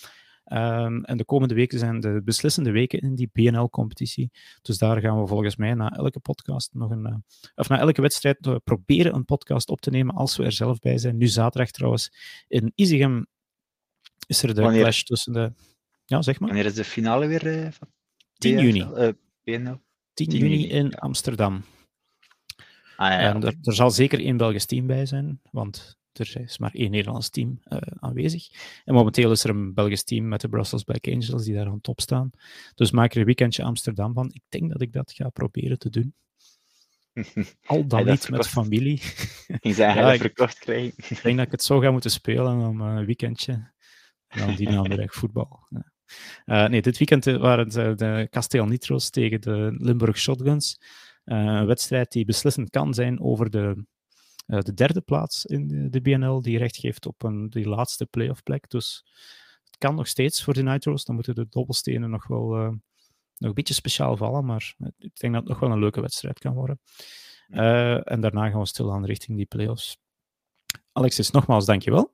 Um, 0.53 1.05
en 1.05 1.17
de 1.17 1.25
komende 1.25 1.55
weken 1.55 1.79
zijn 1.79 2.01
de 2.01 2.23
beslissende 2.25 2.71
weken 2.71 3.01
in 3.01 3.15
die 3.15 3.31
BNL-competitie. 3.33 4.31
Dus 4.63 4.79
daar 4.79 5.01
gaan 5.01 5.21
we 5.21 5.27
volgens 5.27 5.57
mij 5.57 5.75
na 5.75 5.91
elke 5.91 6.21
podcast 6.21 6.75
nog 6.75 6.91
een. 6.91 7.07
Uh, 7.07 7.15
of 7.55 7.69
na 7.69 7.79
elke 7.79 8.01
wedstrijd 8.01 8.47
uh, 8.47 8.57
proberen 8.65 9.15
een 9.15 9.25
podcast 9.25 9.69
op 9.69 9.81
te 9.81 9.91
nemen 9.91 10.15
als 10.15 10.37
we 10.37 10.45
er 10.45 10.53
zelf 10.53 10.79
bij 10.79 10.99
zijn. 10.99 11.17
Nu 11.17 11.27
zaterdag 11.27 11.71
trouwens 11.71 12.13
in 12.49 12.73
Isigem 12.75 13.27
is 14.27 14.43
er 14.43 14.55
de 14.55 14.63
Wanneer? 14.63 14.81
clash 14.81 15.03
tussen 15.03 15.33
de. 15.33 15.53
Ja, 16.05 16.23
zeg 16.23 16.41
maar. 16.41 16.49
Wanneer 16.49 16.67
is 16.67 16.75
de 16.75 16.85
finale 16.85 17.27
weer? 17.27 17.65
Uh, 17.65 17.71
van 17.71 17.89
10 18.39 18.59
juni. 18.59 19.15
BNL? 19.45 19.81
10 20.17 20.31
juni 20.31 20.69
in 20.69 20.95
Amsterdam. 20.95 21.65
Ah, 22.97 23.11
ja, 23.11 23.19
en 23.19 23.43
er, 23.43 23.55
er, 23.63 23.75
zal 23.75 23.91
zeker 23.91 24.21
één 24.21 24.37
Belgisch 24.37 24.67
team 24.67 24.87
bij 24.87 25.07
zijn, 25.07 25.41
want 25.51 25.99
er 26.13 26.41
is 26.41 26.59
maar 26.59 26.75
één 26.75 26.91
Nederlands 26.91 27.31
team 27.31 27.61
uh, 27.65 27.79
aanwezig. 27.81 28.49
En 28.85 28.95
momenteel 28.95 29.31
is 29.31 29.45
er 29.45 29.51
een 29.51 29.75
Belgisch 29.75 30.05
team 30.05 30.29
met 30.29 30.41
de 30.41 30.49
Brussels 30.49 30.83
Black 30.83 31.07
Angels 31.07 31.45
die 31.45 31.55
daar 31.55 31.67
aan 31.67 31.81
top 31.81 32.01
staan. 32.01 32.31
Dus 32.75 32.91
maak 32.91 33.13
er 33.13 33.19
een 33.19 33.25
weekendje 33.25 33.63
Amsterdam 33.63 34.13
van. 34.15 34.31
Ik 34.33 34.43
denk 34.49 34.73
dat 34.73 34.81
ik 34.81 34.93
dat 34.93 35.13
ga 35.13 35.29
proberen 35.29 35.79
te 35.79 35.91
doen. 35.91 36.15
Al 37.67 37.87
dan 37.87 38.05
niet 38.05 38.31
met 38.31 38.49
familie. 38.49 39.01
Je 39.61 39.73
zei 39.73 39.99
ja, 39.99 40.13
ik, 40.13 40.21
verkocht 40.21 40.59
krijgen. 40.59 40.95
Ik 40.97 41.23
denk 41.23 41.37
dat 41.37 41.47
ik 41.47 41.53
het 41.53 41.63
zo 41.63 41.79
ga 41.79 41.91
moeten 41.91 42.11
spelen 42.11 42.59
om 42.59 42.81
een 42.81 43.07
weekendje. 43.07 43.73
En 44.27 44.47
dan 44.47 44.55
die 44.55 44.69
namiddag 44.77 45.15
voetbal. 45.15 45.67
Ja. 45.69 45.95
Uh, 46.47 46.67
nee, 46.67 46.83
dit 46.83 46.99
weekend 46.99 47.25
waren 47.25 47.69
de, 47.69 47.95
de 47.95 48.27
Castel 48.31 48.67
Nitro's 48.67 49.11
tegen 49.11 49.41
de 49.41 49.75
Limburg 49.79 50.19
Shotguns. 50.19 50.81
Uh, 51.25 51.37
een 51.37 51.67
wedstrijd 51.67 52.13
die 52.13 52.25
beslissend 52.25 52.71
kan 52.71 52.95
zijn 52.95 53.21
over 53.21 53.51
de, 53.51 53.85
uh, 54.47 54.61
de 54.61 54.75
derde 54.75 55.01
plaats 55.01 55.45
in 55.45 55.69
de, 55.69 55.89
de, 55.89 56.01
BNL, 56.01 56.43
die 56.43 56.59
recht 56.59 56.77
geeft 56.77 57.07
op 57.07 57.23
een, 57.23 57.49
die 57.49 57.69
laatste 57.69 58.07
playoff 58.07 58.43
plek. 58.43 58.71
Dus 58.71 59.05
het 59.65 59.79
kan 59.79 59.95
nog 59.95 60.07
steeds 60.07 60.43
voor 60.45 60.55
de 60.55 60.63
Nitro's. 60.63 61.05
Dan 61.05 61.15
moeten 61.15 61.35
de 61.35 61.47
dobbelstenen 61.49 62.11
nog 62.11 62.27
wel 62.27 62.49
nog 63.39 63.49
een 63.49 63.55
beetje 63.55 63.75
speciaal 63.75 64.17
vallen, 64.17 64.45
maar 64.45 64.75
ik 64.99 65.19
denk 65.19 65.33
dat 65.33 65.43
het 65.43 65.51
nog 65.51 65.61
wel 65.61 65.71
een 65.71 65.79
leuke 65.79 66.01
wedstrijd 66.01 66.39
kan 66.39 66.55
worden. 66.55 66.81
en 68.05 68.21
daarna 68.21 68.51
gaan 68.51 68.61
we 68.61 68.67
stilaan 68.67 69.05
richting 69.05 69.37
die 69.37 69.47
playoffs. 69.47 69.99
Alexis, 70.93 71.31
nogmaals, 71.31 71.65
dankjewel. 71.65 72.11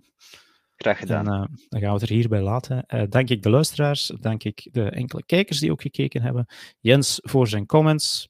Graag 0.83 0.99
gedaan. 0.99 1.27
En, 1.27 1.33
uh, 1.33 1.57
dan 1.69 1.81
gaan 1.81 1.95
we 1.95 2.01
het 2.01 2.03
er 2.03 2.17
hierbij 2.17 2.41
laten. 2.41 2.85
Uh, 2.89 3.03
dank 3.09 3.29
ik 3.29 3.43
de 3.43 3.51
luisteraars, 3.51 4.13
dank 4.21 4.45
ik 4.45 4.69
de 4.73 4.91
enkele 4.91 5.23
kijkers 5.27 5.59
die 5.59 5.71
ook 5.71 5.83
gekeken 5.83 6.23
hebben. 6.23 6.47
Jens 6.81 7.19
voor 7.23 7.49
zijn 7.49 7.67
comments. 7.67 8.29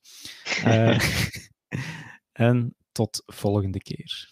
Uh, 0.67 0.99
en 2.33 2.75
tot 2.93 3.23
volgende 3.27 3.79
keer. 3.79 4.31